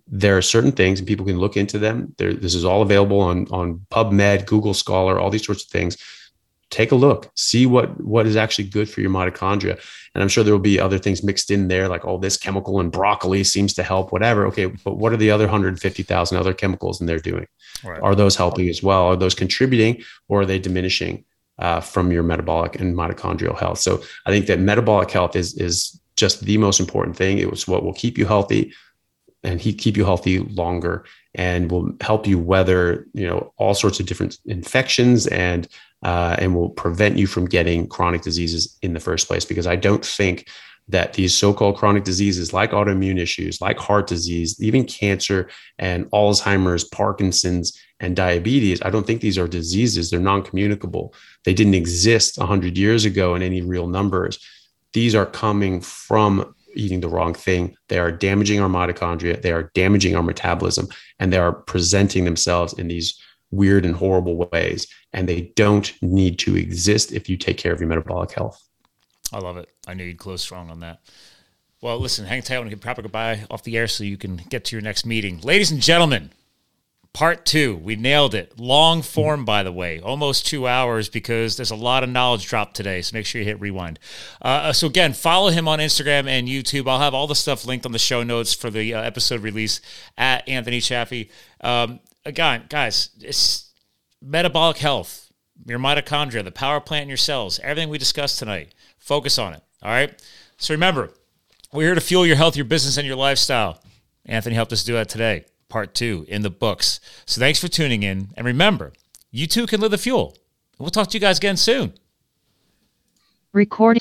there 0.08 0.38
are 0.38 0.42
certain 0.42 0.72
things, 0.72 1.00
and 1.00 1.08
people 1.08 1.26
can 1.26 1.38
look 1.38 1.56
into 1.56 1.78
them. 1.78 2.16
There, 2.18 2.34
this 2.34 2.56
is 2.56 2.66
all 2.66 2.82
available 2.82 3.22
on, 3.22 3.48
on 3.52 3.86
PubMed, 3.92 4.46
Google 4.46 4.74
Scholar, 4.74 5.20
all 5.20 5.30
these 5.30 5.46
sorts 5.46 5.64
of 5.64 5.70
things 5.70 5.98
take 6.70 6.92
a 6.92 6.96
look, 6.96 7.32
see 7.36 7.66
what 7.66 8.02
what 8.04 8.28
is 8.28 8.36
actually 8.36 8.66
good 8.66 8.90
for 8.90 9.02
your 9.02 9.10
mitochondria. 9.10 9.80
And 10.14 10.22
I'm 10.22 10.30
sure 10.30 10.44
there 10.44 10.54
will 10.54 10.60
be 10.60 10.80
other 10.80 10.98
things 10.98 11.24
mixed 11.24 11.52
in 11.52 11.68
there, 11.68 11.88
like 11.88 12.06
oh, 12.06 12.18
this 12.18 12.38
chemical 12.38 12.80
in 12.80 12.90
broccoli 12.90 13.44
seems 13.44 13.74
to 13.76 13.84
help, 13.84 14.12
whatever. 14.12 14.46
Okay, 14.48 14.68
but 14.68 14.98
what 14.98 15.14
are 15.14 15.18
the 15.18 15.32
other 15.32 15.46
150,000 15.46 16.38
other 16.38 16.54
chemicals 16.54 17.02
in 17.02 17.08
there 17.08 17.20
doing? 17.20 17.48
Right. 17.84 18.02
Are 18.02 18.16
those 18.16 18.36
helping 18.36 18.70
as 18.70 18.84
well? 18.84 19.06
Are 19.06 19.16
those 19.16 19.36
contributing, 19.36 20.04
or 20.28 20.42
are 20.42 20.46
they 20.46 20.60
diminishing 20.60 21.26
uh, 21.58 21.80
from 21.80 22.12
your 22.12 22.24
metabolic 22.24 22.80
and 22.80 22.96
mitochondrial 22.96 23.58
health? 23.58 23.80
So 23.80 24.02
I 24.26 24.32
think 24.32 24.48
that 24.48 24.60
metabolic 24.60 25.12
health 25.12 25.36
is 25.36 25.56
is 25.56 26.00
just 26.16 26.42
the 26.42 26.58
most 26.58 26.80
important 26.80 27.16
thing. 27.16 27.38
It 27.38 27.50
was 27.50 27.68
what 27.68 27.84
will 27.84 27.94
keep 27.94 28.18
you 28.18 28.26
healthy 28.26 28.74
and 29.44 29.62
he 29.62 29.74
keep 29.74 29.96
you 29.96 30.04
healthy 30.04 30.40
longer 30.40 31.06
and 31.34 31.72
will 31.72 31.92
help 32.02 32.28
you 32.28 32.38
weather 32.38 33.08
you 33.14 33.26
know 33.26 33.54
all 33.58 33.74
sorts 33.74 34.00
of 34.00 34.06
different 34.06 34.38
infections 34.46 35.28
and 35.28 35.68
uh, 36.04 36.36
and 36.40 36.56
will 36.56 36.70
prevent 36.70 37.18
you 37.18 37.28
from 37.28 37.46
getting 37.46 37.88
chronic 37.88 38.22
diseases 38.22 38.78
in 38.82 38.94
the 38.94 39.00
first 39.00 39.28
place. 39.28 39.46
Because 39.46 39.68
I 39.68 39.76
don't 39.76 40.06
think 40.06 40.48
that 40.88 41.14
these 41.14 41.36
so-called 41.36 41.78
chronic 41.78 42.04
diseases 42.04 42.52
like 42.52 42.72
autoimmune 42.72 43.20
issues, 43.20 43.62
like 43.62 43.78
heart 43.78 44.08
disease, 44.08 44.60
even 44.60 44.86
cancer 44.86 45.50
and 45.78 46.10
Alzheimer's, 46.12 46.84
Parkinson's, 46.84 47.80
and 48.00 48.16
diabetes, 48.16 48.82
I 48.82 48.90
don't 48.90 49.06
think 49.06 49.22
these 49.22 49.38
are 49.38 49.48
diseases. 49.48 50.10
They're 50.10 50.20
non-communicable. 50.20 51.14
They 51.44 51.54
didn't 51.54 51.74
exist 51.74 52.38
100 52.38 52.78
years 52.78 53.06
ago 53.06 53.36
in 53.36 53.42
any 53.42 53.62
real 53.62 53.88
numbers. 53.88 54.40
These 54.94 55.16
are 55.16 55.26
coming 55.26 55.82
from 55.82 56.56
eating 56.76 57.02
the 57.02 57.10
wrong 57.10 57.34
thing. 57.34 57.76
They 57.90 58.00
are 58.00 58.12
damaging 58.12 58.60
our 58.60 58.70
mitochondria. 58.70 59.42
They 59.42 59.52
are 59.52 59.72
damaging 59.76 60.16
our 60.16 60.24
metabolism, 60.24 60.88
and 61.20 61.32
they 61.32 61.38
are 61.38 61.52
presenting 61.52 62.26
themselves 62.26 62.74
in 62.74 62.88
these 62.88 63.22
weird 63.52 63.86
and 63.86 63.96
horrible 63.96 64.50
ways. 64.52 64.88
And 65.14 65.28
they 65.28 65.54
don't 65.56 65.92
need 66.02 66.40
to 66.40 66.56
exist 66.56 67.12
if 67.12 67.30
you 67.30 67.38
take 67.38 67.58
care 67.58 67.74
of 67.74 67.80
your 67.80 67.90
metabolic 67.90 68.32
health. 68.32 68.62
I 69.32 69.40
love 69.40 69.58
it. 69.58 69.70
I 69.88 69.94
knew 69.94 70.04
you'd 70.04 70.18
close 70.18 70.42
strong 70.42 70.70
on 70.70 70.80
that. 70.82 71.02
Well, 71.82 72.00
listen, 72.00 72.26
hang 72.26 72.42
tight. 72.42 72.56
I 72.56 72.60
want 72.60 72.70
to 72.70 72.76
get 72.76 72.82
proper 72.82 73.02
goodbye 73.02 73.46
off 73.50 73.64
the 73.64 73.78
air 73.78 73.88
so 73.88 74.04
you 74.04 74.18
can 74.18 74.38
get 74.50 74.66
to 74.66 74.76
your 74.76 74.82
next 74.82 75.06
meeting. 75.06 75.40
Ladies 75.42 75.72
and 75.72 75.82
gentlemen, 75.82 76.32
part 77.14 77.46
two. 77.46 77.78
We 77.78 77.96
nailed 77.96 78.36
it. 78.36 78.60
Long 78.60 79.02
form, 79.02 79.46
by 79.46 79.64
the 79.64 79.72
way, 79.72 80.00
almost 80.00 80.46
two 80.46 80.68
hours 80.68 81.10
because 81.10 81.56
there's 81.56 81.72
a 81.72 81.76
lot 81.76 82.04
of 82.04 82.10
knowledge 82.10 82.48
dropped 82.48 82.76
today. 82.76 83.02
So 83.02 83.16
make 83.16 83.26
sure 83.26 83.40
you 83.40 83.46
hit 83.46 83.62
rewind. 83.62 83.98
Uh, 84.42 84.74
so 84.74 84.88
again, 84.88 85.14
follow 85.14 85.50
him 85.50 85.68
on 85.68 85.80
Instagram 85.80 86.28
and 86.28 86.48
YouTube. 86.48 86.88
I'll 86.90 87.00
have 87.00 87.14
all 87.14 87.28
the 87.28 87.36
stuff 87.36 87.66
linked 87.66 87.86
on 87.86 87.94
the 87.94 88.00
show 88.00 88.24
notes 88.24 88.54
for 88.54 88.70
the 88.70 88.94
uh, 88.94 89.02
episode 89.02 89.42
release 89.42 89.80
at 90.18 90.48
Anthony 90.48 90.82
Chaffee. 90.82 91.32
Um, 91.62 92.00
again, 92.30 92.66
guys, 92.70 93.10
it's 93.20 93.72
metabolic 94.22 94.78
health, 94.78 95.32
your 95.66 95.80
mitochondria, 95.80 96.44
the 96.44 96.52
power 96.52 96.80
plant 96.80 97.04
in 97.04 97.10
your 97.10 97.18
cells, 97.18 97.60
everything 97.60 97.90
we 97.90 97.98
discussed 97.98 98.40
tonight. 98.40 98.74
Focus 98.98 99.38
on 99.38 99.54
it. 99.54 99.62
All 99.82 99.92
right. 99.92 100.22
So 100.58 100.74
remember, 100.74 101.12
we're 101.74 101.84
here 101.84 101.96
to 101.96 102.02
fuel 102.02 102.26
your 102.26 102.36
health, 102.36 102.56
your 102.56 102.66
business, 102.66 102.98
and 102.98 103.08
your 103.08 103.16
lifestyle. 103.16 103.82
Anthony 104.26 104.56
helped 104.56 104.74
us 104.74 104.84
do 104.84 104.94
that 104.94 105.10
today, 105.10 105.46
part 105.68 105.94
two 105.94 106.26
in 106.28 106.42
the 106.42 106.50
books. 106.50 107.00
So 107.26 107.40
thanks 107.40 107.60
for 107.60 107.68
tuning 107.68 108.04
in. 108.04 108.30
And 108.36 108.46
remember, 108.46 108.94
you 109.32 109.48
too 109.48 109.66
can 109.66 109.82
live 109.82 109.92
the 109.92 109.98
fuel. 109.98 110.38
We'll 110.78 110.90
talk 110.90 111.10
to 111.10 111.18
you 111.18 111.22
guys 111.22 111.38
again 111.38 111.58
soon. 111.58 111.94
Recording. 113.52 113.98